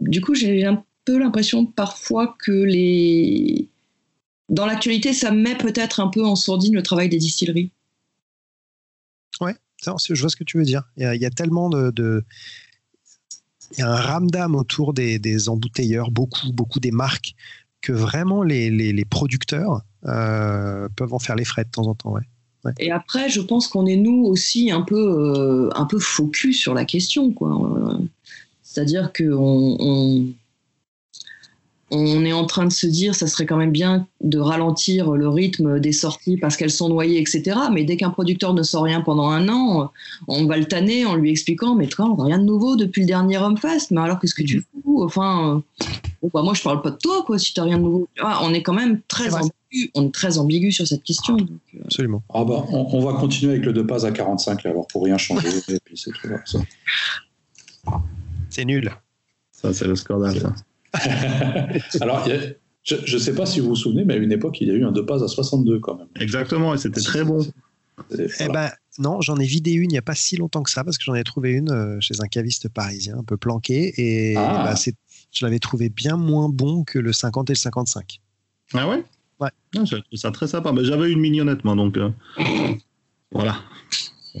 du 0.00 0.20
coup, 0.20 0.34
j'ai 0.34 0.64
un 0.64 0.84
peu 1.04 1.18
l'impression 1.18 1.66
parfois 1.66 2.36
que 2.38 2.52
les. 2.52 3.68
Dans 4.48 4.66
l'actualité, 4.66 5.12
ça 5.12 5.32
met 5.32 5.56
peut-être 5.56 6.00
un 6.00 6.08
peu 6.08 6.24
en 6.24 6.36
sourdine 6.36 6.74
le 6.74 6.82
travail 6.82 7.08
des 7.08 7.18
distilleries. 7.18 7.72
Ouais, 9.40 9.54
je 9.82 10.20
vois 10.20 10.30
ce 10.30 10.36
que 10.36 10.44
tu 10.44 10.58
veux 10.58 10.64
dire. 10.64 10.84
Il 10.96 11.02
y 11.02 11.06
a, 11.06 11.14
il 11.14 11.20
y 11.20 11.26
a 11.26 11.30
tellement 11.30 11.68
de, 11.68 11.90
de, 11.90 12.24
Il 13.72 13.80
y 13.80 13.82
a 13.82 13.90
un 13.90 14.00
ramdam 14.00 14.54
autour 14.54 14.94
des, 14.94 15.18
des, 15.18 15.48
embouteilleurs, 15.48 16.10
beaucoup, 16.10 16.52
beaucoup 16.52 16.78
des 16.78 16.92
marques, 16.92 17.34
que 17.80 17.92
vraiment 17.92 18.42
les, 18.42 18.70
les, 18.70 18.92
les 18.92 19.04
producteurs 19.04 19.82
euh, 20.06 20.88
peuvent 20.96 21.12
en 21.12 21.18
faire 21.18 21.34
les 21.34 21.44
frais 21.44 21.64
de 21.64 21.70
temps 21.70 21.86
en 21.86 21.94
temps. 21.94 22.12
Ouais. 22.12 22.22
Ouais. 22.64 22.72
Et 22.78 22.90
après, 22.90 23.28
je 23.28 23.40
pense 23.40 23.68
qu'on 23.68 23.86
est 23.86 23.96
nous 23.96 24.24
aussi 24.24 24.70
un 24.70 24.82
peu, 24.82 24.96
euh, 24.96 25.70
un 25.74 25.84
peu 25.84 25.98
focus 25.98 26.58
sur 26.58 26.74
la 26.74 26.84
question. 26.84 27.32
C'est-à-dire 28.76 29.10
qu'on 29.10 29.78
on, 29.80 30.26
on, 31.90 32.24
est 32.26 32.32
en 32.34 32.44
train 32.44 32.66
de 32.66 32.72
se 32.72 32.86
dire 32.86 33.14
ça 33.14 33.26
serait 33.26 33.46
quand 33.46 33.56
même 33.56 33.72
bien 33.72 34.06
de 34.20 34.38
ralentir 34.38 35.12
le 35.12 35.30
rythme 35.30 35.80
des 35.80 35.92
sorties 35.92 36.36
parce 36.36 36.58
qu'elles 36.58 36.70
sont 36.70 36.90
noyées, 36.90 37.18
etc. 37.18 37.58
Mais 37.72 37.84
dès 37.84 37.96
qu'un 37.96 38.10
producteur 38.10 38.52
ne 38.52 38.62
sort 38.62 38.82
rien 38.82 39.00
pendant 39.00 39.30
un 39.30 39.48
an, 39.48 39.92
on 40.28 40.44
va 40.44 40.58
le 40.58 40.66
tanner 40.66 41.06
en 41.06 41.14
lui 41.14 41.30
expliquant 41.30 41.74
Mais 41.74 41.86
toi, 41.86 42.14
rien 42.18 42.38
de 42.38 42.44
nouveau 42.44 42.76
depuis 42.76 43.00
le 43.00 43.06
dernier 43.06 43.38
Homefest. 43.38 43.92
Mais 43.92 44.02
alors, 44.02 44.20
qu'est-ce 44.20 44.34
que 44.34 44.42
tu 44.42 44.60
fous? 44.60 45.02
Enfin, 45.02 45.62
bah, 46.34 46.42
moi, 46.42 46.52
je 46.52 46.62
parle 46.62 46.82
pas 46.82 46.90
de 46.90 46.98
toi, 46.98 47.22
quoi, 47.24 47.38
si 47.38 47.54
tu 47.54 47.60
n'as 47.60 47.64
rien 47.64 47.78
de 47.78 47.82
nouveau. 47.84 48.08
Ah, 48.20 48.40
on 48.42 48.52
est 48.52 48.62
quand 48.62 48.74
même 48.74 49.00
très 49.08 49.32
ambigu, 49.34 49.90
on 49.94 50.08
est 50.08 50.14
très 50.14 50.36
ambigu 50.36 50.70
sur 50.70 50.86
cette 50.86 51.02
question. 51.02 51.36
Donc, 51.36 51.48
euh... 51.76 51.84
Absolument. 51.86 52.22
Ah 52.28 52.44
bah, 52.44 52.62
on, 52.68 52.88
on, 52.92 53.00
va 53.00 53.14
continuer 53.14 53.52
avec 53.52 53.64
le 53.64 53.72
deux 53.72 53.86
pas 53.86 54.04
à 54.04 54.10
45, 54.10 54.64
là, 54.64 54.70
alors 54.72 54.86
pour 54.86 55.02
rien 55.04 55.16
changer. 55.16 55.48
et 55.68 55.78
puis 55.82 55.96
c'est 55.96 56.10
tout. 56.10 56.28
Ça. 56.44 56.58
C'est 58.56 58.64
nul. 58.64 58.90
Ça, 59.52 59.74
c'est 59.74 59.86
le 59.86 59.94
scandale. 59.96 60.40
Ça. 60.40 60.54
alors, 62.00 62.26
a, 62.26 62.30
je 62.82 63.14
ne 63.14 63.20
sais 63.20 63.34
pas 63.34 63.44
si 63.44 63.60
vous 63.60 63.68
vous 63.68 63.76
souvenez, 63.76 64.06
mais 64.06 64.14
à 64.14 64.16
une 64.16 64.32
époque, 64.32 64.62
il 64.62 64.68
y 64.68 64.70
a 64.70 64.74
eu 64.74 64.82
un 64.82 64.92
deux 64.92 65.04
pas 65.04 65.22
à 65.22 65.28
62 65.28 65.78
quand 65.80 65.98
même. 65.98 66.06
Exactement, 66.18 66.72
et 66.72 66.78
c'était 66.78 67.02
très 67.02 67.22
bon. 67.22 67.46
Voilà. 68.08 68.24
Eh 68.40 68.48
ben, 68.48 68.70
non, 68.98 69.20
j'en 69.20 69.36
ai 69.36 69.44
vidé 69.44 69.72
une 69.72 69.90
il 69.90 69.92
n'y 69.92 69.98
a 69.98 70.02
pas 70.02 70.14
si 70.14 70.38
longtemps 70.38 70.62
que 70.62 70.70
ça, 70.70 70.84
parce 70.84 70.96
que 70.96 71.04
j'en 71.04 71.14
ai 71.14 71.22
trouvé 71.22 71.52
une 71.52 71.70
euh, 71.70 71.98
chez 72.00 72.14
un 72.22 72.28
caviste 72.28 72.70
parisien, 72.70 73.18
un 73.18 73.24
peu 73.24 73.36
planqué, 73.36 73.92
et 73.98 74.36
ah. 74.38 74.72
bah, 74.72 74.92
je 75.32 75.44
l'avais 75.44 75.58
trouvé 75.58 75.90
bien 75.90 76.16
moins 76.16 76.48
bon 76.48 76.82
que 76.82 76.98
le 76.98 77.12
50 77.12 77.50
et 77.50 77.52
le 77.52 77.58
55. 77.58 78.22
Ah 78.72 78.88
ouais? 78.88 79.04
Ouais. 79.38 79.50
Ah, 79.76 79.84
J'ai 79.84 80.00
trouvé 80.00 80.16
ça 80.16 80.30
très 80.30 80.46
sympa. 80.46 80.72
Mais 80.72 80.82
j'avais 80.82 81.12
une 81.12 81.20
mignonnette, 81.20 81.62
moi, 81.62 81.74
donc 81.74 81.98
euh, 81.98 82.08
voilà. 83.32 83.58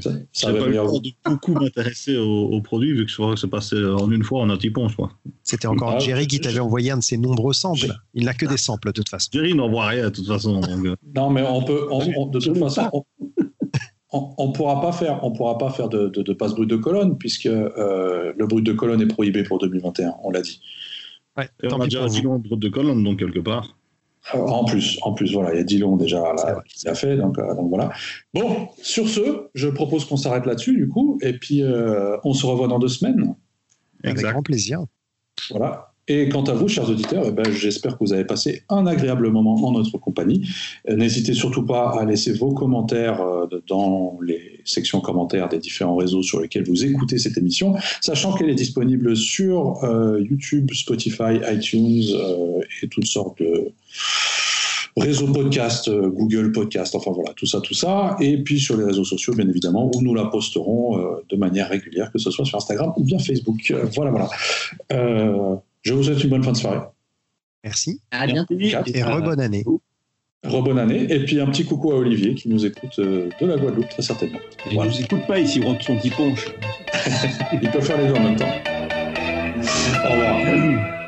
Ça, 0.00 0.10
ça 0.32 0.52
pas 0.52 0.58
eu 0.58 0.70
le 0.70 0.76
temps 0.76 0.98
de 0.98 1.10
beaucoup 1.24 1.54
m'intéresser 1.54 2.16
au, 2.16 2.50
au, 2.50 2.60
produit, 2.60 2.92
vu 2.92 3.04
que 3.04 3.10
je 3.10 3.16
crois 3.16 3.34
que 3.34 3.40
c'est 3.40 3.48
passé 3.48 3.76
en 3.76 4.10
une 4.10 4.22
fois 4.22 4.40
en 4.40 4.50
un 4.50 4.58
typon, 4.58 4.88
je 4.88 4.94
crois. 4.94 5.10
C'était 5.42 5.68
encore 5.68 5.94
ah, 5.96 5.98
Jerry 5.98 6.26
qui 6.26 6.40
t'avait 6.40 6.60
envoyé 6.60 6.90
un 6.90 6.98
de 6.98 7.02
ses 7.02 7.16
nombreux 7.16 7.54
samples. 7.54 7.94
Il 8.14 8.24
n'a 8.24 8.34
que 8.34 8.46
des 8.46 8.56
samples, 8.56 8.88
de 8.88 8.92
toute 8.92 9.08
façon. 9.08 9.30
Jerry 9.32 9.54
n'envoie 9.54 9.86
rien, 9.86 10.04
de 10.04 10.10
toute 10.10 10.26
façon. 10.26 10.60
Donc... 10.60 10.84
euh... 10.84 10.96
non, 11.14 11.30
mais 11.30 11.42
on 11.42 11.62
peut, 11.62 11.86
on, 11.90 12.00
on, 12.16 12.26
de 12.26 12.38
toute 12.38 12.58
façon, 12.58 13.04
on 14.12 14.48
ne 14.48 14.52
pourra 14.52 14.80
pas 14.80 14.92
faire, 14.92 15.22
on 15.24 15.32
pourra 15.32 15.58
pas 15.58 15.70
faire 15.70 15.88
de, 15.88 16.08
de, 16.08 16.22
de 16.22 16.32
passe 16.32 16.54
brut 16.54 16.68
de 16.68 16.76
colonne, 16.76 17.16
puisque 17.18 17.46
euh, 17.46 18.32
le 18.36 18.46
brut 18.46 18.64
de 18.64 18.72
colonne 18.72 19.00
est 19.00 19.06
prohibé 19.06 19.42
pour 19.42 19.58
2021, 19.58 20.14
on 20.22 20.30
l'a 20.30 20.42
dit. 20.42 20.60
Ouais, 21.36 21.48
on 21.64 21.80
a 21.80 21.84
déjà 21.84 22.04
un 22.04 22.08
silon 22.08 22.38
brut 22.38 22.58
de 22.58 22.68
colonne, 22.68 23.02
donc 23.02 23.18
quelque 23.18 23.40
part. 23.40 23.76
En 24.34 24.64
plus, 24.64 24.98
en 25.02 25.12
plus, 25.12 25.32
voilà, 25.32 25.54
il 25.54 25.58
y 25.58 25.60
a 25.60 25.64
Dillon 25.64 25.96
déjà 25.96 26.20
là, 26.20 26.62
qui 26.66 26.84
l'a 26.86 26.94
fait, 26.94 27.16
donc, 27.16 27.36
donc, 27.36 27.68
voilà. 27.68 27.90
Bon, 28.34 28.68
sur 28.82 29.08
ce, 29.08 29.48
je 29.54 29.68
propose 29.68 30.04
qu'on 30.04 30.16
s'arrête 30.16 30.46
là-dessus, 30.46 30.76
du 30.76 30.88
coup, 30.88 31.18
et 31.22 31.34
puis 31.34 31.62
on 32.24 32.32
se 32.34 32.44
revoit 32.46 32.68
dans 32.68 32.78
deux 32.78 32.88
semaines. 32.88 33.34
Avec 34.04 34.18
grand 34.18 34.42
plaisir. 34.42 34.84
Voilà. 35.50 35.92
Et 36.08 36.28
quant 36.28 36.44
à 36.44 36.52
vous, 36.52 36.68
chers 36.68 36.88
auditeurs, 36.88 37.24
eh 37.26 37.32
ben, 37.32 37.50
j'espère 37.50 37.98
que 37.98 38.04
vous 38.04 38.12
avez 38.12 38.24
passé 38.24 38.62
un 38.68 38.86
agréable 38.86 39.28
moment 39.30 39.54
en 39.66 39.72
notre 39.72 39.98
compagnie. 39.98 40.48
Euh, 40.88 40.94
n'hésitez 40.94 41.34
surtout 41.34 41.66
pas 41.66 41.98
à 42.00 42.04
laisser 42.04 42.32
vos 42.32 42.54
commentaires 42.54 43.20
euh, 43.20 43.46
dans 43.66 44.16
les 44.22 44.55
sections 44.66 45.00
commentaires 45.00 45.48
des 45.48 45.58
différents 45.58 45.96
réseaux 45.96 46.22
sur 46.22 46.40
lesquels 46.40 46.64
vous 46.64 46.84
écoutez 46.84 47.18
cette 47.18 47.38
émission, 47.38 47.74
sachant 48.00 48.34
qu'elle 48.34 48.50
est 48.50 48.54
disponible 48.54 49.16
sur 49.16 49.82
euh, 49.84 50.20
YouTube, 50.20 50.70
Spotify, 50.72 51.40
iTunes 51.50 52.04
et 52.82 52.88
toutes 52.88 53.06
sortes 53.06 53.40
de 53.40 53.72
réseaux 54.96 55.32
podcast, 55.32 55.90
Google 55.90 56.52
Podcast, 56.52 56.94
enfin 56.94 57.10
voilà, 57.12 57.32
tout 57.34 57.46
ça, 57.46 57.60
tout 57.60 57.74
ça. 57.74 58.16
Et 58.20 58.42
puis 58.42 58.58
sur 58.58 58.76
les 58.76 58.84
réseaux 58.84 59.04
sociaux, 59.04 59.34
bien 59.34 59.48
évidemment, 59.48 59.90
où 59.94 60.02
nous 60.02 60.14
la 60.14 60.26
posterons 60.26 61.20
de 61.28 61.36
manière 61.36 61.68
régulière, 61.68 62.10
que 62.10 62.18
ce 62.18 62.30
soit 62.30 62.44
sur 62.44 62.56
Instagram 62.56 62.92
ou 62.96 63.04
bien 63.04 63.18
Facebook. 63.18 63.74
voilà, 63.94 64.10
voilà. 64.10 65.60
Je 65.82 65.92
vous 65.92 66.02
souhaite 66.02 66.24
une 66.24 66.30
bonne 66.30 66.42
fin 66.42 66.52
de 66.52 66.56
soirée. 66.56 66.80
Merci. 67.62 68.00
À 68.10 68.26
bientôt. 68.26 68.54
Et 68.58 69.02
re-bonne 69.02 69.40
année. 69.40 69.64
Re-bonne 70.44 70.78
année. 70.78 71.06
Et 71.10 71.24
puis 71.24 71.40
un 71.40 71.46
petit 71.46 71.64
coucou 71.64 71.92
à 71.92 71.96
Olivier 71.96 72.34
qui 72.34 72.48
nous 72.48 72.64
écoute 72.64 72.98
euh, 72.98 73.28
de 73.40 73.46
la 73.46 73.56
Guadeloupe, 73.56 73.88
très 73.88 74.02
certainement. 74.02 74.38
Il 74.70 74.78
ne 74.78 74.84
nous 74.84 75.00
écoute 75.00 75.26
pas 75.26 75.38
ici, 75.38 75.60
il 75.60 75.82
son 75.82 75.96
petit 75.96 76.10
ponche. 76.10 76.46
il 77.52 77.70
peut 77.70 77.80
faire 77.80 77.98
les 77.98 78.08
deux 78.08 78.14
en 78.14 78.22
même 78.22 78.36
temps. 78.36 78.54
Au 80.04 80.12
revoir. 80.12 80.96